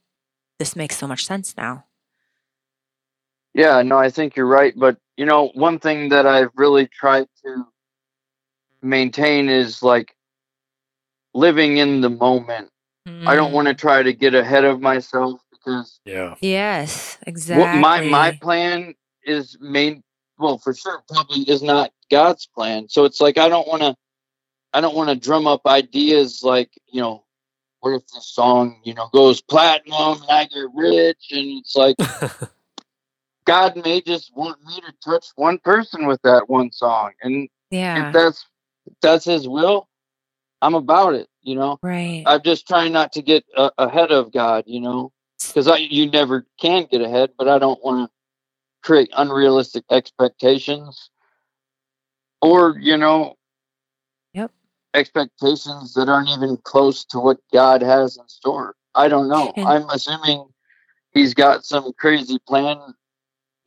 this 0.60 0.76
makes 0.76 0.97
so 0.97 1.07
much 1.07 1.26
sense 1.26 1.57
now. 1.57 1.85
Yeah, 3.55 3.81
no, 3.81 3.97
I 3.97 4.11
think 4.11 4.35
you're 4.35 4.45
right. 4.45 4.76
But, 4.77 4.97
you 5.18 5.26
know, 5.26 5.47
one 5.55 5.80
thing 5.80 6.10
that 6.10 6.27
I've 6.27 6.51
really 6.55 6.85
tried 6.85 7.26
to 7.43 7.65
maintain 8.84 9.49
is 9.49 9.81
like 9.81 10.15
living 11.34 11.77
in 11.77 12.01
the 12.01 12.11
moment. 12.11 12.69
I 13.05 13.35
don't 13.35 13.51
mm. 13.51 13.53
want 13.53 13.67
to 13.67 13.73
try 13.73 14.01
to 14.01 14.13
get 14.13 14.34
ahead 14.34 14.63
of 14.63 14.80
myself 14.80 15.41
because 15.51 15.99
yeah. 16.05 16.35
Yes, 16.41 17.17
what 17.19 17.27
exactly. 17.27 17.81
my 17.81 18.01
my 18.07 18.31
plan 18.31 18.95
is 19.25 19.57
main 19.59 20.03
well 20.38 20.57
for 20.57 20.73
sure 20.73 21.03
probably 21.09 21.41
is 21.43 21.61
not 21.61 21.91
God's 22.09 22.47
plan. 22.47 22.88
So 22.88 23.03
it's 23.03 23.19
like 23.19 23.38
I 23.38 23.49
don't 23.49 23.67
want 23.67 23.81
to 23.81 23.95
I 24.73 24.81
don't 24.81 24.95
want 24.95 25.09
to 25.09 25.15
drum 25.15 25.47
up 25.47 25.65
ideas 25.65 26.41
like 26.43 26.71
you 26.91 27.01
know 27.01 27.25
what 27.81 27.91
if 27.91 28.07
this 28.07 28.27
song 28.27 28.80
you 28.85 28.93
know 28.93 29.09
goes 29.11 29.41
platinum 29.41 30.21
and 30.21 30.30
I 30.30 30.45
get 30.45 30.67
rich? 30.73 31.27
And 31.31 31.59
it's 31.59 31.75
like 31.75 31.97
God 33.45 33.75
may 33.84 33.99
just 33.99 34.31
want 34.35 34.63
me 34.65 34.80
to 34.80 34.93
touch 35.03 35.27
one 35.35 35.57
person 35.59 36.05
with 36.05 36.21
that 36.21 36.49
one 36.49 36.71
song. 36.71 37.11
And 37.21 37.49
yeah, 37.69 38.07
if 38.07 38.13
that's 38.13 38.45
if 38.85 38.93
that's 39.01 39.25
His 39.25 39.47
will, 39.47 39.89
I'm 40.64 40.76
about 40.76 41.14
it. 41.14 41.27
You 41.41 41.56
know. 41.56 41.77
right. 41.84 42.23
I'm 42.26 42.41
just 42.41 42.65
trying 42.68 42.94
not 42.94 43.11
to 43.14 43.22
get 43.22 43.44
uh, 43.56 43.69
ahead 43.77 44.11
of 44.11 44.31
God, 44.31 44.64
you 44.65 44.80
know, 44.80 45.11
because 45.49 45.68
I 45.68 45.76
you 45.77 46.10
never 46.10 46.45
can 46.60 46.88
get 46.90 47.02
ahead. 47.02 47.31
But 47.38 47.49
I 47.49 47.60
don't 47.60 47.84
want 47.84 48.10
to 48.10 48.14
create 48.81 49.10
unrealistic 49.15 49.84
expectations, 49.91 51.10
or 52.41 52.77
you 52.80 52.98
know, 52.98 53.35
Yep. 54.34 54.52
expectations 54.94 55.94
that 55.95 56.07
aren't 56.07 56.30
even 56.30 56.57
close 56.64 57.03
to 57.06 57.19
what 57.19 57.40
God 57.52 57.81
has 57.81 58.15
in 58.18 58.27
store. 58.30 58.76
I 58.95 59.10
don't 59.10 59.27
know. 59.27 59.52
And- 59.57 59.68
I'm 59.68 59.90
assuming 59.90 60.48
He's 61.14 61.34
got 61.35 61.64
some 61.64 61.91
crazy 61.99 62.40
plan 62.48 62.80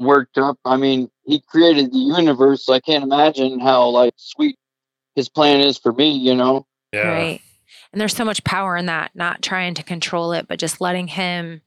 worked 0.00 0.36
up. 0.38 0.58
I 0.64 0.76
mean, 0.78 1.10
He 1.26 1.40
created 1.40 1.92
the 1.92 1.98
universe. 1.98 2.64
So 2.64 2.72
I 2.72 2.80
can't 2.80 3.04
imagine 3.04 3.60
how 3.60 3.88
like 3.90 4.14
sweet 4.16 4.56
His 5.14 5.28
plan 5.28 5.60
is 5.60 5.76
for 5.76 5.92
me. 5.92 6.16
You 6.16 6.34
know. 6.34 6.66
Yeah 6.92 7.08
Right. 7.08 7.40
And 7.92 8.00
there's 8.00 8.14
so 8.14 8.24
much 8.24 8.44
power 8.44 8.76
in 8.76 8.86
that, 8.86 9.12
not 9.14 9.42
trying 9.42 9.74
to 9.74 9.82
control 9.82 10.32
it, 10.32 10.46
but 10.48 10.58
just 10.58 10.80
letting 10.80 11.08
him, 11.08 11.62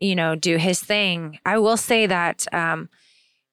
you 0.00 0.14
know, 0.14 0.34
do 0.34 0.56
his 0.56 0.80
thing. 0.80 1.38
I 1.46 1.58
will 1.58 1.76
say 1.76 2.06
that 2.06 2.46
um, 2.52 2.88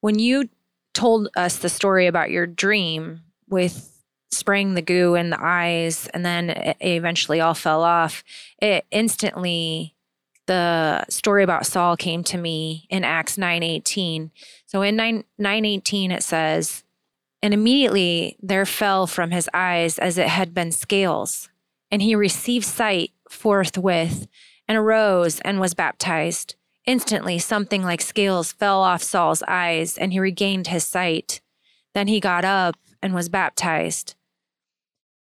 when 0.00 0.18
you 0.18 0.48
told 0.92 1.28
us 1.36 1.58
the 1.58 1.68
story 1.68 2.06
about 2.06 2.30
your 2.30 2.46
dream 2.46 3.20
with 3.48 4.02
spraying 4.32 4.74
the 4.74 4.82
goo 4.82 5.14
in 5.14 5.30
the 5.30 5.40
eyes 5.40 6.08
and 6.08 6.24
then 6.24 6.50
it 6.50 6.76
eventually 6.80 7.40
all 7.40 7.54
fell 7.54 7.82
off, 7.82 8.24
it 8.60 8.86
instantly 8.90 9.94
the 10.46 11.04
story 11.08 11.44
about 11.44 11.66
Saul 11.66 11.96
came 11.96 12.24
to 12.24 12.36
me 12.36 12.86
in 12.90 13.04
Acts 13.04 13.36
9:18. 13.36 14.30
So 14.66 14.82
in 14.82 14.96
9 14.96 15.24
9:18 15.38 16.10
it 16.10 16.22
says, 16.24 16.82
and 17.42 17.54
immediately 17.54 18.36
there 18.42 18.66
fell 18.66 19.06
from 19.06 19.30
his 19.30 19.48
eyes 19.54 19.98
as 19.98 20.18
it 20.18 20.28
had 20.28 20.54
been 20.54 20.72
scales, 20.72 21.48
and 21.90 22.02
he 22.02 22.14
received 22.14 22.66
sight 22.66 23.12
forthwith, 23.28 24.26
and 24.68 24.76
arose 24.76 25.40
and 25.40 25.58
was 25.58 25.74
baptized. 25.74 26.54
Instantly, 26.86 27.38
something 27.38 27.82
like 27.82 28.00
scales 28.00 28.52
fell 28.52 28.82
off 28.82 29.02
Saul's 29.02 29.42
eyes, 29.48 29.96
and 29.96 30.12
he 30.12 30.20
regained 30.20 30.68
his 30.68 30.86
sight. 30.86 31.40
Then 31.94 32.08
he 32.08 32.20
got 32.20 32.44
up 32.44 32.76
and 33.02 33.14
was 33.14 33.28
baptized. 33.28 34.14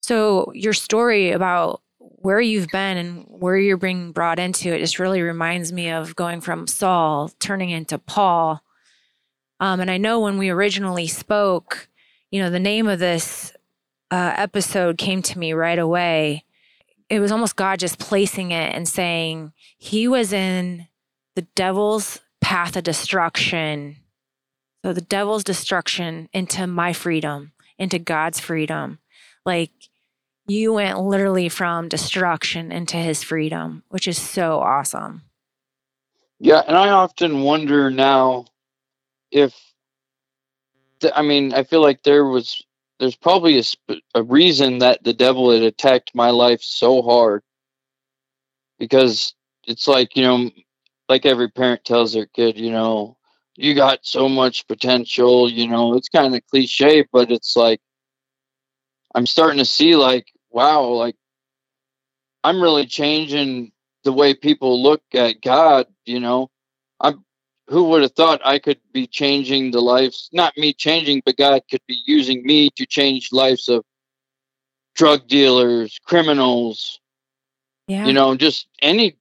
So, 0.02 0.52
your 0.55 0.72
story 0.72 1.30
about 1.30 1.82
where 1.98 2.40
you've 2.40 2.68
been 2.68 2.97
and 2.97 3.24
where 3.28 3.56
you're 3.56 3.76
being 3.76 4.12
brought 4.12 4.39
into 4.39 4.74
it 4.74 4.78
just 4.78 4.98
really 4.98 5.22
reminds 5.22 5.72
me 5.72 5.90
of 5.90 6.16
going 6.16 6.40
from 6.40 6.66
Saul 6.66 7.30
turning 7.39 7.70
into 7.70 7.98
Paul. 7.98 8.62
Um, 9.60 9.80
and 9.80 9.90
I 9.90 9.98
know 9.98 10.20
when 10.20 10.39
we 10.39 10.51
originally 10.51 11.06
spoke, 11.06 11.89
you 12.30 12.42
know, 12.42 12.50
the 12.50 12.60
name 12.60 12.88
of 12.88 12.98
this 12.98 13.52
uh, 14.10 14.34
episode 14.36 14.98
came 14.98 15.22
to 15.22 15.38
me 15.38 15.52
right 15.52 15.78
away. 15.78 16.44
It 17.09 17.20
was 17.20 17.32
almost 17.32 17.56
God 17.56 17.78
just 17.78 17.98
placing 17.98 18.50
it 18.50 18.74
and 18.74 18.86
saying, 18.88 19.52
He 19.78 20.09
was 20.09 20.32
in 20.32 20.88
the 21.34 21.42
devil's 21.55 22.20
path 22.40 22.76
of 22.76 22.84
destruction. 22.84 23.96
So 24.84 24.92
the 24.92 25.00
devil's 25.00 25.44
destruction 25.44 26.28
into 26.32 26.66
my 26.66 26.92
freedom, 26.92 27.52
into 27.78 27.98
God's 27.98 28.40
freedom. 28.40 28.98
Like 29.44 29.70
you 30.46 30.72
went 30.74 31.00
literally 31.00 31.48
from 31.48 31.88
destruction 31.88 32.72
into 32.72 32.96
his 32.96 33.22
freedom, 33.22 33.82
which 33.88 34.09
is 34.09 34.18
so 34.18 34.60
awesome. 34.60 35.22
Yeah, 36.40 36.62
and 36.66 36.76
I 36.76 36.90
often 36.90 37.42
wonder 37.42 37.90
now 37.90 38.46
if 39.30 39.55
th- 41.00 41.12
I 41.16 41.22
mean, 41.22 41.52
I 41.54 41.64
feel 41.64 41.82
like 41.82 42.02
there 42.02 42.24
was 42.24 42.62
there's 42.98 43.16
probably 43.16 43.58
a, 43.58 43.62
sp- 43.62 44.02
a 44.14 44.22
reason 44.22 44.78
that 44.78 45.04
the 45.04 45.12
devil 45.14 45.52
had 45.52 45.62
attacked 45.62 46.14
my 46.14 46.30
life 46.30 46.62
so 46.62 47.02
hard 47.02 47.42
because 48.78 49.34
it's 49.66 49.86
like, 49.86 50.16
you 50.16 50.22
know, 50.24 50.50
like 51.08 51.24
every 51.24 51.48
parent 51.48 51.84
tells 51.84 52.12
their 52.12 52.26
kid, 52.26 52.58
you 52.58 52.70
know, 52.72 53.16
you 53.56 53.74
got 53.74 54.00
so 54.02 54.28
much 54.28 54.66
potential, 54.66 55.50
you 55.50 55.68
know, 55.68 55.94
it's 55.94 56.08
kind 56.08 56.34
of 56.34 56.46
cliche, 56.50 57.06
but 57.12 57.30
it's 57.30 57.56
like 57.56 57.80
I'm 59.14 59.26
starting 59.26 59.58
to 59.58 59.64
see 59.64 59.96
like 59.96 60.26
wow, 60.50 60.82
like 60.84 61.16
I'm 62.44 62.62
really 62.62 62.86
changing 62.86 63.72
the 64.04 64.12
way 64.12 64.34
people 64.34 64.82
look 64.82 65.02
at 65.14 65.42
God, 65.42 65.86
you 66.04 66.20
know. 66.20 66.50
I'm 67.00 67.24
who 67.68 67.84
would 67.84 68.02
have 68.02 68.12
thought 68.12 68.40
I 68.44 68.58
could 68.58 68.80
be 68.92 69.06
changing 69.06 69.70
the 69.72 69.80
lives 69.80 70.28
not 70.32 70.56
me 70.56 70.72
changing, 70.72 71.22
but 71.24 71.36
God 71.36 71.62
could 71.70 71.82
be 71.86 72.02
using 72.06 72.44
me 72.44 72.70
to 72.76 72.86
change 72.86 73.30
lives 73.32 73.68
of 73.68 73.84
drug 74.94 75.28
dealers, 75.28 75.98
criminals, 76.04 76.98
Yeah. 77.86 78.06
you 78.06 78.12
know, 78.12 78.34
just 78.36 78.66
any 78.82 79.16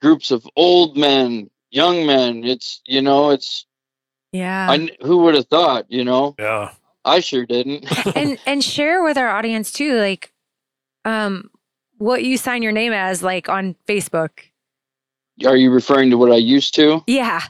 groups 0.00 0.30
of 0.30 0.46
old 0.56 0.96
men, 0.96 1.50
young 1.70 2.06
men. 2.06 2.44
It's 2.44 2.80
you 2.86 3.02
know, 3.02 3.30
it's 3.30 3.66
yeah. 4.32 4.70
I 4.70 4.90
who 5.02 5.18
would 5.18 5.34
have 5.34 5.46
thought, 5.48 5.86
you 5.90 6.04
know. 6.04 6.34
yeah 6.38 6.72
I 7.04 7.20
sure 7.20 7.46
didn't. 7.46 7.86
and 8.16 8.38
and 8.46 8.62
share 8.62 9.02
with 9.02 9.16
our 9.16 9.28
audience 9.30 9.72
too 9.72 9.98
like 9.98 10.32
um 11.06 11.50
what 11.96 12.22
you 12.24 12.36
sign 12.36 12.62
your 12.62 12.72
name 12.72 12.92
as, 12.92 13.22
like 13.22 13.48
on 13.48 13.74
Facebook. 13.86 14.49
Are 15.44 15.56
you 15.56 15.70
referring 15.70 16.10
to 16.10 16.18
what 16.18 16.32
I 16.32 16.36
used 16.36 16.74
to? 16.74 17.02
Yeah. 17.06 17.40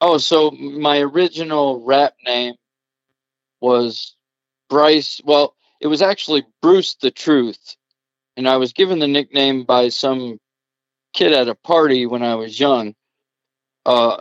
Oh, 0.00 0.18
so 0.18 0.50
my 0.52 0.98
original 1.00 1.82
rap 1.84 2.14
name 2.24 2.54
was 3.60 4.14
Bryce. 4.68 5.20
Well, 5.24 5.54
it 5.80 5.88
was 5.88 6.02
actually 6.02 6.44
Bruce 6.62 6.94
the 6.94 7.10
Truth. 7.10 7.76
And 8.36 8.48
I 8.48 8.56
was 8.56 8.72
given 8.72 9.00
the 9.00 9.08
nickname 9.08 9.64
by 9.64 9.88
some 9.88 10.38
kid 11.12 11.32
at 11.32 11.48
a 11.48 11.54
party 11.56 12.06
when 12.06 12.22
I 12.22 12.36
was 12.36 12.58
young. 12.60 12.94
Uh, 13.84 14.20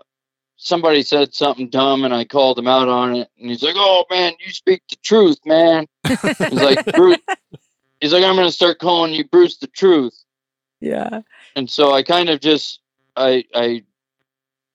somebody 0.55 1.03
said 1.03 1.33
something 1.35 1.69
dumb 1.69 2.03
and 2.03 2.13
I 2.13 2.25
called 2.25 2.57
him 2.57 2.67
out 2.67 2.87
on 2.87 3.15
it. 3.15 3.29
And 3.39 3.49
he's 3.49 3.61
like, 3.61 3.75
Oh, 3.77 4.05
man, 4.09 4.33
you 4.39 4.51
speak 4.51 4.81
the 4.89 4.95
truth, 5.03 5.37
man. 5.45 5.85
he's 6.07 6.53
like, 6.53 6.83
Bruce. 6.95 7.19
He's 8.01 8.13
like, 8.13 8.23
I'm 8.23 8.35
going 8.35 8.47
to 8.47 8.51
start 8.51 8.79
calling 8.79 9.13
you 9.13 9.27
Bruce 9.27 9.57
the 9.57 9.67
Truth. 9.67 10.23
Yeah. 10.79 11.21
And 11.57 11.67
so 11.67 11.91
I 11.91 12.03
kind 12.03 12.29
of 12.29 12.39
just, 12.39 12.81
I, 13.15 13.43
I, 13.53 13.83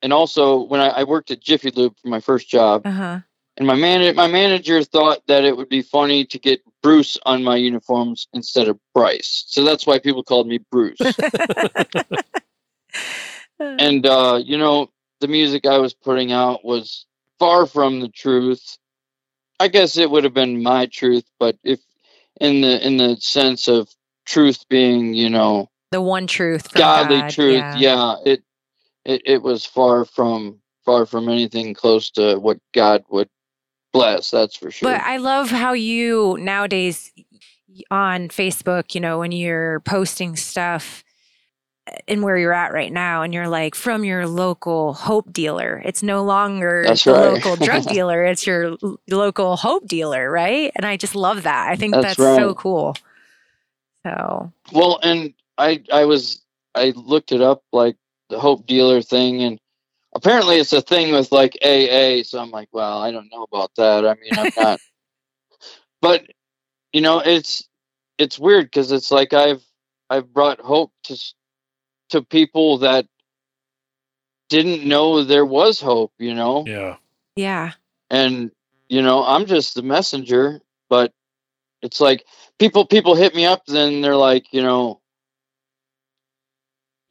and 0.03 0.13
also 0.13 0.65
when 0.65 0.81
I, 0.81 0.89
I 0.89 1.05
worked 1.05 1.31
at 1.31 1.41
Jiffy 1.41 1.71
Lube 1.71 1.95
for 2.03 2.09
my 2.09 2.19
first 2.19 2.49
job, 2.49 2.83
Uh 2.85 2.91
huh. 2.91 3.19
and 3.57 3.69
my 3.69 3.77
man 3.77 4.17
my 4.17 4.27
manager 4.27 4.83
thought 4.83 5.25
that 5.29 5.45
it 5.45 5.57
would 5.57 5.69
be 5.69 5.83
funny 5.83 6.25
to 6.27 6.41
get 6.41 6.61
Bruce 6.83 7.17
on 7.25 7.45
my 7.45 7.55
uniforms 7.55 8.27
instead 8.33 8.67
of 8.67 8.81
Bryce. 8.95 9.45
So 9.47 9.63
that's 9.63 9.87
why 9.87 10.01
people 10.01 10.25
called 10.25 10.49
me 10.49 10.59
Bruce. 10.73 10.99
and 13.61 14.05
uh, 14.05 14.43
you 14.45 14.59
know, 14.59 14.91
the 15.21 15.29
music 15.29 15.67
I 15.67 15.79
was 15.79 15.95
putting 15.95 16.33
out 16.33 16.65
was 16.65 17.07
far 17.39 17.67
from 17.67 18.01
the 18.01 18.09
truth. 18.09 18.77
I 19.61 19.69
guess 19.69 19.97
it 19.97 20.11
would 20.11 20.25
have 20.25 20.35
been 20.35 20.65
my 20.65 20.87
truth, 20.87 21.27
but 21.39 21.57
if 21.63 21.79
in 22.41 22.61
the 22.61 22.85
in 22.85 22.97
the 22.97 23.19
sense 23.21 23.69
of 23.69 23.89
truth 24.27 24.65
being, 24.69 25.15
you 25.15 25.31
know, 25.31 25.69
the 25.93 26.03
one 26.03 26.29
truth. 26.29 26.73
Godly 26.75 27.17
God, 27.17 27.31
truth, 27.31 27.59
Yeah. 27.59 27.75
yeah, 27.75 28.17
it, 28.27 28.43
it 29.05 29.23
it 29.27 29.43
was 29.43 29.67
far 29.67 30.05
from 30.07 30.61
far 30.85 31.07
from 31.07 31.29
anything 31.29 31.75
close 31.75 32.11
to 32.13 32.37
what 32.39 32.59
God 32.75 33.05
would 33.11 33.29
bless. 33.93 34.31
That's 34.33 34.57
for 34.57 34.71
sure. 34.71 34.89
But 34.95 35.03
I 35.03 35.19
love 35.19 35.51
how 35.51 35.75
you 35.75 36.37
nowadays 36.41 37.13
on 37.91 38.29
Facebook, 38.29 38.95
you 38.95 39.01
know, 39.01 39.21
when 39.21 39.33
you're 39.33 39.81
posting 39.81 40.37
stuff 40.37 41.05
and 42.09 42.23
where 42.23 42.39
you're 42.39 42.53
at 42.55 42.73
right 42.73 42.93
now, 42.93 43.23
and 43.23 43.35
you're 43.35 43.49
like 43.49 43.75
from 43.75 44.05
your 44.05 44.27
local 44.27 44.95
hope 44.95 45.33
dealer. 45.33 45.83
It's 45.85 46.03
no 46.03 46.25
longer 46.25 46.83
That's 46.85 47.07
the 47.07 47.15
right. 47.15 47.33
local 47.33 47.57
drug 47.57 47.83
dealer, 47.89 48.25
it's 48.25 48.47
your 48.47 48.77
l- 48.83 49.01
local 49.11 49.57
hope 49.57 49.87
dealer, 49.89 50.31
right? 50.31 50.73
And 50.77 50.87
I 50.87 50.97
just 50.97 51.15
love 51.17 51.43
that. 51.45 51.69
I 51.69 51.77
think 51.77 51.93
That's 51.93 52.03
that's, 52.03 52.23
so 52.37 52.55
cool. 52.55 52.97
So, 54.07 54.53
Well, 54.73 55.01
and 55.03 55.35
I 55.59 55.83
I 55.93 56.05
was 56.05 56.43
I 56.75 56.93
looked 56.97 57.33
it 57.33 57.43
up 57.43 57.63
like 57.73 57.97
the 58.31 58.41
hope 58.41 58.67
dealer 58.67 59.03
thing, 59.03 59.43
and 59.43 59.59
apparently 60.15 60.57
it's 60.57 60.73
a 60.73 60.81
thing 60.83 61.13
with 61.13 61.33
like 61.33 61.57
AA. 61.63 62.23
So 62.25 62.39
I'm 62.41 62.51
like, 62.51 62.69
well, 62.73 62.99
I 62.99 63.11
don't 63.11 63.31
know 63.31 63.43
about 63.45 63.73
that. 63.77 64.07
I 64.07 64.15
mean, 64.15 64.33
I'm 64.39 64.51
not. 64.57 64.81
but 66.01 66.25
you 66.93 67.01
know, 67.01 67.21
it's 67.21 67.69
it's 68.19 68.39
weird 68.39 68.67
because 68.67 68.93
it's 68.93 69.11
like 69.11 69.33
I've 69.33 69.63
I've 70.11 70.33
brought 70.33 70.61
hope 70.61 70.93
to 71.05 71.17
to 72.11 72.23
people 72.23 72.79
that 72.79 73.07
didn't 74.49 74.87
know 74.87 75.25
there 75.25 75.47
was 75.47 75.81
hope. 75.81 76.13
You 76.19 76.35
know, 76.35 76.65
Yeah. 76.67 76.97
yeah. 77.37 77.73
and 78.11 78.51
you 78.89 79.01
know 79.01 79.25
i'm 79.25 79.47
just 79.47 79.75
the 79.75 79.83
messenger 79.83 80.61
but 80.91 81.15
it's 81.81 81.99
like 81.99 82.27
people 82.59 82.85
people 82.85 83.15
hit 83.15 83.35
me 83.35 83.47
up 83.47 83.65
then 83.65 84.03
they're 84.03 84.17
like 84.17 84.45
you 84.53 84.61
know 84.63 85.01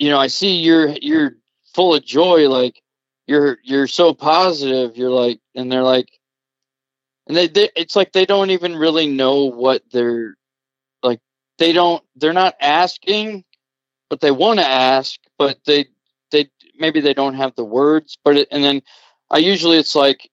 you 0.01 0.09
know 0.09 0.17
i 0.17 0.27
see 0.27 0.55
you're 0.55 0.89
you're 1.01 1.33
full 1.75 1.93
of 1.93 2.03
joy 2.03 2.49
like 2.49 2.81
you're 3.27 3.59
you're 3.63 3.87
so 3.87 4.13
positive 4.13 4.97
you're 4.97 5.11
like 5.11 5.39
and 5.55 5.71
they're 5.71 5.83
like 5.83 6.09
and 7.27 7.37
they, 7.37 7.47
they 7.47 7.69
it's 7.75 7.95
like 7.95 8.11
they 8.11 8.25
don't 8.25 8.49
even 8.49 8.75
really 8.75 9.05
know 9.05 9.45
what 9.45 9.83
they're 9.91 10.35
like 11.03 11.19
they 11.59 11.71
don't 11.71 12.03
they're 12.15 12.33
not 12.33 12.55
asking 12.59 13.43
but 14.09 14.19
they 14.19 14.31
want 14.31 14.59
to 14.59 14.67
ask 14.67 15.19
but 15.37 15.59
they 15.67 15.85
they 16.31 16.49
maybe 16.79 16.99
they 16.99 17.13
don't 17.13 17.35
have 17.35 17.53
the 17.55 17.63
words 17.63 18.17
but 18.25 18.35
it, 18.37 18.47
and 18.51 18.63
then 18.63 18.81
i 19.29 19.37
usually 19.37 19.77
it's 19.77 19.93
like 19.93 20.27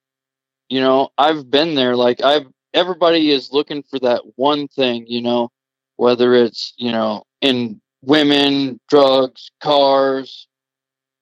you 0.71 0.81
know 0.81 1.11
i've 1.19 1.51
been 1.51 1.75
there 1.75 1.95
like 1.95 2.23
i've 2.23 2.47
everybody 2.73 3.31
is 3.31 3.53
looking 3.53 3.83
for 3.83 3.99
that 3.99 4.23
one 4.37 4.67
thing 4.67 5.05
you 5.07 5.21
know 5.21 5.51
whether 5.97 6.35
it's 6.35 6.73
you 6.79 6.91
know 6.91 7.23
in 7.43 7.79
women 8.03 8.79
drugs 8.89 9.51
cars 9.61 10.47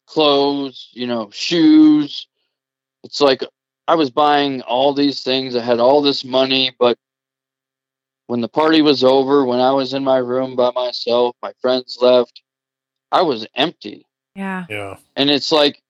clothes 0.07 0.89
you 0.93 1.07
know 1.07 1.31
shoes 1.33 2.27
it's 3.03 3.21
like 3.21 3.43
i 3.89 3.95
was 3.95 4.11
buying 4.11 4.61
all 4.63 4.93
these 4.93 5.23
things 5.23 5.57
i 5.57 5.61
had 5.63 5.81
all 5.81 6.03
this 6.03 6.25
money 6.25 6.75
but 6.79 6.99
when 8.27 8.41
the 8.41 8.49
party 8.49 8.83
was 8.83 9.03
over 9.03 9.45
when 9.45 9.61
i 9.61 9.73
was 9.73 9.95
in 9.95 10.05
my 10.05 10.19
room 10.19 10.55
by 10.55 10.71
myself 10.73 11.35
my 11.43 11.53
friends 11.61 11.99
left 12.01 12.43
i 13.11 13.23
was 13.23 13.47
empty 13.55 14.07
Yeah. 14.35 14.67
Yeah. 14.69 14.97
and 15.17 15.31
it's 15.31 15.51
like 15.51 15.83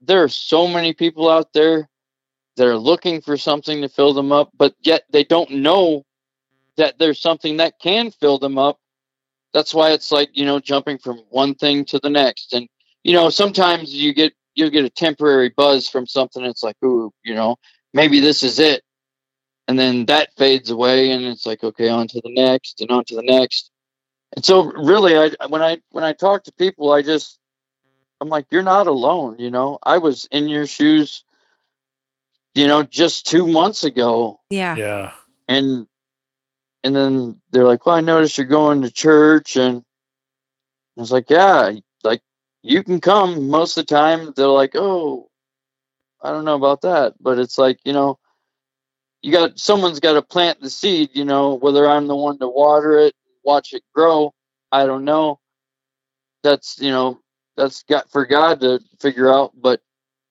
there 0.00 0.22
are 0.22 0.28
so 0.28 0.66
many 0.68 0.92
people 0.92 1.28
out 1.28 1.52
there 1.52 1.88
that 2.56 2.66
are 2.66 2.76
looking 2.76 3.20
for 3.20 3.36
something 3.36 3.80
to 3.82 3.88
fill 3.88 4.12
them 4.12 4.32
up, 4.32 4.50
but 4.56 4.74
yet 4.82 5.04
they 5.10 5.24
don't 5.24 5.50
know 5.50 6.04
that 6.76 6.98
there's 6.98 7.20
something 7.20 7.56
that 7.58 7.78
can 7.80 8.10
fill 8.10 8.38
them 8.38 8.58
up. 8.58 8.78
That's 9.52 9.74
why 9.74 9.90
it's 9.92 10.12
like, 10.12 10.30
you 10.32 10.44
know, 10.44 10.60
jumping 10.60 10.98
from 10.98 11.18
one 11.30 11.54
thing 11.54 11.84
to 11.86 11.98
the 11.98 12.10
next. 12.10 12.52
And, 12.52 12.68
you 13.02 13.12
know, 13.12 13.30
sometimes 13.30 13.94
you 13.94 14.12
get 14.12 14.32
you 14.54 14.70
get 14.70 14.84
a 14.84 14.90
temporary 14.90 15.50
buzz 15.50 15.88
from 15.88 16.06
something, 16.06 16.44
it's 16.44 16.62
like, 16.62 16.76
ooh, 16.84 17.12
you 17.22 17.34
know, 17.34 17.56
maybe 17.94 18.20
this 18.20 18.42
is 18.42 18.58
it. 18.58 18.82
And 19.68 19.78
then 19.78 20.06
that 20.06 20.30
fades 20.36 20.70
away 20.70 21.10
and 21.10 21.24
it's 21.24 21.46
like, 21.46 21.62
okay, 21.62 21.88
on 21.88 22.08
to 22.08 22.20
the 22.22 22.32
next 22.32 22.80
and 22.80 22.90
on 22.90 23.04
to 23.04 23.14
the 23.14 23.22
next. 23.22 23.70
And 24.34 24.44
so 24.44 24.64
really 24.64 25.16
I 25.16 25.46
when 25.48 25.62
I 25.62 25.78
when 25.90 26.04
I 26.04 26.12
talk 26.12 26.44
to 26.44 26.52
people, 26.52 26.92
I 26.92 27.02
just 27.02 27.38
I'm 28.20 28.28
like, 28.28 28.46
you're 28.50 28.62
not 28.62 28.86
alone, 28.86 29.36
you 29.38 29.50
know. 29.50 29.78
I 29.82 29.98
was 29.98 30.26
in 30.30 30.48
your 30.48 30.66
shoes, 30.66 31.24
you 32.54 32.66
know, 32.66 32.82
just 32.82 33.26
two 33.26 33.46
months 33.46 33.84
ago, 33.84 34.40
Yeah. 34.50 34.76
Yeah. 34.76 35.12
and 35.46 35.86
and 36.88 36.96
then 36.96 37.40
they're 37.50 37.66
like, 37.66 37.84
well, 37.84 37.96
I 37.96 38.00
noticed 38.00 38.38
you're 38.38 38.46
going 38.46 38.80
to 38.80 38.90
church, 38.90 39.56
and 39.56 39.84
I 40.96 41.00
was 41.00 41.12
like, 41.12 41.28
yeah, 41.28 41.72
like 42.02 42.22
you 42.62 42.82
can 42.82 42.98
come. 42.98 43.48
Most 43.48 43.76
of 43.76 43.86
the 43.86 43.94
time, 43.94 44.32
they're 44.34 44.46
like, 44.46 44.72
oh, 44.74 45.28
I 46.22 46.30
don't 46.30 46.46
know 46.46 46.56
about 46.56 46.80
that, 46.82 47.12
but 47.20 47.38
it's 47.38 47.58
like, 47.58 47.78
you 47.84 47.92
know, 47.92 48.18
you 49.20 49.32
got 49.32 49.58
someone's 49.58 50.00
got 50.00 50.14
to 50.14 50.22
plant 50.22 50.62
the 50.62 50.70
seed, 50.70 51.10
you 51.12 51.26
know, 51.26 51.54
whether 51.54 51.86
I'm 51.86 52.06
the 52.06 52.16
one 52.16 52.38
to 52.38 52.48
water 52.48 52.98
it, 52.98 53.14
watch 53.44 53.74
it 53.74 53.82
grow, 53.94 54.32
I 54.72 54.86
don't 54.86 55.04
know. 55.04 55.40
That's 56.42 56.78
you 56.80 56.90
know, 56.90 57.20
that's 57.58 57.82
got 57.82 58.10
for 58.10 58.24
God 58.24 58.60
to 58.60 58.80
figure 58.98 59.30
out, 59.30 59.52
but 59.54 59.82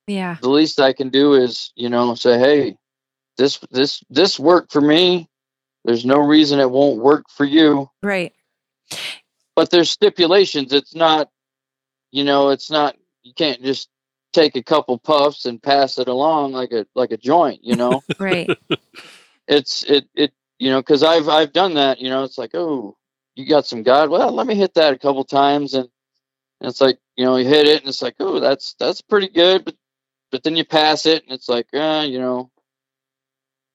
Yeah. 0.07 0.37
the 0.41 0.49
least 0.49 0.79
I 0.79 0.91
can 0.91 1.09
do 1.09 1.35
is, 1.35 1.71
you 1.75 1.89
know, 1.89 2.15
say, 2.15 2.39
hey, 2.39 2.77
this 3.37 3.59
this 3.69 4.03
this 4.09 4.39
worked 4.39 4.73
for 4.73 4.81
me. 4.81 5.29
There's 5.87 6.05
no 6.05 6.17
reason 6.19 6.59
it 6.59 6.69
won't 6.69 7.01
work 7.01 7.29
for 7.29 7.45
you. 7.45 7.89
Right. 8.03 8.33
But 9.55 9.71
there's 9.71 9.89
stipulations. 9.89 10.73
It's 10.73 10.93
not, 10.93 11.31
you 12.11 12.25
know, 12.25 12.49
it's 12.49 12.69
not. 12.69 12.97
You 13.23 13.33
can't 13.33 13.63
just 13.63 13.87
take 14.33 14.57
a 14.57 14.61
couple 14.61 14.97
puffs 14.99 15.45
and 15.45 15.63
pass 15.63 15.97
it 15.97 16.09
along 16.09 16.51
like 16.51 16.73
a 16.73 16.85
like 16.93 17.11
a 17.11 17.17
joint. 17.17 17.61
You 17.63 17.77
know, 17.77 18.03
Right. 18.19 18.49
it's 19.47 19.83
it 19.83 20.09
it 20.13 20.33
you 20.59 20.71
know 20.71 20.81
because 20.81 21.03
I've 21.03 21.29
I've 21.29 21.53
done 21.53 21.75
that. 21.75 22.01
You 22.01 22.09
know, 22.09 22.25
it's 22.25 22.37
like 22.37 22.51
oh, 22.53 22.97
you 23.35 23.47
got 23.47 23.65
some 23.65 23.81
God. 23.81 24.09
Well, 24.09 24.33
let 24.33 24.45
me 24.45 24.55
hit 24.55 24.73
that 24.73 24.93
a 24.93 24.99
couple 24.99 25.23
times 25.23 25.73
and. 25.73 25.89
And 26.59 26.71
it's 26.71 26.81
like 26.81 26.97
you 27.15 27.23
know 27.23 27.35
you 27.37 27.45
hit 27.47 27.67
it 27.67 27.81
and 27.81 27.87
it's 27.87 28.01
like 28.01 28.15
oh 28.19 28.39
that's 28.39 28.73
that's 28.79 28.99
pretty 28.99 29.27
good 29.27 29.63
but 29.63 29.75
but 30.31 30.41
then 30.41 30.55
you 30.55 30.65
pass 30.65 31.05
it 31.05 31.21
and 31.21 31.31
it's 31.31 31.47
like 31.47 31.67
uh, 31.71 32.03
you 32.03 32.17
know 32.17 32.49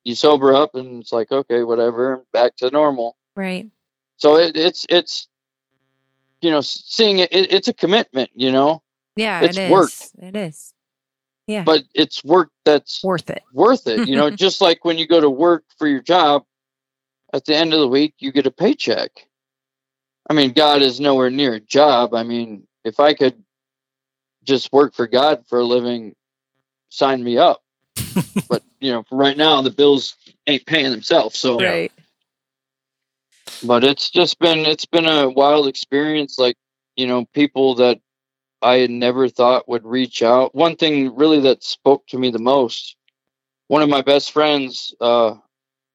you 0.05 0.15
sober 0.15 0.55
up 0.55 0.75
and 0.75 1.01
it's 1.03 1.13
like 1.13 1.31
okay 1.33 1.63
whatever 1.63 2.25
back 2.33 2.57
to 2.57 2.71
normal 2.71 3.17
right. 3.37 3.71
so 4.17 4.37
it, 4.37 4.57
it's 4.57 4.85
it's 4.89 5.29
you 6.41 6.51
know 6.51 6.61
seeing 6.61 7.21
it, 7.21 7.33
it 7.33 7.53
it's 7.53 7.69
a 7.69 7.73
commitment 7.73 8.31
you 8.35 8.51
know 8.51 8.83
Yeah. 9.17 9.43
It's 9.43 9.57
it 9.57 9.63
is. 9.65 9.71
work. 9.71 9.91
It 10.19 10.37
is. 10.37 10.75
Yeah. 11.47 11.65
but 11.65 11.83
it's 11.95 12.25
work 12.25 12.51
that's 12.65 13.03
Worth 13.05 13.31
it. 13.31 13.43
worth 13.53 13.87
it 13.87 14.09
you 14.09 14.17
know 14.17 14.31
just 14.45 14.61
like 14.61 14.85
when 14.85 14.99
you 14.99 15.07
go 15.07 15.21
to 15.21 15.31
work 15.31 15.65
for 15.79 15.87
your 15.87 16.01
job 16.03 16.45
at 17.33 17.45
the 17.45 17.55
end 17.57 17.73
of 17.75 17.81
the 17.81 17.89
week 17.89 18.15
you 18.19 18.31
get 18.33 18.47
a 18.47 18.51
paycheck 18.51 19.11
i 20.31 20.35
mean 20.35 20.53
god 20.53 20.83
is 20.83 21.01
nowhere 21.01 21.31
near 21.31 21.55
a 21.55 21.61
job 21.61 22.15
i 22.15 22.23
mean 22.23 22.67
if 22.85 23.01
i 23.01 23.13
could 23.15 23.43
just 24.45 24.73
work 24.73 24.95
for 24.95 25.07
god 25.07 25.45
for 25.49 25.59
a 25.61 25.65
living 25.65 26.15
sign 26.91 27.23
me 27.25 27.39
up 27.39 27.62
but 28.49 28.63
you 28.81 28.93
know 28.93 29.03
for 29.05 29.17
right 29.17 29.37
now 29.37 29.63
the 29.63 29.71
bills 29.71 30.17
ain't 30.47 30.67
paying 30.67 30.91
themselves 30.91 31.39
so. 31.39 31.59
Right. 31.59 31.93
but 33.63 33.85
it's 33.85 34.11
just 34.11 34.39
been 34.39 34.61
it's 34.61 34.87
been 34.87 35.07
a 35.07 35.29
wild 35.29 35.67
experience 35.67 36.39
like 36.39 36.57
you 36.97 37.07
know 37.07 37.25
people 37.27 37.77
that 37.77 38.01
i 38.61 38.77
had 38.77 38.91
never 38.91 39.29
thought 39.29 39.69
would 39.69 39.85
reach 39.85 40.23
out. 40.23 40.55
One 40.55 40.77
thing 40.77 41.15
really 41.17 41.41
that 41.41 41.63
spoke 41.63 42.07
to 42.09 42.19
me 42.19 42.31
the 42.31 42.39
most 42.39 42.97
one 43.69 43.83
of 43.83 43.89
my 43.89 44.03
best 44.03 44.33
friends 44.33 44.95
uh 45.01 45.35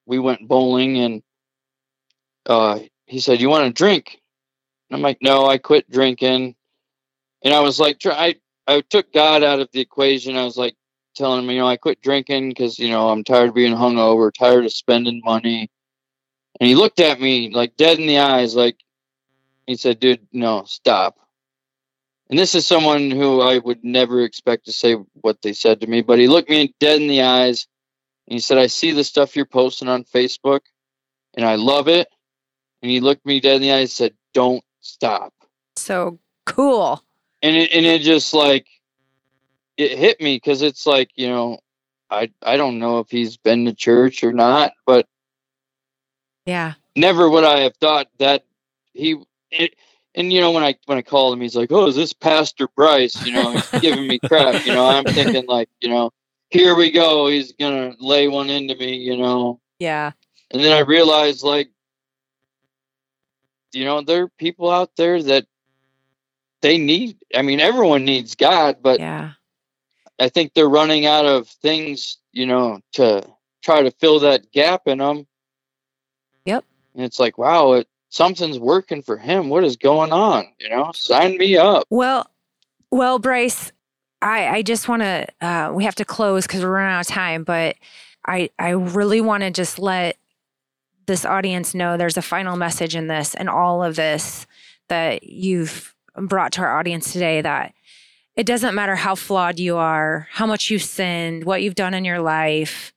we 0.05 0.19
went 0.19 0.47
bowling 0.47 0.97
and 0.97 1.23
uh 2.45 2.79
he 3.05 3.19
said 3.19 3.41
you 3.41 3.49
want 3.49 3.67
a 3.67 3.71
drink? 3.71 4.21
And 4.89 4.97
i'm 4.97 5.01
like 5.01 5.19
no 5.21 5.45
i 5.45 5.57
quit 5.57 5.89
drinking. 5.89 6.55
And 7.43 7.53
i 7.53 7.59
was 7.59 7.79
like 7.79 7.99
try 7.99 8.13
i, 8.13 8.35
I 8.75 8.81
took 8.81 9.11
god 9.13 9.43
out 9.43 9.59
of 9.59 9.69
the 9.71 9.79
equation. 9.81 10.37
I 10.37 10.43
was 10.43 10.57
like 10.57 10.75
telling 11.17 11.43
him 11.43 11.49
you 11.49 11.59
know 11.59 11.67
i 11.67 11.77
quit 11.77 12.01
drinking 12.01 12.49
because 12.49 12.79
you 12.79 12.89
know 12.89 13.09
i'm 13.09 13.23
tired 13.23 13.49
of 13.49 13.55
being 13.55 13.73
hungover 13.73 14.31
tired 14.31 14.65
of 14.65 14.71
spending 14.71 15.21
money 15.25 15.69
and 16.59 16.67
he 16.67 16.75
looked 16.75 16.99
at 16.99 17.19
me 17.19 17.51
like 17.53 17.77
dead 17.77 17.99
in 17.99 18.07
the 18.07 18.19
eyes, 18.19 18.55
like 18.55 18.77
he 19.65 19.75
said, 19.75 19.99
dude, 19.99 20.27
no, 20.31 20.63
stop. 20.65 21.17
And 22.29 22.37
this 22.37 22.55
is 22.55 22.65
someone 22.65 23.11
who 23.11 23.41
I 23.41 23.57
would 23.57 23.83
never 23.83 24.23
expect 24.23 24.65
to 24.65 24.73
say 24.73 24.95
what 25.13 25.41
they 25.41 25.53
said 25.53 25.81
to 25.81 25.87
me, 25.87 26.01
but 26.01 26.19
he 26.19 26.27
looked 26.27 26.49
me 26.49 26.73
dead 26.79 27.01
in 27.01 27.07
the 27.07 27.21
eyes 27.21 27.67
and 28.27 28.33
he 28.33 28.39
said, 28.39 28.57
I 28.57 28.67
see 28.67 28.91
the 28.91 29.03
stuff 29.03 29.35
you're 29.35 29.45
posting 29.45 29.87
on 29.87 30.03
Facebook 30.03 30.61
and 31.35 31.45
I 31.45 31.55
love 31.55 31.87
it. 31.87 32.07
And 32.81 32.91
he 32.91 32.99
looked 32.99 33.25
me 33.25 33.39
dead 33.39 33.57
in 33.57 33.61
the 33.61 33.71
eyes 33.71 33.81
and 33.81 33.89
said, 33.89 34.13
Don't 34.33 34.63
stop. 34.81 35.33
So 35.77 36.19
cool. 36.45 37.03
And 37.41 37.55
it 37.55 37.71
and 37.71 37.85
it 37.85 38.01
just 38.01 38.33
like 38.33 38.67
it 39.77 39.97
hit 39.97 40.19
me 40.19 40.35
because 40.35 40.61
it's 40.61 40.85
like, 40.85 41.11
you 41.15 41.27
know, 41.27 41.59
I 42.09 42.31
I 42.41 42.57
don't 42.57 42.79
know 42.79 42.99
if 42.99 43.09
he's 43.09 43.37
been 43.37 43.65
to 43.65 43.73
church 43.73 44.23
or 44.23 44.33
not, 44.33 44.73
but 44.85 45.07
yeah. 46.45 46.73
Never 46.95 47.29
would 47.29 47.43
I 47.43 47.59
have 47.61 47.75
thought 47.77 48.07
that 48.19 48.43
he. 48.93 49.21
It, 49.51 49.75
and 50.15 50.33
you 50.33 50.41
know 50.41 50.51
when 50.51 50.63
I 50.63 50.75
when 50.85 50.97
I 50.97 51.03
called 51.03 51.33
him, 51.33 51.41
he's 51.41 51.55
like, 51.55 51.71
"Oh, 51.71 51.85
is 51.87 51.95
this 51.95 52.11
Pastor 52.11 52.67
Bryce?" 52.75 53.23
You 53.25 53.33
know, 53.33 53.51
he's 53.51 53.69
giving 53.81 54.07
me 54.07 54.19
crap. 54.19 54.65
You 54.65 54.73
know, 54.73 54.87
I'm 54.87 55.05
thinking 55.05 55.45
like, 55.47 55.69
you 55.79 55.89
know, 55.89 56.11
here 56.49 56.75
we 56.75 56.89
go. 56.89 57.27
He's 57.27 57.51
gonna 57.51 57.93
lay 57.99 58.27
one 58.27 58.49
into 58.49 58.75
me. 58.75 58.95
You 58.95 59.17
know. 59.17 59.59
Yeah. 59.79 60.13
And 60.49 60.63
then 60.63 60.71
I 60.71 60.79
realized, 60.79 61.43
like, 61.43 61.69
you 63.73 63.85
know, 63.85 64.01
there 64.01 64.23
are 64.23 64.31
people 64.39 64.71
out 64.71 64.95
there 64.95 65.21
that 65.21 65.45
they 66.61 66.77
need. 66.77 67.17
I 67.35 67.41
mean, 67.41 67.59
everyone 67.59 68.05
needs 68.05 68.33
God, 68.35 68.77
but 68.81 68.99
yeah, 68.99 69.33
I 70.19 70.29
think 70.29 70.53
they're 70.53 70.69
running 70.69 71.05
out 71.05 71.25
of 71.25 71.47
things. 71.47 72.17
You 72.31 72.45
know, 72.45 72.81
to 72.93 73.23
try 73.63 73.81
to 73.81 73.91
fill 73.91 74.19
that 74.21 74.51
gap 74.51 74.83
in 74.87 74.99
them. 74.99 75.27
Yep. 76.45 76.63
And 76.95 77.03
it's 77.03 77.19
like, 77.19 77.37
wow, 77.37 77.73
it, 77.73 77.87
something's 78.09 78.59
working 78.59 79.01
for 79.01 79.17
him. 79.17 79.49
What 79.49 79.63
is 79.63 79.75
going 79.75 80.11
on? 80.13 80.47
You 80.59 80.69
know, 80.69 80.91
sign 80.93 81.37
me 81.37 81.57
up. 81.57 81.83
Well, 81.89 82.29
well, 82.91 83.19
Bryce, 83.19 83.71
I, 84.21 84.47
I 84.47 84.61
just 84.61 84.87
want 84.87 85.01
to, 85.01 85.27
uh, 85.41 85.71
we 85.73 85.83
have 85.83 85.95
to 85.95 86.05
close 86.05 86.47
because 86.47 86.63
we're 86.63 86.71
running 86.71 86.93
out 86.93 87.01
of 87.01 87.07
time, 87.07 87.43
but 87.43 87.75
I, 88.25 88.49
I 88.57 88.69
really 88.69 89.19
want 89.19 89.41
to 89.41 89.51
just 89.51 89.79
let 89.79 90.17
this 91.05 91.25
audience 91.25 91.75
know 91.75 91.97
there's 91.97 92.17
a 92.17 92.21
final 92.21 92.55
message 92.55 92.95
in 92.95 93.07
this 93.07 93.35
and 93.35 93.49
all 93.49 93.83
of 93.83 93.95
this 93.95 94.47
that 94.87 95.23
you've 95.23 95.93
brought 96.15 96.53
to 96.53 96.61
our 96.61 96.79
audience 96.79 97.11
today 97.11 97.41
that 97.41 97.73
it 98.37 98.45
doesn't 98.45 98.75
matter 98.75 98.95
how 98.95 99.15
flawed 99.15 99.59
you 99.59 99.77
are, 99.77 100.27
how 100.31 100.45
much 100.45 100.69
you've 100.69 100.83
sinned, 100.83 101.43
what 101.43 101.63
you've 101.63 101.75
done 101.75 101.95
in 101.95 102.05
your 102.05 102.19
life, 102.19 102.93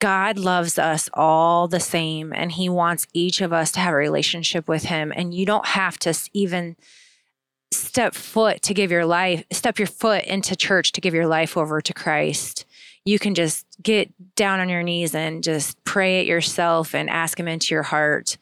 God 0.00 0.38
loves 0.38 0.78
us 0.78 1.10
all 1.12 1.68
the 1.68 1.80
same, 1.80 2.32
and 2.34 2.50
He 2.50 2.70
wants 2.70 3.06
each 3.12 3.42
of 3.42 3.52
us 3.52 3.70
to 3.72 3.80
have 3.80 3.92
a 3.92 3.96
relationship 3.96 4.66
with 4.66 4.84
Him. 4.84 5.12
And 5.14 5.34
you 5.34 5.44
don't 5.44 5.66
have 5.66 5.98
to 6.00 6.14
even 6.32 6.76
step 7.72 8.14
foot 8.14 8.62
to 8.62 8.74
give 8.74 8.90
your 8.90 9.04
life, 9.04 9.44
step 9.52 9.78
your 9.78 9.86
foot 9.86 10.24
into 10.24 10.56
church 10.56 10.92
to 10.92 11.00
give 11.00 11.14
your 11.14 11.26
life 11.26 11.56
over 11.56 11.82
to 11.82 11.92
Christ. 11.92 12.64
You 13.04 13.18
can 13.18 13.34
just 13.34 13.66
get 13.82 14.10
down 14.34 14.60
on 14.60 14.70
your 14.70 14.82
knees 14.82 15.14
and 15.14 15.44
just 15.44 15.82
pray 15.84 16.20
it 16.20 16.26
yourself 16.26 16.94
and 16.94 17.10
ask 17.10 17.38
Him 17.38 17.48
into 17.48 17.74
your 17.74 17.82
heart. 17.82 18.38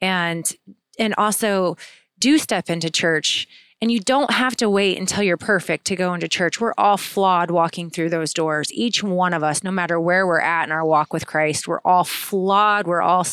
And 0.00 0.50
and 0.98 1.14
also 1.18 1.76
do 2.18 2.38
step 2.38 2.70
into 2.70 2.90
church 2.90 3.46
and 3.80 3.92
you 3.92 4.00
don't 4.00 4.32
have 4.32 4.56
to 4.56 4.68
wait 4.68 4.98
until 4.98 5.22
you're 5.22 5.36
perfect 5.36 5.86
to 5.86 5.96
go 5.96 6.12
into 6.12 6.28
church. 6.28 6.60
We're 6.60 6.74
all 6.76 6.96
flawed 6.96 7.50
walking 7.50 7.90
through 7.90 8.10
those 8.10 8.34
doors. 8.34 8.72
Each 8.72 9.02
one 9.02 9.32
of 9.32 9.44
us, 9.44 9.62
no 9.62 9.70
matter 9.70 10.00
where 10.00 10.26
we're 10.26 10.40
at 10.40 10.64
in 10.64 10.72
our 10.72 10.84
walk 10.84 11.12
with 11.12 11.26
Christ, 11.26 11.68
we're 11.68 11.80
all 11.84 12.04
flawed. 12.04 12.86
We're 12.86 13.02
all, 13.02 13.26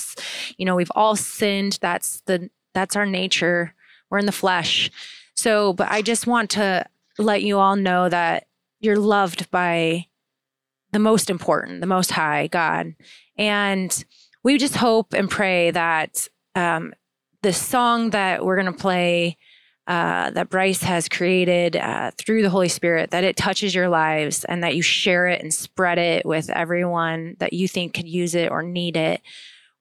you 0.58 0.66
know, 0.66 0.76
we've 0.76 0.92
all 0.94 1.16
sinned. 1.16 1.80
That's 1.82 2.22
the 2.22 2.50
that's 2.74 2.96
our 2.96 3.06
nature. 3.06 3.74
We're 4.10 4.20
in 4.20 4.28
the 4.28 4.32
flesh. 4.32 4.92
So, 5.36 5.74
but 5.74 5.90
I 5.90 6.02
just 6.02 6.28
want 6.28 6.52
to 6.52 6.86
let 7.18 7.42
you 7.42 7.58
all 7.58 7.76
know 7.76 8.10
that 8.10 8.48
you're 8.80 9.00
loved 9.00 9.50
by 9.50 10.08
the 10.92 11.00
most 11.00 11.30
important, 11.30 11.82
the 11.82 11.88
most 11.88 12.12
high 12.12 12.48
God. 12.48 12.94
And 13.38 14.06
we 14.44 14.58
just 14.58 14.76
hope 14.76 15.14
and 15.14 15.30
pray 15.30 15.72
that 15.72 16.28
um, 16.54 16.94
the 17.42 17.52
song 17.52 18.12
that 18.12 18.46
we're 18.46 18.62
going 18.62 18.72
to 18.72 18.80
play 18.80 19.38
uh, 19.88 20.32
that 20.32 20.50
Bryce 20.50 20.82
has 20.82 21.08
created 21.08 21.76
uh, 21.76 22.12
through 22.18 22.42
the 22.42 22.50
Holy 22.50 22.70
Spirit, 22.70 23.12
that 23.12 23.24
it 23.24 23.38
touches 23.38 23.76
your 23.76 23.88
lives 23.88 24.44
and 24.46 24.64
that 24.64 24.76
you 24.76 24.82
share 24.82 25.28
it 25.28 25.42
and 25.42 25.54
spread 25.54 26.00
it 26.00 26.26
with 26.26 26.50
everyone 26.50 27.36
that 27.40 27.54
you 27.54 27.68
think 27.68 27.94
could 27.94 28.08
use 28.08 28.34
it 28.34 28.50
or 28.52 28.64
need 28.64 28.98
it 28.98 29.22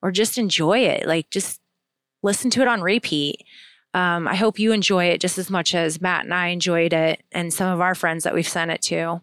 or 0.01 0.11
just 0.11 0.37
enjoy 0.37 0.79
it. 0.79 1.07
Like 1.07 1.31
just 1.31 1.59
listen 2.21 2.51
to 2.51 2.61
it 2.61 2.67
on 2.67 2.81
repeat. 2.81 3.43
Um, 3.95 4.27
I 4.27 4.35
hope 4.35 4.59
you 4.59 4.73
enjoy 4.73 5.05
it 5.05 5.21
just 5.21 5.37
as 5.37 5.49
much 5.49 5.73
as 5.73 6.01
Matt 6.01 6.25
and 6.25 6.33
I 6.33 6.47
enjoyed 6.47 6.93
it 6.93 7.23
and 7.31 7.51
some 7.53 7.73
of 7.73 7.81
our 7.81 7.95
friends 7.95 8.25
that 8.25 8.33
we've 8.33 8.47
sent 8.47 8.69
it 8.69 8.81
to. 8.83 9.21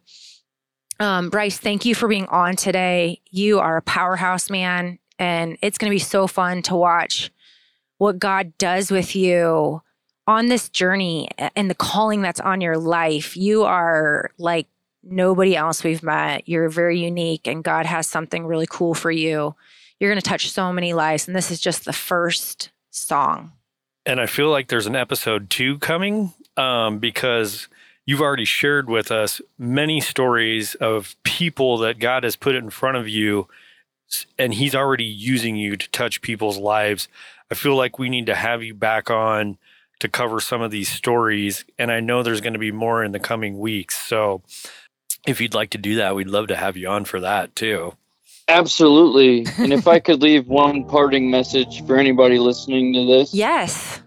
Um, 0.98 1.30
Bryce, 1.30 1.58
thank 1.58 1.84
you 1.84 1.94
for 1.94 2.08
being 2.08 2.26
on 2.26 2.56
today. 2.56 3.20
You 3.30 3.58
are 3.60 3.76
a 3.76 3.82
powerhouse 3.82 4.50
man, 4.50 4.98
and 5.18 5.58
it's 5.60 5.78
going 5.78 5.90
to 5.90 5.94
be 5.94 5.98
so 5.98 6.26
fun 6.26 6.62
to 6.62 6.76
watch 6.76 7.30
what 7.98 8.18
God 8.18 8.56
does 8.56 8.90
with 8.90 9.14
you 9.14 9.82
on 10.26 10.46
this 10.46 10.68
journey 10.68 11.28
and 11.56 11.68
the 11.68 11.74
calling 11.74 12.22
that's 12.22 12.40
on 12.40 12.60
your 12.60 12.78
life, 12.78 13.36
you 13.36 13.64
are 13.64 14.30
like 14.38 14.66
nobody 15.02 15.56
else 15.56 15.82
we've 15.82 16.02
met. 16.02 16.48
You're 16.48 16.68
very 16.68 17.00
unique, 17.00 17.46
and 17.46 17.64
God 17.64 17.86
has 17.86 18.06
something 18.06 18.46
really 18.46 18.66
cool 18.68 18.94
for 18.94 19.10
you. 19.10 19.54
You're 19.98 20.10
going 20.10 20.20
to 20.20 20.28
touch 20.28 20.50
so 20.50 20.72
many 20.72 20.92
lives, 20.92 21.26
and 21.26 21.36
this 21.36 21.50
is 21.50 21.60
just 21.60 21.84
the 21.84 21.92
first 21.92 22.70
song. 22.90 23.52
And 24.04 24.20
I 24.20 24.26
feel 24.26 24.50
like 24.50 24.68
there's 24.68 24.86
an 24.86 24.96
episode 24.96 25.48
two 25.48 25.78
coming 25.78 26.32
um, 26.56 26.98
because 26.98 27.68
you've 28.04 28.20
already 28.20 28.44
shared 28.44 28.88
with 28.88 29.10
us 29.10 29.40
many 29.58 30.00
stories 30.00 30.74
of 30.76 31.14
people 31.22 31.78
that 31.78 32.00
God 32.00 32.24
has 32.24 32.36
put 32.36 32.54
in 32.54 32.70
front 32.70 32.96
of 32.96 33.08
you, 33.08 33.48
and 34.38 34.54
He's 34.54 34.74
already 34.74 35.04
using 35.04 35.56
you 35.56 35.76
to 35.76 35.90
touch 35.90 36.22
people's 36.22 36.58
lives. 36.58 37.08
I 37.50 37.54
feel 37.54 37.76
like 37.76 37.98
we 37.98 38.08
need 38.08 38.26
to 38.26 38.34
have 38.34 38.62
you 38.62 38.74
back 38.74 39.10
on 39.10 39.58
to 40.02 40.08
cover 40.08 40.40
some 40.40 40.60
of 40.62 40.72
these 40.72 40.88
stories. 40.88 41.64
And 41.78 41.92
I 41.92 42.00
know 42.00 42.24
there's 42.24 42.40
going 42.40 42.54
to 42.54 42.58
be 42.58 42.72
more 42.72 43.04
in 43.04 43.12
the 43.12 43.20
coming 43.20 43.60
weeks. 43.60 43.96
So 43.96 44.42
if 45.28 45.40
you'd 45.40 45.54
like 45.54 45.70
to 45.70 45.78
do 45.78 45.96
that, 45.96 46.16
we'd 46.16 46.26
love 46.26 46.48
to 46.48 46.56
have 46.56 46.76
you 46.76 46.88
on 46.88 47.04
for 47.04 47.20
that 47.20 47.54
too. 47.54 47.94
Absolutely. 48.48 49.46
and 49.58 49.72
if 49.72 49.86
I 49.86 50.00
could 50.00 50.20
leave 50.20 50.48
one 50.48 50.86
parting 50.86 51.30
message 51.30 51.86
for 51.86 51.98
anybody 51.98 52.40
listening 52.40 52.92
to 52.94 53.06
this. 53.06 53.32
Yes. 53.32 54.02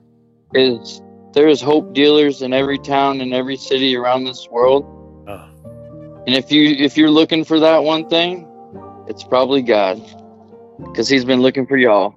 Is 0.54 1.02
there's 1.32 1.62
hope 1.62 1.94
dealers 1.94 2.42
in 2.42 2.52
every 2.52 2.78
town 2.78 3.22
and 3.22 3.34
every 3.34 3.56
city 3.56 3.96
around 3.96 4.26
this 4.26 4.50
world. 4.52 4.84
Oh. 5.30 6.24
And 6.28 6.36
if 6.36 6.52
you 6.52 6.72
if 6.72 6.98
you're 6.98 7.10
looking 7.10 7.46
for 7.46 7.62
that 7.62 7.86
one 7.86 8.10
thing, 8.10 8.46
it's 9.08 9.24
probably 9.24 9.62
God. 9.62 10.04
Cuz 10.94 11.08
he's 11.08 11.24
been 11.24 11.42
looking 11.42 11.66
for 11.66 11.78
y'all. 11.78 12.16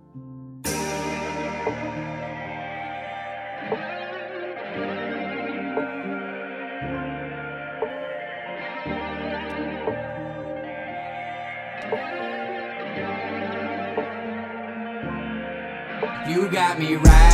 Me 16.78 16.94
right, 16.94 17.27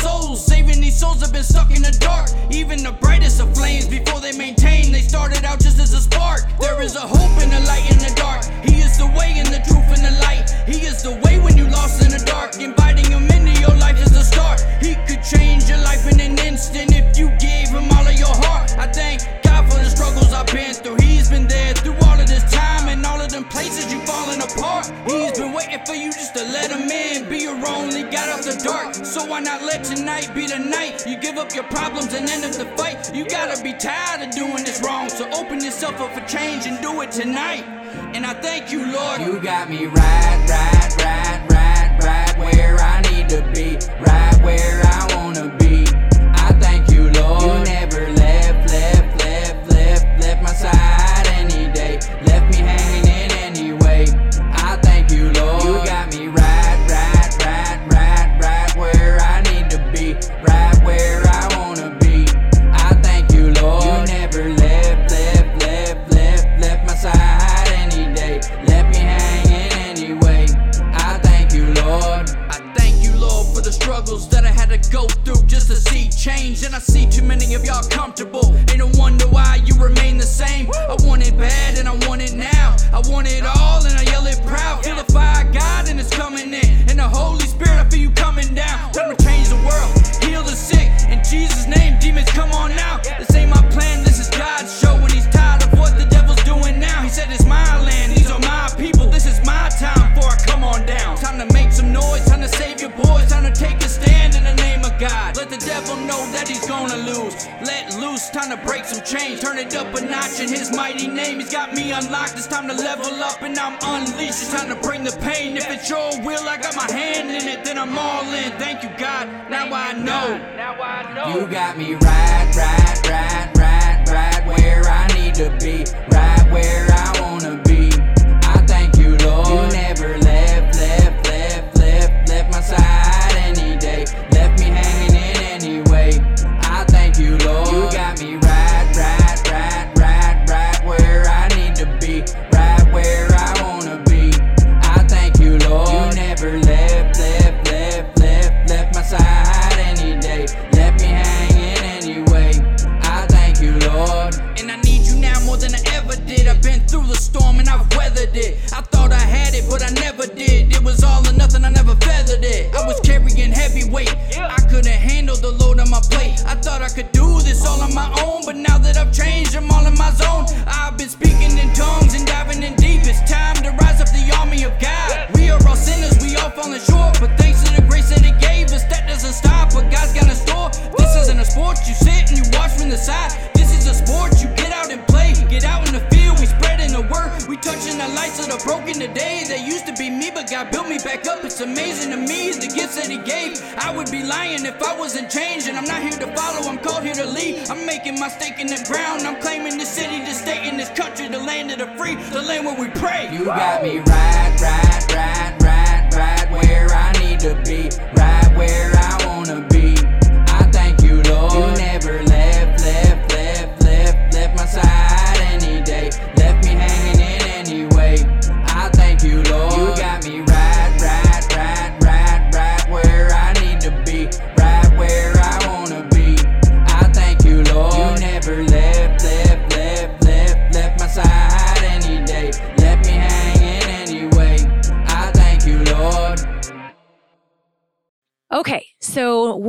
souls. 0.00 0.44
Saving 0.44 0.80
these 0.80 0.98
souls 0.98 1.20
have 1.20 1.32
been 1.32 1.42
stuck 1.44 1.70
in 1.70 1.82
the 1.82 1.96
dark. 2.00 2.30
Even 2.50 2.82
the 2.82 2.92
brightest 2.92 3.40
of 3.40 3.54
flames 3.54 3.86
before 3.86 4.20
they 4.20 4.36
maintain, 4.36 4.92
they 4.92 5.00
started 5.00 5.44
out 5.44 5.60
just 5.60 5.78
as 5.78 5.92
a 5.92 6.00
spark. 6.00 6.40
There 6.60 6.80
is 6.82 6.96
a 6.96 7.06
hope 7.06 7.42
in 7.42 7.50
the 7.50 7.60
light 7.66 7.90
in 7.90 7.98
the 7.98 8.12
dark. 8.16 8.44
He 8.64 8.80
is 8.80 8.98
the 8.98 9.06
way 9.06 9.34
and 9.36 9.48
the 9.48 9.62
truth 9.68 9.88
and 9.94 10.04
the 10.04 10.14
light. 10.22 10.50
He 10.66 10.86
is 10.86 11.02
the 11.02 11.14
way 11.24 11.38
when 11.38 11.56
you 11.56 11.68
lost 11.68 12.02
in 12.02 12.10
the 12.10 12.22
dark. 12.24 12.56
Inviting 12.56 13.10
him 13.10 13.24
into 13.30 13.54
your 13.60 13.76
life 13.76 13.98
is 14.00 14.12
the 14.12 14.24
start. 14.24 14.60
He 14.80 14.94
could 15.06 15.22
change 15.22 15.68
your 15.68 15.78
life 15.78 16.06
in 16.10 16.20
an 16.20 16.38
instant 16.38 16.92
if 16.92 17.18
you 17.18 17.28
gave 17.38 17.68
him 17.68 17.90
all 17.92 18.06
of 18.06 18.18
your 18.18 18.34
heart. 18.46 18.76
I 18.78 18.86
thank 18.86 19.22
God 19.42 19.70
for 19.70 19.78
the 19.78 19.90
struggles 19.90 20.32
I've 20.32 20.46
been 20.46 20.74
through. 20.74 20.96
He's 20.96 21.30
been 21.30 21.46
there 21.46 21.74
through 21.74 21.96
all 22.06 22.18
of 22.18 22.26
this 22.26 22.44
time 22.52 22.88
and 22.88 23.04
all 23.06 23.20
of 23.20 23.30
them 23.30 23.44
places 23.44 23.92
you've 23.92 24.04
apart. 24.04 24.33
He's 25.06 25.38
been 25.38 25.52
waiting 25.52 25.84
for 25.86 25.94
you 25.94 26.12
just 26.12 26.34
to 26.34 26.42
let 26.42 26.70
him 26.70 26.90
in. 26.90 27.28
Be 27.28 27.38
your 27.38 27.54
only 27.66 28.02
God 28.02 28.28
out 28.28 28.42
the 28.42 28.60
dark. 28.62 28.94
So 28.94 29.24
why 29.24 29.40
not 29.40 29.62
let 29.62 29.84
tonight 29.84 30.30
be 30.34 30.46
the 30.46 30.58
night? 30.58 31.06
You 31.06 31.16
give 31.16 31.36
up 31.36 31.54
your 31.54 31.64
problems 31.64 32.12
and 32.14 32.28
end 32.28 32.44
up 32.44 32.52
the 32.52 32.66
fight. 32.76 33.14
You 33.14 33.24
gotta 33.26 33.62
be 33.62 33.72
tired 33.72 34.26
of 34.26 34.34
doing 34.34 34.64
this 34.64 34.82
wrong. 34.82 35.08
So 35.08 35.28
open 35.32 35.62
yourself 35.64 36.00
up 36.00 36.12
for 36.14 36.26
change 36.26 36.66
and 36.66 36.80
do 36.82 37.00
it 37.02 37.10
tonight. 37.12 37.64
And 38.14 38.24
I 38.26 38.34
thank 38.34 38.70
you, 38.70 38.92
Lord. 38.92 39.20
You 39.20 39.40
got 39.40 39.68
me 39.70 39.86
right, 39.86 40.46
right, 40.48 40.96
right, 40.98 41.50
right, 41.50 41.98
right 42.02 42.38
where 42.38 42.78
I 42.78 43.00
need 43.10 43.28
to 43.30 43.42
be, 43.54 43.76
right 44.00 44.36
where 44.42 44.82
I 44.84 45.14
wanna 45.14 45.23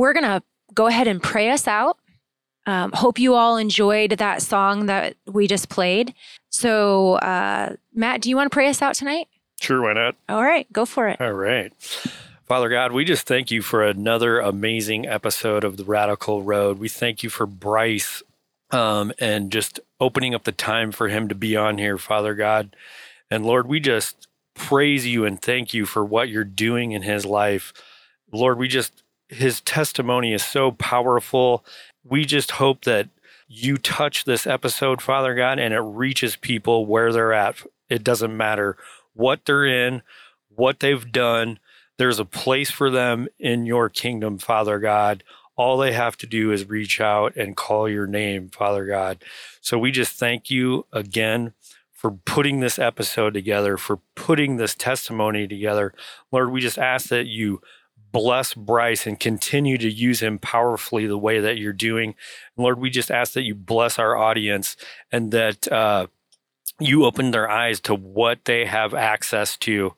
we're 0.06 0.12
going 0.12 0.22
to 0.22 0.42
go 0.72 0.86
ahead 0.86 1.08
and 1.08 1.20
pray 1.20 1.50
us 1.50 1.66
out. 1.66 1.98
Um, 2.64 2.92
hope 2.92 3.18
you 3.18 3.34
all 3.34 3.56
enjoyed 3.56 4.12
that 4.12 4.40
song 4.40 4.86
that 4.86 5.16
we 5.26 5.48
just 5.48 5.68
played. 5.68 6.14
So, 6.48 7.14
uh, 7.14 7.74
Matt, 7.92 8.20
do 8.22 8.30
you 8.30 8.36
want 8.36 8.50
to 8.50 8.54
pray 8.54 8.68
us 8.68 8.80
out 8.82 8.94
tonight? 8.94 9.26
Sure, 9.60 9.82
why 9.82 9.94
not? 9.94 10.14
All 10.28 10.42
right, 10.42 10.72
go 10.72 10.86
for 10.86 11.08
it. 11.08 11.20
All 11.20 11.32
right. 11.32 11.72
Father 12.44 12.68
God, 12.68 12.92
we 12.92 13.04
just 13.04 13.26
thank 13.26 13.50
you 13.50 13.62
for 13.62 13.82
another 13.82 14.38
amazing 14.38 15.06
episode 15.06 15.64
of 15.64 15.76
the 15.76 15.84
Radical 15.84 16.42
Road. 16.42 16.78
We 16.78 16.88
thank 16.88 17.24
you 17.24 17.30
for 17.30 17.46
Bryce 17.46 18.22
um, 18.70 19.12
and 19.18 19.50
just 19.50 19.80
opening 20.00 20.34
up 20.34 20.44
the 20.44 20.52
time 20.52 20.92
for 20.92 21.08
him 21.08 21.28
to 21.28 21.34
be 21.34 21.56
on 21.56 21.78
here, 21.78 21.98
Father 21.98 22.34
God. 22.34 22.76
And 23.28 23.44
Lord, 23.44 23.66
we 23.66 23.80
just 23.80 24.28
praise 24.54 25.04
you 25.04 25.24
and 25.24 25.42
thank 25.42 25.74
you 25.74 25.84
for 25.84 26.04
what 26.04 26.28
you're 26.28 26.44
doing 26.44 26.92
in 26.92 27.02
his 27.02 27.26
life. 27.26 27.72
Lord, 28.30 28.58
we 28.58 28.68
just, 28.68 29.02
his 29.28 29.60
testimony 29.60 30.32
is 30.32 30.44
so 30.44 30.70
powerful. 30.72 31.64
We 32.04 32.24
just 32.24 32.52
hope 32.52 32.84
that 32.84 33.08
you 33.48 33.76
touch 33.76 34.24
this 34.24 34.46
episode, 34.46 35.00
Father 35.00 35.34
God, 35.34 35.58
and 35.58 35.72
it 35.72 35.80
reaches 35.80 36.36
people 36.36 36.86
where 36.86 37.12
they're 37.12 37.32
at. 37.32 37.56
It 37.88 38.02
doesn't 38.02 38.36
matter 38.36 38.76
what 39.14 39.44
they're 39.44 39.66
in, 39.66 40.02
what 40.48 40.80
they've 40.80 41.10
done. 41.12 41.58
There's 41.98 42.18
a 42.18 42.24
place 42.24 42.70
for 42.70 42.90
them 42.90 43.28
in 43.38 43.66
your 43.66 43.88
kingdom, 43.88 44.38
Father 44.38 44.78
God. 44.78 45.22
All 45.56 45.78
they 45.78 45.92
have 45.92 46.16
to 46.18 46.26
do 46.26 46.52
is 46.52 46.68
reach 46.68 47.00
out 47.00 47.34
and 47.36 47.56
call 47.56 47.88
your 47.88 48.06
name, 48.06 48.50
Father 48.50 48.84
God. 48.84 49.24
So 49.60 49.78
we 49.78 49.90
just 49.90 50.18
thank 50.18 50.50
you 50.50 50.84
again 50.92 51.54
for 51.92 52.10
putting 52.10 52.60
this 52.60 52.78
episode 52.78 53.32
together, 53.32 53.78
for 53.78 54.00
putting 54.14 54.56
this 54.56 54.74
testimony 54.74 55.48
together. 55.48 55.94
Lord, 56.30 56.52
we 56.52 56.60
just 56.60 56.78
ask 56.78 57.08
that 57.08 57.26
you 57.26 57.62
bless 58.16 58.54
Bryce 58.54 59.06
and 59.06 59.20
continue 59.20 59.76
to 59.76 59.90
use 59.90 60.20
him 60.20 60.38
powerfully 60.38 61.06
the 61.06 61.18
way 61.18 61.38
that 61.38 61.58
you're 61.58 61.74
doing. 61.74 62.14
Lord, 62.56 62.80
we 62.80 62.88
just 62.88 63.10
ask 63.10 63.34
that 63.34 63.42
you 63.42 63.54
bless 63.54 63.98
our 63.98 64.16
audience 64.16 64.74
and 65.12 65.32
that 65.32 65.70
uh, 65.70 66.06
you 66.80 67.04
open 67.04 67.30
their 67.30 67.50
eyes 67.50 67.78
to 67.80 67.94
what 67.94 68.46
they 68.46 68.64
have 68.64 68.94
access 68.94 69.58
to. 69.58 69.92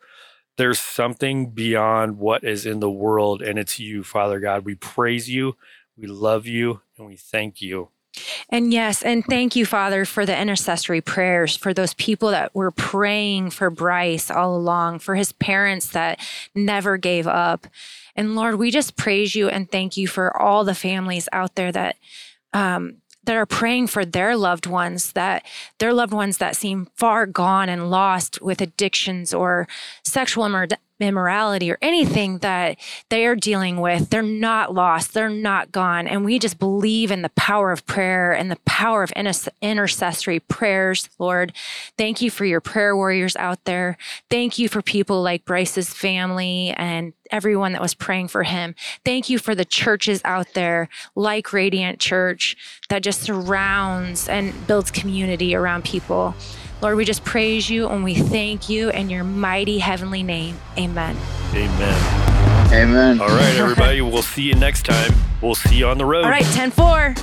There's 0.56 0.80
something 0.80 1.50
beyond 1.50 2.18
what 2.18 2.42
is 2.42 2.66
in 2.66 2.80
the 2.80 2.90
world, 2.90 3.40
and 3.40 3.56
it's 3.56 3.78
you, 3.78 4.02
Father 4.02 4.40
God. 4.40 4.64
We 4.64 4.74
praise 4.74 5.30
you, 5.30 5.54
we 5.96 6.08
love 6.08 6.44
you, 6.44 6.80
and 6.96 7.06
we 7.06 7.14
thank 7.14 7.62
you. 7.62 7.90
And 8.48 8.72
yes, 8.72 9.02
and 9.02 9.24
thank 9.24 9.54
you, 9.54 9.64
Father, 9.64 10.04
for 10.04 10.26
the 10.26 10.36
intercessory 10.36 11.00
prayers 11.00 11.56
for 11.56 11.72
those 11.72 11.94
people 11.94 12.30
that 12.30 12.52
were 12.52 12.72
praying 12.72 13.50
for 13.50 13.70
Bryce 13.70 14.28
all 14.28 14.56
along, 14.56 14.98
for 14.98 15.14
his 15.14 15.30
parents 15.32 15.90
that 15.90 16.18
never 16.54 16.96
gave 16.96 17.28
up. 17.28 17.68
And 18.18 18.34
Lord, 18.34 18.56
we 18.56 18.72
just 18.72 18.96
praise 18.96 19.36
you 19.36 19.48
and 19.48 19.70
thank 19.70 19.96
you 19.96 20.08
for 20.08 20.36
all 20.36 20.64
the 20.64 20.74
families 20.74 21.28
out 21.32 21.54
there 21.54 21.70
that 21.70 21.94
um, 22.52 22.96
that 23.22 23.36
are 23.36 23.46
praying 23.46 23.86
for 23.86 24.04
their 24.04 24.36
loved 24.36 24.66
ones 24.66 25.12
that 25.12 25.46
their 25.78 25.92
loved 25.92 26.12
ones 26.12 26.38
that 26.38 26.56
seem 26.56 26.88
far 26.96 27.26
gone 27.26 27.68
and 27.68 27.90
lost 27.90 28.42
with 28.42 28.60
addictions 28.60 29.32
or 29.32 29.68
sexual 30.02 30.48
immorality 31.00 31.70
or 31.70 31.78
anything 31.80 32.38
that 32.38 32.76
they 33.08 33.26
are 33.26 33.36
dealing 33.36 33.80
with, 33.80 34.10
they're 34.10 34.22
not 34.22 34.74
lost, 34.74 35.14
they're 35.14 35.28
not 35.30 35.72
gone. 35.72 36.06
And 36.06 36.24
we 36.24 36.38
just 36.38 36.58
believe 36.58 37.10
in 37.10 37.22
the 37.22 37.28
power 37.30 37.72
of 37.72 37.86
prayer 37.86 38.32
and 38.32 38.50
the 38.50 38.58
power 38.64 39.02
of 39.02 39.12
intercessory 39.12 40.40
prayers, 40.40 41.08
Lord. 41.18 41.52
Thank 41.96 42.20
you 42.20 42.30
for 42.30 42.44
your 42.44 42.60
prayer 42.60 42.96
warriors 42.96 43.36
out 43.36 43.64
there. 43.64 43.96
Thank 44.30 44.58
you 44.58 44.68
for 44.68 44.82
people 44.82 45.22
like 45.22 45.44
Bryce's 45.44 45.92
family 45.92 46.74
and 46.76 47.12
everyone 47.30 47.72
that 47.72 47.82
was 47.82 47.94
praying 47.94 48.28
for 48.28 48.42
him. 48.42 48.74
Thank 49.04 49.28
you 49.28 49.38
for 49.38 49.54
the 49.54 49.64
churches 49.64 50.20
out 50.24 50.54
there 50.54 50.88
like 51.14 51.52
Radiant 51.52 52.00
Church 52.00 52.56
that 52.88 53.02
just 53.02 53.22
surrounds 53.22 54.28
and 54.28 54.66
builds 54.66 54.90
community 54.90 55.54
around 55.54 55.84
people. 55.84 56.34
Lord, 56.80 56.96
we 56.96 57.04
just 57.04 57.24
praise 57.24 57.68
you 57.68 57.88
and 57.88 58.04
we 58.04 58.14
thank 58.14 58.68
you 58.68 58.90
in 58.90 59.10
your 59.10 59.24
mighty 59.24 59.78
heavenly 59.78 60.22
name. 60.22 60.56
Amen. 60.78 61.16
Amen. 61.52 62.72
Amen. 62.72 63.20
All 63.20 63.28
right, 63.28 63.56
everybody. 63.56 64.00
we'll 64.00 64.22
see 64.22 64.42
you 64.42 64.54
next 64.54 64.84
time. 64.84 65.12
We'll 65.42 65.56
see 65.56 65.76
you 65.76 65.86
on 65.86 65.98
the 65.98 66.04
road. 66.04 66.24
All 66.24 66.30
right, 66.30 66.44
10 66.44 66.70
4. 66.70 67.14